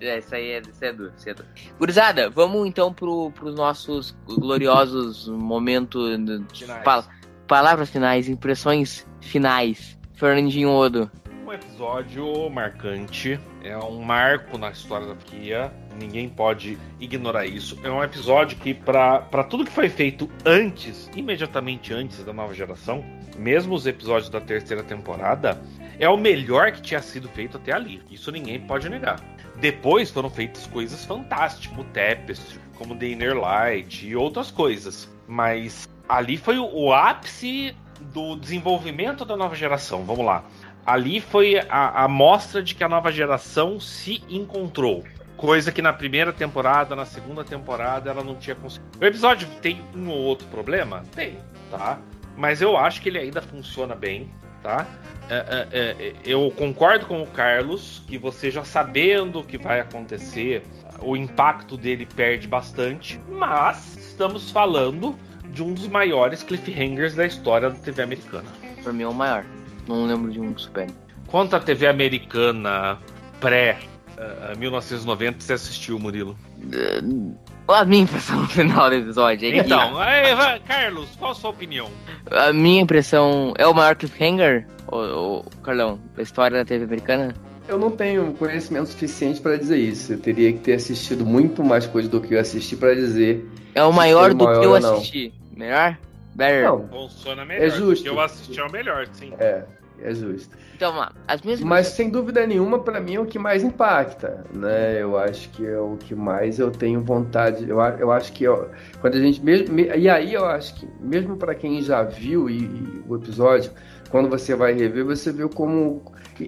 É, 0.00 0.18
isso 0.18 0.34
aí 0.34 0.50
é, 0.52 0.58
isso 0.60 0.84
é 0.84 0.92
duro, 0.92 1.12
isso 1.16 1.28
é 1.28 1.34
duro. 1.34 1.48
Gurizada, 1.78 2.30
vamos 2.30 2.66
então 2.66 2.92
pro, 2.92 3.30
pros 3.32 3.54
nossos 3.54 4.16
gloriosos 4.26 5.28
momentos. 5.28 6.10
Finais. 6.52 6.84
pa- 6.84 7.04
palavras 7.46 7.90
finais, 7.90 8.28
impressões 8.28 9.06
finais. 9.20 9.98
Fernandinho 10.14 10.70
Odo. 10.70 11.10
um 11.46 11.52
episódio 11.52 12.50
marcante, 12.50 13.38
é 13.62 13.76
um 13.78 14.02
marco 14.02 14.58
na 14.58 14.70
história 14.70 15.06
da 15.06 15.14
franquia. 15.14 15.72
Ninguém 15.98 16.28
pode 16.28 16.78
ignorar 17.00 17.46
isso. 17.46 17.78
É 17.82 17.90
um 17.90 18.02
episódio 18.04 18.56
que, 18.58 18.74
para 18.74 19.20
tudo 19.48 19.64
que 19.64 19.70
foi 19.72 19.88
feito 19.88 20.28
antes, 20.44 21.08
imediatamente 21.16 21.92
antes 21.94 22.22
da 22.24 22.32
nova 22.32 22.52
geração, 22.54 23.04
mesmo 23.36 23.74
os 23.74 23.86
episódios 23.86 24.28
da 24.28 24.40
terceira 24.40 24.82
temporada, 24.82 25.60
é 25.98 26.08
o 26.08 26.16
melhor 26.16 26.72
que 26.72 26.80
tinha 26.80 27.02
sido 27.02 27.28
feito 27.28 27.56
até 27.56 27.72
ali. 27.72 28.02
Isso 28.10 28.30
ninguém 28.30 28.60
pode 28.60 28.88
negar. 28.88 29.20
Depois 29.56 30.10
foram 30.10 30.30
feitas 30.30 30.66
coisas 30.66 31.04
fantásticas, 31.04 31.66
como 31.66 31.84
Tapestry, 31.84 32.60
como 32.76 32.94
The 32.94 33.08
Inner 33.08 33.36
Light 33.36 34.06
e 34.06 34.14
outras 34.14 34.50
coisas. 34.50 35.08
Mas 35.26 35.88
ali 36.08 36.36
foi 36.36 36.58
o, 36.58 36.92
ápice 36.92 37.74
do 38.00 38.36
desenvolvimento 38.36 39.24
da 39.24 39.36
nova 39.36 39.56
geração. 39.56 40.04
Vamos 40.04 40.24
lá. 40.24 40.44
Ali 40.86 41.20
foi 41.20 41.58
a, 41.68 42.04
a 42.04 42.08
mostra 42.08 42.62
de 42.62 42.74
que 42.74 42.84
a 42.84 42.88
nova 42.88 43.10
geração 43.10 43.80
se 43.80 44.22
encontrou. 44.28 45.04
Coisa 45.36 45.70
que 45.70 45.82
na 45.82 45.92
primeira 45.92 46.32
temporada, 46.32 46.96
na 46.96 47.04
segunda 47.04 47.44
temporada, 47.44 48.10
ela 48.10 48.24
não 48.24 48.36
tinha 48.36 48.56
conseguido. 48.56 48.98
O 49.00 49.04
episódio 49.04 49.48
tem 49.60 49.82
um 49.94 50.08
ou 50.08 50.18
outro 50.18 50.46
problema? 50.48 51.02
Tem, 51.14 51.38
tá? 51.70 51.98
Mas 52.36 52.62
eu 52.62 52.76
acho 52.76 53.02
que 53.02 53.08
ele 53.08 53.18
ainda 53.18 53.42
funciona 53.42 53.94
bem, 53.94 54.30
tá? 54.62 54.86
É, 55.30 55.68
é, 55.70 55.78
é, 56.08 56.14
eu 56.24 56.50
concordo 56.56 57.06
com 57.06 57.22
o 57.22 57.26
Carlos 57.26 58.02
que 58.06 58.16
você 58.16 58.50
já 58.50 58.64
sabendo 58.64 59.40
o 59.40 59.44
que 59.44 59.58
vai 59.58 59.80
acontecer, 59.80 60.62
o 61.00 61.16
impacto 61.16 61.76
dele 61.76 62.06
perde 62.06 62.48
bastante, 62.48 63.20
mas 63.28 63.96
estamos 63.96 64.50
falando 64.50 65.14
de 65.50 65.62
um 65.62 65.72
dos 65.72 65.86
maiores 65.86 66.42
cliffhangers 66.42 67.14
da 67.14 67.26
história 67.26 67.70
da 67.70 67.76
TV 67.76 68.02
americana. 68.02 68.48
Pra 68.82 68.92
mim 68.92 69.02
é 69.02 69.08
o 69.08 69.14
maior. 69.14 69.44
Não 69.86 70.06
lembro 70.06 70.30
de 70.30 70.40
um 70.40 70.56
super. 70.56 70.88
Quanto 71.26 71.56
à 71.56 71.60
TV 71.60 71.86
americana 71.86 72.98
pré 73.40 73.78
uh, 74.16 74.58
1990 74.58 75.40
você 75.40 75.52
assistiu, 75.52 75.98
Murilo? 75.98 76.36
Uh, 76.58 77.36
a 77.74 77.84
minha 77.84 78.02
impressão 78.02 78.40
no 78.40 78.46
final 78.48 78.88
do 78.88 78.96
episódio. 78.96 79.48
É 79.48 79.58
então, 79.58 79.98
aí, 79.98 80.34
vai, 80.34 80.60
Carlos, 80.60 81.08
qual 81.18 81.32
a 81.32 81.34
sua 81.34 81.50
opinião? 81.50 81.88
A 82.30 82.52
minha 82.52 82.82
impressão 82.82 83.52
é 83.56 83.66
o 83.66 83.74
maior 83.74 83.94
cliffhanger, 83.96 84.66
o, 84.90 85.44
Carlão, 85.62 85.98
da 86.16 86.22
história 86.22 86.58
da 86.58 86.64
TV 86.64 86.84
americana? 86.84 87.34
Eu 87.68 87.78
não 87.78 87.90
tenho 87.90 88.32
conhecimento 88.32 88.88
suficiente 88.88 89.40
para 89.40 89.56
dizer 89.56 89.76
isso. 89.76 90.14
Eu 90.14 90.18
teria 90.18 90.50
que 90.52 90.58
ter 90.58 90.74
assistido 90.74 91.26
muito 91.26 91.62
mais 91.62 91.86
coisa 91.86 92.08
do 92.08 92.18
que 92.20 92.34
eu 92.34 92.40
assisti 92.40 92.74
para 92.74 92.94
dizer. 92.94 93.46
É 93.74 93.82
o 93.82 93.92
maior 93.92 94.32
do 94.32 94.44
maior 94.44 94.60
que 94.60 94.66
eu 94.66 94.74
assisti. 94.74 95.34
Melhor? 95.54 95.98
Better. 96.34 96.64
Não, 96.64 96.88
Funciona 96.88 97.44
melhor. 97.44 97.66
É 97.66 97.70
justo. 97.70 98.04
que 98.04 98.08
eu 98.08 98.20
assisti 98.20 98.58
é 98.58 98.64
o 98.64 98.72
melhor, 98.72 99.06
sim. 99.12 99.32
É, 99.38 99.64
é 100.02 100.14
justo. 100.14 100.56
Então, 100.74 100.94
as 101.26 101.42
minhas... 101.42 101.60
Mas 101.60 101.88
sem 101.88 102.08
dúvida 102.08 102.46
nenhuma, 102.46 102.78
para 102.78 103.00
mim 103.00 103.16
é 103.16 103.20
o 103.20 103.26
que 103.26 103.38
mais 103.38 103.64
impacta, 103.64 104.44
né? 104.54 105.02
Eu 105.02 105.18
acho 105.18 105.48
que 105.50 105.66
é 105.66 105.78
o 105.78 105.96
que 105.96 106.14
mais 106.14 106.58
eu 106.58 106.70
tenho 106.70 107.00
vontade. 107.00 107.68
Eu, 107.68 107.80
eu 107.80 108.12
acho 108.12 108.32
que 108.32 108.46
ó, 108.46 108.66
quando 109.00 109.14
a 109.14 109.20
gente 109.20 109.42
mesmo 109.42 109.78
e 109.78 110.08
aí 110.08 110.34
eu 110.34 110.44
acho 110.44 110.74
que 110.76 110.88
mesmo 111.00 111.36
para 111.36 111.54
quem 111.54 111.82
já 111.82 112.02
viu 112.02 112.48
e, 112.48 112.58
e, 112.58 113.02
o 113.08 113.16
episódio, 113.16 113.72
quando 114.10 114.28
você 114.28 114.54
vai 114.54 114.72
rever, 114.72 115.04
você 115.04 115.32
vê 115.32 115.48
como 115.48 116.02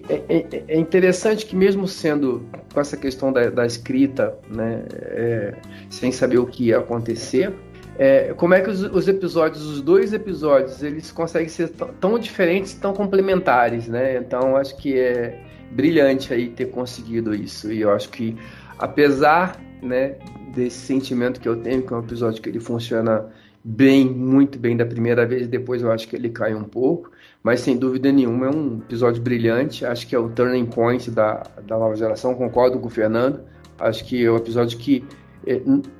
é, 0.09 0.21
é, 0.29 0.63
é 0.67 0.79
interessante 0.79 1.45
que 1.45 1.55
mesmo 1.55 1.87
sendo 1.87 2.45
com 2.73 2.79
essa 2.79 2.95
questão 2.95 3.33
da, 3.33 3.49
da 3.49 3.65
escrita, 3.65 4.37
né, 4.49 4.83
é, 4.93 5.55
sem 5.89 6.11
saber 6.11 6.37
o 6.37 6.45
que 6.45 6.67
ia 6.67 6.77
acontecer, 6.77 7.53
é, 8.03 8.33
como 8.33 8.55
é 8.55 8.61
que 8.61 8.69
os, 8.71 8.81
os, 8.81 9.07
episódios, 9.07 9.63
os 9.63 9.79
dois 9.79 10.11
episódios, 10.11 10.81
eles 10.81 11.11
conseguem 11.11 11.47
ser 11.47 11.69
tão 11.69 12.17
diferentes, 12.17 12.73
tão 12.73 12.95
complementares, 12.95 13.87
né? 13.87 14.17
Então 14.17 14.57
acho 14.57 14.75
que 14.75 14.97
é 14.97 15.39
brilhante 15.69 16.33
aí 16.33 16.49
ter 16.49 16.71
conseguido 16.71 17.35
isso. 17.35 17.71
E 17.71 17.81
eu 17.81 17.91
acho 17.91 18.09
que 18.09 18.35
apesar, 18.79 19.61
né, 19.83 20.15
desse 20.51 20.79
sentimento 20.79 21.39
que 21.39 21.47
eu 21.47 21.57
tenho, 21.57 21.83
que 21.83 21.93
é 21.93 21.95
um 21.95 21.99
episódio 21.99 22.41
que 22.41 22.49
ele 22.49 22.59
funciona 22.59 23.27
bem, 23.63 24.09
muito 24.09 24.57
bem 24.57 24.75
da 24.75 24.83
primeira 24.83 25.23
vez, 25.23 25.47
depois 25.47 25.83
eu 25.83 25.91
acho 25.91 26.07
que 26.07 26.15
ele 26.15 26.31
cai 26.31 26.55
um 26.55 26.63
pouco, 26.63 27.11
mas 27.43 27.59
sem 27.59 27.77
dúvida 27.77 28.11
nenhuma 28.11 28.47
é 28.47 28.49
um 28.49 28.79
episódio 28.79 29.21
brilhante. 29.21 29.85
Acho 29.85 30.07
que 30.07 30.15
é 30.15 30.19
o 30.19 30.27
turning 30.27 30.65
point 30.65 31.11
da, 31.11 31.43
da 31.67 31.77
nova 31.77 31.95
geração. 31.95 32.33
Concordo 32.33 32.79
com 32.79 32.87
o 32.87 32.89
Fernando. 32.89 33.41
Acho 33.77 34.03
que 34.05 34.25
é 34.25 34.31
um 34.31 34.37
episódio 34.37 34.79
que 34.79 35.05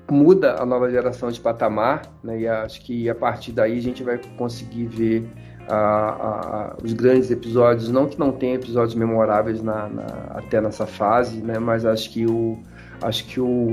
muda 0.10 0.62
a 0.62 0.66
nova 0.66 0.90
geração 0.90 1.32
de 1.32 1.40
patamar, 1.40 2.04
né? 2.24 2.42
E 2.42 2.48
acho 2.48 2.82
que 2.82 3.10
a 3.10 3.16
partir 3.16 3.52
daí 3.52 3.78
a 3.78 3.82
gente 3.82 4.04
vai 4.04 4.20
conseguir 4.38 4.86
ver 4.86 5.28
a, 5.68 5.76
a, 5.76 6.78
os 6.84 6.94
grandes 6.94 7.32
episódios, 7.32 7.90
não 7.90 8.08
que 8.08 8.20
não 8.20 8.32
tenha 8.32 8.56
episódios 8.56 8.96
memoráveis 8.96 9.62
na, 9.62 9.88
na, 9.88 10.06
até 10.36 10.62
nessa 10.62 10.86
fase, 10.86 11.42
né? 11.42 11.58
Mas 11.60 11.86
acho 11.86 12.12
que 12.12 12.26
o 12.26 12.58
acho 13.02 13.26
que 13.26 13.40
o, 13.40 13.72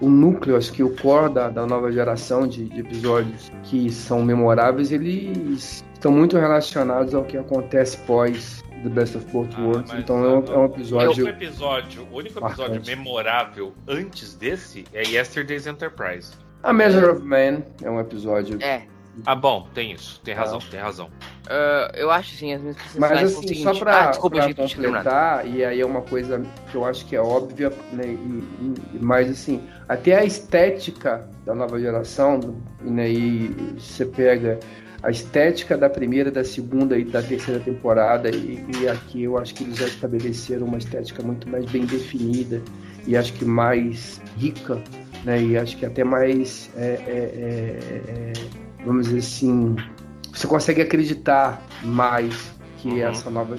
o 0.00 0.08
núcleo, 0.08 0.56
acho 0.56 0.72
que 0.72 0.82
o 0.82 0.94
core 0.96 1.32
da, 1.32 1.48
da 1.48 1.66
nova 1.66 1.90
geração 1.90 2.46
de, 2.46 2.66
de 2.66 2.80
episódios 2.80 3.50
que 3.64 3.90
são 3.90 4.22
memoráveis, 4.22 4.92
eles 4.92 5.82
estão 5.94 6.12
muito 6.12 6.36
relacionados 6.36 7.14
ao 7.14 7.24
que 7.24 7.38
acontece 7.38 7.96
pós 8.06 8.62
The 8.86 8.94
Best 8.94 9.16
of 9.16 9.26
Both 9.32 9.50
ah, 9.56 9.60
Worlds. 9.62 9.92
então 9.94 10.24
é 10.24 10.28
um, 10.28 10.44
é 10.44 10.58
um 10.58 10.64
episódio. 10.66 11.26
É 11.26 11.30
episódio. 11.30 12.08
O 12.12 12.16
único 12.16 12.38
episódio 12.38 12.74
marcante. 12.74 12.96
memorável 12.96 13.74
antes 13.88 14.34
desse 14.34 14.84
é 14.92 15.02
Yesterday's 15.02 15.66
Enterprise. 15.66 16.32
A 16.62 16.72
Measure 16.72 17.06
of 17.06 17.22
Man 17.22 17.62
é 17.82 17.90
um 17.90 17.98
episódio. 17.98 18.62
É. 18.62 18.82
Ah, 19.24 19.34
bom, 19.34 19.66
tem 19.74 19.92
isso. 19.92 20.20
Tem 20.22 20.34
razão, 20.34 20.58
ah. 20.62 20.70
tem 20.70 20.78
razão. 20.78 21.06
Uh, 21.06 21.96
eu 21.96 22.10
acho 22.10 22.34
assim, 22.34 22.52
as 22.52 22.60
minhas 22.60 22.76
Mas 22.96 23.22
assim, 23.22 23.54
só 23.62 23.74
pra, 23.74 24.04
ah, 24.04 24.10
desculpa, 24.10 24.36
pra 24.36 24.54
completar, 24.54 25.46
e 25.46 25.64
aí 25.64 25.80
é 25.80 25.86
uma 25.86 26.02
coisa 26.02 26.44
que 26.70 26.76
eu 26.76 26.84
acho 26.84 27.06
que 27.06 27.16
é 27.16 27.20
óbvia, 27.20 27.72
né, 27.92 28.04
e, 28.04 28.12
e, 28.12 28.98
mas 29.00 29.30
assim, 29.30 29.62
até 29.88 30.16
a 30.16 30.24
estética 30.24 31.26
da 31.46 31.54
nova 31.54 31.80
geração, 31.80 32.40
né, 32.80 33.08
e 33.10 33.48
você 33.78 34.04
pega 34.04 34.60
a 35.02 35.10
estética 35.10 35.76
da 35.76 35.88
primeira, 35.88 36.30
da 36.30 36.44
segunda 36.44 36.98
e 36.98 37.04
da 37.04 37.22
terceira 37.22 37.60
temporada. 37.60 38.30
E, 38.30 38.64
e, 38.80 38.88
aqui 38.88 39.24
eu 39.24 39.38
acho 39.38 39.54
que 39.54 39.64
eles 39.64 39.76
já 39.76 39.86
estabeleceram 39.86 40.66
uma 40.66 40.78
estética 40.78 41.22
muito 41.22 41.48
mais 41.48 41.64
bem 41.66 41.84
definida 41.84 42.62
e 43.06 43.16
acho 43.16 43.32
que 43.34 43.44
mais 43.44 44.20
rica, 44.36 44.82
né? 45.24 45.42
E 45.42 45.56
acho 45.56 45.76
que 45.76 45.86
até 45.86 46.02
mais, 46.02 46.70
é, 46.76 46.86
é, 46.86 46.92
é, 47.08 48.10
é 48.10 48.32
vamos 48.84 49.06
dizer 49.06 49.18
assim, 49.18 49.76
você 50.32 50.46
consegue 50.46 50.82
acreditar 50.82 51.62
mais 51.82 52.54
que 52.78 52.88
uhum. 52.88 53.08
essa 53.08 53.30
nova 53.30 53.56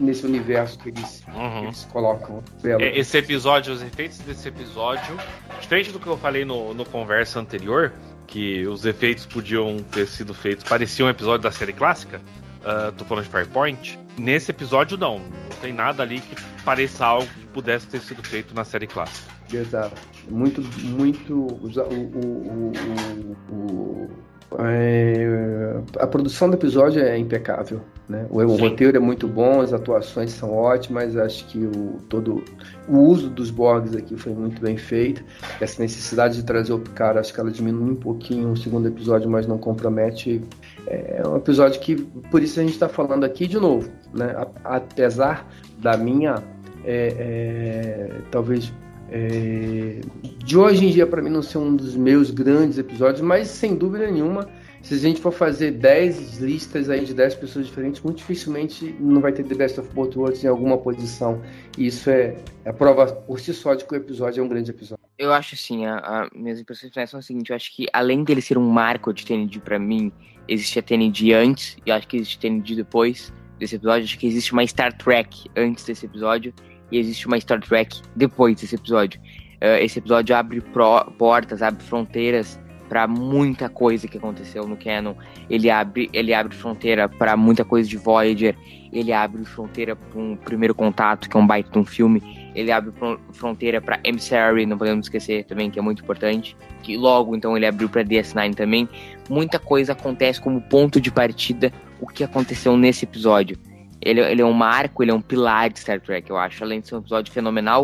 nesse 0.00 0.26
universo 0.26 0.78
que 0.78 0.90
eles, 0.90 1.22
uhum. 1.28 1.60
que 1.60 1.66
eles 1.66 1.84
colocam. 1.90 2.42
Esse 2.80 3.18
episódio, 3.18 3.72
os 3.72 3.82
efeitos 3.82 4.18
desse 4.18 4.48
episódio, 4.48 5.16
diferente 5.60 5.92
do 5.92 6.00
que 6.00 6.06
eu 6.06 6.16
falei 6.16 6.44
no, 6.44 6.74
no 6.74 6.84
conversa 6.84 7.40
anterior, 7.40 7.92
que 8.26 8.66
os 8.66 8.84
efeitos 8.84 9.26
podiam 9.26 9.78
ter 9.92 10.06
sido 10.06 10.34
feitos, 10.34 10.64
parecia 10.64 11.04
um 11.04 11.08
episódio 11.08 11.42
da 11.42 11.52
série 11.52 11.72
clássica, 11.72 12.20
uh, 12.60 12.92
tô 12.92 13.04
falando 13.04 13.24
de 13.24 13.30
Firepoint, 13.30 13.98
nesse 14.18 14.50
episódio 14.50 14.96
não, 14.98 15.18
não 15.18 15.56
tem 15.60 15.72
nada 15.72 16.02
ali 16.02 16.20
que 16.20 16.36
pareça 16.64 17.06
algo 17.06 17.26
que 17.26 17.46
pudesse 17.46 17.86
ter 17.86 18.00
sido 18.00 18.22
feito 18.22 18.54
na 18.54 18.64
série 18.64 18.86
clássica. 18.86 19.34
Exato. 19.52 20.00
Muito, 20.28 20.60
muito. 20.84 21.34
O, 21.34 21.70
o, 21.92 22.72
o 23.50 24.10
é, 24.58 25.80
a 25.98 26.06
produção 26.06 26.48
do 26.48 26.56
episódio 26.56 27.02
é 27.02 27.18
impecável. 27.18 27.82
Né? 28.08 28.24
O, 28.30 28.38
o, 28.40 28.56
roteiro 28.56 28.96
é 28.96 29.00
muito 29.00 29.26
bom, 29.26 29.60
as 29.60 29.72
atuações 29.72 30.30
são 30.30 30.52
ótimas, 30.52 31.16
acho 31.16 31.44
que 31.46 31.58
o, 31.58 31.98
todo 32.08 32.44
o 32.88 32.98
uso 32.98 33.28
dos 33.28 33.50
Borgs 33.50 33.96
aqui 33.96 34.16
foi 34.16 34.32
muito 34.32 34.60
bem 34.60 34.76
feito. 34.76 35.24
Essa 35.60 35.82
necessidade 35.82 36.36
de 36.36 36.44
trazer 36.44 36.72
o 36.72 36.78
Picard, 36.78 37.18
acho 37.18 37.34
que 37.34 37.40
ela 37.40 37.50
diminui 37.50 37.92
um 37.92 37.96
pouquinho 37.96 38.48
no 38.48 38.56
segundo 38.56 38.86
episódio, 38.86 39.28
mas 39.28 39.46
não 39.46 39.58
compromete. 39.58 40.40
É 40.86 41.22
um 41.26 41.36
episódio 41.36 41.80
que, 41.80 41.96
por 42.30 42.42
isso 42.42 42.60
a 42.60 42.62
gente 42.62 42.74
está 42.74 42.88
falando 42.88 43.24
aqui 43.24 43.48
de 43.48 43.58
novo. 43.58 43.90
Né? 44.14 44.34
Apesar 44.62 45.48
da 45.78 45.96
minha, 45.96 46.36
é, 46.84 47.14
é, 47.18 48.10
talvez 48.30 48.72
é, 49.10 50.00
de 50.44 50.58
hoje 50.58 50.86
em 50.86 50.90
dia, 50.90 51.06
para 51.06 51.22
mim, 51.22 51.30
não 51.30 51.42
ser 51.42 51.58
um 51.58 51.74
dos 51.74 51.96
meus 51.96 52.30
grandes 52.30 52.78
episódios, 52.78 53.20
mas 53.20 53.48
sem 53.48 53.74
dúvida 53.74 54.10
nenhuma, 54.10 54.48
se 54.86 54.94
a 54.94 54.98
gente 54.98 55.20
for 55.20 55.32
fazer 55.32 55.72
10 55.72 56.38
listas 56.38 56.88
aí 56.88 57.04
de 57.04 57.12
10 57.12 57.34
pessoas 57.34 57.66
diferentes, 57.66 58.00
muito 58.02 58.18
dificilmente 58.18 58.94
não 59.00 59.20
vai 59.20 59.32
ter 59.32 59.42
The 59.42 59.56
Best 59.56 59.80
of 59.80 59.92
Both 59.92 60.14
Worlds 60.14 60.44
em 60.44 60.46
alguma 60.46 60.78
posição. 60.78 61.42
E 61.76 61.88
isso 61.88 62.08
é, 62.08 62.36
é 62.64 62.72
prova 62.72 63.06
por 63.08 63.40
si 63.40 63.52
só 63.52 63.74
de 63.74 63.84
que 63.84 63.92
o 63.92 63.96
episódio 63.96 64.40
é 64.40 64.44
um 64.44 64.48
grande 64.48 64.70
episódio. 64.70 65.04
Eu 65.18 65.32
acho 65.32 65.56
assim, 65.56 65.86
a, 65.86 65.96
a 65.96 66.28
minhas 66.32 66.60
impressões 66.60 66.92
finais 66.92 67.10
são 67.10 67.18
o 67.18 67.22
seguinte, 67.22 67.50
eu 67.50 67.56
acho 67.56 67.74
que 67.74 67.86
além 67.92 68.22
dele 68.22 68.40
ser 68.40 68.56
um 68.56 68.70
marco 68.70 69.12
de 69.12 69.26
TND 69.26 69.58
para 69.58 69.76
mim, 69.76 70.12
existe 70.46 70.78
a 70.78 70.82
TND 70.82 71.32
antes, 71.34 71.76
e 71.84 71.90
acho 71.90 72.06
que 72.06 72.18
existe 72.18 72.38
TND 72.38 72.76
depois 72.76 73.32
desse 73.58 73.74
episódio, 73.74 74.04
acho 74.04 74.16
que 74.16 74.28
existe 74.28 74.52
uma 74.52 74.64
Star 74.64 74.96
Trek 74.96 75.50
antes 75.56 75.84
desse 75.84 76.06
episódio, 76.06 76.54
e 76.92 76.98
existe 76.98 77.26
uma 77.26 77.40
Star 77.40 77.60
Trek 77.60 78.00
depois 78.14 78.60
desse 78.60 78.76
episódio. 78.76 79.20
Uh, 79.56 79.82
esse 79.82 79.98
episódio 79.98 80.36
abre 80.36 80.60
pro, 80.60 81.10
portas, 81.18 81.60
abre 81.60 81.82
fronteiras 81.82 82.56
para 82.88 83.06
muita 83.06 83.68
coisa 83.68 84.06
que 84.08 84.18
aconteceu 84.18 84.66
no 84.66 84.76
canon. 84.76 85.14
Ele 85.48 85.70
abre, 85.70 86.08
ele 86.12 86.32
abre 86.32 86.54
fronteira 86.54 87.08
para 87.08 87.36
muita 87.36 87.64
coisa 87.64 87.88
de 87.88 87.96
Voyager. 87.96 88.56
Ele 88.92 89.12
abre 89.12 89.44
fronteira 89.44 89.94
para 89.94 90.18
um 90.18 90.36
primeiro 90.36 90.74
contato, 90.74 91.28
que 91.28 91.36
é 91.36 91.40
um 91.40 91.46
baita 91.46 91.70
de 91.70 91.78
um 91.78 91.84
filme. 91.84 92.22
Ele 92.54 92.72
abre 92.72 92.92
fronteira 93.32 93.80
para 93.80 94.00
Emissary, 94.02 94.64
não 94.64 94.78
podemos 94.78 95.06
esquecer 95.06 95.44
também, 95.44 95.70
que 95.70 95.78
é 95.78 95.82
muito 95.82 96.02
importante. 96.02 96.56
Que 96.82 96.96
logo 96.96 97.36
então 97.36 97.56
ele 97.56 97.66
abriu 97.66 97.88
para 97.88 98.02
DS9 98.02 98.54
também. 98.54 98.88
Muita 99.28 99.58
coisa 99.58 99.92
acontece 99.92 100.40
como 100.40 100.60
ponto 100.60 101.00
de 101.00 101.10
partida 101.10 101.72
o 102.00 102.06
que 102.06 102.24
aconteceu 102.24 102.76
nesse 102.76 103.04
episódio. 103.04 103.58
Ele, 104.00 104.20
ele 104.20 104.42
é 104.42 104.44
um 104.44 104.52
marco, 104.52 105.02
ele 105.02 105.10
é 105.10 105.14
um 105.14 105.20
pilar 105.20 105.70
de 105.70 105.80
Star 105.80 106.00
Trek, 106.00 106.30
eu 106.30 106.36
acho. 106.36 106.62
Além 106.62 106.80
de 106.80 106.88
ser 106.88 106.94
um 106.94 106.98
episódio 106.98 107.32
fenomenal, 107.32 107.82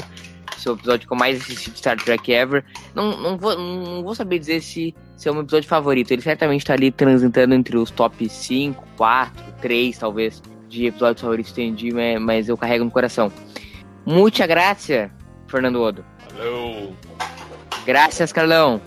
ser 0.61 0.71
o 0.71 0.75
episódio 0.75 1.07
que 1.07 1.13
eu 1.13 1.17
mais 1.17 1.41
assisti 1.41 1.71
de 1.71 1.79
Star 1.79 1.97
Trek 1.97 2.33
ever. 2.33 2.65
Não, 2.95 3.17
não, 3.17 3.39
vou, 3.39 3.57
não 3.57 4.03
vou 4.03 4.15
saber 4.15 4.39
dizer 4.39 4.61
se, 4.61 4.95
se 5.17 5.29
é 5.29 5.33
um 5.33 5.41
episódio 5.41 5.69
favorito. 5.69 6.11
Ele 6.11 6.23
certamente 6.23 6.61
está 6.61 6.75
ali 6.75 6.91
transitando 6.91 7.55
entre 7.55 7.77
os 7.77 7.91
top 7.91 8.29
5, 8.29 8.85
4, 8.97 9.45
3, 9.61 9.99
talvez, 9.99 10.43
de 10.69 10.87
episódios 10.87 11.21
favoritos 11.21 11.53
que 11.53 11.63
entendi, 11.63 11.93
mas 12.21 12.49
eu 12.49 12.57
carrego 12.57 12.85
no 12.85 12.91
coração. 12.91 13.33
Muita 14.05 14.47
graça, 14.47 15.11
Fernando 15.47 15.81
Odo. 15.81 16.05
Valeu. 16.37 16.93
Graças, 17.85 18.33
Carlão. 18.33 18.81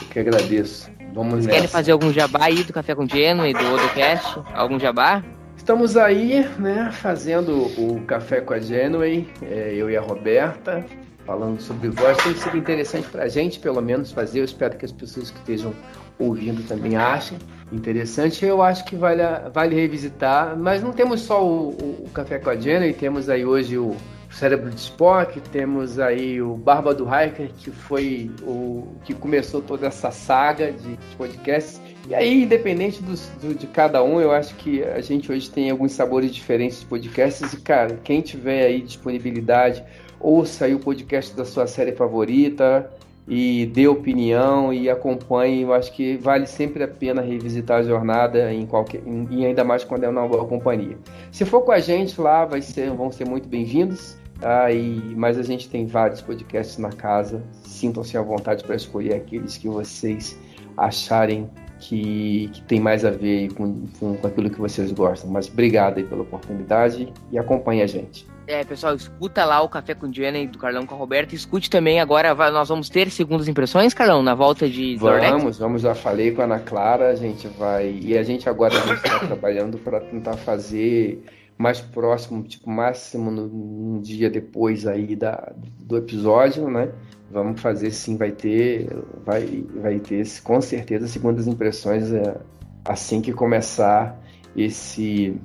Eu 0.00 0.08
que 0.08 0.18
agradeço. 0.18 0.90
Vamos 1.14 1.34
Vocês 1.34 1.46
nessa. 1.46 1.56
querem 1.56 1.68
fazer 1.68 1.92
algum 1.92 2.12
jabá 2.12 2.46
aí 2.46 2.62
do 2.64 2.72
Café 2.72 2.94
com 2.94 3.06
Geno 3.08 3.46
e 3.46 3.52
do 3.52 3.72
Odocast? 3.72 4.40
Algum 4.52 4.78
jabá? 4.80 5.22
Estamos 5.56 5.96
aí, 5.96 6.46
né, 6.58 6.90
fazendo 6.92 7.52
o 7.80 8.02
Café 8.06 8.40
com 8.40 8.52
a 8.52 8.58
Genway, 8.58 9.26
é, 9.40 9.72
eu 9.74 9.88
e 9.88 9.96
a 9.96 10.00
Roberta, 10.00 10.84
falando 11.24 11.60
sobre 11.60 11.88
voz. 11.88 12.16
Tem 12.18 12.34
sido 12.34 12.56
interessante 12.56 13.08
para 13.08 13.24
a 13.24 13.28
gente, 13.28 13.58
pelo 13.58 13.80
menos, 13.80 14.12
fazer. 14.12 14.40
Eu 14.40 14.44
espero 14.44 14.76
que 14.76 14.84
as 14.84 14.92
pessoas 14.92 15.30
que 15.30 15.38
estejam 15.38 15.74
ouvindo 16.18 16.66
também 16.66 16.96
achem 16.96 17.38
interessante. 17.72 18.44
Eu 18.44 18.62
acho 18.62 18.84
que 18.84 18.96
vale, 18.96 19.22
vale 19.52 19.74
revisitar, 19.74 20.56
mas 20.56 20.82
não 20.82 20.92
temos 20.92 21.22
só 21.22 21.44
o, 21.44 21.70
o, 21.70 22.10
Café 22.14 22.38
com 22.38 22.50
a 22.50 22.56
Genway, 22.56 22.92
temos 22.92 23.28
aí 23.28 23.44
hoje 23.44 23.76
o 23.76 23.96
Cérebro 24.30 24.70
de 24.70 24.80
Spock, 24.80 25.40
temos 25.52 25.98
aí 25.98 26.42
o 26.42 26.56
Barba 26.56 26.92
do 26.92 27.04
Hiker, 27.04 27.50
que 27.56 27.70
foi 27.70 28.30
o 28.42 28.88
que 29.04 29.14
começou 29.14 29.62
toda 29.62 29.86
essa 29.86 30.10
saga 30.10 30.72
de 30.72 30.98
podcasts. 31.16 31.80
E 32.08 32.14
aí, 32.14 32.42
independente 32.42 33.02
do, 33.02 33.14
do, 33.40 33.54
de 33.54 33.66
cada 33.66 34.02
um, 34.02 34.20
eu 34.20 34.30
acho 34.32 34.54
que 34.56 34.82
a 34.82 35.00
gente 35.00 35.30
hoje 35.32 35.50
tem 35.50 35.70
alguns 35.70 35.92
sabores 35.92 36.34
diferentes 36.34 36.80
de 36.80 36.86
podcasts. 36.86 37.52
E, 37.52 37.60
cara, 37.60 37.98
quem 38.02 38.20
tiver 38.20 38.66
aí 38.66 38.82
disponibilidade, 38.82 39.82
ouça 40.24 40.64
aí 40.64 40.74
o 40.74 40.78
podcast 40.78 41.36
da 41.36 41.44
sua 41.44 41.66
série 41.66 41.92
favorita 41.92 42.90
e 43.28 43.66
dê 43.66 43.86
opinião 43.86 44.72
e 44.72 44.88
acompanhe. 44.88 45.62
Eu 45.62 45.74
acho 45.74 45.92
que 45.92 46.16
vale 46.16 46.46
sempre 46.46 46.82
a 46.82 46.88
pena 46.88 47.20
revisitar 47.20 47.80
a 47.80 47.82
jornada 47.82 48.52
em 48.52 48.66
qualquer, 48.66 49.02
e 49.30 49.44
ainda 49.44 49.62
mais 49.62 49.84
quando 49.84 50.04
é 50.04 50.08
uma 50.08 50.26
boa 50.26 50.46
companhia. 50.46 50.96
Se 51.30 51.44
for 51.44 51.60
com 51.62 51.72
a 51.72 51.78
gente 51.78 52.18
lá, 52.20 52.48
ser, 52.62 52.90
vão 52.90 53.12
ser 53.12 53.28
muito 53.28 53.48
bem-vindos. 53.48 54.16
Ah, 54.42 54.70
e, 54.70 55.14
mas 55.16 55.38
a 55.38 55.42
gente 55.42 55.68
tem 55.68 55.86
vários 55.86 56.20
podcasts 56.20 56.78
na 56.78 56.90
casa. 56.90 57.42
Sintam-se 57.62 58.16
à 58.16 58.22
vontade 58.22 58.64
para 58.64 58.74
escolher 58.74 59.14
aqueles 59.14 59.56
que 59.56 59.68
vocês 59.68 60.38
acharem 60.76 61.48
que, 61.78 62.50
que 62.52 62.62
tem 62.62 62.80
mais 62.80 63.04
a 63.04 63.10
ver 63.10 63.52
com, 63.54 63.86
com, 63.98 64.16
com, 64.16 64.26
aquilo 64.26 64.50
que 64.50 64.60
vocês 64.60 64.90
gostam. 64.90 65.30
Mas 65.30 65.48
obrigado 65.48 65.98
aí 65.98 66.04
pela 66.04 66.22
oportunidade 66.22 67.12
e 67.30 67.38
acompanhe 67.38 67.82
a 67.82 67.86
gente. 67.86 68.26
É, 68.46 68.62
pessoal, 68.62 68.94
escuta 68.94 69.44
lá 69.44 69.62
o 69.62 69.68
Café 69.68 69.94
com 69.94 70.12
Jenny 70.12 70.46
do 70.46 70.58
Carlão 70.58 70.84
com 70.84 70.94
a 70.94 70.98
Roberta. 70.98 71.34
Escute 71.34 71.70
também 71.70 71.98
agora, 71.98 72.34
nós 72.50 72.68
vamos 72.68 72.90
ter 72.90 73.10
segundas 73.10 73.48
impressões, 73.48 73.94
Carlão, 73.94 74.22
na 74.22 74.34
volta 74.34 74.68
de 74.68 74.96
Vamos, 74.96 75.58
vamos, 75.58 75.82
já 75.82 75.94
falei 75.94 76.32
com 76.32 76.42
a 76.42 76.44
Ana 76.44 76.58
Clara, 76.58 77.08
a 77.08 77.16
gente 77.16 77.48
vai. 77.48 77.98
E 78.02 78.18
a 78.18 78.22
gente 78.22 78.48
agora 78.48 78.74
está 78.74 79.20
trabalhando 79.26 79.78
para 79.78 80.00
tentar 80.00 80.34
fazer 80.34 81.24
mais 81.56 81.80
próximo, 81.80 82.42
tipo, 82.42 82.68
máximo 82.68 83.30
no, 83.30 83.44
um 83.44 84.00
dia 84.00 84.28
depois 84.28 84.86
aí 84.86 85.16
da, 85.16 85.52
do 85.80 85.96
episódio, 85.96 86.68
né? 86.68 86.90
Vamos 87.30 87.60
fazer 87.60 87.90
sim, 87.90 88.16
vai 88.16 88.30
ter, 88.30 88.88
vai, 89.24 89.64
vai 89.76 89.98
ter 89.98 90.24
com 90.42 90.60
certeza 90.60 91.08
segundas 91.08 91.46
impressões 91.46 92.12
é, 92.12 92.36
assim 92.84 93.22
que 93.22 93.32
começar 93.32 94.20
esse 94.56 95.36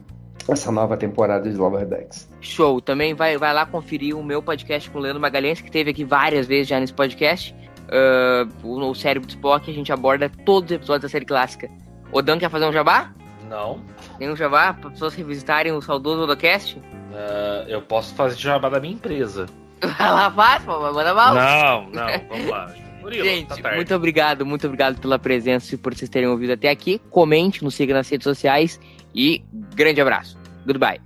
essa 0.47 0.71
nova 0.71 0.97
temporada 0.97 1.49
de 1.49 1.55
Lower 1.55 1.85
Decks. 1.85 2.29
Show! 2.41 2.81
Também 2.81 3.13
vai, 3.13 3.37
vai 3.37 3.53
lá 3.53 3.65
conferir 3.65 4.17
o 4.17 4.23
meu 4.23 4.41
podcast 4.41 4.89
com 4.89 4.99
o 4.99 5.01
Leandro 5.01 5.21
Magalhães, 5.21 5.61
que 5.61 5.69
teve 5.69 5.91
aqui 5.91 6.03
várias 6.03 6.47
vezes 6.47 6.67
já 6.67 6.79
nesse 6.79 6.93
podcast. 6.93 7.55
Uh, 7.89 8.67
o, 8.67 8.89
o 8.89 8.95
Cérebro 8.95 9.27
do 9.27 9.31
Spock, 9.31 9.69
a 9.69 9.73
gente 9.73 9.91
aborda 9.91 10.31
todos 10.45 10.69
os 10.69 10.75
episódios 10.75 11.03
da 11.03 11.09
série 11.09 11.25
clássica. 11.25 11.69
O 12.11 12.21
Dan 12.21 12.39
quer 12.39 12.49
fazer 12.49 12.65
um 12.65 12.71
jabá? 12.71 13.11
Não. 13.49 13.81
Tem 14.17 14.29
um 14.29 14.35
jabá 14.35 14.73
para 14.73 14.91
pessoas 14.91 15.15
revisitarem 15.15 15.71
o 15.71 15.81
saudoso 15.81 16.23
Odocast? 16.23 16.77
Uh, 16.77 17.67
eu 17.67 17.81
posso 17.81 18.13
fazer 18.13 18.37
jabá 18.37 18.69
da 18.69 18.79
minha 18.79 18.93
empresa. 18.93 19.47
Vai 19.81 20.11
lá, 20.11 20.31
faz, 20.31 20.63
pô, 20.63 20.79
manda 20.79 21.13
mal. 21.13 21.33
Não, 21.33 21.89
não, 21.89 22.07
vamos 22.29 22.47
lá. 22.47 22.73
Murilo, 23.01 23.23
Gente, 23.23 23.61
tá 23.61 23.75
muito 23.75 23.95
obrigado, 23.95 24.45
muito 24.45 24.67
obrigado 24.67 24.99
pela 24.99 25.17
presença 25.17 25.73
e 25.73 25.77
por 25.77 25.95
vocês 25.95 26.09
terem 26.09 26.27
ouvido 26.27 26.53
até 26.53 26.69
aqui. 26.69 26.99
Comente, 27.09 27.63
nos 27.63 27.73
siga 27.73 27.93
nas 27.93 28.09
redes 28.09 28.25
sociais 28.25 28.79
e 29.19 29.43
grande 29.75 29.99
abraço. 29.99 30.37
Goodbye. 30.65 31.01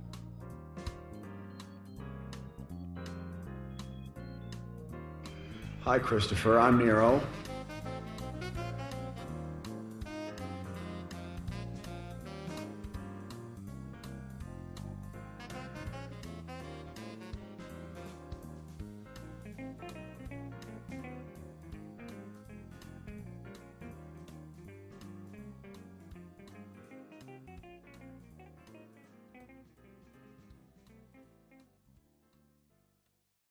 Hi, 5.84 5.98
Christopher. 5.98 6.58
I'm 6.60 6.78
Nero. 6.78 7.20